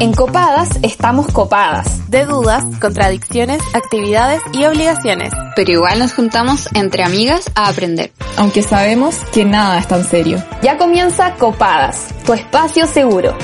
En 0.00 0.12
Copadas 0.12 0.78
estamos 0.84 1.26
copadas. 1.32 2.08
De 2.08 2.24
dudas, 2.24 2.64
contradicciones, 2.80 3.60
actividades 3.74 4.40
y 4.52 4.64
obligaciones. 4.64 5.32
Pero 5.56 5.72
igual 5.72 5.98
nos 5.98 6.14
juntamos 6.14 6.68
entre 6.72 7.02
amigas 7.02 7.50
a 7.56 7.68
aprender. 7.68 8.12
Aunque 8.36 8.62
sabemos 8.62 9.16
que 9.32 9.44
nada 9.44 9.76
es 9.76 9.88
tan 9.88 10.04
serio. 10.04 10.38
Ya 10.62 10.78
comienza 10.78 11.34
Copadas, 11.34 12.14
tu 12.24 12.32
espacio 12.32 12.86
seguro. 12.86 13.36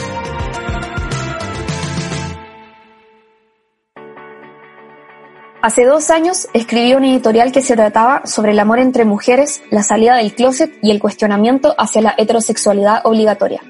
Hace 5.60 5.86
dos 5.86 6.08
años 6.10 6.46
escribí 6.52 6.94
un 6.94 7.04
editorial 7.04 7.50
que 7.50 7.62
se 7.62 7.74
trataba 7.74 8.26
sobre 8.26 8.52
el 8.52 8.60
amor 8.60 8.78
entre 8.78 9.04
mujeres, 9.04 9.60
la 9.71 9.82
salida 9.82 10.14
del 10.14 10.32
closet 10.36 10.72
y 10.82 10.92
el 10.92 11.00
cuestionamiento 11.00 11.74
hacia 11.76 12.02
la 12.02 12.14
heterosexualidad 12.16 13.00
obligatoria. 13.04 13.60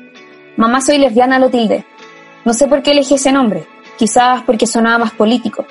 Mamá 0.58 0.82
soy 0.82 0.98
lesbiana 0.98 1.38
lo 1.38 1.48
tilde. 1.50 1.86
No 2.44 2.52
sé 2.52 2.68
por 2.68 2.82
qué 2.82 2.90
elegí 2.90 3.14
ese 3.14 3.32
nombre, 3.32 3.66
quizás 3.96 4.42
porque 4.42 4.66
sonaba 4.66 4.98
más 4.98 5.12
político. 5.12 5.64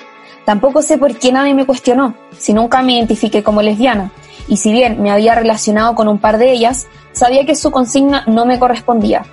Tampoco 0.44 0.82
sé 0.82 0.98
por 0.98 1.16
qué 1.16 1.32
nadie 1.32 1.54
me 1.54 1.66
cuestionó, 1.66 2.14
si 2.36 2.52
nunca 2.52 2.82
me 2.82 2.94
identifiqué 2.94 3.42
como 3.42 3.62
lesbiana, 3.62 4.10
y 4.48 4.56
si 4.56 4.72
bien 4.72 5.00
me 5.00 5.10
había 5.10 5.34
relacionado 5.34 5.94
con 5.94 6.08
un 6.08 6.18
par 6.18 6.36
de 6.38 6.52
ellas, 6.52 6.86
sabía 7.12 7.46
que 7.46 7.54
su 7.54 7.70
consigna 7.70 8.24
no 8.26 8.44
me 8.44 8.58
correspondía. 8.58 9.24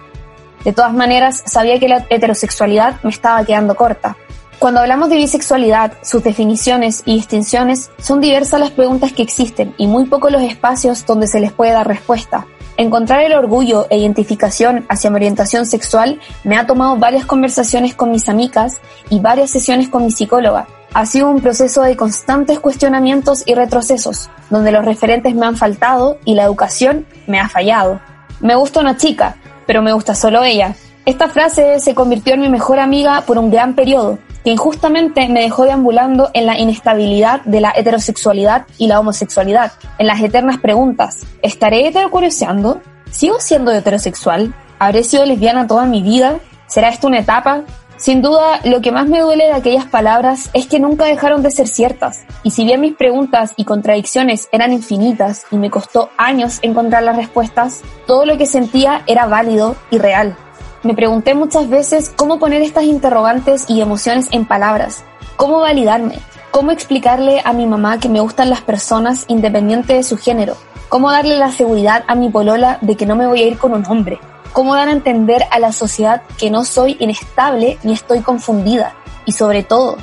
De 0.64 0.72
todas 0.72 0.94
maneras, 0.94 1.44
sabía 1.46 1.80
que 1.80 1.90
la 1.90 2.06
heterosexualidad 2.10 3.02
me 3.04 3.10
estaba 3.10 3.44
quedando 3.44 3.76
corta. 3.76 4.16
Cuando 4.60 4.80
hablamos 4.80 5.10
de 5.10 5.16
bisexualidad, 5.16 5.94
sus 6.04 6.24
definiciones 6.24 7.02
y 7.06 7.16
distinciones, 7.16 7.90
son 7.98 8.22
diversas 8.22 8.60
las 8.60 8.70
preguntas 8.70 9.12
que 9.12 9.24
existen 9.24 9.74
y 9.78 9.88
muy 9.88 10.06
pocos 10.06 10.32
los 10.32 10.44
espacios 10.44 11.04
donde 11.08 11.28
se 11.28 11.40
les 11.40 11.52
puede 11.52 11.72
dar 11.72 11.88
respuesta. 11.88 12.46
Encontrar 12.82 13.22
el 13.22 13.34
orgullo 13.34 13.86
e 13.92 14.00
identificación 14.00 14.88
hacia 14.90 15.12
mi 15.12 15.18
orientación 15.18 15.68
sexual 15.68 16.20
me 16.44 16.58
ha 16.58 16.66
tomado 16.66 16.98
varias 16.98 17.28
conversaciones 17.28 17.94
con 17.94 18.10
mis 18.10 18.28
amigas 18.28 18.80
y 19.12 19.20
varias 19.20 19.52
sesiones 19.52 19.88
con 19.88 20.04
mi 20.04 20.10
psicóloga. 20.10 20.66
Ha 20.96 21.06
sido 21.06 21.30
un 21.30 21.42
proceso 21.42 21.84
de 21.84 21.96
constantes 21.96 22.60
cuestionamientos 22.60 23.44
y 23.46 23.54
retrocesos, 23.54 24.32
donde 24.50 24.72
los 24.72 24.84
referentes 24.84 25.36
me 25.36 25.46
han 25.46 25.58
faltado 25.58 26.18
y 26.26 26.34
la 26.34 26.46
educación 26.46 27.06
me 27.28 27.40
ha 27.40 27.50
fallado. 27.50 28.02
Me 28.40 28.56
gusta 28.56 28.80
una 28.80 28.98
chica, 28.98 29.36
pero 29.68 29.84
me 29.84 29.94
gusta 29.94 30.16
solo 30.16 30.44
ella. 30.44 30.74
Esta 31.06 31.30
frase 31.30 31.80
se 31.80 31.94
convirtió 31.94 32.34
en 32.34 32.42
mi 32.42 32.50
mejor 32.50 32.80
amiga 32.80 33.22
por 33.28 33.38
un 33.38 33.52
gran 33.52 33.76
periodo, 33.76 34.18
que 34.44 34.52
injustamente 34.52 35.28
me 35.30 35.42
dejó 35.42 35.66
deambulando 35.66 36.30
en 36.34 36.46
la 36.46 36.58
inestabilidad 36.58 37.42
de 37.42 37.62
la 37.62 37.74
heterosexualidad 37.76 38.66
y 38.78 38.88
la 38.88 39.00
homosexualidad, 39.00 39.72
en 39.98 40.08
las 40.08 40.22
eternas 40.22 40.60
preguntas, 40.60 41.20
¿estaré 41.42 41.88
heterocurioseando? 41.88 42.82
¿Sigo 43.12 43.40
siendo 43.40 43.72
heterosexual? 43.72 44.54
¿Habré 44.80 45.04
sido 45.04 45.26
lesbiana 45.26 45.68
toda 45.68 45.86
mi 45.86 46.02
vida? 46.02 46.40
¿Será 46.68 46.90
esto 46.90 47.08
una 47.08 47.20
etapa? 47.20 47.64
Sin 48.02 48.24
duda, 48.24 48.62
lo 48.64 48.82
que 48.82 48.92
más 48.92 49.08
me 49.08 49.20
duele 49.20 49.46
de 49.46 49.54
aquellas 49.54 49.86
palabras 49.86 50.50
es 50.54 50.66
que 50.66 50.80
nunca 50.80 51.06
dejaron 51.06 51.44
de 51.44 51.52
ser 51.52 51.68
ciertas, 51.68 52.22
y 52.42 52.50
si 52.50 52.66
bien 52.66 52.82
mis 52.82 52.96
preguntas 52.96 53.54
y 53.58 53.66
contradicciones 53.66 54.50
eran 54.52 54.74
infinitas 54.74 55.46
y 55.52 55.58
me 55.58 55.70
costó 55.70 56.10
años 56.18 56.58
encontrar 56.64 57.04
las 57.04 57.16
respuestas, 57.16 57.82
todo 58.08 58.26
lo 58.26 58.40
que 58.40 58.48
sentía 58.48 59.04
era 59.06 59.28
válido 59.28 59.76
y 59.92 60.00
real. 60.00 60.36
Me 60.84 60.96
pregunté 60.96 61.36
muchas 61.36 61.70
veces 61.70 62.12
cómo 62.16 62.40
poner 62.40 62.64
estas 62.64 62.86
interrogantes 62.86 63.66
y 63.70 63.82
emociones 63.82 64.30
en 64.32 64.46
palabras, 64.46 65.04
cómo 65.36 65.60
validarme, 65.60 66.18
cómo 66.50 66.72
explicarle 66.72 67.40
a 67.46 67.54
mi 67.54 67.68
mamá 67.68 68.00
que 68.00 68.10
me 68.10 68.20
gustan 68.20 68.50
las 68.50 68.62
personas 68.62 69.26
independiente 69.28 69.94
de 69.94 70.02
su 70.02 70.18
género, 70.18 70.58
cómo 70.90 71.12
darle 71.12 71.38
la 71.38 71.52
seguridad 71.52 72.04
a 72.08 72.16
mi 72.16 72.32
polola 72.32 72.80
de 72.82 72.96
que 72.96 73.06
no 73.06 73.16
me 73.16 73.28
voy 73.28 73.44
a 73.44 73.48
ir 73.48 73.60
con 73.60 73.74
un 73.74 73.86
hombre, 73.86 74.20
cómo 74.54 74.74
dar 74.74 74.88
a 74.88 74.94
entender 74.94 75.44
a 75.52 75.60
la 75.60 75.72
sociedad 75.72 76.24
que 76.40 76.50
no 76.50 76.66
soy 76.66 76.98
inestable 77.00 77.78
ni 77.84 77.94
estoy 77.94 78.22
confundida, 78.22 78.96
y 79.28 79.34
sobre 79.34 79.62
todo, 79.62 79.98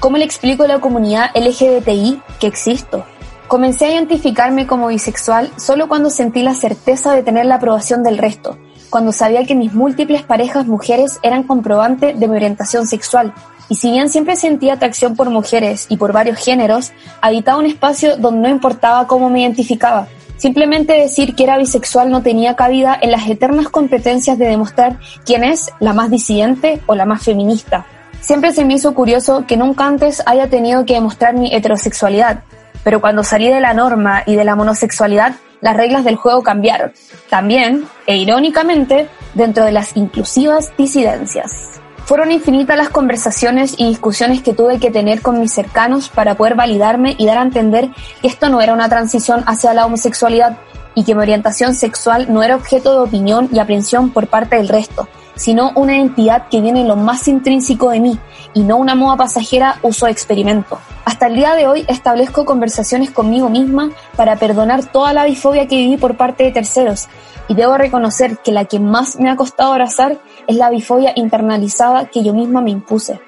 cómo 0.00 0.16
le 0.16 0.24
explico 0.24 0.64
a 0.64 0.68
la 0.68 0.80
comunidad 0.80 1.30
LGBTI 1.36 2.20
que 2.40 2.48
existo. 2.48 3.04
Comencé 3.46 3.86
a 3.86 3.92
identificarme 3.92 4.66
como 4.66 4.88
bisexual 4.88 5.52
solo 5.56 5.86
cuando 5.86 6.10
sentí 6.10 6.42
la 6.42 6.54
certeza 6.54 7.14
de 7.14 7.22
tener 7.22 7.46
la 7.46 7.56
aprobación 7.56 8.02
del 8.02 8.18
resto, 8.18 8.58
cuando 8.90 9.12
sabía 9.12 9.44
que 9.44 9.54
mis 9.54 9.72
múltiples 9.72 10.22
parejas 10.22 10.66
mujeres 10.66 11.18
eran 11.22 11.42
comprobante 11.42 12.14
de 12.14 12.28
mi 12.28 12.36
orientación 12.36 12.86
sexual. 12.86 13.34
Y 13.68 13.76
si 13.76 13.90
bien 13.90 14.08
siempre 14.08 14.36
sentía 14.36 14.74
atracción 14.74 15.16
por 15.16 15.30
mujeres 15.30 15.86
y 15.88 15.96
por 15.96 16.12
varios 16.12 16.38
géneros, 16.38 16.92
habitaba 17.20 17.58
un 17.58 17.66
espacio 17.66 18.16
donde 18.16 18.40
no 18.40 18.48
importaba 18.48 19.06
cómo 19.06 19.30
me 19.30 19.40
identificaba. 19.40 20.06
Simplemente 20.36 20.92
decir 20.92 21.34
que 21.34 21.44
era 21.44 21.58
bisexual 21.58 22.10
no 22.10 22.22
tenía 22.22 22.56
cabida 22.56 22.98
en 23.00 23.12
las 23.12 23.26
eternas 23.28 23.68
competencias 23.68 24.36
de 24.36 24.48
demostrar 24.48 24.98
quién 25.24 25.44
es 25.44 25.70
la 25.80 25.92
más 25.92 26.10
disidente 26.10 26.82
o 26.86 26.94
la 26.94 27.06
más 27.06 27.22
feminista. 27.22 27.86
Siempre 28.20 28.52
se 28.52 28.64
me 28.64 28.74
hizo 28.74 28.94
curioso 28.94 29.44
que 29.46 29.56
nunca 29.56 29.86
antes 29.86 30.22
haya 30.26 30.48
tenido 30.48 30.84
que 30.84 30.94
demostrar 30.94 31.34
mi 31.34 31.54
heterosexualidad, 31.54 32.42
pero 32.82 33.00
cuando 33.00 33.22
salí 33.22 33.48
de 33.48 33.60
la 33.60 33.74
norma 33.74 34.22
y 34.26 34.34
de 34.34 34.44
la 34.44 34.56
monosexualidad 34.56 35.34
las 35.64 35.78
reglas 35.78 36.04
del 36.04 36.16
juego 36.16 36.42
cambiaron, 36.42 36.92
también, 37.30 37.86
e 38.06 38.18
irónicamente, 38.18 39.08
dentro 39.32 39.64
de 39.64 39.72
las 39.72 39.96
inclusivas 39.96 40.76
disidencias. 40.76 41.80
Fueron 42.04 42.32
infinitas 42.32 42.76
las 42.76 42.90
conversaciones 42.90 43.74
y 43.78 43.88
discusiones 43.88 44.42
que 44.42 44.52
tuve 44.52 44.78
que 44.78 44.90
tener 44.90 45.22
con 45.22 45.40
mis 45.40 45.54
cercanos 45.54 46.10
para 46.10 46.34
poder 46.34 46.54
validarme 46.54 47.14
y 47.16 47.24
dar 47.24 47.38
a 47.38 47.42
entender 47.42 47.88
que 48.20 48.28
esto 48.28 48.50
no 48.50 48.60
era 48.60 48.74
una 48.74 48.90
transición 48.90 49.42
hacia 49.46 49.72
la 49.72 49.86
homosexualidad 49.86 50.58
y 50.94 51.04
que 51.04 51.14
mi 51.14 51.22
orientación 51.22 51.74
sexual 51.74 52.30
no 52.30 52.42
era 52.42 52.56
objeto 52.56 52.92
de 52.92 53.08
opinión 53.08 53.48
y 53.50 53.58
aprehensión 53.58 54.10
por 54.10 54.26
parte 54.26 54.56
del 54.56 54.68
resto, 54.68 55.08
sino 55.36 55.72
una 55.74 55.96
entidad 55.96 56.48
que 56.48 56.60
viene 56.60 56.82
en 56.82 56.88
lo 56.88 56.96
más 56.96 57.26
intrínseco 57.28 57.90
de 57.90 58.00
mí 58.00 58.18
y 58.54 58.62
no 58.62 58.76
una 58.76 58.94
moda 58.94 59.16
pasajera 59.16 59.78
uso 59.82 60.06
experimento. 60.06 60.78
Hasta 61.04 61.26
el 61.26 61.36
día 61.36 61.54
de 61.54 61.66
hoy 61.66 61.84
establezco 61.88 62.44
conversaciones 62.44 63.10
conmigo 63.10 63.48
misma 63.48 63.90
para 64.16 64.36
perdonar 64.36 64.84
toda 64.84 65.12
la 65.12 65.24
bifobia 65.24 65.66
que 65.66 65.76
viví 65.76 65.96
por 65.96 66.16
parte 66.16 66.44
de 66.44 66.52
terceros 66.52 67.08
y 67.48 67.54
debo 67.54 67.76
reconocer 67.76 68.38
que 68.38 68.52
la 68.52 68.64
que 68.64 68.80
más 68.80 69.18
me 69.18 69.30
ha 69.30 69.36
costado 69.36 69.72
abrazar 69.72 70.18
es 70.46 70.56
la 70.56 70.70
bifobia 70.70 71.12
internalizada 71.16 72.06
que 72.06 72.22
yo 72.22 72.32
misma 72.32 72.60
me 72.60 72.70
impuse. 72.70 73.20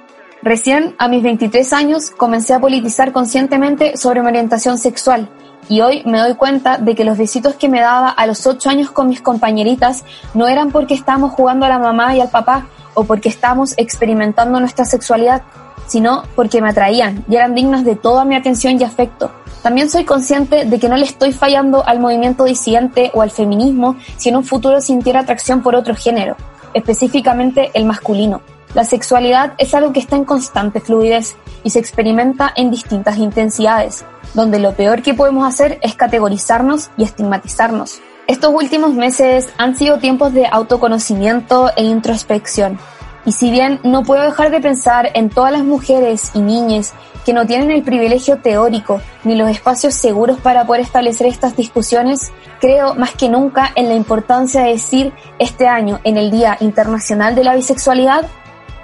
Recién, 0.43 0.95
a 0.99 1.09
mis 1.09 1.23
23 1.23 1.73
años, 1.73 2.11
comencé 2.11 2.55
a 2.55 2.61
politizar 2.61 3.13
conscientemente 3.13 3.97
sobre 3.97 4.23
mi 4.23 4.29
orientación 4.29 4.79
sexual 4.79 5.29
y 5.69 5.81
hoy 5.81 6.03
me 6.05 6.19
doy 6.19 6.35
cuenta 6.35 6.79
de 6.79 6.95
que 6.95 7.05
los 7.05 7.19
besitos 7.19 7.55
que 7.55 7.69
me 7.69 7.81
daba 7.81 8.09
a 8.09 8.27
los 8.27 8.47
8 8.47 8.71
años 8.71 8.91
con 8.91 9.09
mis 9.09 9.21
compañeritas 9.21 10.05
no 10.35 10.49
eran 10.49 10.71
porque 10.71 10.95
estábamos 10.95 11.33
jugando 11.33 11.67
a 11.67 11.69
la 11.69 11.79
mamá 11.79 12.15
y 12.15 12.21
al 12.21 12.31
papá 12.31 12.67
o 12.95 13.05
porque 13.05 13.29
estábamos 13.29 13.75
experimentando 13.77 14.59
nuestra 14.61 14.85
sexualidad, 14.85 15.43
sino 15.87 16.23
porque 16.35 16.63
me 16.63 16.71
atraían 16.71 17.25
y 17.29 17.37
eran 17.37 17.55
dignas 17.55 17.85
de 17.85 17.97
toda 17.97 18.25
mi 18.25 18.35
atención 18.35 18.81
y 18.81 18.85
afecto. 18.85 19.31
También 19.63 19.91
soy 19.91 20.05
consciente 20.05 20.65
de 20.65 20.79
que 20.79 20.89
no 20.89 20.97
le 20.97 21.05
estoy 21.05 21.33
fallando 21.33 21.85
al 21.87 21.99
movimiento 21.99 22.45
disidente 22.45 23.11
o 23.15 23.23
al 23.23 23.31
feminismo 23.31 23.97
si 24.17 24.29
en 24.29 24.37
un 24.37 24.45
futuro 24.45 24.81
sintiera 24.81 25.21
atracción 25.21 25.63
por 25.63 25.75
otro 25.75 25.95
género, 25.95 26.37
específicamente 26.73 27.71
el 27.75 27.85
masculino. 27.85 28.41
La 28.77 28.85
sexualidad 28.85 29.55
es 29.57 29.73
algo 29.73 29.95
que 29.95 30.01
está 30.01 30.17
en 30.17 30.27
constante 30.27 30.83
fluidez 30.83 31.35
y 31.65 31.71
se 31.71 31.79
experimenta 31.79 32.53
en 32.55 32.71
distintas 32.71 33.17
intensidades, 33.17 34.05
donde 34.35 34.59
lo 34.59 34.75
peor 34.75 35.01
que 35.01 35.15
podemos 35.15 35.49
hacer 35.49 35.79
es 35.81 35.95
categorizarnos 35.95 36.91
y 36.99 37.05
estigmatizarnos. 37.05 38.03
Estos 38.27 38.53
últimos 38.53 38.93
meses 38.93 39.49
han 39.57 39.79
sido 39.79 39.97
tiempos 39.97 40.35
de 40.35 40.45
autoconocimiento 40.45 41.71
e 41.75 41.85
introspección. 41.85 42.79
Y 43.25 43.33
si 43.33 43.51
bien 43.51 43.81
no 43.83 44.03
puedo 44.03 44.23
dejar 44.23 44.51
de 44.51 44.61
pensar 44.61 45.09
en 45.15 45.31
todas 45.31 45.53
las 45.53 45.65
mujeres 45.65 46.33
y 46.35 46.41
niñas 46.41 46.93
que 47.25 47.33
no 47.33 47.47
tienen 47.47 47.71
el 47.71 47.83
privilegio 47.83 48.43
teórico 48.43 49.01
ni 49.25 49.37
los 49.37 49.49
espacios 49.49 49.95
seguros 49.95 50.39
para 50.39 50.67
poder 50.67 50.83
establecer 50.83 51.29
estas 51.29 51.57
discusiones, 51.57 52.31
creo 52.61 52.95
más 52.95 53.15
que 53.15 53.31
nunca 53.31 53.73
en 53.75 53.89
la 53.89 53.95
importancia 53.95 54.65
de 54.65 54.73
decir 54.73 55.15
este 55.39 55.67
año, 55.67 55.99
en 56.05 56.19
el 56.19 56.31
Día 56.31 56.59
Internacional 56.61 57.35
de 57.35 57.45
la 57.45 57.57
Bisexualidad, 57.57 58.27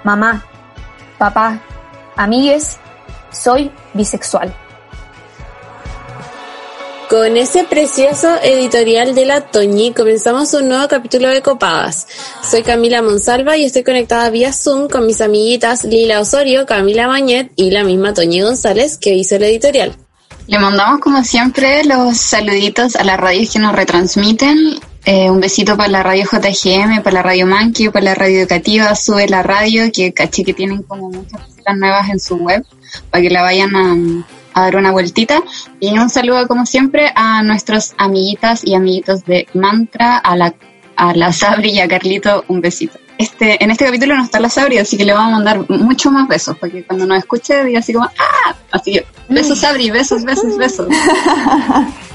mamá, 0.03 0.45
papá, 1.17 1.61
amigues, 2.15 2.77
soy 3.31 3.71
bisexual. 3.93 4.55
Con 7.09 7.37
ese 7.37 7.63
precioso 7.63 8.27
editorial 8.41 9.13
de 9.13 9.25
la 9.25 9.41
Toñi 9.41 9.93
comenzamos 9.93 10.51
un 10.55 10.67
nuevo 10.69 10.87
capítulo 10.87 11.29
de 11.29 11.43
Copadas. 11.43 12.07
Soy 12.41 12.63
Camila 12.63 13.03
Monsalva 13.03 13.55
y 13.55 13.65
estoy 13.65 13.83
conectada 13.83 14.31
vía 14.31 14.51
Zoom 14.51 14.87
con 14.87 15.05
mis 15.05 15.21
amiguitas 15.21 15.83
Lila 15.83 16.21
Osorio, 16.21 16.65
Camila 16.65 17.05
Bañet 17.05 17.51
y 17.55 17.69
la 17.69 17.83
misma 17.83 18.15
Toñi 18.15 18.41
González 18.41 18.97
que 18.97 19.13
hizo 19.13 19.35
el 19.35 19.43
editorial. 19.43 19.95
Le 20.47 20.57
mandamos 20.57 21.01
como 21.01 21.23
siempre 21.23 21.83
los 21.85 22.17
saluditos 22.17 22.95
a 22.95 23.03
las 23.03 23.19
radios 23.19 23.53
que 23.53 23.59
nos 23.59 23.73
retransmiten. 23.73 24.79
Eh, 25.05 25.29
un 25.29 25.41
besito 25.41 25.75
para 25.75 25.89
la 25.89 26.01
radio 26.01 26.23
JGM, 26.23 27.03
para 27.03 27.15
la 27.15 27.23
radio 27.23 27.45
Manqui, 27.45 27.89
para 27.89 28.05
la 28.05 28.15
radio 28.15 28.39
educativa, 28.39 28.95
sube 28.95 29.27
la 29.27 29.43
radio, 29.43 29.91
que 29.91 30.13
caché 30.13 30.45
que 30.45 30.53
tienen 30.53 30.83
como 30.83 31.09
muchas 31.09 31.41
cosas 31.41 31.77
nuevas 31.77 32.09
en 32.09 32.19
su 32.21 32.37
web, 32.37 32.65
para 33.09 33.21
que 33.21 33.29
la 33.29 33.41
vayan 33.41 33.75
a, 33.75 33.95
a 34.53 34.61
dar 34.63 34.77
una 34.77 34.91
vueltita. 34.91 35.43
Y 35.81 35.97
un 35.97 36.09
saludo, 36.09 36.47
como 36.47 36.65
siempre, 36.65 37.11
a 37.15 37.43
nuestros 37.43 37.93
amiguitas 37.97 38.63
y 38.63 38.75
amiguitos 38.75 39.25
de 39.25 39.45
Mantra, 39.53 40.17
a 40.17 40.37
la, 40.37 40.53
a 40.95 41.13
la 41.13 41.33
Sabri 41.33 41.71
y 41.71 41.79
a 41.81 41.87
Carlito, 41.89 42.45
un 42.47 42.61
besito. 42.61 42.97
este, 43.17 43.61
en 43.61 43.71
este 43.71 43.85
capítulo 43.85 44.15
no 44.15 44.23
está 44.23 44.39
la 44.39 44.49
Sabri, 44.49 44.77
así 44.77 44.95
que 44.95 45.03
le 45.03 45.11
vamos 45.11 45.33
a 45.33 45.35
mandar 45.35 45.69
mucho 45.69 46.11
más 46.11 46.29
besos, 46.29 46.57
para 46.57 46.71
que 46.71 46.85
cuando 46.85 47.05
nos 47.05 47.17
escuche 47.17 47.65
diga 47.65 47.79
así 47.79 47.91
como, 47.91 48.05
¡ah! 48.05 48.55
Así 48.71 48.93
que, 48.93 49.05
besos 49.27 49.59
Sabri, 49.59 49.91
besos, 49.91 50.23
besos, 50.23 50.57
besos. 50.57 50.87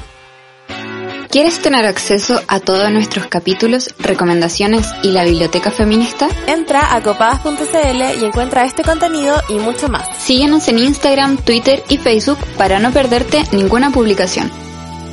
¿Quieres 1.30 1.60
tener 1.60 1.84
acceso 1.84 2.40
a 2.48 2.58
todos 2.58 2.90
nuestros 2.90 3.26
capítulos, 3.26 3.94
recomendaciones 3.98 4.88
y 5.02 5.10
la 5.10 5.24
biblioteca 5.24 5.70
feminista? 5.70 6.26
Entra 6.46 6.94
a 6.94 7.02
copadas.cl 7.02 8.18
y 8.18 8.24
encuentra 8.24 8.64
este 8.64 8.82
contenido 8.82 9.36
y 9.50 9.56
mucho 9.56 9.90
más. 9.90 10.08
Síguenos 10.16 10.66
en 10.68 10.78
Instagram, 10.78 11.36
Twitter 11.36 11.82
y 11.90 11.98
Facebook 11.98 12.38
para 12.56 12.78
no 12.78 12.92
perderte 12.92 13.44
ninguna 13.52 13.90
publicación. 13.90 14.50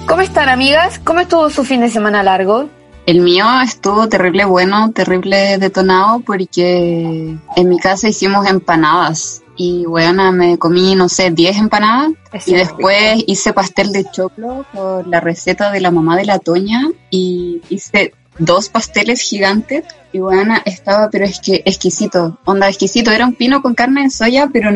¿Cómo 0.08 0.22
están 0.22 0.48
amigas? 0.48 1.02
¿Cómo 1.04 1.20
estuvo 1.20 1.50
su 1.50 1.66
fin 1.66 1.82
de 1.82 1.90
semana 1.90 2.24
largo? 2.24 2.70
El 3.06 3.20
mío 3.20 3.46
estuvo 3.62 4.08
terrible 4.08 4.46
bueno, 4.46 4.92
terrible 4.94 5.58
detonado, 5.58 6.22
porque 6.22 7.36
en 7.58 7.70
mi 7.70 7.78
casa 7.78 8.08
hicimos 8.08 8.48
empanadas. 8.48 9.44
Y 9.58 9.86
bueno, 9.86 10.32
me 10.32 10.58
comí, 10.58 10.96
no 10.96 11.08
sé, 11.10 11.32
10 11.32 11.58
empanadas. 11.58 12.12
Es 12.34 12.48
y 12.48 12.56
después 12.56 13.24
hice 13.28 13.54
pastel 13.54 13.92
de 13.92 14.06
choclo 14.12 14.66
por 14.74 15.08
la 15.08 15.20
receta 15.22 15.72
de 15.72 15.80
la 15.80 15.92
mamá 15.92 16.18
de 16.18 16.26
la 16.26 16.40
Toña. 16.40 16.82
Y 17.10 17.62
hice 17.70 18.14
dos 18.38 18.68
pasteles 18.70 19.22
gigantes. 19.22 19.86
Y 20.12 20.20
bueno, 20.20 20.56
estaba, 20.66 21.10
pero 21.10 21.26
es 21.26 21.40
que 21.40 21.62
exquisito. 21.66 22.38
Onda 22.46 22.68
exquisito. 22.68 23.12
Era 23.12 23.26
un 23.26 23.34
pino 23.36 23.62
con 23.62 23.76
carne 23.76 24.04
de 24.04 24.10
soya, 24.10 24.50
pero 24.52 24.72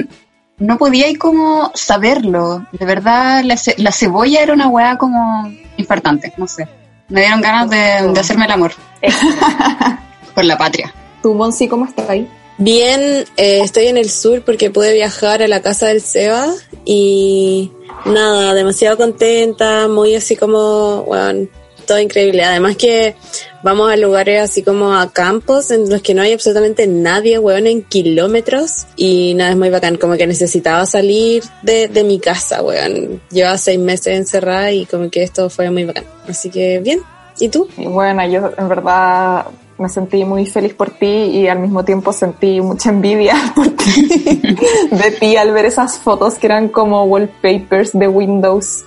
no 0.58 0.78
podía 0.78 1.10
ir 1.10 1.18
como 1.20 1.72
saberlo. 1.76 2.66
De 2.72 2.86
verdad, 2.86 3.44
la, 3.44 3.58
ce- 3.58 3.76
la 3.78 3.92
cebolla 3.92 4.42
era 4.42 4.54
una 4.54 4.68
weá 4.70 4.98
como 4.98 5.52
infartante, 5.78 6.34
no 6.38 6.48
sé. 6.48 6.68
Me 7.10 7.22
dieron 7.22 7.42
ganas 7.42 7.70
de, 7.70 8.12
de 8.14 8.20
hacerme 8.20 8.46
el 8.46 8.52
amor. 8.52 8.72
Por 10.36 10.46
la 10.46 10.58
patria. 10.58 10.94
¿Tú, 11.22 11.34
Monsi, 11.34 11.68
cómo 11.68 11.86
estás 11.86 12.10
ahí? 12.10 12.30
Bien, 12.60 13.24
eh, 13.38 13.62
estoy 13.62 13.88
en 13.88 13.96
el 13.96 14.10
sur 14.10 14.42
porque 14.44 14.70
pude 14.70 14.94
viajar 14.94 15.42
a 15.42 15.48
la 15.48 15.62
casa 15.62 15.88
del 15.88 16.02
Seba 16.02 16.46
y 16.84 17.72
nada, 18.06 18.54
demasiado 18.54 18.98
contenta, 18.98 19.88
muy 19.88 20.14
así 20.14 20.36
como, 20.36 21.04
bueno, 21.04 21.48
todo 21.88 22.00
increíble. 22.00 22.44
Además 22.44 22.76
que 22.76 23.16
vamos 23.64 23.90
a 23.90 23.96
lugares 23.96 24.42
así 24.42 24.62
como 24.62 24.94
a 24.94 25.10
campos 25.14 25.72
en 25.72 25.90
los 25.90 26.02
que 26.02 26.14
no 26.14 26.22
hay 26.22 26.34
absolutamente 26.34 26.86
nadie, 26.86 27.40
weón, 27.40 27.66
en 27.66 27.82
kilómetros 27.82 28.88
y 28.98 29.36
nada, 29.36 29.52
es 29.52 29.58
muy 29.58 29.70
bacán, 29.70 29.96
como 29.96 30.18
que 30.18 30.28
necesitaba 30.28 30.86
salir 30.86 31.44
de, 31.62 31.88
de 31.88 32.04
mi 32.04 32.20
casa, 32.20 32.62
weón. 32.62 33.22
Llevaba 33.32 33.58
seis 33.58 33.80
meses 33.80 34.18
encerrada 34.18 34.74
y 34.74 34.86
como 34.86 35.10
que 35.10 35.24
esto 35.24 35.50
fue 35.50 35.72
muy 35.72 35.86
bacán. 35.86 36.04
Así 36.28 36.50
que 36.50 36.80
bien, 36.80 37.00
¿y 37.40 37.48
tú? 37.48 37.70
Bueno, 37.78 38.28
yo 38.28 38.52
en 38.58 38.68
verdad 38.68 39.46
me 39.80 39.90
sentí 39.90 40.26
muy 40.26 40.46
feliz 40.46 40.74
por 40.74 40.92
ti 40.92 41.08
y 41.08 41.48
al 41.48 41.60
mismo 41.60 41.84
tiempo 41.84 42.14
sentí 42.14 42.62
mucha 42.62 42.90
envidia 42.90 43.36
por 43.56 43.70
ti, 43.70 44.58
de 44.92 45.12
ti 45.20 45.38
al 45.38 45.52
ver 45.52 45.66
esas 45.66 45.98
fotos 45.98 46.36
que 46.36 46.48
eran 46.48 46.70
como 46.70 47.04
wallpapers 47.06 47.98
de 47.98 48.08
Windows. 48.08 48.84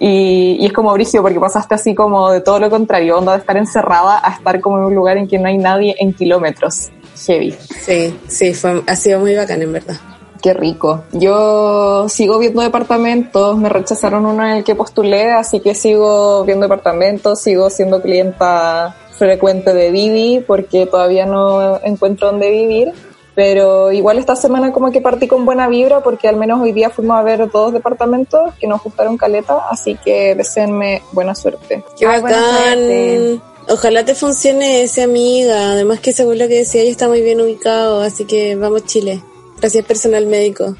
Y, 0.00 0.56
y 0.60 0.66
es 0.66 0.72
como 0.72 0.92
brigio 0.92 1.22
porque 1.22 1.38
pasaste 1.38 1.76
así 1.76 1.94
como 1.94 2.30
de 2.30 2.40
todo 2.40 2.58
lo 2.58 2.68
contrario, 2.68 3.18
onda 3.18 3.32
de 3.32 3.38
estar 3.38 3.56
encerrada 3.56 4.20
a 4.22 4.32
estar 4.32 4.60
como 4.60 4.78
en 4.78 4.84
un 4.84 4.94
lugar 4.94 5.16
en 5.16 5.28
que 5.28 5.38
no 5.38 5.48
hay 5.48 5.56
nadie 5.56 5.94
en 5.98 6.12
kilómetros. 6.12 6.90
Heavy. 7.26 7.52
Sí, 7.52 8.14
sí, 8.26 8.54
fue, 8.54 8.82
ha 8.86 8.96
sido 8.96 9.20
muy 9.20 9.34
bacán 9.34 9.62
en 9.62 9.72
verdad. 9.72 9.96
Qué 10.42 10.52
rico. 10.52 11.04
Yo 11.12 12.06
sigo 12.08 12.38
viendo 12.38 12.60
departamentos, 12.60 13.56
me 13.56 13.70
rechazaron 13.70 14.26
uno 14.26 14.44
en 14.44 14.56
el 14.56 14.64
que 14.64 14.74
postulé, 14.74 15.30
así 15.32 15.60
que 15.60 15.74
sigo 15.74 16.44
viendo 16.44 16.64
departamentos, 16.64 17.40
sigo 17.40 17.70
siendo 17.70 18.02
clienta 18.02 18.94
frecuente 19.18 19.74
de 19.74 19.90
Vivi 19.90 20.44
porque 20.46 20.86
todavía 20.86 21.26
no 21.26 21.80
encuentro 21.84 22.30
dónde 22.30 22.50
vivir. 22.50 22.92
Pero 23.34 23.90
igual 23.90 24.18
esta 24.18 24.36
semana 24.36 24.72
como 24.72 24.92
que 24.92 25.00
partí 25.00 25.26
con 25.26 25.44
buena 25.44 25.66
vibra 25.66 26.02
porque 26.02 26.28
al 26.28 26.36
menos 26.36 26.60
hoy 26.60 26.70
día 26.70 26.90
fuimos 26.90 27.16
a 27.18 27.22
ver 27.22 27.50
dos 27.50 27.72
departamentos 27.72 28.54
que 28.60 28.68
nos 28.68 28.80
gustaron 28.80 29.16
caleta, 29.16 29.66
así 29.68 29.96
que 30.04 30.36
deseenme 30.36 31.02
buena 31.10 31.34
suerte. 31.34 31.82
Qué 31.98 32.06
Ay, 32.06 32.20
buena 32.20 32.38
suerte. 32.38 33.32
bacán. 33.32 33.54
Ojalá 33.68 34.04
te 34.04 34.14
funcione 34.14 34.82
ese 34.82 35.02
amiga. 35.02 35.72
Además 35.72 35.98
que 35.98 36.12
según 36.12 36.38
lo 36.38 36.46
que 36.46 36.58
decía, 36.58 36.82
ella 36.82 36.90
está 36.90 37.08
muy 37.08 37.22
bien 37.22 37.40
ubicado, 37.40 38.02
así 38.02 38.24
que 38.24 38.54
vamos 38.54 38.84
Chile. 38.84 39.20
Gracias 39.58 39.84
personal 39.84 40.26
médico. 40.26 40.76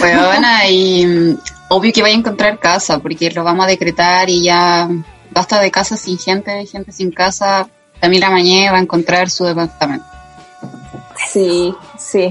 Bueno, 0.00 0.18
y 0.68 1.06
mm, 1.06 1.38
obvio 1.68 1.92
que 1.92 2.02
vaya 2.02 2.16
a 2.16 2.18
encontrar 2.18 2.58
casa, 2.58 2.98
porque 2.98 3.30
lo 3.30 3.44
vamos 3.44 3.64
a 3.64 3.68
decretar 3.68 4.28
y 4.28 4.42
ya 4.42 4.88
basta 5.36 5.60
de 5.60 5.70
casa 5.70 5.98
sin 5.98 6.18
gente, 6.18 6.64
gente 6.64 6.92
sin 6.92 7.10
casa. 7.10 7.68
Camila 8.00 8.30
Mañé 8.30 8.70
va 8.70 8.78
a 8.78 8.80
encontrar 8.80 9.28
su 9.28 9.44
departamento. 9.44 10.06
Sí, 11.30 11.74
sí. 11.98 12.30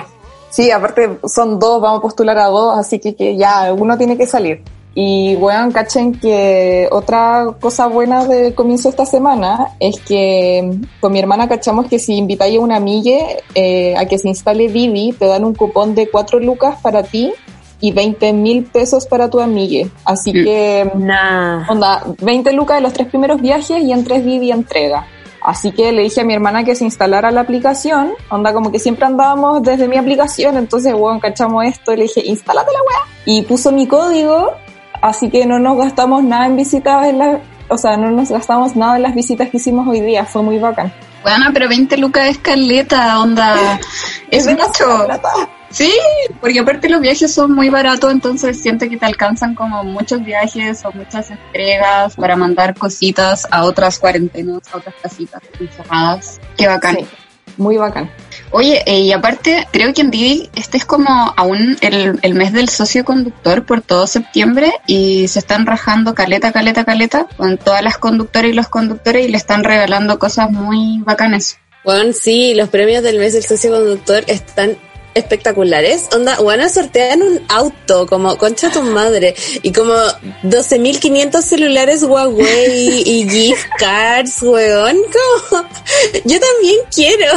Sí, 0.50 0.72
aparte 0.72 1.20
son 1.28 1.60
dos, 1.60 1.80
vamos 1.82 2.00
a 2.00 2.02
postular 2.02 2.38
a 2.40 2.48
dos, 2.48 2.78
así 2.80 3.00
que, 3.00 3.38
ya 3.38 3.72
uno 3.74 3.96
tiene 3.98 4.18
que 4.18 4.26
salir. 4.26 4.64
Y 4.96 5.36
bueno, 5.36 5.72
cachen 5.72 6.14
que 6.20 6.88
otra 6.92 7.48
cosa 7.60 7.88
buena 7.88 8.26
del 8.26 8.56
comienzo 8.56 8.88
de 8.88 8.92
esta 8.92 9.06
semana 9.06 9.76
es 9.80 10.00
que 10.00 10.80
con 11.02 11.12
mi 11.12 11.20
hermana 11.20 11.50
cachamos 11.50 11.88
que 11.88 12.00
si 12.00 12.16
invitáis 12.16 12.58
a 12.58 12.62
una 12.62 12.78
amigue 12.78 13.44
eh, 13.54 13.96
a 13.98 14.06
que 14.06 14.18
se 14.18 14.30
instale 14.30 14.70
Vivi, 14.70 15.12
te 15.12 15.26
dan 15.26 15.44
un 15.44 15.54
cupón 15.54 15.94
de 15.94 16.10
4 16.10 16.40
lucas 16.40 16.80
para 16.82 17.04
ti 17.04 17.34
y 17.80 17.92
20 17.92 18.34
mil 18.34 18.64
pesos 18.64 19.06
para 19.06 19.30
tu 19.30 19.40
amigue. 19.40 19.90
Así 20.04 20.32
que 20.32 20.90
Nah. 20.96 21.70
Onda, 21.70 22.04
20 22.22 22.54
lucas 22.54 22.78
de 22.78 22.82
los 22.82 22.94
tres 22.94 23.08
primeros 23.08 23.42
viajes 23.42 23.82
y 23.84 23.92
en 23.92 24.04
tres 24.04 24.24
Vivi 24.24 24.52
entrega. 24.52 25.08
Así 25.46 25.72
que 25.72 25.92
le 25.92 26.02
dije 26.02 26.22
a 26.22 26.24
mi 26.24 26.34
hermana 26.34 26.64
que 26.64 26.74
se 26.74 26.86
instalara 26.86 27.30
la 27.30 27.42
aplicación. 27.42 28.14
Onda, 28.30 28.52
como 28.52 28.72
que 28.72 28.80
siempre 28.80 29.06
andábamos 29.06 29.62
desde 29.62 29.88
mi 29.88 29.96
aplicación. 29.96 30.58
Entonces, 30.58 30.94
bueno, 30.94 31.20
cachamos 31.20 31.64
esto 31.66 31.94
y 31.94 31.98
le 31.98 32.04
dije, 32.04 32.22
instálate 32.26 32.72
la 32.72 32.80
weá. 32.80 33.08
Y 33.26 33.44
puso 33.44 33.72
mi 33.72 33.86
código. 33.86 34.54
Así 35.02 35.30
que 35.30 35.46
no 35.46 35.60
nos 35.60 35.78
gastamos 35.78 36.24
nada 36.24 36.48
en 36.48 36.56
visitas 36.56 37.06
en 37.06 37.20
la, 37.20 37.40
o 37.68 37.78
sea, 37.78 37.96
no 37.96 38.10
nos 38.10 38.32
gastamos 38.32 38.76
nada 38.76 38.96
en 38.96 39.04
las 39.04 39.14
visitas 39.14 39.50
que 39.50 39.58
hicimos 39.58 39.88
hoy 39.88 40.02
día. 40.02 40.26
Fue 40.26 40.42
muy 40.42 40.58
bacán. 40.58 40.92
Bueno, 41.22 41.46
pero 41.54 41.70
20 41.70 41.98
lucas 41.98 42.30
es 42.30 42.38
caleta, 42.40 43.20
onda. 43.20 43.80
Es 44.32 44.46
demasiada 44.46 44.94
mucho. 44.94 45.06
plata. 45.06 45.30
Sí, 45.76 45.92
porque 46.40 46.60
aparte 46.60 46.88
los 46.88 47.02
viajes 47.02 47.34
son 47.34 47.52
muy 47.52 47.70
baratos, 47.70 48.10
entonces 48.10 48.62
siento 48.62 48.88
que 48.88 48.96
te 48.96 49.06
alcanzan 49.06 49.56
como 49.56 49.84
muchos 49.84 50.24
viajes 50.24 50.86
o 50.86 50.92
muchas 50.94 51.32
entregas 51.32 52.16
para 52.16 52.38
mandar 52.38 52.76
cositas 52.76 53.46
a 53.52 53.66
otras 53.66 54.00
cuarentenas, 54.00 54.62
a 54.72 54.78
otras 54.78 54.96
casitas 55.04 55.42
encerradas. 55.60 56.40
Qué 56.56 56.68
bacán. 56.68 56.96
Sí, 56.96 57.06
muy 57.58 57.76
bacán. 57.76 58.10
Oye, 58.52 58.84
eh, 58.86 59.02
y 59.02 59.12
aparte, 59.12 59.68
creo 59.74 59.94
que 59.94 60.00
en 60.00 60.12
Didi 60.12 60.50
este 60.56 60.78
es 60.78 60.86
como 60.86 61.10
aún 61.36 61.76
el, 61.82 62.20
el 62.22 62.36
mes 62.36 62.54
del 62.54 62.70
socio 62.70 63.04
conductor 63.04 63.66
por 63.66 63.82
todo 63.82 64.08
septiembre 64.08 64.72
y 64.88 65.28
se 65.28 65.40
están 65.40 65.66
rajando 65.66 66.16
caleta, 66.16 66.54
caleta, 66.54 66.86
caleta 66.86 67.28
con 67.36 67.58
todas 67.58 67.84
las 67.84 67.98
conductoras 67.98 68.50
y 68.50 68.54
los 68.54 68.70
conductores 68.70 69.26
y 69.26 69.30
le 69.30 69.36
están 69.36 69.66
regalando 69.66 70.20
cosas 70.20 70.50
muy 70.52 71.02
bacanas. 71.04 71.58
Bueno, 71.84 72.14
sí, 72.14 72.54
los 72.56 72.70
premios 72.70 73.04
del 73.04 73.20
mes 73.20 73.34
del 73.34 73.44
socio 73.44 73.72
conductor 73.72 74.24
están 74.28 74.78
espectaculares. 75.16 76.08
Onda, 76.14 76.38
bueno, 76.40 76.70
sortean 76.70 77.24
un 77.24 77.42
auto, 77.48 78.06
como 78.06 78.38
concha 78.38 78.70
tu 78.70 78.84
madre, 78.84 79.34
y 79.64 79.72
como 79.72 79.94
12.500 80.44 81.42
celulares 81.42 82.04
Huawei 82.04 83.02
y 83.06 83.30
gift 83.30 83.66
cards, 83.80 84.42
weón. 84.44 84.98
Como, 85.50 85.64
yo 86.26 86.40
también 86.40 86.76
quiero. 86.94 87.32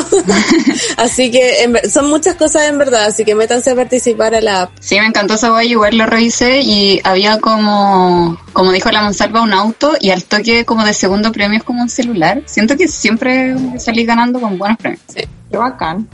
así 0.97 1.31
que 1.31 1.63
en 1.63 1.79
son 1.91 2.11
muchas 2.11 2.35
cosas 2.35 2.69
en 2.69 2.79
verdad, 2.79 3.05
así 3.05 3.25
que 3.25 3.35
métanse 3.35 3.71
a 3.71 3.75
participar 3.75 4.35
a 4.35 4.41
la 4.41 4.63
app. 4.63 4.73
Sí, 4.81 4.99
me 4.99 5.07
encantó 5.07 5.35
esa 5.35 5.51
guay, 5.51 5.71
igual 5.71 5.97
lo 5.97 6.07
revisé 6.07 6.61
y 6.61 7.01
había 7.05 7.39
como, 7.39 8.39
como 8.53 8.73
dijo 8.73 8.91
la 8.91 9.03
Monsalva, 9.03 9.41
un 9.43 9.53
auto 9.53 9.93
y 10.01 10.11
al 10.11 10.25
toque 10.25 10.65
como 10.65 10.85
de 10.85 10.93
segundo 10.93 11.33
premio 11.33 11.59
es 11.59 11.65
como 11.65 11.83
un 11.83 11.89
celular. 11.89 12.43
Siento 12.47 12.77
que 12.77 12.89
siempre 12.89 13.55
salí 13.79 14.05
ganando 14.05 14.41
con 14.41 14.59
buenos 14.59 14.79
premios. 14.79 15.03
Qué 15.15 15.57
bacán. 15.57 16.09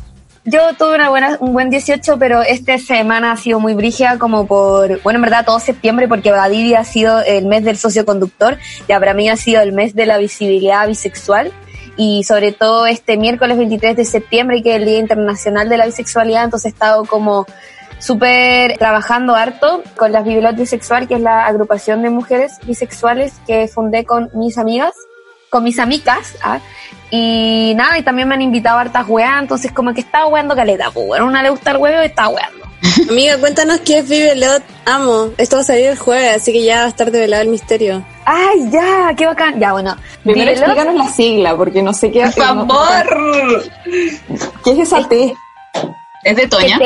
Yo 0.46 0.74
tuve 0.74 0.96
una 0.96 1.08
buena, 1.08 1.38
un 1.40 1.54
buen 1.54 1.70
18, 1.70 2.18
pero 2.18 2.42
esta 2.42 2.76
semana 2.76 3.32
ha 3.32 3.36
sido 3.38 3.60
muy 3.60 3.72
brígida 3.72 4.18
como 4.18 4.46
por, 4.46 5.00
bueno, 5.02 5.16
en 5.16 5.22
verdad 5.22 5.46
todo 5.46 5.58
septiembre 5.58 6.06
porque 6.06 6.32
Badidi 6.32 6.74
ha 6.74 6.84
sido 6.84 7.20
el 7.20 7.46
mes 7.46 7.64
del 7.64 7.78
socioconductor, 7.78 8.58
ya 8.86 9.00
para 9.00 9.14
mí 9.14 9.30
ha 9.30 9.36
sido 9.36 9.62
el 9.62 9.72
mes 9.72 9.94
de 9.94 10.04
la 10.04 10.18
visibilidad 10.18 10.86
bisexual 10.86 11.50
y 11.96 12.24
sobre 12.24 12.52
todo 12.52 12.86
este 12.86 13.16
miércoles 13.16 13.56
23 13.56 13.96
de 13.96 14.04
septiembre 14.04 14.62
que 14.62 14.70
es 14.70 14.76
el 14.76 14.84
Día 14.84 14.98
Internacional 14.98 15.70
de 15.70 15.78
la 15.78 15.86
Bisexualidad, 15.86 16.44
entonces 16.44 16.66
he 16.66 16.74
estado 16.74 17.06
como 17.06 17.46
súper 17.98 18.76
trabajando 18.76 19.34
harto 19.34 19.82
con 19.96 20.12
las 20.12 20.24
Bibliot 20.24 20.56
Bisexual, 20.56 21.08
que 21.08 21.14
es 21.14 21.20
la 21.22 21.46
agrupación 21.46 22.02
de 22.02 22.10
mujeres 22.10 22.58
bisexuales 22.66 23.32
que 23.46 23.66
fundé 23.66 24.04
con 24.04 24.30
mis 24.34 24.58
amigas, 24.58 24.92
con 25.54 25.62
mis 25.62 25.78
amigas, 25.78 26.34
¿ah? 26.42 26.58
y 27.12 27.74
nada, 27.76 27.96
y 27.96 28.02
también 28.02 28.26
me 28.26 28.34
han 28.34 28.42
invitado 28.42 28.76
a 28.78 28.80
hartas 28.80 29.04
weas, 29.06 29.40
entonces 29.40 29.70
como 29.70 29.94
que 29.94 30.00
estaba 30.00 30.26
weando 30.26 30.56
caleta, 30.56 30.90
pues 30.90 31.06
bueno, 31.06 31.26
a 31.26 31.28
una 31.28 31.44
le 31.44 31.50
gusta 31.50 31.70
el 31.70 31.76
huevo 31.76 32.02
y 32.02 32.06
estaba 32.06 32.28
weando. 32.30 32.64
Amiga, 33.08 33.38
cuéntanos 33.38 33.78
qué 33.80 33.98
es 33.98 34.08
Vivelot. 34.08 34.64
Amo. 34.84 35.30
Esto 35.38 35.54
va 35.56 35.62
a 35.62 35.64
salir 35.64 35.86
el 35.86 35.96
jueves, 35.96 36.36
así 36.36 36.52
que 36.52 36.64
ya 36.64 36.80
va 36.80 36.84
a 36.86 36.88
estar 36.88 37.08
develado 37.12 37.42
el 37.44 37.50
misterio. 37.50 38.04
¡Ay, 38.24 38.68
ya! 38.70 39.14
¡Qué 39.16 39.26
bacán! 39.26 39.60
Ya, 39.60 39.72
bueno. 39.72 39.96
Primero 40.24 40.50
Vivelot- 40.50 40.54
explícanos 40.56 40.94
la 40.96 41.08
sigla, 41.08 41.56
porque 41.56 41.82
no 41.82 41.94
sé 41.94 42.10
qué... 42.10 42.22
Por 42.24 42.32
favor. 42.32 43.62
¿Qué 44.64 44.70
es 44.72 44.78
esa 44.80 45.08
T? 45.08 45.34
¿Es 46.24 46.36
de 46.36 46.48
Toña? 46.48 46.78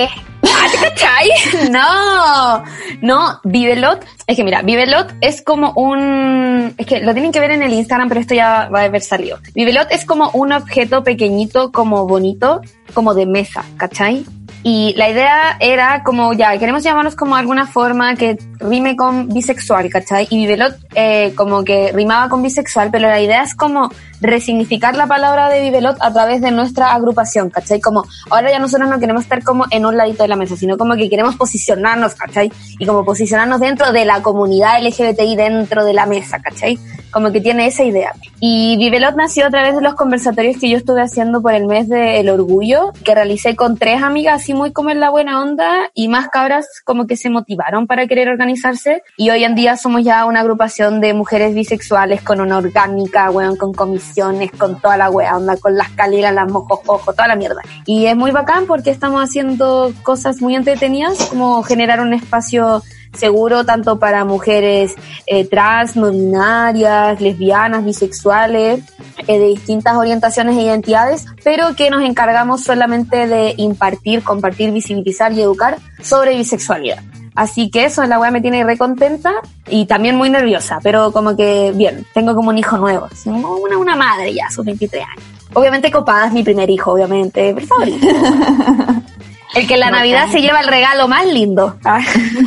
Ah, 0.54 0.66
¿te 0.70 0.78
cachai? 0.78 1.70
No, 1.70 2.64
no, 3.02 3.40
Vivelot, 3.44 4.04
es 4.26 4.36
que 4.36 4.44
mira, 4.44 4.62
Vivelot 4.62 5.12
es 5.20 5.42
como 5.42 5.72
un, 5.72 6.74
es 6.76 6.86
que 6.86 7.00
lo 7.00 7.12
tienen 7.12 7.32
que 7.32 7.40
ver 7.40 7.50
en 7.50 7.62
el 7.62 7.72
Instagram, 7.72 8.08
pero 8.08 8.20
esto 8.20 8.34
ya 8.34 8.68
va 8.68 8.80
a 8.80 8.84
haber 8.84 9.02
salido. 9.02 9.38
Vivelot 9.54 9.90
es 9.90 10.04
como 10.04 10.30
un 10.30 10.52
objeto 10.52 11.02
pequeñito, 11.02 11.72
como 11.72 12.06
bonito, 12.06 12.60
como 12.94 13.14
de 13.14 13.26
mesa, 13.26 13.64
¿cachai? 13.76 14.24
Y 14.62 14.94
la 14.96 15.08
idea 15.08 15.56
era 15.60 16.02
como, 16.02 16.32
ya, 16.32 16.56
queremos 16.58 16.82
llamarnos 16.82 17.14
como 17.14 17.36
alguna 17.36 17.66
forma 17.66 18.14
que 18.16 18.38
rime 18.60 18.96
con 18.96 19.28
bisexual, 19.28 19.88
¿cachai? 19.88 20.26
Y 20.30 20.36
Vivelot 20.38 20.76
eh, 20.94 21.32
como 21.36 21.64
que 21.64 21.92
rimaba 21.92 22.28
con 22.28 22.42
bisexual, 22.42 22.90
pero 22.90 23.08
la 23.08 23.20
idea 23.20 23.42
es 23.42 23.54
como 23.54 23.90
resignificar 24.20 24.96
la 24.96 25.06
palabra 25.06 25.48
de 25.48 25.60
Vivelot 25.60 25.96
a 26.00 26.12
través 26.12 26.40
de 26.40 26.50
nuestra 26.50 26.92
agrupación, 26.92 27.50
¿cachai? 27.50 27.80
Como 27.80 28.04
ahora 28.30 28.50
ya 28.50 28.58
nosotros 28.58 28.88
no 28.88 28.98
queremos 28.98 29.22
estar 29.22 29.42
como 29.44 29.66
en 29.70 29.86
un 29.86 29.96
ladito 29.96 30.24
de 30.24 30.28
la 30.28 30.36
mesa, 30.36 30.56
sino 30.56 30.76
como 30.76 30.96
que 30.96 31.08
queremos 31.08 31.36
posicionarnos, 31.36 32.14
¿cachai? 32.14 32.50
Y 32.78 32.86
como 32.86 33.04
posicionarnos 33.04 33.60
dentro 33.60 33.92
de 33.92 34.04
la 34.04 34.22
comunidad 34.22 34.82
LGBTI 34.82 35.36
dentro 35.36 35.84
de 35.84 35.92
la 35.92 36.06
mesa, 36.06 36.40
¿cachai? 36.40 36.78
Como 37.12 37.30
que 37.32 37.40
tiene 37.40 37.66
esa 37.66 37.84
idea. 37.84 38.12
Y 38.40 38.76
Vivelot 38.76 39.14
nació 39.16 39.46
a 39.46 39.50
través 39.50 39.74
de 39.74 39.82
los 39.82 39.94
conversatorios 39.94 40.58
que 40.58 40.68
yo 40.68 40.76
estuve 40.76 41.00
haciendo 41.00 41.40
por 41.40 41.54
el 41.54 41.66
mes 41.66 41.88
del 41.88 42.28
orgullo, 42.28 42.92
que 43.04 43.14
realicé 43.14 43.56
con 43.56 43.76
tres 43.76 44.02
amigas, 44.02 44.47
así 44.48 44.54
muy 44.54 44.72
como 44.72 44.88
en 44.88 44.98
la 44.98 45.10
buena 45.10 45.42
onda, 45.42 45.90
y 45.92 46.08
más 46.08 46.28
cabras 46.28 46.66
como 46.82 47.06
que 47.06 47.18
se 47.18 47.28
motivaron 47.28 47.86
para 47.86 48.06
querer 48.06 48.30
organizarse. 48.30 49.02
Y 49.18 49.28
hoy 49.28 49.44
en 49.44 49.54
día 49.54 49.76
somos 49.76 50.02
ya 50.02 50.24
una 50.24 50.40
agrupación 50.40 51.02
de 51.02 51.12
mujeres 51.12 51.54
bisexuales 51.54 52.22
con 52.22 52.40
una 52.40 52.56
orgánica, 52.56 53.30
weón, 53.30 53.56
con 53.56 53.74
comisiones, 53.74 54.50
con 54.52 54.80
toda 54.80 54.96
la 54.96 55.10
wea 55.10 55.36
onda, 55.36 55.58
con 55.58 55.76
las 55.76 55.90
caleras, 55.90 56.32
las 56.32 56.50
mojojojo, 56.50 57.12
toda 57.12 57.28
la 57.28 57.36
mierda. 57.36 57.60
Y 57.84 58.06
es 58.06 58.16
muy 58.16 58.30
bacán 58.30 58.64
porque 58.66 58.90
estamos 58.90 59.22
haciendo 59.22 59.92
cosas 60.02 60.40
muy 60.40 60.54
entretenidas, 60.56 61.26
como 61.26 61.62
generar 61.62 62.00
un 62.00 62.14
espacio 62.14 62.82
seguro 63.14 63.64
tanto 63.64 63.98
para 63.98 64.24
mujeres 64.24 64.94
eh, 65.26 65.44
trans, 65.44 65.96
no 65.96 66.10
binarias, 66.10 67.20
lesbianas, 67.20 67.84
bisexuales, 67.84 68.82
eh, 69.26 69.38
de 69.38 69.46
distintas 69.48 69.96
orientaciones 69.96 70.56
e 70.56 70.62
identidades, 70.62 71.26
pero 71.44 71.74
que 71.74 71.90
nos 71.90 72.02
encargamos 72.02 72.62
solamente 72.62 73.26
de 73.26 73.54
impartir, 73.56 74.22
compartir, 74.22 74.72
visibilizar 74.72 75.32
y 75.32 75.40
educar 75.40 75.78
sobre 76.02 76.36
bisexualidad. 76.36 77.02
Así 77.34 77.70
que 77.70 77.84
eso, 77.84 78.02
la 78.04 78.18
weá 78.18 78.32
me 78.32 78.40
tiene 78.40 78.64
re 78.64 78.76
contenta 78.76 79.32
y 79.68 79.86
también 79.86 80.16
muy 80.16 80.28
nerviosa, 80.28 80.80
pero 80.82 81.12
como 81.12 81.36
que 81.36 81.72
bien, 81.72 82.04
tengo 82.12 82.34
como 82.34 82.50
un 82.50 82.58
hijo 82.58 82.78
nuevo, 82.78 83.08
una, 83.26 83.78
una 83.78 83.94
madre 83.94 84.34
ya, 84.34 84.50
sus 84.50 84.64
23 84.64 85.04
años. 85.04 85.24
Obviamente 85.54 85.90
Copada 85.90 86.26
es 86.26 86.32
mi 86.32 86.42
primer 86.42 86.68
hijo, 86.68 86.92
obviamente, 86.92 87.54
pero 87.54 87.66
favorito. 87.66 88.06
El 89.54 89.66
que 89.66 89.74
en 89.74 89.80
la 89.80 89.90
Navidad 89.90 90.28
se 90.30 90.40
lleva 90.40 90.60
el 90.60 90.68
regalo 90.68 91.08
más 91.08 91.26
lindo. 91.26 91.76
Ah, 91.84 92.00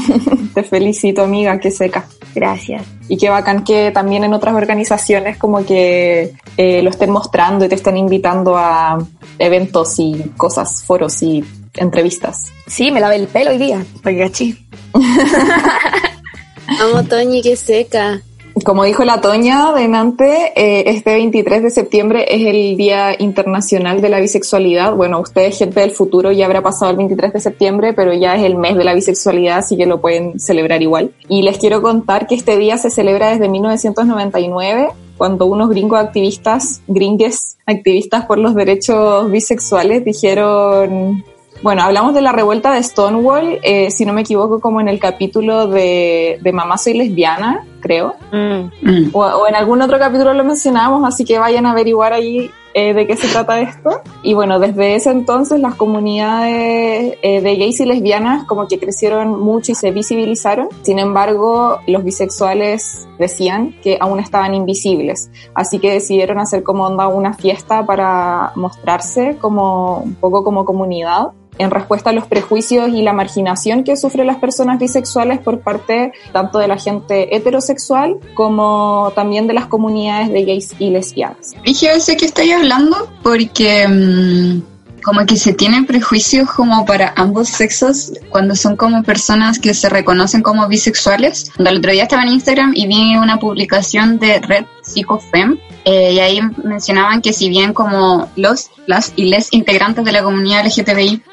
Te 0.53 0.63
felicito, 0.63 1.23
amiga, 1.23 1.59
qué 1.59 1.71
seca. 1.71 2.05
gracias. 2.35 2.83
Y 3.07 3.17
qué 3.17 3.29
bacán 3.29 3.63
que 3.63 3.91
también 3.91 4.23
en 4.23 4.33
otras 4.33 4.55
organizaciones 4.55 5.37
como 5.37 5.65
que 5.65 6.33
eh, 6.57 6.81
lo 6.81 6.89
estén 6.89 7.09
mostrando 7.09 7.65
y 7.65 7.69
te 7.69 7.75
estén 7.75 7.97
invitando 7.97 8.55
a 8.57 8.99
eventos 9.39 9.99
y 9.99 10.31
cosas, 10.37 10.83
foros 10.83 11.21
y 11.23 11.43
entrevistas. 11.75 12.51
Sí, 12.67 12.91
me 12.91 12.99
lavé 12.99 13.15
el 13.17 13.27
pelo 13.27 13.51
hoy 13.51 13.57
día, 13.57 13.83
porque 14.01 14.19
cachí. 14.19 14.67
Amo 16.79 17.03
Toñi, 17.03 17.41
qué 17.41 17.55
seca. 17.55 18.21
Como 18.65 18.83
dijo 18.83 19.05
la 19.05 19.21
Toña 19.21 19.71
delante, 19.71 20.51
eh, 20.55 20.83
este 20.87 21.13
23 21.13 21.63
de 21.63 21.69
septiembre 21.69 22.25
es 22.27 22.45
el 22.45 22.75
Día 22.77 23.15
Internacional 23.17 24.01
de 24.01 24.09
la 24.09 24.19
Bisexualidad. 24.19 24.93
Bueno, 24.93 25.19
ustedes, 25.19 25.57
gente 25.57 25.79
del 25.79 25.91
futuro, 25.91 26.31
ya 26.31 26.45
habrá 26.45 26.61
pasado 26.61 26.91
el 26.91 26.97
23 26.97 27.33
de 27.33 27.39
septiembre, 27.39 27.93
pero 27.93 28.13
ya 28.13 28.35
es 28.35 28.43
el 28.43 28.57
mes 28.57 28.75
de 28.75 28.83
la 28.83 28.93
bisexualidad, 28.93 29.59
así 29.59 29.77
que 29.77 29.85
lo 29.85 30.01
pueden 30.01 30.39
celebrar 30.39 30.81
igual. 30.81 31.11
Y 31.29 31.43
les 31.43 31.57
quiero 31.57 31.81
contar 31.81 32.27
que 32.27 32.35
este 32.35 32.57
día 32.57 32.77
se 32.77 32.91
celebra 32.91 33.31
desde 33.31 33.47
1999, 33.47 34.89
cuando 35.17 35.45
unos 35.45 35.69
gringos 35.69 35.99
activistas, 35.99 36.81
gringues, 36.87 37.57
activistas 37.65 38.25
por 38.25 38.37
los 38.37 38.53
derechos 38.53 39.31
bisexuales, 39.31 40.03
dijeron 40.03 41.23
bueno, 41.61 41.83
hablamos 41.83 42.13
de 42.13 42.21
la 42.21 42.31
revuelta 42.31 42.71
de 42.71 42.83
Stonewall, 42.83 43.59
eh, 43.63 43.91
si 43.91 44.05
no 44.05 44.13
me 44.13 44.21
equivoco, 44.21 44.59
como 44.59 44.81
en 44.81 44.87
el 44.87 44.99
capítulo 44.99 45.67
de, 45.67 46.39
de 46.41 46.51
Mamá 46.51 46.77
Soy 46.77 46.93
Lesbiana, 46.93 47.65
creo. 47.79 48.15
Mm. 48.31 49.09
O, 49.13 49.19
o 49.19 49.47
en 49.47 49.55
algún 49.55 49.81
otro 49.81 49.99
capítulo 49.99 50.33
lo 50.33 50.43
mencionamos, 50.43 51.07
así 51.07 51.25
que 51.25 51.39
vayan 51.39 51.65
a 51.65 51.71
averiguar 51.71 52.13
ahí 52.13 52.51
eh, 52.73 52.93
de 52.93 53.05
qué 53.05 53.17
se 53.17 53.27
trata 53.27 53.59
esto. 53.59 54.01
Y 54.23 54.33
bueno, 54.33 54.59
desde 54.59 54.95
ese 54.95 55.11
entonces 55.11 55.59
las 55.59 55.75
comunidades 55.75 57.17
eh, 57.21 57.41
de 57.41 57.55
gays 57.55 57.81
y 57.81 57.85
lesbianas 57.85 58.45
como 58.45 58.67
que 58.67 58.79
crecieron 58.79 59.39
mucho 59.39 59.73
y 59.73 59.75
se 59.75 59.91
visibilizaron. 59.91 60.69
Sin 60.81 60.97
embargo, 60.97 61.79
los 61.87 62.03
bisexuales 62.03 63.07
decían 63.19 63.75
que 63.83 63.97
aún 63.99 64.19
estaban 64.19 64.53
invisibles. 64.53 65.29
Así 65.53 65.79
que 65.79 65.91
decidieron 65.91 66.39
hacer 66.39 66.63
como 66.63 66.85
onda 66.85 67.07
una 67.07 67.33
fiesta 67.33 67.85
para 67.85 68.53
mostrarse 68.55 69.37
como 69.39 69.97
un 69.97 70.15
poco 70.15 70.43
como 70.43 70.63
comunidad 70.63 71.31
en 71.57 71.71
respuesta 71.71 72.09
a 72.09 72.13
los 72.13 72.25
prejuicios 72.27 72.89
y 72.89 73.01
la 73.01 73.13
marginación 73.13 73.83
que 73.83 73.97
sufren 73.97 74.27
las 74.27 74.37
personas 74.37 74.79
bisexuales 74.79 75.39
por 75.39 75.59
parte 75.59 76.13
tanto 76.31 76.59
de 76.59 76.67
la 76.67 76.77
gente 76.77 77.35
heterosexual 77.35 78.17
como 78.33 79.11
también 79.15 79.47
de 79.47 79.53
las 79.53 79.67
comunidades 79.67 80.31
de 80.31 80.43
gays 80.43 80.75
y 80.79 80.89
lesbianas. 80.89 81.53
Dije, 81.63 81.99
sé 81.99 82.17
que 82.17 82.25
estoy 82.25 82.51
hablando 82.51 83.09
porque 83.23 83.87
mm, 83.87 84.71
como 85.03 85.25
que 85.25 85.35
se 85.35 85.53
tienen 85.53 85.85
prejuicios 85.85 86.49
como 86.51 86.85
para 86.85 87.13
ambos 87.15 87.49
sexos 87.49 88.13
cuando 88.29 88.55
son 88.55 88.75
como 88.75 89.03
personas 89.03 89.59
que 89.59 89.73
se 89.73 89.89
reconocen 89.89 90.41
como 90.41 90.67
bisexuales. 90.67 91.51
El 91.57 91.77
otro 91.77 91.91
día 91.91 92.03
estaba 92.03 92.23
en 92.23 92.29
Instagram 92.29 92.73
y 92.75 92.87
vi 92.87 93.15
una 93.15 93.37
publicación 93.37 94.19
de 94.19 94.39
Red 94.39 94.65
Psicofem 94.83 95.57
eh, 95.85 96.13
y 96.13 96.19
ahí 96.19 96.39
mencionaban 96.63 97.21
que 97.21 97.33
si 97.33 97.49
bien 97.49 97.73
como 97.73 98.29
los, 98.35 98.69
las 98.85 99.13
y 99.15 99.25
les 99.25 99.51
integrantes 99.51 100.05
de 100.05 100.11
la 100.11 100.23
comunidad 100.23 100.65
LGTBI 100.65 101.23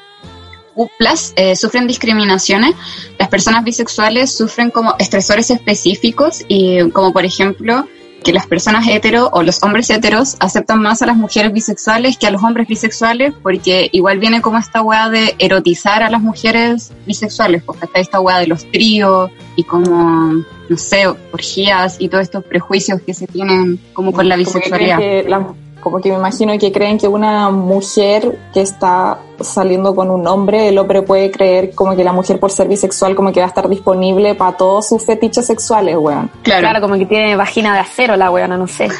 eh, 1.35 1.55
sufren 1.55 1.87
discriminaciones, 1.87 2.75
las 3.17 3.27
personas 3.29 3.63
bisexuales 3.63 4.35
sufren 4.35 4.69
como 4.69 4.95
estresores 4.99 5.49
específicos 5.51 6.43
y 6.47 6.89
como 6.91 7.11
por 7.11 7.25
ejemplo 7.25 7.85
que 8.23 8.33
las 8.33 8.47
personas 8.47 8.85
hetero 8.85 9.29
o 9.31 9.43
los 9.43 9.63
hombres 9.63 9.89
heteros 9.89 10.35
aceptan 10.41 10.81
más 10.81 11.01
a 11.01 11.05
las 11.05 11.15
mujeres 11.15 11.53
bisexuales 11.53 12.17
que 12.17 12.27
a 12.27 12.31
los 12.31 12.43
hombres 12.43 12.67
bisexuales 12.67 13.33
porque 13.41 13.87
igual 13.93 14.19
viene 14.19 14.41
como 14.41 14.57
esta 14.57 14.81
weá 14.81 15.09
de 15.09 15.35
erotizar 15.39 16.03
a 16.03 16.09
las 16.09 16.21
mujeres 16.21 16.91
bisexuales, 17.05 17.63
porque 17.63 17.85
está 17.85 17.99
esta 17.99 18.19
weá 18.19 18.39
de 18.39 18.47
los 18.47 18.69
tríos 18.71 19.31
y 19.55 19.63
como, 19.63 20.33
no 20.69 20.77
sé, 20.77 21.07
orgías 21.31 21.95
y 21.99 22.09
todos 22.09 22.23
estos 22.23 22.43
prejuicios 22.43 23.01
que 23.05 23.13
se 23.13 23.25
tienen 23.25 23.79
como 23.93 24.11
con 24.11 24.27
la 24.27 24.35
Como 24.35 24.43
que 24.45 24.49
bisexualidad. 24.59 24.97
que 24.97 25.23
la- 25.27 25.53
como 25.79 26.01
que 26.01 26.09
me 26.09 26.15
imagino 26.17 26.57
que 26.59 26.73
creen 26.73 26.97
que 26.97 27.07
una 27.07 27.49
mujer 27.51 28.37
que 28.53 28.59
está 28.59 29.17
saliendo 29.41 29.95
con 29.95 30.09
un 30.11 30.27
hombre, 30.27 30.69
el 30.69 30.77
hombre 30.77 31.01
puede 31.01 31.31
creer 31.31 31.71
como 31.75 31.95
que 31.95 32.03
la 32.03 32.13
mujer 32.13 32.39
por 32.39 32.51
ser 32.51 32.67
bisexual 32.67 33.15
como 33.15 33.31
que 33.31 33.39
va 33.39 33.45
a 33.45 33.49
estar 33.49 33.67
disponible 33.69 34.35
para 34.35 34.57
todos 34.57 34.87
sus 34.87 35.03
fetiches 35.05 35.45
sexuales, 35.45 35.95
weón. 35.97 36.29
Claro. 36.43 36.61
Claro, 36.61 36.81
como 36.81 36.97
que 36.97 37.05
tiene 37.05 37.35
vagina 37.35 37.73
de 37.73 37.79
acero 37.79 38.15
la 38.15 38.31
weona, 38.31 38.57
no 38.57 38.67
sé. 38.67 38.87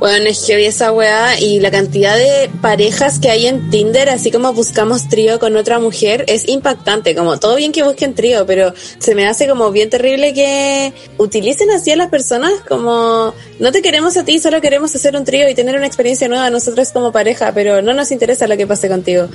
Bueno, 0.00 0.30
es 0.30 0.46
que 0.46 0.56
vi 0.56 0.64
esa 0.64 0.92
weá 0.92 1.38
y 1.38 1.60
la 1.60 1.70
cantidad 1.70 2.16
de 2.16 2.50
parejas 2.62 3.18
que 3.18 3.28
hay 3.28 3.46
en 3.46 3.68
Tinder, 3.68 4.08
así 4.08 4.30
como 4.30 4.54
buscamos 4.54 5.10
trío 5.10 5.38
con 5.38 5.54
otra 5.58 5.78
mujer, 5.78 6.24
es 6.26 6.48
impactante. 6.48 7.14
Como 7.14 7.38
todo 7.38 7.56
bien 7.56 7.70
que 7.70 7.82
busquen 7.82 8.14
trío, 8.14 8.46
pero 8.46 8.72
se 8.98 9.14
me 9.14 9.28
hace 9.28 9.46
como 9.46 9.70
bien 9.70 9.90
terrible 9.90 10.32
que 10.32 10.94
utilicen 11.18 11.70
así 11.70 11.90
a 11.90 11.96
las 11.96 12.08
personas 12.08 12.50
como 12.66 13.34
no 13.58 13.72
te 13.72 13.82
queremos 13.82 14.16
a 14.16 14.24
ti, 14.24 14.38
solo 14.38 14.62
queremos 14.62 14.94
hacer 14.96 15.14
un 15.14 15.24
trío 15.24 15.46
y 15.50 15.54
tener 15.54 15.76
una 15.76 15.86
experiencia 15.86 16.28
nueva 16.28 16.48
nosotros 16.48 16.92
como 16.92 17.12
pareja, 17.12 17.52
pero 17.52 17.82
no 17.82 17.92
nos 17.92 18.10
interesa 18.10 18.46
lo 18.46 18.56
que 18.56 18.66
pase 18.66 18.88
contigo. 19.00 19.28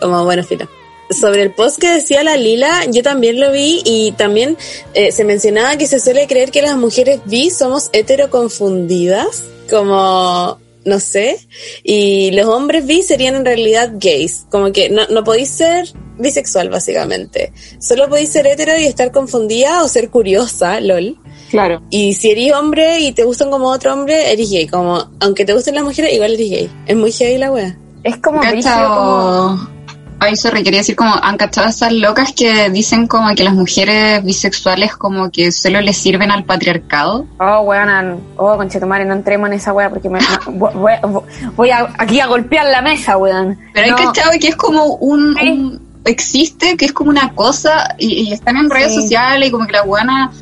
Como 0.00 0.24
bueno, 0.24 0.42
filo. 0.42 0.68
Sobre 1.10 1.42
el 1.42 1.52
post 1.52 1.78
que 1.78 1.90
decía 1.90 2.22
la 2.22 2.36
Lila, 2.36 2.84
yo 2.88 3.02
también 3.02 3.40
lo 3.40 3.50
vi 3.50 3.82
y 3.84 4.12
también 4.12 4.56
eh, 4.94 5.10
se 5.10 5.24
mencionaba 5.24 5.76
que 5.76 5.88
se 5.88 5.98
suele 5.98 6.28
creer 6.28 6.52
que 6.52 6.62
las 6.62 6.76
mujeres 6.76 7.20
bi 7.24 7.50
somos 7.50 7.90
heteroconfundidas, 7.92 9.42
como, 9.68 10.60
no 10.84 11.00
sé, 11.00 11.38
y 11.82 12.30
los 12.30 12.46
hombres 12.46 12.86
bi 12.86 13.02
serían 13.02 13.34
en 13.34 13.44
realidad 13.44 13.90
gays, 13.94 14.46
como 14.50 14.70
que 14.70 14.88
no, 14.88 15.08
no 15.08 15.24
podéis 15.24 15.48
ser 15.48 15.88
bisexual 16.16 16.68
básicamente, 16.68 17.52
solo 17.80 18.08
podéis 18.08 18.30
ser 18.30 18.46
hetero 18.46 18.78
y 18.78 18.84
estar 18.84 19.10
confundida 19.10 19.82
o 19.82 19.88
ser 19.88 20.10
curiosa, 20.10 20.80
lol. 20.80 21.18
Claro. 21.50 21.82
Y 21.90 22.14
si 22.14 22.30
eres 22.30 22.52
hombre 22.52 23.00
y 23.00 23.10
te 23.10 23.24
gustan 23.24 23.50
como 23.50 23.68
otro 23.70 23.92
hombre, 23.92 24.32
eres 24.32 24.48
gay, 24.48 24.68
como, 24.68 25.10
aunque 25.18 25.44
te 25.44 25.54
gusten 25.54 25.74
las 25.74 25.82
mujeres, 25.82 26.12
igual 26.12 26.34
eres 26.34 26.50
gay. 26.50 26.70
Es 26.86 26.94
muy 26.94 27.10
gay 27.10 27.36
la 27.36 27.50
wea. 27.50 27.76
Es 28.02 28.16
como 28.18 28.40
Cacha, 28.40 28.50
brígido, 28.52 28.88
como... 28.94 29.80
Ay, 30.22 30.36
sorry, 30.36 30.62
quería 30.62 30.80
decir 30.80 30.96
como, 30.96 31.14
han 31.22 31.38
cachado 31.38 31.68
esas 31.68 31.92
locas 31.92 32.32
que 32.36 32.68
dicen 32.68 33.06
como 33.06 33.34
que 33.34 33.42
las 33.42 33.54
mujeres 33.54 34.22
bisexuales 34.22 34.94
como 34.94 35.30
que 35.30 35.50
solo 35.50 35.80
les 35.80 35.96
sirven 35.96 36.30
al 36.30 36.44
patriarcado. 36.44 37.26
Oh, 37.38 37.60
weón, 37.60 38.20
oh, 38.36 38.54
conchetumare, 38.58 39.06
no 39.06 39.14
entremos 39.14 39.48
en 39.48 39.54
esa 39.54 39.72
wea 39.72 39.88
porque 39.88 40.10
me, 40.10 40.18
voy, 41.56 41.70
a- 41.70 41.88
aquí 41.98 42.20
a 42.20 42.26
golpear 42.26 42.66
la 42.66 42.82
mesa, 42.82 43.16
weón. 43.16 43.58
Pero 43.72 43.86
hay 43.86 43.90
No, 43.92 43.96
cachado 44.12 44.30
que 44.38 44.48
es 44.48 44.56
como 44.56 44.84
un, 44.96 45.36
Sí. 45.40 45.48
un- 45.50 45.80
existe, 46.04 46.76
que 46.76 46.84
es 46.84 46.92
como 46.92 47.08
una 47.10 47.34
cosa 47.34 47.94
y, 47.98 48.28
y 48.28 48.32
están 48.32 48.56
en 48.58 48.68
redes 48.68 48.94
Sí. 48.94 49.02
sociales 49.02 49.48
y 49.48 49.52
como 49.52 49.66
que 49.66 49.72
la 49.72 49.82
buena 49.84 50.32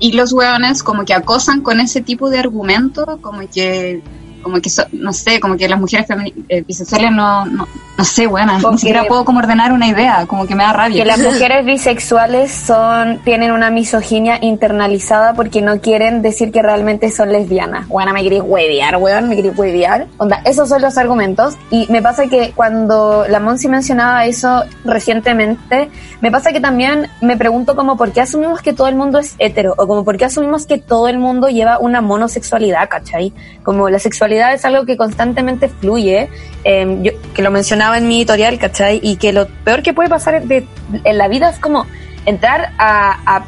y 0.00 0.12
los 0.12 0.32
hueones 0.32 0.84
como 0.84 1.04
que 1.04 1.14
acosan 1.14 1.62
con 1.62 1.80
ese 1.80 2.00
tipo 2.00 2.30
de 2.30 2.38
argumento, 2.38 3.18
como 3.20 3.40
que 3.52 4.02
como 4.42 4.60
que 4.60 4.70
so- 4.70 4.86
no 4.92 5.12
sé, 5.12 5.40
como 5.40 5.56
que 5.56 5.68
las 5.68 5.78
mujeres 5.80 6.06
eh, 6.48 6.62
bisexuales 6.66 7.10
no, 7.12 7.44
no, 7.46 7.66
no 7.96 8.04
sé, 8.04 8.26
buena, 8.26 8.58
Porque- 8.60 8.74
ni 8.74 8.78
siquiera 8.78 9.04
puedo 9.04 9.24
como 9.24 9.38
ordenar 9.40 9.72
una 9.72 9.86
idea, 9.88 10.24
como 10.26 10.46
que 10.46 10.54
me 10.54 10.62
da 10.64 10.72
rabia. 10.72 11.02
Que 11.02 11.08
las 11.08 11.18
mujeres 11.32 11.64
bisexuales 11.64 12.50
son 12.52 13.18
tienen 13.24 13.52
una 13.52 13.70
misoginia 13.70 14.38
internalizada 14.40 15.34
porque 15.34 15.62
no 15.62 15.80
quieren 15.80 16.22
decir 16.22 16.52
que 16.52 16.62
realmente 16.62 17.10
son 17.10 17.32
lesbianas. 17.32 17.88
Bueno, 17.88 18.12
me 18.12 18.22
queréis 18.22 18.42
huevear, 18.44 18.96
weón, 18.96 19.28
me 19.28 19.36
queréis 19.36 19.56
huevear. 19.58 20.06
Onda, 20.18 20.40
esos 20.44 20.68
son 20.68 20.82
los 20.82 20.96
argumentos. 20.98 21.56
Y 21.70 21.86
me 21.90 22.02
pasa 22.02 22.26
que 22.26 22.52
cuando 22.54 23.24
la 23.28 23.40
Monsi 23.40 23.68
mencionaba 23.68 24.26
eso 24.26 24.62
recientemente, 24.84 25.90
me 26.20 26.30
pasa 26.30 26.52
que 26.52 26.60
también 26.60 27.08
me 27.20 27.36
pregunto 27.36 27.74
como 27.74 27.96
por 27.96 28.12
qué 28.12 28.20
asumimos 28.20 28.60
que 28.62 28.72
todo 28.72 28.88
el 28.88 28.94
mundo 28.96 29.18
es 29.18 29.34
hetero 29.38 29.74
o 29.76 29.86
como 29.86 30.04
por 30.04 30.16
qué 30.16 30.26
asumimos 30.26 30.66
que 30.66 30.78
todo 30.78 31.08
el 31.08 31.18
mundo 31.18 31.48
lleva 31.48 31.78
una 31.78 32.00
monosexualidad, 32.00 32.88
¿cachai? 32.88 33.32
Como 33.62 33.88
la 33.88 33.98
sexualidad 33.98 34.27
es 34.32 34.64
algo 34.64 34.84
que 34.86 34.96
constantemente 34.96 35.68
fluye, 35.68 36.28
yo, 36.64 37.12
que 37.34 37.42
lo 37.42 37.50
mencionaba 37.50 37.98
en 37.98 38.08
mi 38.08 38.18
editorial, 38.18 38.58
¿cachai? 38.58 39.00
Y 39.02 39.16
que 39.16 39.32
lo 39.32 39.46
peor 39.64 39.82
que 39.82 39.92
puede 39.92 40.08
pasar 40.08 40.42
en 40.42 41.18
la 41.18 41.28
vida 41.28 41.50
es 41.50 41.58
como 41.58 41.86
entrar 42.26 42.72
a 42.78 43.44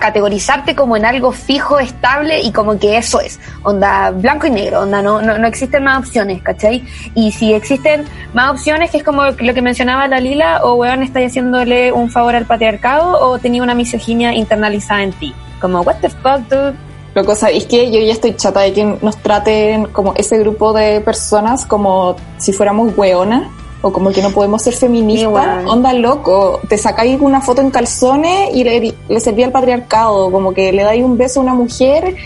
categorizarte 0.00 0.74
como 0.74 0.98
en 0.98 1.06
algo 1.06 1.32
fijo, 1.32 1.78
estable 1.78 2.42
y 2.42 2.52
como 2.52 2.78
que 2.78 2.98
eso 2.98 3.20
es, 3.20 3.40
onda 3.62 4.10
blanco 4.10 4.46
y 4.46 4.50
negro, 4.50 4.80
onda 4.80 5.00
no, 5.00 5.22
no, 5.22 5.38
no 5.38 5.46
existen 5.46 5.82
más 5.82 6.00
opciones, 6.00 6.42
¿cachai? 6.42 6.84
Y 7.14 7.32
si 7.32 7.54
existen 7.54 8.04
más 8.34 8.50
opciones, 8.50 8.90
que 8.90 8.98
es 8.98 9.02
como 9.02 9.24
lo 9.24 9.54
que 9.54 9.62
mencionaba 9.62 10.06
la 10.06 10.20
Lila, 10.20 10.60
o 10.62 10.74
weón, 10.74 11.02
estáis 11.02 11.32
haciéndole 11.32 11.90
un 11.90 12.10
favor 12.10 12.36
al 12.36 12.44
patriarcado 12.44 13.18
o 13.18 13.38
tenía 13.38 13.62
una 13.62 13.74
misoginia 13.74 14.34
internalizada 14.34 15.02
en 15.02 15.12
ti. 15.12 15.34
Como, 15.58 15.80
what 15.80 15.96
the 16.02 16.10
fuck, 16.10 16.40
dude? 16.50 16.74
Loco, 17.14 17.34
¿sabéis 17.34 17.66
que 17.66 17.90
Yo 17.90 18.00
ya 18.00 18.12
estoy 18.12 18.34
chata 18.36 18.60
de 18.60 18.72
que 18.72 18.84
nos 18.84 19.16
traten 19.18 19.86
como 19.86 20.14
ese 20.14 20.38
grupo 20.38 20.72
de 20.72 21.00
personas 21.00 21.64
como 21.64 22.16
si 22.38 22.52
fuéramos 22.52 22.96
weonas 22.96 23.48
o 23.80 23.92
como 23.92 24.10
que 24.10 24.22
no 24.22 24.30
podemos 24.30 24.62
ser 24.62 24.74
feministas. 24.74 25.64
Onda 25.66 25.92
loco, 25.92 26.60
te 26.68 26.76
sacáis 26.76 27.20
una 27.20 27.40
foto 27.40 27.60
en 27.60 27.70
calzones 27.70 28.54
y 28.54 28.64
le, 28.64 28.94
le 29.08 29.20
servía 29.20 29.46
al 29.46 29.52
patriarcado, 29.52 30.30
como 30.30 30.52
que 30.52 30.72
le 30.72 30.82
dais 30.82 31.04
un 31.04 31.16
beso 31.16 31.40
a 31.40 31.42
una 31.44 31.54
mujer, 31.54 32.16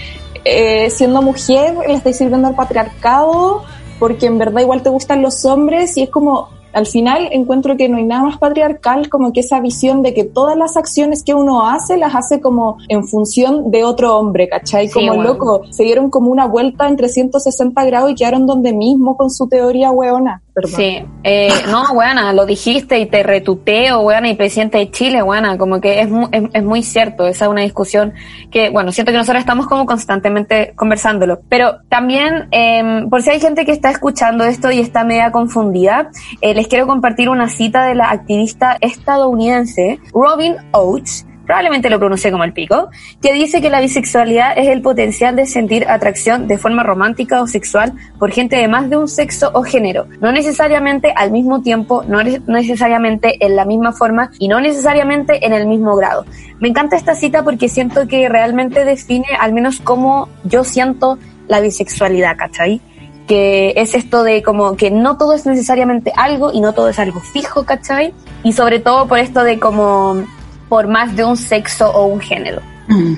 eh, 0.45 0.91
siendo 0.91 1.23
mujer 1.23 1.77
le 1.87 1.95
estáis 1.95 2.17
sirviendo 2.17 2.49
al 2.49 2.55
patriarcado 2.55 3.62
porque 4.01 4.27
en 4.27 4.39
verdad 4.39 4.62
igual 4.62 4.83
te 4.83 4.89
gustan 4.89 5.23
los 5.23 5.45
hombres 5.45 5.97
y 5.97 6.03
es 6.03 6.11
como 6.11 6.49
al 6.73 6.87
final 6.87 7.29
encuentro 7.33 7.76
que 7.76 7.88
no 7.88 7.97
hay 7.97 8.05
nada 8.05 8.23
más 8.23 8.38
patriarcal 8.38 9.09
como 9.09 9.33
que 9.33 9.41
esa 9.41 9.61
visión 9.61 10.02
de 10.02 10.14
que 10.14 10.25
todas 10.25 10.57
las 10.57 10.76
acciones 10.76 11.23
que 11.25 11.35
uno 11.35 11.69
hace 11.69 11.97
las 11.97 12.14
hace 12.14 12.41
como 12.41 12.79
en 12.88 13.07
función 13.07 13.71
de 13.71 13.85
otro 13.85 14.19
hombre, 14.19 14.49
¿cachai? 14.49 14.88
Sí, 14.88 14.95
como 14.95 15.14
bueno. 15.14 15.23
loco, 15.25 15.62
se 15.71 15.85
dieron 15.85 16.11
como 16.11 16.31
una 16.31 16.47
vuelta 16.47 16.88
en 16.88 16.97
360 16.97 17.85
grados 17.85 18.11
y 18.11 18.14
quedaron 18.14 18.47
donde 18.47 18.73
mismo 18.73 19.17
con 19.17 19.31
su 19.31 19.49
teoría 19.49 19.91
weona. 19.91 20.43
Perdón. 20.55 20.73
Sí, 20.76 21.02
eh, 21.25 21.49
no, 21.71 21.95
buena, 21.95 22.31
lo 22.35 22.45
dijiste 22.45 22.99
y 22.99 23.07
te 23.07 23.23
retuteo, 23.23 24.02
buena, 24.02 24.29
y 24.29 24.35
presidente 24.35 24.76
de 24.76 24.91
Chile, 24.91 25.23
buena, 25.23 25.57
como 25.57 25.81
que 25.81 26.00
es, 26.00 26.11
mu- 26.11 26.29
es, 26.31 26.43
es 26.52 26.62
muy 26.62 26.83
cierto, 26.83 27.26
esa 27.26 27.47
es 27.47 27.50
una 27.50 27.62
discusión 27.62 28.12
que, 28.50 28.69
bueno, 28.69 28.93
siento 28.93 29.12
que 29.12 29.19
nosotros 29.19 29.41
estamos 29.41 29.67
como 29.67 29.87
constantemente 29.87 30.75
conversándolo, 30.76 31.41
pero 31.49 31.76
también, 31.88 32.49
eh, 32.50 33.07
por 33.09 33.23
si 33.23 33.31
hay 33.31 33.41
gente 33.41 33.64
que 33.64 33.73
está 33.73 33.91
escuchando 33.91 34.45
esto 34.45 34.71
y 34.71 34.81
está 34.81 35.05
media 35.05 35.33
confundida, 35.33 36.11
eh, 36.43 36.52
les 36.52 36.62
quiero 36.69 36.87
compartir 36.87 37.28
una 37.28 37.49
cita 37.49 37.87
de 37.87 37.95
la 37.95 38.11
activista 38.11 38.76
estadounidense 38.81 40.00
Robin 40.12 40.57
Oates, 40.72 41.27
probablemente 41.46 41.90
lo 41.90 41.98
pronuncié 41.98 42.31
como 42.31 42.44
el 42.44 42.53
pico, 42.53 42.88
que 43.20 43.33
dice 43.33 43.61
que 43.61 43.70
la 43.70 43.81
bisexualidad 43.81 44.57
es 44.57 44.68
el 44.68 44.83
potencial 44.83 45.37
de 45.37 45.46
sentir 45.46 45.87
atracción 45.88 46.46
de 46.46 46.59
forma 46.59 46.83
romántica 46.83 47.42
o 47.42 47.46
sexual 47.46 47.92
por 48.18 48.31
gente 48.31 48.57
de 48.57 48.68
más 48.68 48.88
de 48.88 48.96
un 48.96 49.09
sexo 49.09 49.51
o 49.55 49.62
género, 49.62 50.07
no 50.20 50.33
necesariamente 50.33 51.12
al 51.14 51.31
mismo 51.31 51.62
tiempo, 51.62 52.05
no 52.07 52.22
necesariamente 52.22 53.44
en 53.44 53.57
la 53.57 53.64
misma 53.64 53.92
forma 53.92 54.31
y 54.38 54.48
no 54.48 54.61
necesariamente 54.61 55.44
en 55.44 55.53
el 55.53 55.66
mismo 55.66 55.96
grado. 55.96 56.25
Me 56.61 56.68
encanta 56.68 56.96
esta 56.96 57.14
cita 57.14 57.42
porque 57.42 57.68
siento 57.68 58.07
que 58.07 58.29
realmente 58.29 58.85
define 58.85 59.27
al 59.38 59.53
menos 59.53 59.81
cómo 59.81 60.29
yo 60.44 60.64
siento 60.64 61.18
la 61.48 61.61
bisexualidad, 61.61 62.37
¿cachai? 62.37 62.81
Que 63.26 63.74
es 63.76 63.94
esto 63.94 64.22
de 64.22 64.42
como 64.42 64.76
que 64.76 64.90
no 64.90 65.16
todo 65.16 65.32
es 65.32 65.46
necesariamente 65.46 66.12
algo 66.16 66.52
y 66.52 66.61
no 66.61 66.72
todo 66.72 66.88
es 66.88 66.98
algo 66.98 67.20
fijo, 67.20 67.64
¿cachai? 67.64 68.14
Y 68.42 68.52
sobre 68.52 68.80
todo 68.80 69.06
por 69.06 69.18
esto 69.18 69.42
de 69.44 69.58
como 69.58 70.24
por 70.68 70.88
más 70.88 71.14
de 71.16 71.24
un 71.24 71.37
sexo 71.37 71.90
o 71.90 72.06
un 72.06 72.20
género. 72.20 72.61
Mm. 72.88 73.14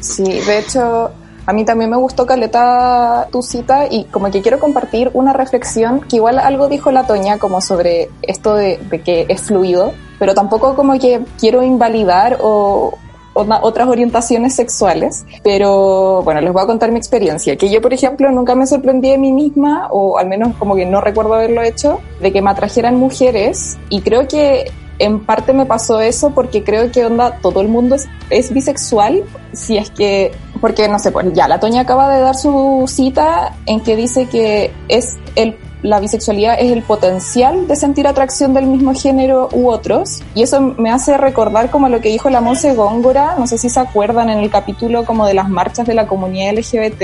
Sí, 0.00 0.22
de 0.22 0.58
hecho, 0.58 1.10
a 1.46 1.52
mí 1.52 1.64
también 1.64 1.90
me 1.90 1.96
gustó 1.96 2.26
Caleta 2.26 3.28
tu 3.32 3.42
cita 3.42 3.86
y 3.90 4.04
como 4.04 4.30
que 4.30 4.42
quiero 4.42 4.60
compartir 4.60 5.10
una 5.14 5.32
reflexión 5.32 6.00
que 6.00 6.16
igual 6.16 6.38
algo 6.38 6.68
dijo 6.68 6.92
la 6.92 7.06
Toña 7.06 7.38
como 7.38 7.60
sobre 7.60 8.10
esto 8.22 8.54
de, 8.54 8.78
de 8.90 9.00
que 9.02 9.26
es 9.28 9.42
fluido, 9.42 9.92
pero 10.18 10.34
tampoco 10.34 10.76
como 10.76 10.98
que 10.98 11.20
quiero 11.38 11.62
invalidar 11.62 12.38
o 12.40 12.98
otras 13.38 13.88
orientaciones 13.88 14.54
sexuales, 14.54 15.24
pero 15.42 16.22
bueno, 16.22 16.40
les 16.40 16.52
voy 16.52 16.62
a 16.62 16.66
contar 16.66 16.90
mi 16.90 16.98
experiencia, 16.98 17.56
que 17.56 17.70
yo 17.70 17.80
por 17.80 17.92
ejemplo 17.92 18.30
nunca 18.30 18.54
me 18.54 18.66
sorprendí 18.66 19.10
de 19.10 19.18
mí 19.18 19.32
misma, 19.32 19.88
o 19.90 20.18
al 20.18 20.28
menos 20.28 20.56
como 20.56 20.74
que 20.74 20.86
no 20.86 21.00
recuerdo 21.00 21.34
haberlo 21.34 21.62
hecho, 21.62 22.00
de 22.20 22.32
que 22.32 22.42
me 22.42 22.50
atrajeran 22.50 22.96
mujeres 22.96 23.78
y 23.88 24.00
creo 24.00 24.26
que 24.28 24.70
en 24.98 25.24
parte 25.24 25.52
me 25.52 25.66
pasó 25.66 26.00
eso 26.00 26.30
porque 26.30 26.64
creo 26.64 26.90
que 26.90 27.04
onda 27.04 27.38
todo 27.40 27.60
el 27.60 27.68
mundo 27.68 27.94
es, 27.94 28.08
es 28.30 28.52
bisexual 28.52 29.22
si 29.52 29.78
es 29.78 29.90
que 29.90 30.32
porque 30.60 30.88
no 30.88 30.98
sé 30.98 31.12
pues 31.12 31.32
ya 31.32 31.46
la 31.46 31.60
Toña 31.60 31.82
acaba 31.82 32.12
de 32.12 32.20
dar 32.20 32.34
su 32.34 32.84
cita 32.88 33.54
en 33.66 33.80
que 33.80 33.94
dice 33.94 34.26
que 34.26 34.72
es 34.88 35.16
el 35.36 35.56
la 35.82 36.00
bisexualidad 36.00 36.56
es 36.58 36.72
el 36.72 36.82
potencial 36.82 37.68
de 37.68 37.76
sentir 37.76 38.06
atracción 38.06 38.54
del 38.54 38.66
mismo 38.66 38.94
género 38.94 39.48
u 39.52 39.68
otros. 39.68 40.22
Y 40.34 40.42
eso 40.42 40.60
me 40.60 40.90
hace 40.90 41.16
recordar 41.16 41.70
como 41.70 41.88
lo 41.88 42.00
que 42.00 42.08
dijo 42.08 42.30
la 42.30 42.40
Monse 42.40 42.74
Góngora 42.74 43.36
no 43.38 43.46
sé 43.46 43.58
si 43.58 43.68
se 43.68 43.80
acuerdan 43.80 44.30
en 44.30 44.38
el 44.38 44.50
capítulo 44.50 45.04
como 45.04 45.26
de 45.26 45.34
las 45.34 45.48
marchas 45.48 45.86
de 45.86 45.94
la 45.94 46.06
comunidad 46.06 46.54
LGBT 46.54 47.02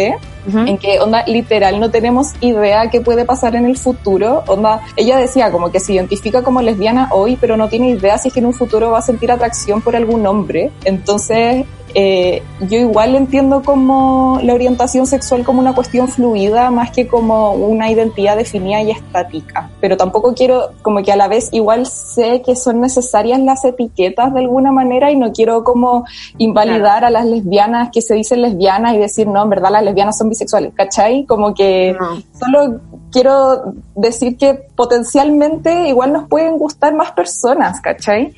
en 0.66 0.76
que 0.76 1.00
onda 1.00 1.24
literal 1.26 1.80
no 1.80 1.90
tenemos 1.90 2.32
idea 2.40 2.90
qué 2.90 3.00
puede 3.00 3.24
pasar 3.24 3.56
en 3.56 3.64
el 3.64 3.76
futuro. 3.76 4.42
Onda 4.46 4.80
ella 4.96 5.16
decía 5.16 5.50
como 5.50 5.70
que 5.70 5.80
se 5.80 5.94
identifica 5.94 6.42
como 6.42 6.60
lesbiana 6.60 7.08
hoy 7.12 7.37
pero 7.40 7.56
no 7.56 7.68
tiene 7.68 7.90
idea 7.90 8.18
si 8.18 8.28
es 8.28 8.34
que 8.34 8.40
en 8.40 8.46
un 8.46 8.54
futuro 8.54 8.90
va 8.90 8.98
a 8.98 9.02
sentir 9.02 9.30
atracción 9.30 9.80
por 9.80 9.96
algún 9.96 10.26
hombre. 10.26 10.70
Entonces 10.84 11.64
eh, 11.94 12.42
yo 12.68 12.78
igual 12.78 13.14
entiendo 13.14 13.62
como 13.62 14.40
la 14.42 14.52
orientación 14.54 15.07
sexual 15.07 15.44
como 15.44 15.61
una 15.61 15.74
cuestión 15.74 16.09
fluida 16.09 16.70
más 16.70 16.90
que 16.90 17.07
como 17.07 17.52
una 17.52 17.90
identidad 17.90 18.37
definida 18.37 18.83
y 18.83 18.90
estática 18.90 19.70
pero 19.80 19.96
tampoco 19.96 20.35
quiero 20.35 20.70
como 20.83 21.02
que 21.02 21.12
a 21.12 21.16
la 21.16 21.28
vez 21.28 21.48
igual 21.52 21.87
sé 21.87 22.42
que 22.42 22.57
son 22.57 22.80
necesarias 22.80 23.38
las 23.40 23.64
etiquetas 23.64 24.35
de 24.35 24.40
alguna 24.40 24.72
manera 24.72 25.12
y 25.12 25.16
no 25.16 25.33
quiero 25.33 25.62
como 25.62 26.04
invalidar 26.38 27.04
a 27.04 27.11
las 27.11 27.26
lesbianas 27.26 27.90
que 27.92 28.02
se 28.02 28.14
dicen 28.14 28.42
lesbianas 28.42 28.94
y 28.94 28.98
decir 28.98 29.26
no 29.28 29.42
en 29.44 29.50
verdad 29.50 29.70
las 29.70 29.85
lesbianas 29.85 30.18
son 30.18 30.28
bisexuales 30.28 30.72
¿cachai? 30.74 31.24
como 31.26 31.54
que 31.54 31.94
No. 31.98 32.22
solo 32.38 32.80
quiero 33.12 33.72
decir 33.94 34.37
que 34.37 34.54
potencialmente 34.74 35.88
igual 35.88 36.12
nos 36.12 36.28
pueden 36.28 36.59
gustar 36.59 36.92
más 36.94 37.12
personas 37.12 37.80
¿cachai? 37.80 38.35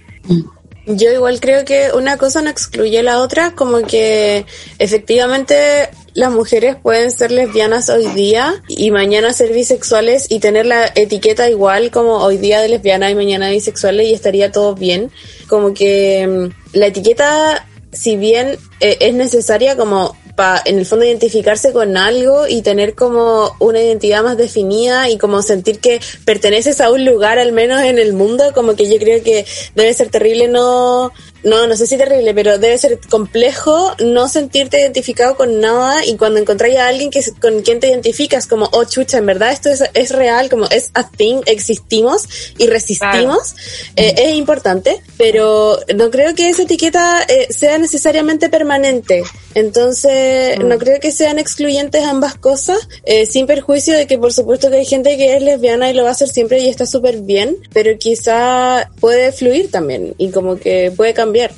Yo 0.87 1.11
igual 1.13 1.41
creo 1.41 1.65
que 1.65 1.91
una 1.93 2.17
cosa 2.17 2.43
no 2.43 2.51
excluye 2.51 3.03
la 3.03 3.21
otra, 3.21 3.57
como 3.57 3.83
que 3.83 4.47
efectivamente 4.79 5.91
las 6.15 6.31
mujeres 6.31 6.77
pueden 6.77 7.11
ser 7.11 7.33
lesbianas 7.33 7.91
hoy 7.91 8.07
día 8.07 8.63
y 8.69 8.93
mañana 8.93 9.33
ser 9.33 9.53
bisexuales 9.53 10.27
y 10.31 10.39
tener 10.39 10.65
la 10.65 10.87
etiqueta 10.95 11.51
igual 11.51 11.91
como 11.91 12.19
hoy 12.19 12.39
día 12.39 12.61
de 12.61 12.69
lesbiana 12.69 13.11
y 13.11 13.17
mañana 13.17 13.47
de 13.47 13.55
bisexuales 13.55 14.07
y 14.07 14.15
estaría 14.15 14.53
todo 14.53 14.77
bien. 14.77 15.11
Como 15.49 15.75
que 15.75 16.27
mm, 16.27 16.77
la 16.79 16.87
etiqueta, 16.87 17.67
si 17.93 18.17
bien 18.17 18.57
eh, 18.79 18.97
es 19.01 19.13
necesaria 19.13 19.77
como 19.77 20.17
para 20.37 20.63
en 20.65 20.79
el 20.79 20.87
fondo 20.87 21.05
identificarse 21.05 21.73
con 21.73 21.97
algo 21.97 22.47
y 22.47 22.63
tener 22.63 22.95
como 22.95 23.57
una 23.59 23.81
identidad 23.81 24.23
más 24.23 24.37
definida 24.37 25.09
y 25.09 25.19
como 25.19 25.43
sentir 25.43 25.81
que 25.81 26.01
perteneces 26.25 26.81
a 26.81 26.91
un 26.91 27.05
lugar 27.05 27.39
al 27.39 27.53
menos 27.53 27.83
en 27.83 27.99
el 27.99 28.13
mundo, 28.13 28.45
como 28.55 28.77
que 28.77 28.89
yo 28.89 28.99
creo 28.99 29.23
que 29.23 29.45
debe 29.75 29.93
ser 29.95 30.11
terrible 30.11 30.49
no 30.49 31.13
no, 31.47 31.69
no 31.69 31.77
sé 31.77 31.87
si 31.87 31.97
terrible, 31.97 32.35
pero 32.35 32.59
debe 32.59 32.77
ser 32.77 32.99
complejo 33.09 33.95
no 34.05 34.29
sentirte 34.29 34.81
identificado 34.81 35.37
con 35.37 35.61
nada 35.61 36.05
y 36.05 36.17
cuando 36.17 36.41
encontráis 36.41 36.77
a 36.77 36.89
alguien 36.89 37.09
que 37.09 37.23
con 37.41 37.63
quien 37.63 37.79
te 37.79 37.89
identificas 37.89 38.49
como, 38.49 38.69
oh 38.73 38.85
chucha, 38.85 39.19
en 39.19 39.27
verdad 39.27 39.53
esto 39.53 39.71
es, 39.71 39.85
es 39.95 40.11
real, 40.11 40.51
como 40.51 40.67
es 40.67 40.91
a 40.95 41.09
thing, 41.09 41.43
existimos 41.47 42.25
y 42.59 42.67
resistimos, 42.67 43.55
eh, 43.95 44.15
es 44.19 44.35
importante, 44.35 45.01
pero 45.17 45.79
no 45.95 46.11
creo 46.11 46.35
que 46.35 46.49
esa 46.49 46.63
etiqueta 46.63 47.23
eh, 47.29 47.47
sea 47.51 47.79
necesariamente 47.79 48.49
permanente. 48.49 49.23
Entonces, 49.57 50.59
no 50.59 50.77
creo 50.77 51.01
que 51.01 51.11
sean 51.11 51.39
excluyentes 51.39 52.05
ambas 52.05 52.35
cosas, 52.35 52.77
eh, 53.07 53.25
sin 53.25 53.47
perjuicio 53.47 53.97
de 53.97 54.07
que 54.07 54.19
por 54.19 54.31
supuesto 54.31 54.71
que 54.71 54.77
hay 54.77 54.85
gente 54.85 55.17
que 55.17 55.35
es 55.35 55.41
lesbiana 55.41 55.89
y 55.91 55.95
lo 55.95 56.03
va 56.03 56.11
a 56.11 56.13
hacer 56.13 56.29
siempre 56.29 56.61
y 56.61 56.69
está 56.69 56.85
súper 56.85 57.23
bien, 57.23 57.57
pero 57.73 57.97
quizá 57.99 58.91
puede 59.01 59.33
fluir 59.33 59.71
también 59.71 60.13
y 60.19 60.31
como 60.31 60.57
que 60.57 60.93
puede 60.95 61.15
cambiar. 61.15 61.53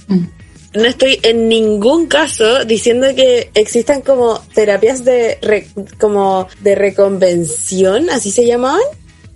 No 0.75 0.85
estoy 0.85 1.19
en 1.25 1.49
ningún 1.49 2.07
caso 2.07 2.65
diciendo 2.65 3.09
que 3.17 3.51
existan 3.55 4.03
como 4.03 4.39
terapias 4.55 5.05
de 5.05 5.67
como 5.99 6.47
de 6.61 6.77
reconvención, 6.77 8.11
así 8.11 8.31
se 8.31 8.47
llamaban, 8.47 8.81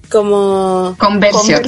como 0.09 0.95
conversión 1.01 1.63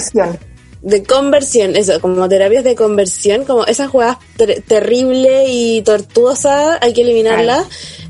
de 0.85 1.03
conversión, 1.03 1.77
eso, 1.77 1.99
como 1.99 2.29
terapias 2.29 2.63
de 2.63 2.75
conversión, 2.75 3.45
como 3.45 3.65
esas 3.65 3.89
jugadas 3.89 4.19
terribles 4.69 5.47
y 5.49 5.81
tortuosas, 5.83 6.79
hay 6.83 6.93
que 6.93 7.01
eliminarlas. 7.01 7.67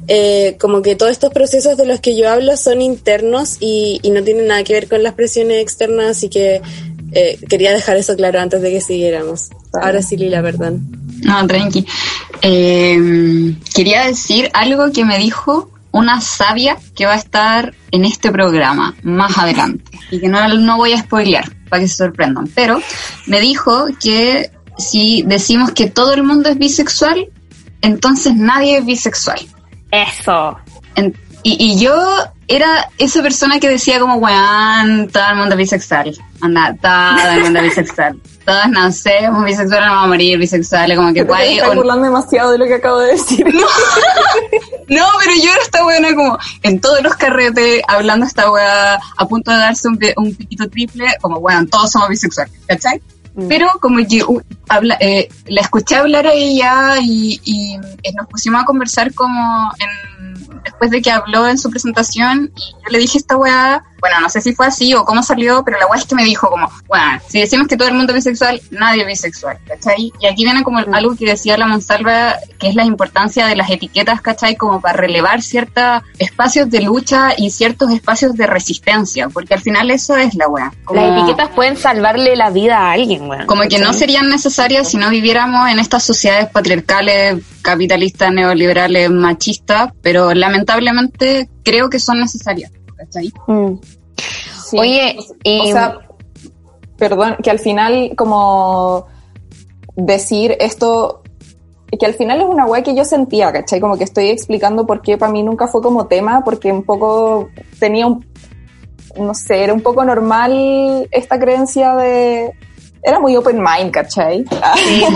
Eh, 0.09 0.57
como 0.61 0.83
que 0.83 0.97
todos 0.97 1.13
estos 1.13 1.33
procesos 1.33 1.79
de 1.79 1.87
los 1.87 2.01
que 2.01 2.15
yo 2.15 2.29
hablo 2.29 2.57
son 2.59 2.83
internos 2.83 3.57
y, 3.61 4.01
y 4.03 4.11
no 4.11 4.23
tienen 4.23 4.49
nada 4.49 4.63
que 4.65 4.75
ver 4.75 4.89
con 4.89 5.03
las 5.03 5.15
presiones 5.15 5.63
externas, 5.63 6.17
así 6.17 6.29
que 6.29 6.61
eh, 7.13 7.39
quería 7.49 7.73
dejar 7.73 7.97
eso 7.97 8.17
claro 8.17 8.41
antes 8.41 8.61
de 8.61 8.71
que 8.71 8.81
siguiéramos. 8.81 9.51
Ahora 9.81 10.03
sí, 10.03 10.17
Lila, 10.17 10.43
perdón. 10.43 10.85
No, 11.23 11.47
tranqui. 11.47 11.87
Eh, 12.43 13.55
quería 13.73 14.05
decir 14.05 14.51
algo 14.53 14.91
que 14.93 15.05
me 15.05 15.17
dijo 15.17 15.71
una 15.93 16.21
sabia 16.21 16.77
que 16.97 17.07
va 17.07 17.13
a 17.13 17.19
estar 17.19 17.73
en 17.93 18.05
este 18.05 18.33
programa 18.33 18.97
más 19.05 19.39
adelante 19.39 19.93
y 20.11 20.19
que 20.19 20.29
no, 20.29 20.47
no 20.49 20.77
voy 20.77 20.93
a 20.93 20.99
spoilear 20.99 21.45
para 21.75 21.83
que 21.83 21.89
se 21.89 21.97
sorprendan, 21.97 22.47
pero 22.55 22.81
me 23.27 23.41
dijo 23.41 23.89
que 24.01 24.53
si 24.79 25.25
decimos 25.27 25.73
que 25.73 25.91
todo 25.91 26.15
el 26.15 26.23
mundo 26.23 26.49
es 26.49 26.57
bisexual, 26.57 27.27
entonces 27.81 28.37
nadie 28.37 28.79
es 28.79 28.87
bisexual. 28.87 29.41
Eso. 29.91 30.57
y, 31.43 31.73
y, 31.73 31.79
yo 31.79 31.95
era 32.47 32.89
esa 32.99 33.23
persona 33.23 33.59
que 33.59 33.69
decía 33.69 33.99
como, 33.99 34.17
weón, 34.17 35.09
todo 35.09 35.25
el 35.31 35.37
mundo 35.37 35.55
es 35.55 35.59
bisexual. 35.59 36.17
Anda, 36.41 36.77
todo 36.81 37.31
el 37.33 37.43
mundo 37.43 37.59
es 37.59 37.65
bisexual. 37.65 38.21
Todos 38.45 38.69
nacemos 38.69 39.45
bisexuales, 39.45 39.89
vamos 39.89 40.05
a 40.05 40.09
morir 40.09 40.39
bisexuales, 40.39 40.97
como 40.97 41.13
que 41.13 41.23
guay. 41.23 41.59
Estoy 41.59 41.77
burlando 41.77 42.05
demasiado 42.05 42.53
de 42.53 42.59
lo 42.59 42.67
que 42.67 42.75
acabo 42.75 42.99
de 42.99 43.13
decir. 43.13 43.47
No, 44.87 45.07
pero 45.19 45.33
yo 45.43 45.51
era 45.51 45.63
esta 45.63 45.87
weona 45.87 46.15
como 46.15 46.39
en 46.63 46.79
todos 46.79 47.03
los 47.03 47.15
carretes, 47.15 47.83
hablando 47.89 48.27
esta 48.27 48.51
wea 48.51 49.01
a 49.17 49.27
punto 49.27 49.51
de 49.51 49.57
darse 49.57 49.89
un, 49.89 49.99
un 50.19 50.35
piquito 50.35 50.69
triple, 50.69 51.07
como 51.23 51.39
weón, 51.39 51.67
todos 51.69 51.91
somos 51.91 52.11
bisexuales, 52.11 52.53
¿cachai? 52.67 53.01
Mm. 53.35 53.49
Pero 53.49 53.69
como 53.81 53.97
que 54.07 54.23
uh, 54.23 54.43
habla, 54.69 54.97
eh, 55.01 55.29
la 55.47 55.63
escuché 55.63 55.97
hablar 55.97 56.27
a 56.27 56.33
ella 56.35 56.99
y, 57.01 57.41
y 57.45 57.79
eh, 58.03 58.13
nos 58.15 58.29
pusimos 58.29 58.63
a 58.63 58.65
conversar 58.67 59.15
como 59.15 59.73
en, 59.79 60.63
después 60.63 60.91
de 60.91 61.03
que 61.03 61.11
habló 61.11 61.49
en 61.49 61.59
su 61.59 61.71
presentación 61.71 62.53
y 62.55 62.73
yo 62.85 62.91
le 62.91 62.99
dije 62.99 63.19
esta 63.19 63.37
weá, 63.37 63.85
bueno, 64.05 64.21
no 64.21 64.29
sé 64.29 64.43
si 64.43 64.53
fue 64.53 64.67
así 64.67 64.93
o 64.93 65.03
cómo 65.03 65.23
salió, 65.23 65.65
pero 65.65 65.79
la 65.79 65.87
weá 65.87 65.99
es 65.99 66.05
que 66.05 66.15
me 66.15 66.25
dijo 66.25 66.51
como, 66.51 66.71
bueno, 66.87 67.23
si 67.27 67.41
decimos 67.41 67.67
que 67.69 67.79
todo 67.79 67.89
el 67.89 67.95
mundo 67.95 68.13
es 68.13 68.17
bisexual, 68.17 68.61
nadie 68.71 69.01
es 69.01 69.07
bisexual, 69.07 69.57
¿cachai? 69.67 70.13
Y 70.21 70.27
aquí 70.27 70.45
viene 70.45 70.63
como 70.63 70.79
mm. 70.79 70.93
algo 70.93 71.17
que 71.17 71.25
decía 71.25 71.57
la 71.57 71.67
Monsalva, 71.67 72.37
que 72.59 72.69
es 72.69 72.75
la 72.75 72.85
importancia 72.85 73.47
de 73.47 73.57
las 73.57 73.71
etiquetas, 73.71 74.21
¿cachai? 74.21 74.57
Como 74.57 74.83
para 74.83 74.99
relevar 74.99 75.41
ciertos 75.41 76.03
espacios 76.19 76.69
de 76.69 76.83
lucha 76.83 77.31
y 77.39 77.49
ciertos 77.49 77.93
espacios 77.93 78.35
de 78.35 78.47
resistencia, 78.47 79.31
porque 79.31 79.55
al 79.55 79.63
final 79.63 79.91
eso 79.91 80.19
es 80.19 80.35
la 80.35 80.49
weá. 80.49 80.71
Las 80.93 81.17
etiquetas 81.17 81.49
pueden 81.55 81.79
salvarle 81.79 82.37
la 82.37 82.51
vida 82.51 82.81
a 82.81 82.93
alguien, 82.93 83.27
weá. 83.27 83.47
Como 83.47 83.63
que 83.63 83.79
no 83.79 83.95
serían 83.95 84.29
necesarias 84.29 84.91
si 84.91 84.99
no 84.99 85.09
viviéramos 85.09 85.71
en 85.71 85.79
estas 85.79 86.03
sociedades 86.03 86.51
patriarcales, 86.51 87.43
capitalistas, 87.63 88.31
neoliberales, 88.35 89.11
machistas, 89.11 89.93
pero 90.03 90.35
lamentablemente 90.35 91.49
creo 91.63 91.89
que 91.89 91.99
son 91.99 92.21
necesarias. 92.21 92.71
Mm. 93.47 93.75
Oye, 94.79 95.17
o 95.19 95.67
sea, 95.67 95.99
perdón, 96.97 97.37
que 97.43 97.51
al 97.51 97.59
final 97.59 98.13
como 98.17 99.07
decir 99.97 100.57
esto, 100.61 101.23
que 101.99 102.07
al 102.07 102.15
final 102.15 102.41
es 102.41 102.47
una 102.47 102.67
weá 102.67 102.83
que 102.83 102.95
yo 102.95 103.05
sentía, 103.05 103.53
¿cachai? 103.53 103.81
Como 103.81 103.97
que 103.97 104.05
estoy 104.05 104.29
explicando 104.29 104.87
por 104.87 105.03
qué 105.03 105.17
para 105.17 105.33
mí 105.33 105.43
nunca 105.43 105.69
fue 105.69 105.83
como 105.83 106.07
tema, 106.07 106.43
porque 106.45 106.73
un 106.73 106.83
poco 106.83 107.49
tenía 107.79 108.07
un, 108.07 108.25
no 109.17 109.35
sé, 109.35 109.63
era 109.63 109.73
un 109.73 109.81
poco 109.81 110.05
normal 110.05 111.09
esta 111.11 111.39
creencia 111.39 111.95
de, 111.95 112.53
era 113.05 113.21
muy 113.21 113.37
open 113.37 113.63
mind, 113.63 113.91
¿cachai? 113.91 114.45
Sí, 114.77 115.05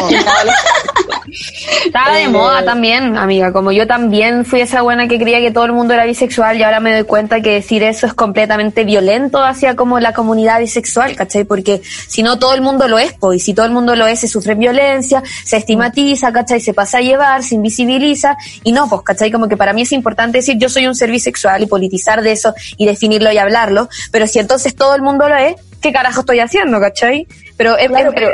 Estaba 1.87 2.17
de 2.17 2.29
moda 2.29 2.65
también, 2.65 3.17
amiga. 3.17 3.53
Como 3.53 3.73
yo 3.73 3.87
también 3.87 4.45
fui 4.45 4.61
esa 4.61 4.83
buena 4.83 5.09
que 5.09 5.19
creía 5.19 5.41
que 5.41 5.51
todo 5.51 5.65
el 5.65 5.73
mundo 5.73 5.95
era 5.95 6.05
bisexual 6.05 6.59
y 6.59 6.63
ahora 6.63 6.81
me 6.81 6.93
doy 6.93 7.05
cuenta 7.05 7.41
que 7.41 7.53
decir 7.53 7.83
eso 7.83 8.07
es 8.07 8.15
completamente 8.15 8.85
violento 8.85 9.43
hacia 9.43 9.75
como 9.75 10.01
la 10.01 10.13
comunidad 10.13 10.61
bisexual, 10.61 11.17
¿cachai? 11.17 11.45
Porque 11.45 11.81
si 11.83 12.23
no 12.23 12.39
todo 12.39 12.55
el 12.55 12.61
mundo 12.61 12.89
lo 12.89 12.99
es, 12.99 13.15
pues, 13.15 13.39
y 13.39 13.41
si 13.41 13.55
todo 13.55 13.67
el 13.67 13.73
mundo 13.73 13.97
lo 13.97 14.07
es, 14.07 14.21
se 14.21 14.29
sufre 14.29 14.55
violencia, 14.55 15.23
se 15.45 15.57
estigmatiza, 15.57 16.33
¿cachai? 16.33 16.61
Se 16.61 16.75
pasa 16.75 16.99
a 16.99 17.01
llevar, 17.01 17.43
se 17.43 17.55
invisibiliza 17.55 18.37
y 18.65 18.73
no, 18.73 18.89
pues, 18.89 19.03
¿cachai? 19.03 19.31
Como 19.31 19.49
que 19.49 19.57
para 19.57 19.73
mí 19.73 19.83
es 19.83 19.93
importante 19.93 20.39
decir 20.39 20.57
yo 20.59 20.69
soy 20.69 20.87
un 20.87 20.95
ser 20.95 21.11
bisexual 21.11 21.63
y 21.63 21.67
politizar 21.67 22.23
de 22.23 22.33
eso 22.33 22.55
y 22.77 22.87
definirlo 22.87 23.33
y 23.33 23.39
hablarlo, 23.39 23.89
pero 24.11 24.27
si 24.27 24.39
entonces 24.39 24.75
todo 24.75 24.95
el 24.95 25.03
mundo 25.03 25.29
lo 25.29 25.37
es, 25.37 25.57
¿qué 25.81 25.93
carajo 25.93 26.21
estoy 26.21 26.41
haciendo, 26.41 26.81
cachai? 26.81 27.27
Pero, 27.59 27.77
es, 27.77 27.89
claro, 27.89 28.13
pero 28.15 28.31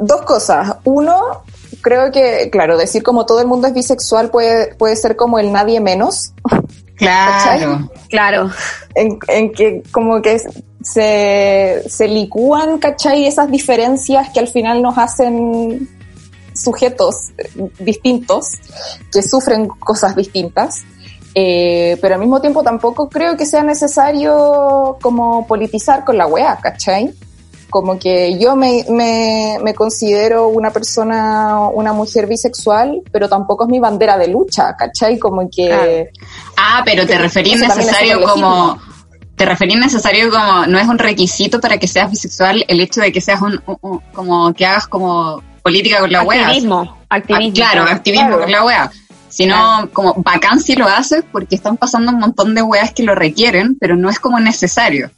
dos 0.00 0.22
cosas. 0.22 0.76
Uno, 0.84 1.42
creo 1.80 2.12
que, 2.12 2.50
claro, 2.52 2.76
decir 2.76 3.02
como 3.02 3.26
todo 3.26 3.40
el 3.40 3.46
mundo 3.46 3.66
es 3.66 3.74
bisexual 3.74 4.30
puede, 4.30 4.74
puede 4.74 4.94
ser 4.94 5.16
como 5.16 5.38
el 5.38 5.50
nadie 5.50 5.80
menos. 5.80 6.32
Claro, 6.96 7.90
claro. 8.08 8.50
En, 8.94 9.18
en, 9.28 9.52
que 9.52 9.82
como 9.92 10.22
que 10.22 10.40
se, 10.82 11.82
se 11.88 12.08
licúan, 12.08 12.78
¿cachai? 12.78 13.26
Esas 13.26 13.50
diferencias 13.50 14.28
que 14.30 14.40
al 14.40 14.48
final 14.48 14.82
nos 14.82 14.96
hacen 14.96 15.88
sujetos 16.54 17.32
distintos, 17.78 18.52
que 19.12 19.22
sufren 19.22 19.68
cosas 19.68 20.14
distintas. 20.16 20.84
Eh, 21.34 21.98
pero 22.00 22.14
al 22.14 22.20
mismo 22.20 22.40
tiempo 22.40 22.62
tampoco 22.62 23.10
creo 23.10 23.36
que 23.36 23.44
sea 23.44 23.62
necesario 23.62 24.96
como 25.02 25.46
politizar 25.46 26.04
con 26.04 26.16
la 26.16 26.26
wea, 26.26 26.58
¿cachai? 26.62 27.12
Como 27.70 27.98
que 27.98 28.38
yo 28.38 28.56
me, 28.56 28.84
me, 28.88 29.58
me, 29.62 29.74
considero 29.74 30.48
una 30.48 30.70
persona, 30.70 31.58
una 31.68 31.92
mujer 31.92 32.26
bisexual, 32.26 33.02
pero 33.10 33.28
tampoco 33.28 33.64
es 33.64 33.70
mi 33.70 33.80
bandera 33.80 34.16
de 34.16 34.28
lucha, 34.28 34.74
¿cachai? 34.76 35.18
Como 35.18 35.48
que... 35.50 36.10
Ah, 36.56 36.82
pero 36.84 37.06
te 37.06 37.18
referís 37.18 37.60
necesario 37.60 38.22
como... 38.22 38.78
Te 39.34 39.44
referís 39.44 39.78
necesario 39.78 40.30
como, 40.30 40.64
no 40.66 40.78
es 40.78 40.88
un 40.88 40.98
requisito 40.98 41.60
para 41.60 41.76
que 41.76 41.86
seas 41.86 42.10
bisexual 42.10 42.64
el 42.68 42.80
hecho 42.80 43.02
de 43.02 43.12
que 43.12 43.20
seas 43.20 43.42
un, 43.42 43.60
como, 44.12 44.54
que 44.54 44.64
hagas 44.64 44.86
como 44.86 45.42
política 45.62 46.00
con 46.00 46.10
la 46.10 46.22
wea. 46.22 46.46
Activismo, 46.46 46.96
activismo. 47.10 47.46
Ah, 47.50 47.54
claro, 47.54 47.82
activismo 47.90 48.38
con 48.38 48.50
la 48.50 48.64
wea 48.64 48.90
sino 49.36 49.90
como 49.92 50.14
bacán 50.14 50.60
si 50.60 50.76
lo 50.76 50.86
haces 50.86 51.22
porque 51.30 51.56
están 51.56 51.76
pasando 51.76 52.10
un 52.10 52.18
montón 52.18 52.54
de 52.54 52.62
weas 52.62 52.94
que 52.94 53.02
lo 53.02 53.14
requieren, 53.14 53.76
pero 53.78 53.94
no 53.94 54.08
es 54.08 54.18
como 54.18 54.40
necesario. 54.40 55.10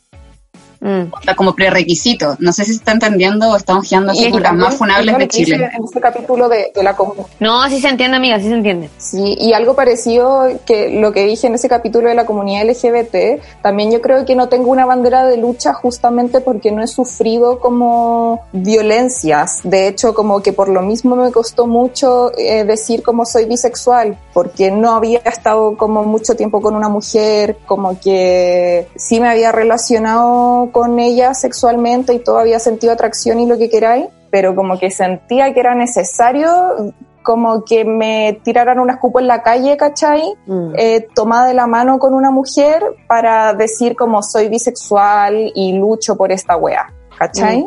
Mm. 0.80 1.12
O 1.12 1.22
sea, 1.22 1.34
como 1.34 1.54
prerequisito. 1.54 2.36
No 2.38 2.52
sé 2.52 2.64
si 2.64 2.72
se 2.72 2.78
está 2.78 2.92
entendiendo 2.92 3.50
o 3.50 3.56
estamos 3.56 3.88
guiando 3.88 4.12
así 4.12 4.28
por 4.28 4.40
las 4.40 4.54
más 4.54 4.76
funables 4.76 5.18
de 5.18 5.28
Chile. 5.28 5.70
En 5.76 5.84
este 5.84 6.00
capítulo 6.00 6.48
de, 6.48 6.72
la 6.82 6.96
No, 7.40 7.62
así 7.62 7.80
se 7.80 7.88
entiende, 7.88 8.16
amiga, 8.16 8.36
así 8.36 8.48
se 8.48 8.54
entiende. 8.54 8.90
Sí, 8.98 9.36
y 9.38 9.52
algo 9.52 9.74
parecido 9.74 10.46
que 10.66 10.90
lo 10.90 11.12
que 11.12 11.24
dije 11.24 11.46
en 11.46 11.54
ese 11.54 11.68
capítulo 11.68 12.08
de 12.08 12.14
la 12.14 12.26
comunidad 12.26 12.68
LGBT, 12.68 13.42
también 13.62 13.90
yo 13.90 14.00
creo 14.00 14.24
que 14.24 14.34
no 14.34 14.48
tengo 14.48 14.70
una 14.70 14.86
bandera 14.86 15.26
de 15.26 15.36
lucha 15.36 15.72
justamente 15.74 16.40
porque 16.40 16.70
no 16.70 16.82
he 16.82 16.86
sufrido 16.86 17.58
como 17.58 18.42
violencias. 18.52 19.60
De 19.64 19.88
hecho, 19.88 20.14
como 20.14 20.42
que 20.42 20.52
por 20.52 20.68
lo 20.68 20.82
mismo 20.82 21.16
me 21.16 21.32
costó 21.32 21.66
mucho 21.66 22.32
eh, 22.38 22.64
decir 22.64 23.02
como 23.02 23.26
soy 23.26 23.46
bisexual, 23.46 24.18
porque 24.32 24.70
no 24.70 24.92
había 24.92 25.18
estado 25.20 25.76
como 25.76 26.04
mucho 26.04 26.34
tiempo 26.34 26.60
con 26.60 26.74
una 26.76 26.88
mujer, 26.88 27.58
como 27.66 27.98
que 27.98 28.88
sí 28.96 29.20
me 29.20 29.28
había 29.28 29.52
relacionado 29.52 30.67
con 30.72 30.98
ella 30.98 31.34
sexualmente 31.34 32.14
y 32.14 32.18
todo 32.20 32.38
había 32.38 32.58
sentido 32.58 32.92
atracción 32.92 33.40
y 33.40 33.46
lo 33.46 33.58
que 33.58 33.68
queráis, 33.68 34.06
pero 34.30 34.54
como 34.54 34.78
que 34.78 34.90
sentía 34.90 35.52
que 35.52 35.60
era 35.60 35.74
necesario 35.74 36.92
como 37.22 37.62
que 37.62 37.84
me 37.84 38.40
tiraran 38.42 38.78
una 38.78 38.94
escupo 38.94 39.20
en 39.20 39.26
la 39.26 39.42
calle, 39.42 39.76
¿cachai? 39.76 40.22
Mm. 40.46 40.72
Eh, 40.76 41.08
tomada 41.14 41.46
de 41.46 41.52
la 41.52 41.66
mano 41.66 41.98
con 41.98 42.14
una 42.14 42.30
mujer 42.30 42.82
para 43.06 43.52
decir 43.52 43.94
como 43.96 44.22
soy 44.22 44.48
bisexual 44.48 45.52
y 45.54 45.74
lucho 45.74 46.16
por 46.16 46.32
esta 46.32 46.56
wea. 46.56 46.86
¿Cachai? 47.18 47.64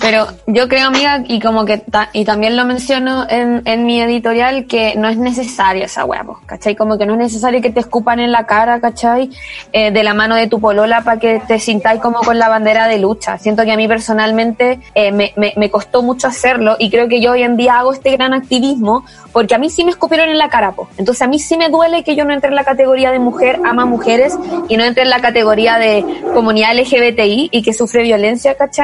Pero 0.00 0.26
yo 0.46 0.68
creo, 0.68 0.86
amiga, 0.86 1.22
y 1.26 1.38
como 1.40 1.64
que 1.66 1.78
ta- 1.78 2.08
y 2.14 2.24
también 2.24 2.56
lo 2.56 2.64
menciono 2.64 3.26
en, 3.28 3.60
en 3.66 3.84
mi 3.84 4.00
editorial, 4.00 4.66
que 4.66 4.94
no 4.96 5.08
es 5.08 5.18
necesaria 5.18 5.84
esa 5.84 6.04
hueá, 6.04 6.24
po, 6.24 6.40
¿cachai? 6.46 6.74
Como 6.74 6.96
que 6.96 7.04
no 7.04 7.12
es 7.14 7.18
necesario 7.18 7.60
que 7.60 7.70
te 7.70 7.80
escupan 7.80 8.18
en 8.20 8.32
la 8.32 8.46
cara, 8.46 8.80
¿cachai? 8.80 9.30
Eh, 9.72 9.90
de 9.90 10.02
la 10.02 10.14
mano 10.14 10.34
de 10.34 10.46
tu 10.46 10.60
polola 10.60 11.02
para 11.02 11.18
que 11.20 11.40
te 11.46 11.58
sintáis 11.58 12.00
como 12.00 12.20
con 12.20 12.38
la 12.38 12.48
bandera 12.48 12.88
de 12.88 12.98
lucha. 12.98 13.36
Siento 13.38 13.64
que 13.64 13.72
a 13.72 13.76
mí 13.76 13.86
personalmente 13.86 14.80
eh, 14.94 15.12
me, 15.12 15.32
me, 15.36 15.52
me 15.56 15.70
costó 15.70 16.02
mucho 16.02 16.26
hacerlo 16.28 16.76
y 16.78 16.88
creo 16.90 17.08
que 17.08 17.20
yo 17.20 17.32
hoy 17.32 17.42
en 17.42 17.56
día 17.56 17.78
hago 17.78 17.92
este 17.92 18.12
gran 18.12 18.32
activismo 18.32 19.04
porque 19.32 19.54
a 19.54 19.58
mí 19.58 19.68
sí 19.68 19.84
me 19.84 19.90
escupieron 19.90 20.30
en 20.30 20.38
la 20.38 20.48
cara, 20.48 20.72
po. 20.72 20.88
Entonces 20.96 21.20
a 21.20 21.26
mí 21.26 21.38
sí 21.38 21.58
me 21.58 21.68
duele 21.68 22.02
que 22.02 22.16
yo 22.16 22.24
no 22.24 22.32
entre 22.32 22.48
en 22.48 22.54
la 22.54 22.64
categoría 22.64 23.10
de 23.10 23.18
mujer 23.18 23.60
ama 23.66 23.84
mujeres 23.84 24.38
y 24.68 24.76
no 24.78 24.84
entre 24.84 25.02
en 25.02 25.10
la 25.10 25.20
categoría 25.20 25.76
de 25.76 26.02
comunidad 26.32 26.74
LGBTI 26.74 27.50
y 27.52 27.62
que 27.62 27.74
sufre 27.74 28.02
violencia, 28.02 28.54
¿cachai? 28.54 28.75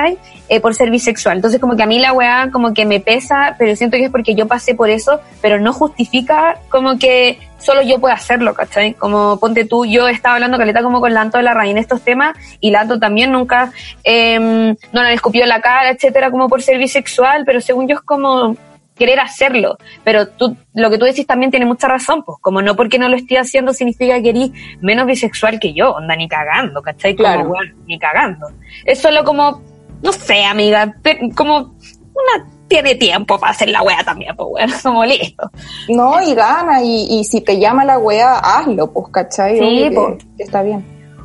Eh, 0.48 0.60
por 0.60 0.74
ser 0.74 0.90
bisexual. 0.90 1.38
Entonces 1.38 1.60
como 1.60 1.76
que 1.76 1.82
a 1.82 1.86
mí 1.86 1.98
la 1.98 2.12
weá 2.12 2.50
como 2.52 2.74
que 2.74 2.84
me 2.84 3.00
pesa, 3.00 3.56
pero 3.58 3.74
siento 3.74 3.96
que 3.96 4.04
es 4.04 4.10
porque 4.10 4.34
yo 4.34 4.46
pasé 4.46 4.74
por 4.74 4.90
eso, 4.90 5.20
pero 5.40 5.58
no 5.58 5.72
justifica 5.72 6.58
como 6.68 6.98
que 6.98 7.38
solo 7.58 7.80
yo 7.82 7.98
pueda 8.00 8.14
hacerlo, 8.14 8.52
¿cachai? 8.52 8.94
Como 8.94 9.38
ponte 9.38 9.64
tú, 9.64 9.86
yo 9.86 10.08
estaba 10.08 10.34
hablando 10.34 10.58
caleta 10.58 10.82
como 10.82 11.00
con 11.00 11.14
Lanto 11.14 11.38
de 11.38 11.44
la 11.44 11.54
Reina 11.54 11.80
estos 11.80 12.02
temas 12.02 12.36
y 12.60 12.70
Lanto 12.70 12.98
también 12.98 13.32
nunca 13.32 13.72
eh, 14.04 14.38
no 14.38 15.02
le 15.02 15.14
escupió 15.14 15.46
la 15.46 15.60
cara, 15.60 15.90
etcétera, 15.90 16.30
como 16.30 16.48
por 16.48 16.60
ser 16.62 16.76
bisexual, 16.78 17.44
pero 17.46 17.60
según 17.60 17.88
yo 17.88 17.94
es 17.96 18.02
como 18.02 18.56
querer 18.94 19.20
hacerlo, 19.20 19.78
pero 20.04 20.28
tú, 20.28 20.54
lo 20.74 20.90
que 20.90 20.98
tú 20.98 21.06
decís 21.06 21.26
también 21.26 21.50
tiene 21.50 21.64
mucha 21.64 21.88
razón, 21.88 22.22
pues 22.24 22.38
como 22.40 22.60
no 22.60 22.76
porque 22.76 22.98
no 22.98 23.08
lo 23.08 23.16
estoy 23.16 23.38
haciendo 23.38 23.72
significa 23.72 24.20
que 24.20 24.28
eres 24.30 24.50
menos 24.80 25.06
bisexual 25.06 25.58
que 25.58 25.72
yo, 25.72 25.92
onda, 25.92 26.14
ni 26.14 26.28
cagando, 26.28 26.82
¿cachai? 26.82 27.16
Como, 27.16 27.28
Claro. 27.28 27.48
weón, 27.48 27.74
ni 27.86 27.98
cagando. 27.98 28.48
Es 28.84 29.00
solo 29.00 29.24
como, 29.24 29.62
no 30.02 30.12
sé, 30.12 30.44
amiga, 30.44 30.94
te- 31.02 31.30
como 31.34 31.58
una 31.58 32.48
tiene 32.68 32.94
tiempo 32.94 33.38
para 33.38 33.52
hacer 33.52 33.68
la 33.68 33.82
wea 33.82 34.02
también, 34.04 34.34
pues 34.36 34.48
weón, 34.50 34.70
como 34.82 35.04
listo. 35.04 35.50
No, 35.88 36.22
y 36.22 36.34
gana, 36.34 36.82
y, 36.82 37.06
y 37.20 37.24
si 37.24 37.40
te 37.42 37.58
llama 37.58 37.84
la 37.84 37.98
wea, 37.98 38.38
hazlo, 38.38 38.90
pues, 38.92 39.06
¿cachai? 39.12 39.58
Sí, 39.58 39.90
que 40.36 40.42
está 40.42 40.62
bien. 40.62 40.84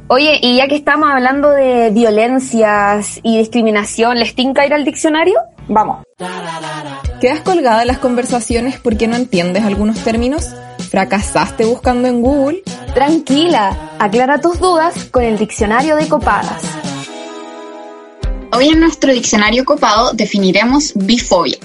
Oye, 0.09 0.39
y 0.41 0.55
ya 0.57 0.67
que 0.67 0.75
estamos 0.75 1.09
hablando 1.09 1.49
de 1.49 1.89
violencias 1.89 3.19
y 3.23 3.37
discriminación, 3.37 4.17
¿les 4.19 4.35
tinca 4.35 4.65
ir 4.65 4.73
al 4.73 4.85
diccionario? 4.85 5.39
Vamos. 5.67 6.05
¿Quedas 7.19 7.41
colgada 7.41 7.81
en 7.81 7.87
las 7.87 7.97
conversaciones 7.97 8.79
porque 8.79 9.07
no 9.07 9.15
entiendes 9.17 9.63
algunos 9.65 9.99
términos? 10.03 10.53
¿Fracasaste 10.91 11.65
buscando 11.65 12.07
en 12.07 12.21
Google? 12.21 12.61
Tranquila, 12.93 13.75
aclara 13.99 14.39
tus 14.39 14.59
dudas 14.59 15.05
con 15.11 15.23
el 15.23 15.37
diccionario 15.37 15.95
de 15.97 16.07
copadas. 16.07 16.61
Hoy 18.53 18.69
en 18.69 18.79
nuestro 18.79 19.11
diccionario 19.11 19.65
copado 19.65 20.13
definiremos 20.13 20.93
bifobia. 20.95 21.57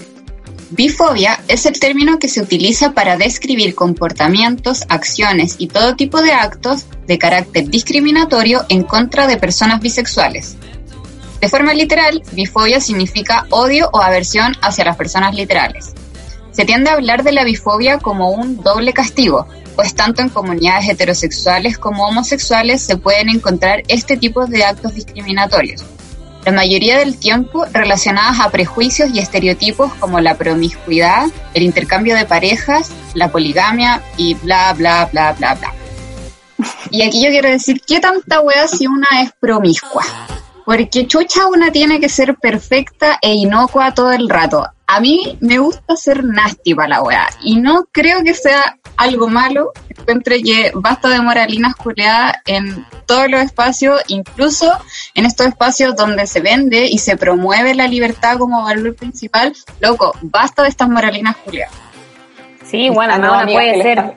Bifobia 0.71 1.39
es 1.47 1.65
el 1.65 1.79
término 1.79 2.19
que 2.19 2.29
se 2.29 2.41
utiliza 2.41 2.91
para 2.93 3.17
describir 3.17 3.77
comportamientos, 3.77 4.83
acciones 4.89 5.55
y 5.59 5.69
todo 5.69 5.95
tipo 5.95 6.21
de 6.21 6.33
actos 6.33 6.87
de 7.07 7.19
carácter 7.19 7.69
discriminatorio 7.69 8.65
en 8.69 8.83
contra 8.83 9.29
de 9.29 9.37
personas 9.37 9.81
bisexuales. 9.81 10.57
De 11.41 11.49
forma 11.49 11.73
literal, 11.73 12.21
bifobia 12.33 12.81
significa 12.81 13.47
odio 13.51 13.89
o 13.93 14.01
aversión 14.01 14.57
hacia 14.61 14.85
las 14.85 14.97
personas 14.97 15.37
literales. 15.37 15.95
Se 16.51 16.65
tiende 16.65 16.91
a 16.91 16.95
hablar 16.95 17.23
de 17.23 17.33
la 17.33 17.45
bifobia 17.45 17.99
como 17.99 18.33
un 18.33 18.61
doble 18.61 18.93
castigo, 18.93 19.47
pues 19.77 19.95
tanto 19.95 20.21
en 20.21 20.31
comunidades 20.31 20.89
heterosexuales 20.89 21.79
como 21.79 22.09
homosexuales 22.09 22.83
se 22.83 22.97
pueden 22.97 23.29
encontrar 23.29 23.85
este 23.87 24.17
tipo 24.17 24.47
de 24.47 24.65
actos 24.65 24.95
discriminatorios 24.95 25.85
la 26.45 26.53
mayoría 26.53 26.99
del 26.99 27.19
tiempo 27.19 27.65
relacionadas 27.73 28.41
a 28.41 28.51
prejuicios 28.51 29.11
y 29.15 29.21
estereotipos 29.21 29.95
como 29.95 30.21
la 30.21 30.37
promiscuidad, 30.37 31.29
el 31.55 31.63
intercambio 31.63 32.17
de 32.17 32.25
parejas, 32.25 32.91
la 33.15 33.31
poligamia 33.31 34.03
y 34.17 34.35
bla, 34.35 34.73
bla, 34.73 35.09
bla, 35.13 35.33
bla, 35.33 35.55
bla. 35.55 35.73
Y 36.91 37.03
aquí 37.03 37.23
yo 37.23 37.31
quiero 37.31 37.49
decir, 37.49 37.81
¿qué 37.87 38.01
tanta 38.01 38.41
wea 38.41 38.67
si 38.69 38.87
una 38.87 39.09
es 39.23 39.33
promiscua? 39.39 40.05
Porque 40.65 41.07
chucha 41.07 41.47
una 41.47 41.71
tiene 41.71 42.01
que 42.01 42.09
ser 42.09 42.37
perfecta 42.37 43.19
e 43.21 43.35
inocua 43.35 43.95
todo 43.95 44.13
el 44.13 44.29
rato. 44.29 44.67
A 44.95 45.01
mí 45.01 45.39
me 45.41 45.57
gusta 45.59 45.97
ser 45.97 46.23
nasty 46.23 46.75
para 46.75 46.89
la 46.89 47.03
wea 47.03 47.27
y 47.43 47.57
no 47.57 47.87
creo 47.91 48.23
que 48.23 48.35
sea 48.35 48.77
algo 48.99 49.27
malo. 49.29 49.73
Encuentro 49.89 50.35
que 50.45 50.71
basta 50.75 51.09
de 51.09 51.21
moralinas 51.23 51.75
culeadas 51.77 52.35
en 52.45 52.85
todos 53.07 53.31
los 53.31 53.41
espacios, 53.41 54.03
incluso 54.09 54.71
en 55.15 55.25
estos 55.25 55.47
espacios 55.47 55.97
donde 55.97 56.27
se 56.27 56.41
vende 56.41 56.85
y 56.87 56.99
se 56.99 57.17
promueve 57.17 57.75
la 57.75 57.89
libertad 57.89 58.37
como 58.37 58.63
valor 58.65 58.95
principal. 58.95 59.55
Loco, 59.81 60.13
basta 60.21 60.63
de 60.63 60.69
estas 60.69 60.91
moralinas 60.91 61.37
culeadas. 61.39 61.75
Sí, 62.71 62.91
bueno, 62.91 63.15
Ah, 63.15 63.19
no, 63.19 63.33
una 63.33 63.45
puede 63.47 63.71
que 63.73 63.77
le 63.79 63.83
ser, 63.83 63.99
está- 63.99 64.15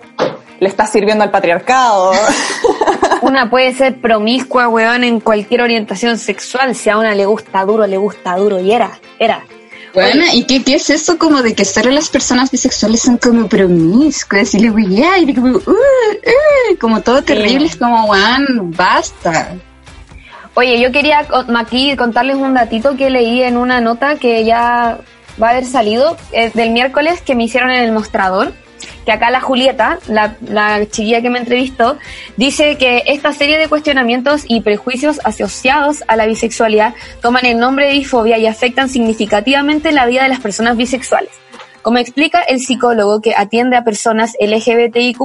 le 0.59 0.67
está 0.67 0.87
sirviendo 0.87 1.23
al 1.23 1.31
patriarcado. 1.31 2.11
una 3.21 3.49
puede 3.49 3.73
ser 3.73 4.01
promiscua, 4.01 4.67
weón, 4.67 5.03
en 5.05 5.19
cualquier 5.21 5.61
orientación 5.61 6.17
sexual. 6.17 6.75
Si 6.75 6.89
a 6.89 6.97
una 6.97 7.15
le 7.15 7.25
gusta 7.25 7.63
duro, 7.63 7.87
le 7.87 7.97
gusta 7.97 8.35
duro. 8.35 8.59
Y 8.59 8.71
era, 8.73 8.91
era. 9.19 9.43
Bueno, 9.95 10.25
¿y 10.33 10.43
qué, 10.43 10.61
qué 10.61 10.75
es 10.75 10.89
eso 10.89 11.17
como 11.17 11.41
de 11.41 11.55
que 11.55 11.63
solo 11.63 11.89
las 11.89 12.09
personas 12.09 12.51
bisexuales 12.51 13.01
son 13.01 13.17
como 13.17 13.47
promiscuas 13.47 14.53
y 14.53 14.59
luego 14.59 14.77
ya, 14.89 15.17
y 15.17 15.33
como, 15.33 15.55
uh, 15.55 15.59
uh, 15.59 16.77
como 16.79 17.01
todo 17.01 17.23
terrible, 17.23 17.67
es 17.67 17.77
como, 17.77 18.05
weón, 18.05 18.73
basta. 18.75 19.55
Oye, 20.53 20.81
yo 20.81 20.91
quería 20.91 21.25
aquí 21.57 21.95
contarles 21.95 22.35
un 22.35 22.53
datito 22.53 22.97
que 22.97 23.09
leí 23.09 23.41
en 23.41 23.55
una 23.55 23.79
nota 23.79 24.17
que 24.17 24.43
ya 24.43 24.99
va 25.41 25.47
a 25.47 25.51
haber 25.51 25.65
salido 25.65 26.17
eh, 26.33 26.51
del 26.53 26.71
miércoles 26.71 27.21
que 27.21 27.35
me 27.35 27.45
hicieron 27.45 27.71
en 27.71 27.83
el 27.83 27.91
mostrador. 27.93 28.53
Que 29.05 29.11
acá 29.11 29.29
la 29.29 29.41
Julieta, 29.41 29.99
la, 30.07 30.35
la 30.47 30.85
chiquilla 30.85 31.21
que 31.21 31.29
me 31.29 31.39
entrevistó, 31.39 31.97
dice 32.37 32.77
que 32.77 33.03
esta 33.07 33.33
serie 33.33 33.57
de 33.57 33.67
cuestionamientos 33.67 34.43
y 34.47 34.61
prejuicios 34.61 35.19
asociados 35.23 36.03
a 36.07 36.15
la 36.15 36.25
bisexualidad 36.25 36.93
toman 37.21 37.45
el 37.45 37.59
nombre 37.59 37.87
de 37.87 37.93
bifobia 37.93 38.37
y 38.37 38.47
afectan 38.47 38.89
significativamente 38.89 39.91
la 39.91 40.05
vida 40.05 40.23
de 40.23 40.29
las 40.29 40.39
personas 40.39 40.77
bisexuales. 40.77 41.31
Como 41.85 41.99
explica 41.99 42.41
el 42.41 42.59
psicólogo 42.59 43.21
que 43.21 43.35
atiende 43.37 43.75
a 43.75 43.83
personas 43.83 44.35
LGBTIQ+, 44.39 45.19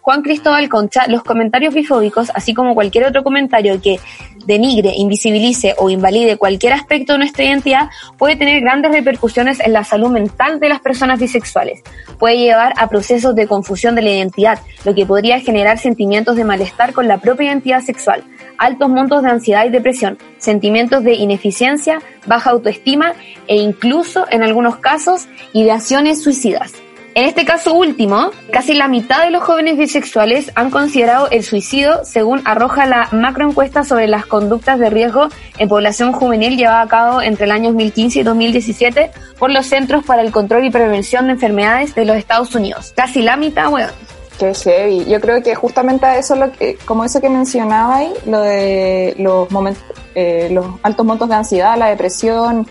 Juan 0.00 0.22
Cristóbal 0.22 0.68
Concha, 0.68 1.06
los 1.06 1.22
comentarios 1.22 1.72
bifóbicos, 1.72 2.32
así 2.34 2.52
como 2.52 2.74
cualquier 2.74 3.04
otro 3.04 3.22
comentario 3.22 3.80
que 3.80 4.00
denigre, 4.44 4.92
invisibilice 4.96 5.76
o 5.78 5.90
invalide 5.90 6.36
cualquier 6.36 6.72
aspecto 6.72 7.12
de 7.12 7.20
nuestra 7.20 7.44
identidad, 7.44 7.90
puede 8.18 8.34
tener 8.34 8.60
grandes 8.60 8.90
repercusiones 8.90 9.60
en 9.60 9.72
la 9.72 9.84
salud 9.84 10.10
mental 10.10 10.58
de 10.58 10.68
las 10.68 10.80
personas 10.80 11.20
bisexuales. 11.20 11.84
Puede 12.18 12.38
llevar 12.38 12.72
a 12.76 12.88
procesos 12.88 13.36
de 13.36 13.46
confusión 13.46 13.94
de 13.94 14.02
la 14.02 14.10
identidad, 14.10 14.58
lo 14.84 14.96
que 14.96 15.06
podría 15.06 15.38
generar 15.38 15.78
sentimientos 15.78 16.34
de 16.34 16.42
malestar 16.42 16.92
con 16.92 17.06
la 17.06 17.18
propia 17.18 17.46
identidad 17.46 17.82
sexual, 17.82 18.24
altos 18.58 18.88
montos 18.88 19.22
de 19.22 19.30
ansiedad 19.30 19.64
y 19.66 19.70
depresión, 19.70 20.18
sentimientos 20.38 21.04
de 21.04 21.14
ineficiencia, 21.14 22.00
baja 22.26 22.50
autoestima 22.50 23.14
e 23.46 23.56
incluso, 23.56 24.26
en 24.30 24.42
algunos 24.42 24.76
casos, 24.76 25.28
ideaciones 25.52 26.22
suicidas. 26.22 26.72
En 27.16 27.26
este 27.26 27.44
caso 27.44 27.74
último, 27.74 28.32
casi 28.50 28.74
la 28.74 28.88
mitad 28.88 29.22
de 29.22 29.30
los 29.30 29.44
jóvenes 29.44 29.78
bisexuales 29.78 30.50
han 30.56 30.70
considerado 30.70 31.28
el 31.30 31.44
suicidio, 31.44 32.00
según 32.04 32.42
arroja 32.44 32.86
la 32.86 33.08
macroencuesta 33.12 33.84
sobre 33.84 34.08
las 34.08 34.26
conductas 34.26 34.80
de 34.80 34.90
riesgo 34.90 35.28
en 35.58 35.68
población 35.68 36.10
juvenil 36.10 36.56
llevada 36.56 36.80
a 36.80 36.88
cabo 36.88 37.22
entre 37.22 37.44
el 37.44 37.52
año 37.52 37.68
2015 37.70 38.18
y 38.18 38.22
2017 38.24 39.10
por 39.38 39.52
los 39.52 39.66
Centros 39.66 40.04
para 40.04 40.22
el 40.22 40.32
Control 40.32 40.64
y 40.64 40.70
Prevención 40.70 41.26
de 41.26 41.34
Enfermedades 41.34 41.94
de 41.94 42.04
los 42.04 42.16
Estados 42.16 42.52
Unidos. 42.56 42.92
Casi 42.96 43.22
la 43.22 43.36
mitad, 43.36 43.72
weón. 43.72 43.90
Qué 44.38 44.52
heavy. 44.52 45.04
Yo 45.04 45.20
creo 45.20 45.42
que 45.42 45.54
justamente 45.54 46.06
a 46.06 46.18
eso, 46.18 46.34
lo 46.34 46.50
que, 46.50 46.76
como 46.84 47.04
eso 47.04 47.20
que 47.20 47.28
mencionabais, 47.28 48.12
lo 48.26 48.40
de 48.40 49.14
los 49.18 49.50
momentos, 49.50 49.82
eh, 50.14 50.48
los 50.50 50.66
altos 50.82 51.06
montos 51.06 51.28
de 51.28 51.34
ansiedad, 51.36 51.76
la 51.78 51.86
depresión, 51.86 52.66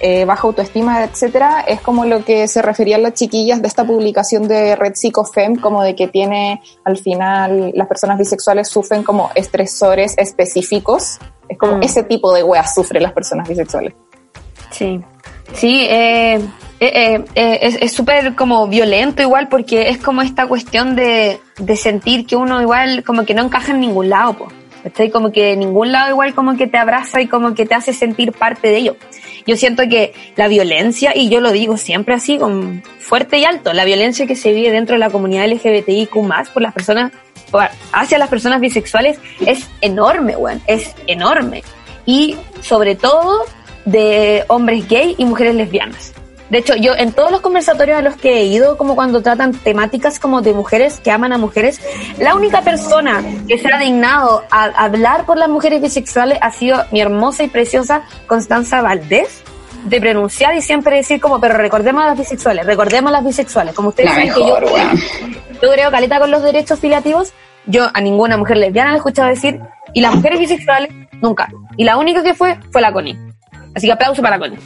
eh, 0.00 0.24
baja 0.24 0.48
autoestima, 0.48 1.04
etcétera, 1.04 1.64
es 1.66 1.80
como 1.80 2.04
lo 2.04 2.24
que 2.24 2.48
se 2.48 2.60
referían 2.62 3.02
las 3.02 3.14
chiquillas 3.14 3.62
de 3.62 3.68
esta 3.68 3.84
publicación 3.84 4.48
de 4.48 4.74
Red 4.74 4.94
Psicofem, 4.96 5.56
como 5.56 5.82
de 5.84 5.94
que 5.94 6.08
tiene 6.08 6.60
al 6.84 6.98
final 6.98 7.70
las 7.74 7.86
personas 7.86 8.18
bisexuales 8.18 8.68
sufren 8.68 9.04
como 9.04 9.30
estresores 9.36 10.14
específicos. 10.18 11.18
Es 11.48 11.56
como 11.56 11.76
Mm. 11.78 11.82
ese 11.84 12.02
tipo 12.02 12.34
de 12.34 12.42
weas 12.42 12.74
sufren 12.74 13.02
las 13.04 13.12
personas 13.12 13.48
bisexuales. 13.48 13.94
Sí, 14.70 15.00
sí, 15.52 15.86
eh, 15.88 16.40
eh, 16.80 16.90
eh, 17.14 17.24
eh, 17.34 17.78
es 17.80 17.92
súper 17.92 18.34
como 18.34 18.66
violento 18.66 19.22
igual 19.22 19.48
porque 19.48 19.88
es 19.90 19.98
como 19.98 20.22
esta 20.22 20.46
cuestión 20.46 20.96
de, 20.96 21.38
de 21.58 21.76
sentir 21.76 22.26
que 22.26 22.36
uno 22.36 22.60
igual 22.60 23.04
como 23.04 23.24
que 23.24 23.34
no 23.34 23.44
encaja 23.44 23.72
en 23.72 23.80
ningún 23.80 24.10
lado, 24.10 24.34
pues. 24.34 24.54
Estoy 24.84 25.10
como 25.10 25.32
que 25.32 25.52
en 25.52 25.60
ningún 25.60 25.92
lado 25.92 26.10
igual 26.10 26.34
como 26.34 26.58
que 26.58 26.66
te 26.66 26.76
abraza 26.76 27.22
y 27.22 27.26
como 27.26 27.54
que 27.54 27.64
te 27.64 27.74
hace 27.74 27.94
sentir 27.94 28.32
parte 28.32 28.68
de 28.68 28.76
ello. 28.76 28.96
Yo 29.46 29.56
siento 29.56 29.88
que 29.88 30.12
la 30.36 30.46
violencia, 30.46 31.12
y 31.16 31.30
yo 31.30 31.40
lo 31.40 31.52
digo 31.52 31.78
siempre 31.78 32.14
así, 32.14 32.36
con 32.36 32.82
fuerte 32.98 33.38
y 33.38 33.46
alto, 33.46 33.72
la 33.72 33.86
violencia 33.86 34.26
que 34.26 34.36
se 34.36 34.52
vive 34.52 34.70
dentro 34.70 34.94
de 34.94 34.98
la 34.98 35.08
comunidad 35.08 35.48
LGBTIQ 35.48 36.10
por 36.52 36.62
las 36.62 36.74
personas, 36.74 37.12
hacia 37.92 38.18
las 38.18 38.28
personas 38.28 38.60
bisexuales 38.60 39.18
es 39.46 39.70
enorme, 39.80 40.36
weón, 40.36 40.60
es 40.66 40.94
enorme. 41.06 41.62
Y 42.04 42.36
sobre 42.60 42.94
todo 42.94 43.46
de 43.86 44.44
hombres 44.48 44.86
gay 44.86 45.14
y 45.16 45.24
mujeres 45.24 45.54
lesbianas. 45.54 46.12
De 46.54 46.60
hecho, 46.60 46.76
yo 46.76 46.94
en 46.96 47.12
todos 47.12 47.32
los 47.32 47.40
conversatorios 47.40 47.98
a 47.98 48.00
los 48.00 48.14
que 48.14 48.38
he 48.38 48.44
ido, 48.44 48.76
como 48.76 48.94
cuando 48.94 49.20
tratan 49.22 49.54
temáticas 49.54 50.20
como 50.20 50.40
de 50.40 50.52
mujeres 50.52 51.00
que 51.00 51.10
aman 51.10 51.32
a 51.32 51.36
mujeres, 51.36 51.80
la 52.16 52.36
única 52.36 52.62
persona 52.62 53.24
que 53.48 53.58
se 53.58 53.72
ha 53.72 53.76
dignado 53.76 54.44
a 54.52 54.66
hablar 54.66 55.26
por 55.26 55.36
las 55.36 55.48
mujeres 55.48 55.82
bisexuales 55.82 56.38
ha 56.40 56.52
sido 56.52 56.84
mi 56.92 57.00
hermosa 57.00 57.42
y 57.42 57.48
preciosa 57.48 58.04
Constanza 58.28 58.82
Valdés, 58.82 59.42
de 59.86 60.00
pronunciar 60.00 60.54
y 60.54 60.62
siempre 60.62 60.94
decir 60.94 61.20
como, 61.20 61.40
pero 61.40 61.54
recordemos 61.54 62.04
a 62.04 62.06
las 62.06 62.18
bisexuales, 62.18 62.64
recordemos 62.64 63.08
a 63.08 63.14
las 63.14 63.24
bisexuales, 63.24 63.74
como 63.74 63.88
ustedes 63.88 64.10
La 64.10 64.14
saben 64.14 64.32
que 64.32 64.38
yo, 64.38 64.60
mejor, 64.60 64.64
weón. 64.66 65.00
yo 65.60 65.72
creo 65.72 65.90
caleta 65.90 66.20
con 66.20 66.30
los 66.30 66.44
derechos 66.44 66.78
filiativos, 66.78 67.32
yo 67.66 67.88
a 67.92 68.00
ninguna 68.00 68.36
mujer 68.36 68.58
lesbiana 68.58 68.90
le 68.90 68.94
he 68.94 68.98
escuchado 68.98 69.28
decir, 69.28 69.58
y 69.92 70.00
las 70.00 70.14
mujeres 70.14 70.38
bisexuales, 70.38 70.92
nunca. 71.20 71.48
Y 71.76 71.82
la 71.82 71.96
única 71.96 72.22
que 72.22 72.32
fue, 72.32 72.60
fue 72.70 72.80
la 72.80 72.92
Connie. 72.92 73.18
Así 73.74 73.88
que 73.88 73.92
aplauso 73.92 74.22
para 74.22 74.38
Connie. 74.38 74.60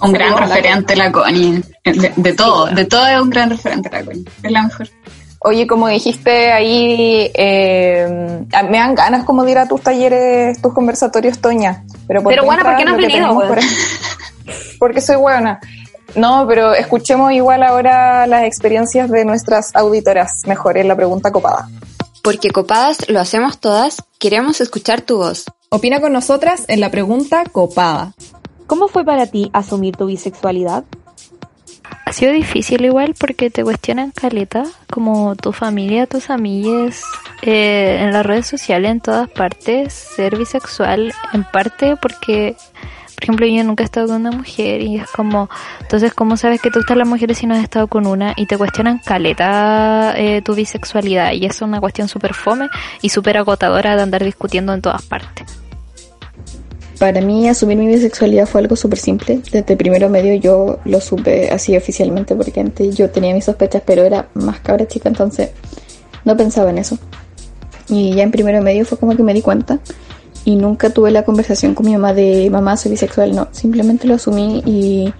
Un 0.00 0.12
gran 0.12 0.36
referente 0.36 0.96
la 0.96 1.12
Connie. 1.12 1.62
De, 1.84 2.12
de 2.16 2.32
todo, 2.32 2.66
de 2.66 2.84
todo 2.84 3.06
es 3.06 3.20
un 3.20 3.30
gran 3.30 3.50
referente 3.50 3.88
la 3.90 4.04
Connie. 4.04 4.24
Es 4.42 4.50
la 4.50 4.62
mejor. 4.64 4.88
Oye, 5.44 5.66
como 5.66 5.88
dijiste 5.88 6.52
ahí, 6.52 7.30
eh, 7.34 8.44
me 8.70 8.78
dan 8.78 8.94
ganas 8.94 9.24
como 9.24 9.42
de 9.44 9.50
ir 9.52 9.58
a 9.58 9.66
tus 9.66 9.80
talleres, 9.80 10.62
tus 10.62 10.72
conversatorios, 10.72 11.40
Toña. 11.40 11.84
Pero, 12.06 12.22
por 12.22 12.32
Pero, 12.32 12.44
bueno, 12.44 12.62
¿por 12.62 12.76
qué 12.76 12.84
no 12.84 12.92
has 12.92 12.96
venido, 12.98 13.34
por- 13.34 13.58
Porque 14.78 15.00
soy 15.00 15.16
buena. 15.16 15.58
No, 16.14 16.46
pero 16.46 16.74
escuchemos 16.74 17.32
igual 17.32 17.62
ahora 17.62 18.26
las 18.26 18.44
experiencias 18.44 19.10
de 19.10 19.24
nuestras 19.24 19.74
auditoras. 19.74 20.42
Mejor 20.46 20.76
es 20.78 20.86
la 20.86 20.94
pregunta 20.94 21.32
copada. 21.32 21.68
Porque 22.22 22.50
copadas 22.50 23.08
lo 23.08 23.18
hacemos 23.18 23.58
todas, 23.58 23.96
queremos 24.20 24.60
escuchar 24.60 25.00
tu 25.00 25.16
voz. 25.16 25.46
Opina 25.70 26.00
con 26.00 26.12
nosotras 26.12 26.64
en 26.68 26.80
la 26.80 26.90
pregunta 26.90 27.42
copada. 27.50 28.12
¿Cómo 28.66 28.88
fue 28.88 29.04
para 29.04 29.26
ti 29.26 29.50
asumir 29.52 29.96
tu 29.96 30.06
bisexualidad? 30.06 30.84
Ha 32.04 32.12
sido 32.12 32.32
difícil 32.32 32.84
igual 32.84 33.14
porque 33.18 33.50
te 33.50 33.64
cuestionan 33.64 34.10
caleta, 34.10 34.64
como 34.90 35.34
tu 35.36 35.52
familia, 35.52 36.06
tus 36.06 36.30
amigues, 36.30 37.02
eh, 37.40 37.98
en 38.00 38.12
las 38.12 38.26
redes 38.26 38.46
sociales, 38.46 38.90
en 38.90 39.00
todas 39.00 39.30
partes, 39.30 39.92
ser 39.92 40.36
bisexual, 40.36 41.12
en 41.32 41.44
parte 41.44 41.96
porque, 41.96 42.54
por 43.14 43.24
ejemplo, 43.24 43.46
yo 43.46 43.64
nunca 43.64 43.82
he 43.82 43.86
estado 43.86 44.08
con 44.08 44.16
una 44.16 44.30
mujer 44.30 44.82
y 44.82 44.96
es 44.96 45.10
como, 45.10 45.48
entonces, 45.80 46.12
¿cómo 46.12 46.36
sabes 46.36 46.60
que 46.60 46.70
tú 46.70 46.80
estás 46.80 46.96
las 46.96 47.08
mujeres 47.08 47.38
si 47.38 47.46
no 47.46 47.54
has 47.54 47.62
estado 47.62 47.86
con 47.86 48.06
una? 48.06 48.34
Y 48.36 48.46
te 48.46 48.58
cuestionan 48.58 48.98
caleta 48.98 50.12
eh, 50.16 50.42
tu 50.42 50.54
bisexualidad 50.54 51.32
y 51.32 51.46
es 51.46 51.62
una 51.62 51.80
cuestión 51.80 52.08
súper 52.08 52.34
fome 52.34 52.68
y 53.00 53.08
súper 53.08 53.38
agotadora 53.38 53.96
de 53.96 54.02
andar 54.02 54.22
discutiendo 54.22 54.74
en 54.74 54.82
todas 54.82 55.02
partes. 55.02 55.62
Para 57.02 57.20
mí 57.20 57.48
asumir 57.48 57.78
mi 57.78 57.88
bisexualidad 57.88 58.46
fue 58.46 58.60
algo 58.60 58.76
súper 58.76 58.96
simple. 58.96 59.40
Desde 59.50 59.76
primero 59.76 60.08
medio 60.08 60.36
yo 60.36 60.78
lo 60.84 61.00
supe 61.00 61.50
así 61.50 61.76
oficialmente 61.76 62.36
porque 62.36 62.60
antes 62.60 62.96
yo 62.96 63.10
tenía 63.10 63.34
mis 63.34 63.46
sospechas 63.46 63.82
pero 63.84 64.04
era 64.04 64.28
más 64.34 64.60
cabra 64.60 64.86
chica 64.86 65.08
entonces 65.08 65.50
no 66.24 66.36
pensaba 66.36 66.70
en 66.70 66.78
eso. 66.78 66.96
Y 67.88 68.14
ya 68.14 68.22
en 68.22 68.30
primero 68.30 68.62
medio 68.62 68.84
fue 68.84 68.98
como 68.98 69.16
que 69.16 69.24
me 69.24 69.34
di 69.34 69.42
cuenta 69.42 69.80
y 70.44 70.54
nunca 70.54 70.90
tuve 70.90 71.10
la 71.10 71.24
conversación 71.24 71.74
con 71.74 71.86
mi 71.86 71.92
mamá 71.92 72.14
de 72.14 72.48
mamá 72.50 72.76
soy 72.76 72.92
bisexual, 72.92 73.34
no, 73.34 73.48
simplemente 73.50 74.06
lo 74.06 74.14
asumí 74.14 74.62
y 74.64 75.12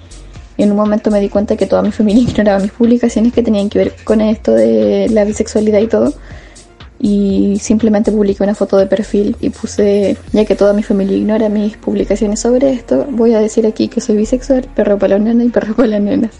en 0.58 0.70
un 0.70 0.76
momento 0.76 1.10
me 1.10 1.18
di 1.18 1.30
cuenta 1.30 1.56
que 1.56 1.66
toda 1.66 1.82
mi 1.82 1.90
familia 1.90 2.22
ignoraba 2.30 2.60
mis 2.60 2.70
publicaciones 2.70 3.32
que 3.32 3.42
tenían 3.42 3.68
que 3.68 3.80
ver 3.80 3.94
con 4.04 4.20
esto 4.20 4.52
de 4.52 5.08
la 5.10 5.24
bisexualidad 5.24 5.80
y 5.80 5.88
todo 5.88 6.14
y 7.02 7.58
simplemente 7.60 8.12
publiqué 8.12 8.44
una 8.44 8.54
foto 8.54 8.76
de 8.78 8.86
perfil 8.86 9.36
y 9.40 9.50
puse, 9.50 10.16
ya 10.32 10.44
que 10.44 10.54
toda 10.54 10.72
mi 10.72 10.84
familia 10.84 11.16
ignora 11.16 11.48
mis 11.48 11.76
publicaciones 11.76 12.40
sobre 12.40 12.72
esto, 12.72 13.06
voy 13.10 13.34
a 13.34 13.40
decir 13.40 13.66
aquí 13.66 13.88
que 13.88 14.00
soy 14.00 14.16
bisexual, 14.16 14.68
perro 14.74 14.96
para 14.98 15.18
las 15.18 15.26
nenas 15.26 15.46
y 15.48 15.50
perro 15.50 15.74
para 15.74 15.88
las 15.88 16.00
nenas. 16.00 16.30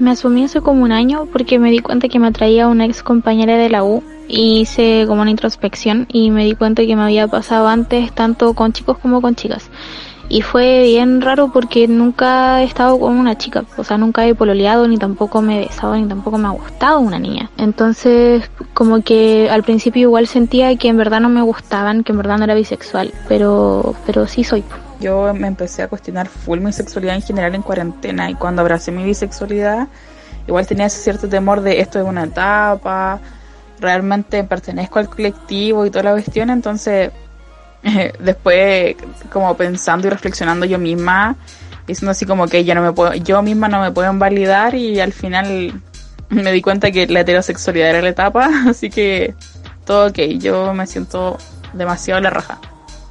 Me 0.00 0.10
asumí 0.10 0.44
hace 0.44 0.60
como 0.60 0.82
un 0.82 0.92
año 0.92 1.28
porque 1.32 1.58
me 1.58 1.70
di 1.70 1.78
cuenta 1.78 2.08
que 2.08 2.18
me 2.18 2.26
atraía 2.26 2.66
una 2.66 2.84
ex 2.84 3.02
compañera 3.02 3.56
de 3.56 3.68
la 3.68 3.84
U 3.84 4.02
y 4.28 4.60
hice 4.60 5.04
como 5.06 5.22
una 5.22 5.30
introspección 5.30 6.06
y 6.12 6.30
me 6.30 6.44
di 6.44 6.54
cuenta 6.54 6.84
que 6.84 6.96
me 6.96 7.02
había 7.02 7.28
pasado 7.28 7.68
antes 7.68 8.12
tanto 8.12 8.54
con 8.54 8.72
chicos 8.72 8.98
como 8.98 9.22
con 9.22 9.36
chicas. 9.36 9.70
Y 10.30 10.42
fue 10.42 10.82
bien 10.82 11.22
raro 11.22 11.50
porque 11.52 11.88
nunca 11.88 12.60
he 12.60 12.64
estado 12.64 12.98
con 13.00 13.16
una 13.16 13.38
chica, 13.38 13.64
o 13.78 13.84
sea, 13.84 13.96
nunca 13.96 14.26
he 14.26 14.34
pololeado, 14.34 14.86
ni 14.86 14.98
tampoco 14.98 15.40
me 15.40 15.56
he 15.56 15.68
besado, 15.68 15.96
ni 15.96 16.06
tampoco 16.06 16.36
me 16.36 16.48
ha 16.48 16.50
gustado 16.50 17.00
una 17.00 17.18
niña. 17.18 17.50
Entonces, 17.56 18.50
como 18.74 19.02
que 19.02 19.48
al 19.50 19.62
principio 19.62 20.02
igual 20.02 20.26
sentía 20.26 20.76
que 20.76 20.88
en 20.88 20.98
verdad 20.98 21.20
no 21.20 21.30
me 21.30 21.40
gustaban, 21.40 22.04
que 22.04 22.12
en 22.12 22.18
verdad 22.18 22.36
no 22.36 22.44
era 22.44 22.54
bisexual, 22.54 23.12
pero, 23.26 23.94
pero 24.04 24.26
sí 24.26 24.44
soy. 24.44 24.64
Yo 25.00 25.32
me 25.32 25.46
empecé 25.46 25.82
a 25.82 25.88
cuestionar 25.88 26.28
full 26.28 26.58
mi 26.58 26.72
sexualidad 26.72 27.14
en 27.14 27.22
general 27.22 27.54
en 27.54 27.62
cuarentena 27.62 28.30
y 28.30 28.34
cuando 28.34 28.60
abracé 28.60 28.92
mi 28.92 29.04
bisexualidad, 29.04 29.88
igual 30.46 30.66
tenía 30.66 30.86
ese 30.86 31.00
cierto 31.00 31.28
temor 31.28 31.62
de 31.62 31.80
esto 31.80 32.00
es 32.00 32.04
una 32.04 32.24
etapa, 32.24 33.20
realmente 33.80 34.44
pertenezco 34.44 34.98
al 34.98 35.08
colectivo 35.08 35.86
y 35.86 35.90
toda 35.90 36.02
la 36.02 36.12
cuestión, 36.12 36.50
entonces 36.50 37.12
después 38.18 38.96
como 39.30 39.56
pensando 39.56 40.06
y 40.06 40.10
reflexionando 40.10 40.66
yo 40.66 40.78
misma, 40.78 41.36
diciendo 41.86 42.10
así 42.10 42.26
como 42.26 42.46
que 42.46 42.64
ya 42.64 42.74
no 42.74 42.82
me 42.82 42.92
puedo, 42.92 43.14
yo 43.14 43.42
misma 43.42 43.68
no 43.68 43.80
me 43.80 43.90
puedo 43.90 44.10
invalidar 44.10 44.74
y 44.74 45.00
al 45.00 45.12
final 45.12 45.80
me 46.30 46.52
di 46.52 46.62
cuenta 46.62 46.90
que 46.90 47.06
la 47.06 47.20
heterosexualidad 47.20 47.90
era 47.90 48.02
la 48.02 48.10
etapa, 48.10 48.50
así 48.68 48.90
que 48.90 49.34
todo 49.84 50.08
ok, 50.08 50.18
yo 50.38 50.74
me 50.74 50.86
siento 50.86 51.38
demasiado 51.72 52.20
la 52.20 52.30
raja 52.30 52.60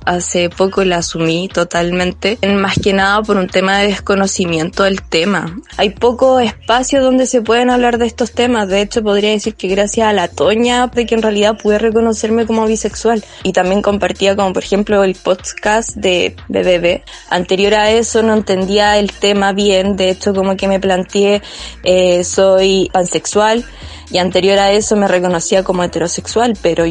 hace 0.08 0.50
poco 0.50 0.86
la 0.86 0.98
asumí 0.98 1.50
totalmente, 1.50 2.40
más 2.56 2.80
que 2.82 2.94
nada 2.94 3.22
por 3.22 3.36
un 3.36 3.48
tema 3.48 3.80
de 3.80 3.88
desconocimiento 3.88 4.84
del 4.84 5.02
tema. 5.02 5.60
Hay 5.76 5.90
poco 5.90 6.40
espacio 6.40 7.02
donde 7.02 7.26
se 7.26 7.42
pueden 7.42 7.70
hablar 7.70 7.98
de 7.98 8.06
estos 8.06 8.32
temas, 8.32 8.70
de 8.70 8.82
hecho 8.82 9.04
podría 9.04 9.32
decir 9.32 9.56
que 9.56 9.68
gracias 9.68 10.08
a 10.08 10.14
la 10.14 10.30
Toña, 10.30 10.88
de 10.88 11.06
que 11.06 11.16
en 11.16 11.22
realidad 11.22 11.58
pude 11.62 11.78
reconocerme 11.78 12.46
como 12.46 12.66
bisexual. 12.66 13.24
Y 13.44 13.52
también 13.52 13.82
compartía 13.82 14.36
como 14.36 14.54
por 14.54 14.64
ejemplo 14.64 15.04
el 15.04 15.16
podcast 15.16 15.96
de 15.96 16.36
BBB. 16.48 17.04
Anterior 17.30 17.74
a 17.74 17.92
eso 17.92 18.24
no 18.24 18.34
entendía 18.34 18.98
el 18.98 19.12
tema 19.12 19.52
bien, 19.52 19.98
de 19.98 20.10
hecho 20.10 20.34
como 20.34 20.56
que 20.56 20.70
me 20.70 20.80
planteé 20.80 21.42
eh, 21.84 22.24
soy 22.24 22.90
pansexual. 22.94 23.66
Y 24.10 24.20
anterior 24.20 24.58
a 24.58 24.72
eso 24.72 24.96
me 24.96 25.08
reconocía 25.10 25.64
como 25.64 25.84
heterosexual, 25.84 26.58
pero 26.62 26.86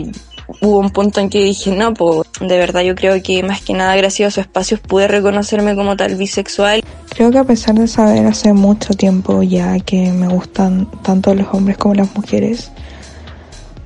hubo 0.61 0.79
un 0.79 0.91
punto 0.91 1.21
en 1.21 1.31
que 1.31 1.43
dije, 1.43 1.71
no, 1.71 1.95
pues 1.95 2.26
de 2.41 2.59
verdad 2.59 2.83
yo 2.83 2.95
creo 2.95 3.23
que 3.23 3.43
más 3.43 3.61
que 3.63 3.73
nada 3.73 3.97
gracias 3.97 4.29
a 4.29 4.31
sus 4.31 4.43
espacios 4.43 4.81
pude 4.81 5.09
reconocerme 5.09 5.75
como 5.75 5.97
tal 5.97 6.17
bisexual. 6.17 6.83
Creo 7.11 7.31
que 7.31 7.39
a 7.39 7.45
pesar 7.45 7.75
de 7.77 7.89
saber 7.89 8.27
hace 8.27 8.53
mucho 8.53 8.95
tiempo 8.95 9.43
ya 9.43 9.79
que 9.81 10.13
me 10.13 10.29
gustan 10.29 10.89
tanto 11.03 11.35
los 11.35 11.49
hombres 11.53 11.79
como 11.79 11.95
las 11.95 12.15
mujeres, 12.15 12.71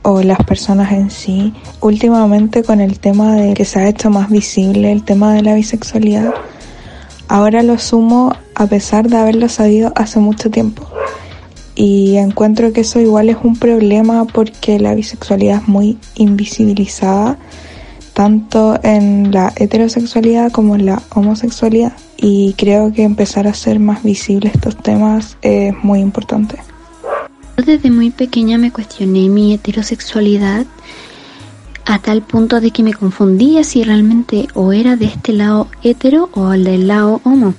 o 0.02 0.22
las 0.22 0.38
personas 0.44 0.92
en 0.92 1.10
sí, 1.10 1.52
últimamente 1.80 2.62
con 2.62 2.80
el 2.80 2.98
tema 2.98 3.34
de 3.34 3.54
que 3.54 3.64
se 3.64 3.80
ha 3.80 3.88
hecho 3.88 4.10
más 4.10 4.30
visible 4.30 4.92
el 4.92 5.04
tema 5.04 5.34
de 5.34 5.42
la 5.42 5.54
bisexualidad, 5.54 6.32
ahora 7.28 7.62
lo 7.62 7.74
asumo 7.74 8.34
a 8.54 8.66
pesar 8.66 9.08
de 9.08 9.18
haberlo 9.18 9.48
sabido 9.48 9.92
hace 9.96 10.18
mucho 10.18 10.50
tiempo. 10.50 10.86
Y 11.74 12.16
encuentro 12.16 12.72
que 12.72 12.80
eso 12.80 13.00
igual 13.00 13.28
es 13.28 13.36
un 13.42 13.56
problema 13.56 14.24
porque 14.24 14.78
la 14.78 14.94
bisexualidad 14.94 15.62
es 15.62 15.68
muy 15.68 15.98
invisibilizada, 16.16 17.38
tanto 18.12 18.78
en 18.82 19.32
la 19.32 19.52
heterosexualidad 19.56 20.52
como 20.52 20.74
en 20.74 20.86
la 20.86 21.02
homosexualidad. 21.14 21.92
Y 22.16 22.54
creo 22.58 22.92
que 22.92 23.02
empezar 23.02 23.46
a 23.46 23.50
hacer 23.50 23.78
más 23.78 24.02
visibles 24.02 24.54
estos 24.54 24.76
temas 24.76 25.36
es 25.42 25.72
muy 25.82 26.00
importante. 26.00 26.56
Desde 27.56 27.90
muy 27.90 28.10
pequeña 28.10 28.58
me 28.58 28.72
cuestioné 28.72 29.28
mi 29.28 29.54
heterosexualidad 29.54 30.66
a 31.84 31.98
tal 31.98 32.22
punto 32.22 32.60
de 32.60 32.70
que 32.70 32.82
me 32.82 32.94
confundía 32.94 33.64
si 33.64 33.82
realmente 33.82 34.48
o 34.54 34.72
era 34.72 34.96
de 34.96 35.06
este 35.06 35.32
lado 35.32 35.68
hetero 35.82 36.30
o 36.32 36.50
del 36.50 36.86
lado 36.86 37.20
homo. 37.24 37.54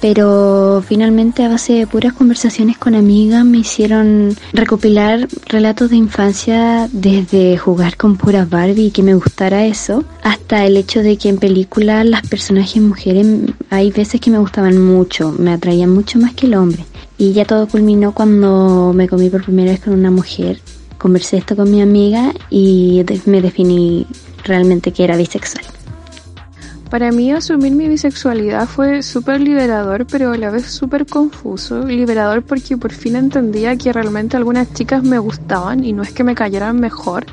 Pero 0.00 0.82
finalmente 0.86 1.44
a 1.44 1.48
base 1.48 1.74
de 1.74 1.86
puras 1.86 2.14
conversaciones 2.14 2.78
con 2.78 2.94
amigas 2.94 3.44
me 3.44 3.58
hicieron 3.58 4.34
recopilar 4.52 5.28
relatos 5.46 5.90
de 5.90 5.96
infancia 5.96 6.88
desde 6.90 7.58
jugar 7.58 7.96
con 7.96 8.16
puras 8.16 8.48
Barbie 8.48 8.86
y 8.86 8.90
que 8.90 9.02
me 9.02 9.14
gustara 9.14 9.66
eso, 9.66 10.04
hasta 10.22 10.64
el 10.64 10.78
hecho 10.78 11.02
de 11.02 11.18
que 11.18 11.28
en 11.28 11.36
películas 11.38 12.06
las 12.06 12.26
personajes 12.26 12.82
mujeres 12.82 13.26
hay 13.68 13.90
veces 13.90 14.20
que 14.20 14.30
me 14.30 14.38
gustaban 14.38 14.82
mucho, 14.82 15.32
me 15.38 15.52
atraían 15.52 15.90
mucho 15.90 16.18
más 16.18 16.34
que 16.34 16.46
el 16.46 16.54
hombre. 16.54 16.84
Y 17.18 17.32
ya 17.32 17.44
todo 17.44 17.68
culminó 17.68 18.12
cuando 18.12 18.92
me 18.94 19.06
comí 19.06 19.28
por 19.28 19.44
primera 19.44 19.72
vez 19.72 19.80
con 19.80 19.92
una 19.92 20.10
mujer. 20.10 20.60
Conversé 20.96 21.36
esto 21.36 21.54
con 21.54 21.70
mi 21.70 21.82
amiga 21.82 22.32
y 22.48 23.04
me 23.26 23.42
definí 23.42 24.06
realmente 24.44 24.92
que 24.92 25.04
era 25.04 25.18
bisexual. 25.18 25.64
Para 26.90 27.12
mí 27.12 27.30
asumir 27.30 27.76
mi 27.76 27.86
bisexualidad 27.86 28.66
fue 28.66 29.04
súper 29.04 29.40
liberador, 29.40 30.06
pero 30.06 30.32
a 30.32 30.36
la 30.36 30.50
vez 30.50 30.66
súper 30.66 31.06
confuso. 31.06 31.84
Liberador 31.86 32.42
porque 32.42 32.76
por 32.76 32.92
fin 32.92 33.14
entendía 33.14 33.76
que 33.76 33.92
realmente 33.92 34.36
algunas 34.36 34.74
chicas 34.74 35.04
me 35.04 35.20
gustaban 35.20 35.84
y 35.84 35.92
no 35.92 36.02
es 36.02 36.10
que 36.10 36.24
me 36.24 36.34
cayeran 36.34 36.80
mejor, 36.80 37.26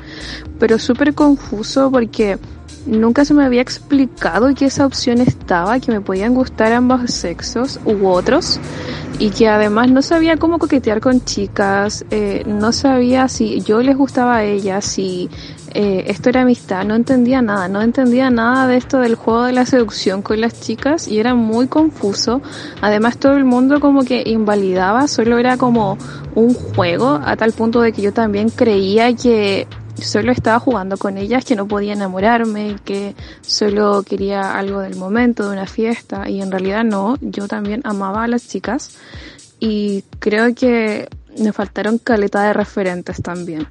pero 0.60 0.78
súper 0.78 1.12
confuso 1.12 1.90
porque 1.90 2.38
nunca 2.86 3.24
se 3.24 3.34
me 3.34 3.44
había 3.44 3.60
explicado 3.60 4.54
que 4.54 4.66
esa 4.66 4.86
opción 4.86 5.20
estaba, 5.20 5.80
que 5.80 5.90
me 5.90 6.00
podían 6.00 6.34
gustar 6.34 6.72
ambos 6.72 7.10
sexos 7.12 7.80
u 7.84 8.06
otros 8.06 8.60
y 9.18 9.30
que 9.30 9.48
además 9.48 9.90
no 9.90 10.02
sabía 10.02 10.36
cómo 10.36 10.60
coquetear 10.60 11.00
con 11.00 11.24
chicas, 11.24 12.04
eh, 12.10 12.44
no 12.46 12.72
sabía 12.72 13.26
si 13.28 13.60
yo 13.62 13.82
les 13.82 13.96
gustaba 13.96 14.36
a 14.36 14.44
ellas, 14.44 14.84
si 14.84 15.28
eh, 15.74 16.04
esto 16.08 16.28
era 16.28 16.42
amistad, 16.42 16.84
no 16.84 16.94
entendía 16.94 17.42
nada, 17.42 17.68
no 17.68 17.82
entendía 17.82 18.30
nada 18.30 18.66
de 18.66 18.76
esto 18.76 18.98
del 18.98 19.14
juego 19.14 19.44
de 19.44 19.52
la 19.52 19.66
seducción 19.66 20.22
con 20.22 20.40
las 20.40 20.60
chicas 20.60 21.08
y 21.08 21.18
era 21.18 21.34
muy 21.34 21.68
confuso. 21.68 22.40
Además 22.80 23.18
todo 23.18 23.36
el 23.36 23.44
mundo 23.44 23.80
como 23.80 24.02
que 24.02 24.22
invalidaba, 24.26 25.08
solo 25.08 25.38
era 25.38 25.56
como 25.56 25.98
un 26.34 26.54
juego 26.54 27.20
a 27.24 27.36
tal 27.36 27.52
punto 27.52 27.80
de 27.80 27.92
que 27.92 28.02
yo 28.02 28.12
también 28.12 28.50
creía 28.50 29.14
que 29.14 29.66
solo 29.96 30.32
estaba 30.32 30.60
jugando 30.60 30.96
con 30.96 31.18
ellas, 31.18 31.44
que 31.44 31.56
no 31.56 31.66
podía 31.66 31.92
enamorarme, 31.92 32.76
que 32.84 33.14
solo 33.40 34.02
quería 34.02 34.56
algo 34.58 34.80
del 34.80 34.96
momento, 34.96 35.48
de 35.48 35.52
una 35.52 35.66
fiesta, 35.66 36.28
y 36.28 36.40
en 36.40 36.50
realidad 36.50 36.84
no, 36.84 37.16
yo 37.20 37.48
también 37.48 37.80
amaba 37.84 38.24
a 38.24 38.28
las 38.28 38.46
chicas 38.48 38.96
y 39.60 40.04
creo 40.20 40.54
que 40.54 41.08
me 41.38 41.52
faltaron 41.52 41.98
caleta 41.98 42.42
de 42.42 42.52
referentes 42.52 43.22
también. 43.22 43.66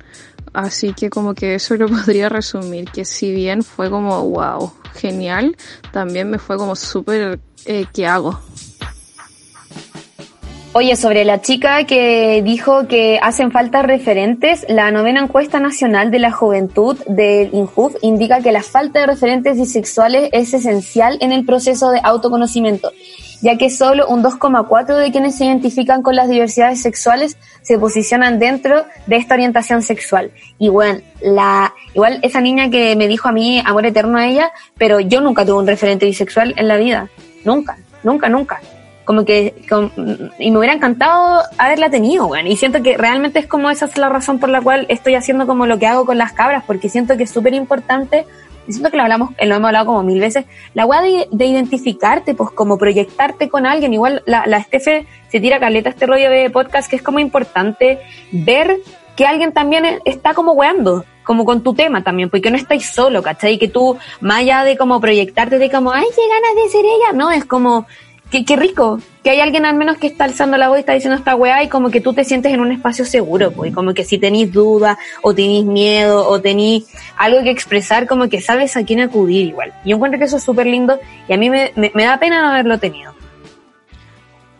Así 0.53 0.93
que 0.93 1.09
como 1.09 1.33
que 1.33 1.55
eso 1.55 1.75
lo 1.75 1.87
podría 1.89 2.29
resumir, 2.29 2.89
que 2.89 3.05
si 3.05 3.31
bien 3.31 3.63
fue 3.63 3.89
como 3.89 4.23
wow, 4.29 4.71
genial, 4.95 5.55
también 5.91 6.29
me 6.29 6.39
fue 6.39 6.57
como 6.57 6.75
súper, 6.75 7.39
eh, 7.65 7.85
¿qué 7.93 8.07
hago? 8.07 8.39
Oye, 10.79 10.95
sobre 10.95 11.25
la 11.25 11.41
chica 11.41 11.85
que 11.85 12.43
dijo 12.43 12.87
que 12.87 13.17
hacen 13.23 13.49
falta 13.49 13.81
referentes, 13.81 14.63
la 14.69 14.91
novena 14.91 15.21
encuesta 15.21 15.59
nacional 15.59 16.11
de 16.11 16.19
la 16.19 16.31
juventud 16.31 16.95
del 17.07 17.49
INJUF 17.51 17.95
indica 18.03 18.41
que 18.41 18.51
la 18.51 18.61
falta 18.61 18.99
de 18.99 19.07
referentes 19.07 19.57
bisexuales 19.57 20.29
es 20.33 20.53
esencial 20.53 21.17
en 21.19 21.31
el 21.31 21.45
proceso 21.45 21.89
de 21.89 21.99
autoconocimiento, 22.03 22.91
ya 23.41 23.57
que 23.57 23.71
solo 23.71 24.07
un 24.07 24.21
2,4 24.21 24.97
de 24.97 25.11
quienes 25.11 25.35
se 25.35 25.45
identifican 25.45 26.03
con 26.03 26.15
las 26.15 26.29
diversidades 26.29 26.79
sexuales 26.79 27.37
se 27.63 27.79
posicionan 27.79 28.37
dentro 28.37 28.85
de 29.07 29.15
esta 29.15 29.33
orientación 29.33 29.81
sexual. 29.81 30.29
Y 30.59 30.69
bueno, 30.69 30.99
la, 31.21 31.73
igual 31.95 32.19
esa 32.21 32.39
niña 32.39 32.69
que 32.69 32.95
me 32.95 33.07
dijo 33.07 33.27
a 33.27 33.31
mí 33.31 33.63
amor 33.65 33.87
eterno 33.87 34.19
a 34.19 34.27
ella, 34.27 34.51
pero 34.77 34.99
yo 34.99 35.21
nunca 35.21 35.43
tuve 35.43 35.57
un 35.57 35.65
referente 35.65 36.05
bisexual 36.05 36.53
en 36.55 36.67
la 36.67 36.77
vida. 36.77 37.09
Nunca, 37.45 37.79
nunca, 38.03 38.29
nunca 38.29 38.61
como 39.07 39.23
que 39.23 39.55
y 40.37 40.51
me 40.51 40.57
hubiera 40.57 40.75
encantado 40.75 41.41
haberla 41.57 41.89
tenido, 41.89 42.27
bueno, 42.27 42.49
y 42.49 42.57
siento 42.57 42.83
que 42.83 42.97
realmente 42.97 43.39
es 43.39 43.47
como 43.47 43.69
esa 43.69 43.85
es 43.85 43.97
la 43.97 44.09
razón 44.09 44.37
por 44.37 44.49
la 44.49 44.59
cual 44.59 44.85
estoy 44.89 45.15
haciendo 45.15 45.47
como 45.47 45.65
lo 45.65 45.79
que 45.79 45.87
hago 45.87 46.05
con 46.05 46.17
las 46.17 46.33
cabras, 46.33 46.65
porque 46.67 46.89
siento 46.89 47.15
que 47.15 47.23
es 47.23 47.31
súper 47.31 47.53
importante, 47.53 48.25
y 48.67 48.73
siento 48.73 48.91
que 48.91 48.97
lo 48.97 49.03
hablamos, 49.03 49.29
lo 49.39 49.55
hemos 49.55 49.65
hablado 49.65 49.85
como 49.85 50.03
mil 50.03 50.19
veces, 50.19 50.43
la 50.73 50.85
weá 50.85 51.01
de, 51.01 51.25
de, 51.31 51.45
identificarte, 51.45 52.35
pues 52.35 52.51
como 52.51 52.77
proyectarte 52.77 53.47
con 53.47 53.65
alguien, 53.65 53.93
igual 53.93 54.23
la, 54.25 54.45
la 54.45 54.57
Estefe 54.57 55.07
se 55.29 55.39
tira 55.39 55.57
caleta 55.57 55.87
este 55.87 56.05
rollo 56.05 56.29
de 56.29 56.49
podcast 56.49 56.89
que 56.89 56.97
es 56.97 57.01
como 57.01 57.19
importante 57.19 57.99
ver 58.33 58.75
que 59.15 59.25
alguien 59.25 59.53
también 59.53 59.85
está 60.03 60.33
como 60.33 60.51
weando, 60.51 61.05
como 61.23 61.45
con 61.45 61.63
tu 61.63 61.73
tema 61.73 62.03
también, 62.03 62.29
porque 62.29 62.51
no 62.51 62.57
estáis 62.57 62.89
solo, 62.89 63.23
¿cachai? 63.23 63.57
Que 63.57 63.69
tú, 63.69 63.97
más 64.19 64.39
allá 64.39 64.65
de 64.65 64.75
como 64.75 64.99
proyectarte 64.99 65.59
de 65.59 65.71
como, 65.71 65.93
ay, 65.93 66.05
qué 66.13 66.21
ganas 66.27 66.55
de 66.55 66.69
ser 66.69 66.83
ella, 66.83 67.13
no, 67.13 67.31
es 67.31 67.45
como, 67.45 67.87
Qué, 68.31 68.43
qué, 68.43 68.57
rico, 68.57 68.99
que 69.23 69.29
hay 69.29 69.39
alguien 69.39 69.65
al 69.65 69.75
menos 69.75 69.97
que 69.97 70.07
está 70.07 70.25
alzando 70.25 70.57
la 70.57 70.67
voz 70.67 70.77
y 70.77 70.79
está 70.81 70.91
diciendo 70.91 71.15
esta 71.15 71.35
weá 71.35 71.63
y 71.63 71.69
como 71.69 71.89
que 71.89 72.01
tú 72.01 72.13
te 72.13 72.25
sientes 72.25 72.53
en 72.53 72.59
un 72.59 72.73
espacio 72.73 73.05
seguro, 73.05 73.51
pues, 73.51 73.73
como 73.73 73.93
que 73.93 74.03
si 74.03 74.17
tenéis 74.17 74.51
dudas 74.51 74.97
o 75.21 75.33
tenéis 75.33 75.63
miedo 75.63 76.27
o 76.27 76.41
tenéis 76.41 76.87
algo 77.15 77.41
que 77.41 77.51
expresar, 77.51 78.05
como 78.05 78.27
que 78.27 78.41
sabes 78.41 78.75
a 78.75 78.83
quién 78.83 78.99
acudir 78.99 79.47
igual. 79.47 79.73
Yo 79.85 79.95
encuentro 79.95 80.19
que 80.19 80.25
eso 80.25 80.37
es 80.37 80.43
súper 80.43 80.67
lindo 80.67 80.99
y 81.29 81.33
a 81.33 81.37
mí 81.37 81.49
me, 81.49 81.71
me, 81.75 82.03
da 82.03 82.19
pena 82.19 82.41
no 82.41 82.49
haberlo 82.49 82.77
tenido. 82.79 83.16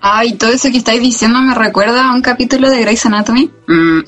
Ay, 0.10 0.34
todo 0.34 0.52
eso 0.52 0.72
que 0.72 0.78
estáis 0.78 1.02
diciendo 1.02 1.42
me 1.42 1.54
recuerda 1.54 2.10
a 2.10 2.14
un 2.14 2.22
capítulo 2.22 2.70
de 2.70 2.82
Grey's 2.82 3.06
Anatomy. 3.06 3.52
Mm. 3.68 4.00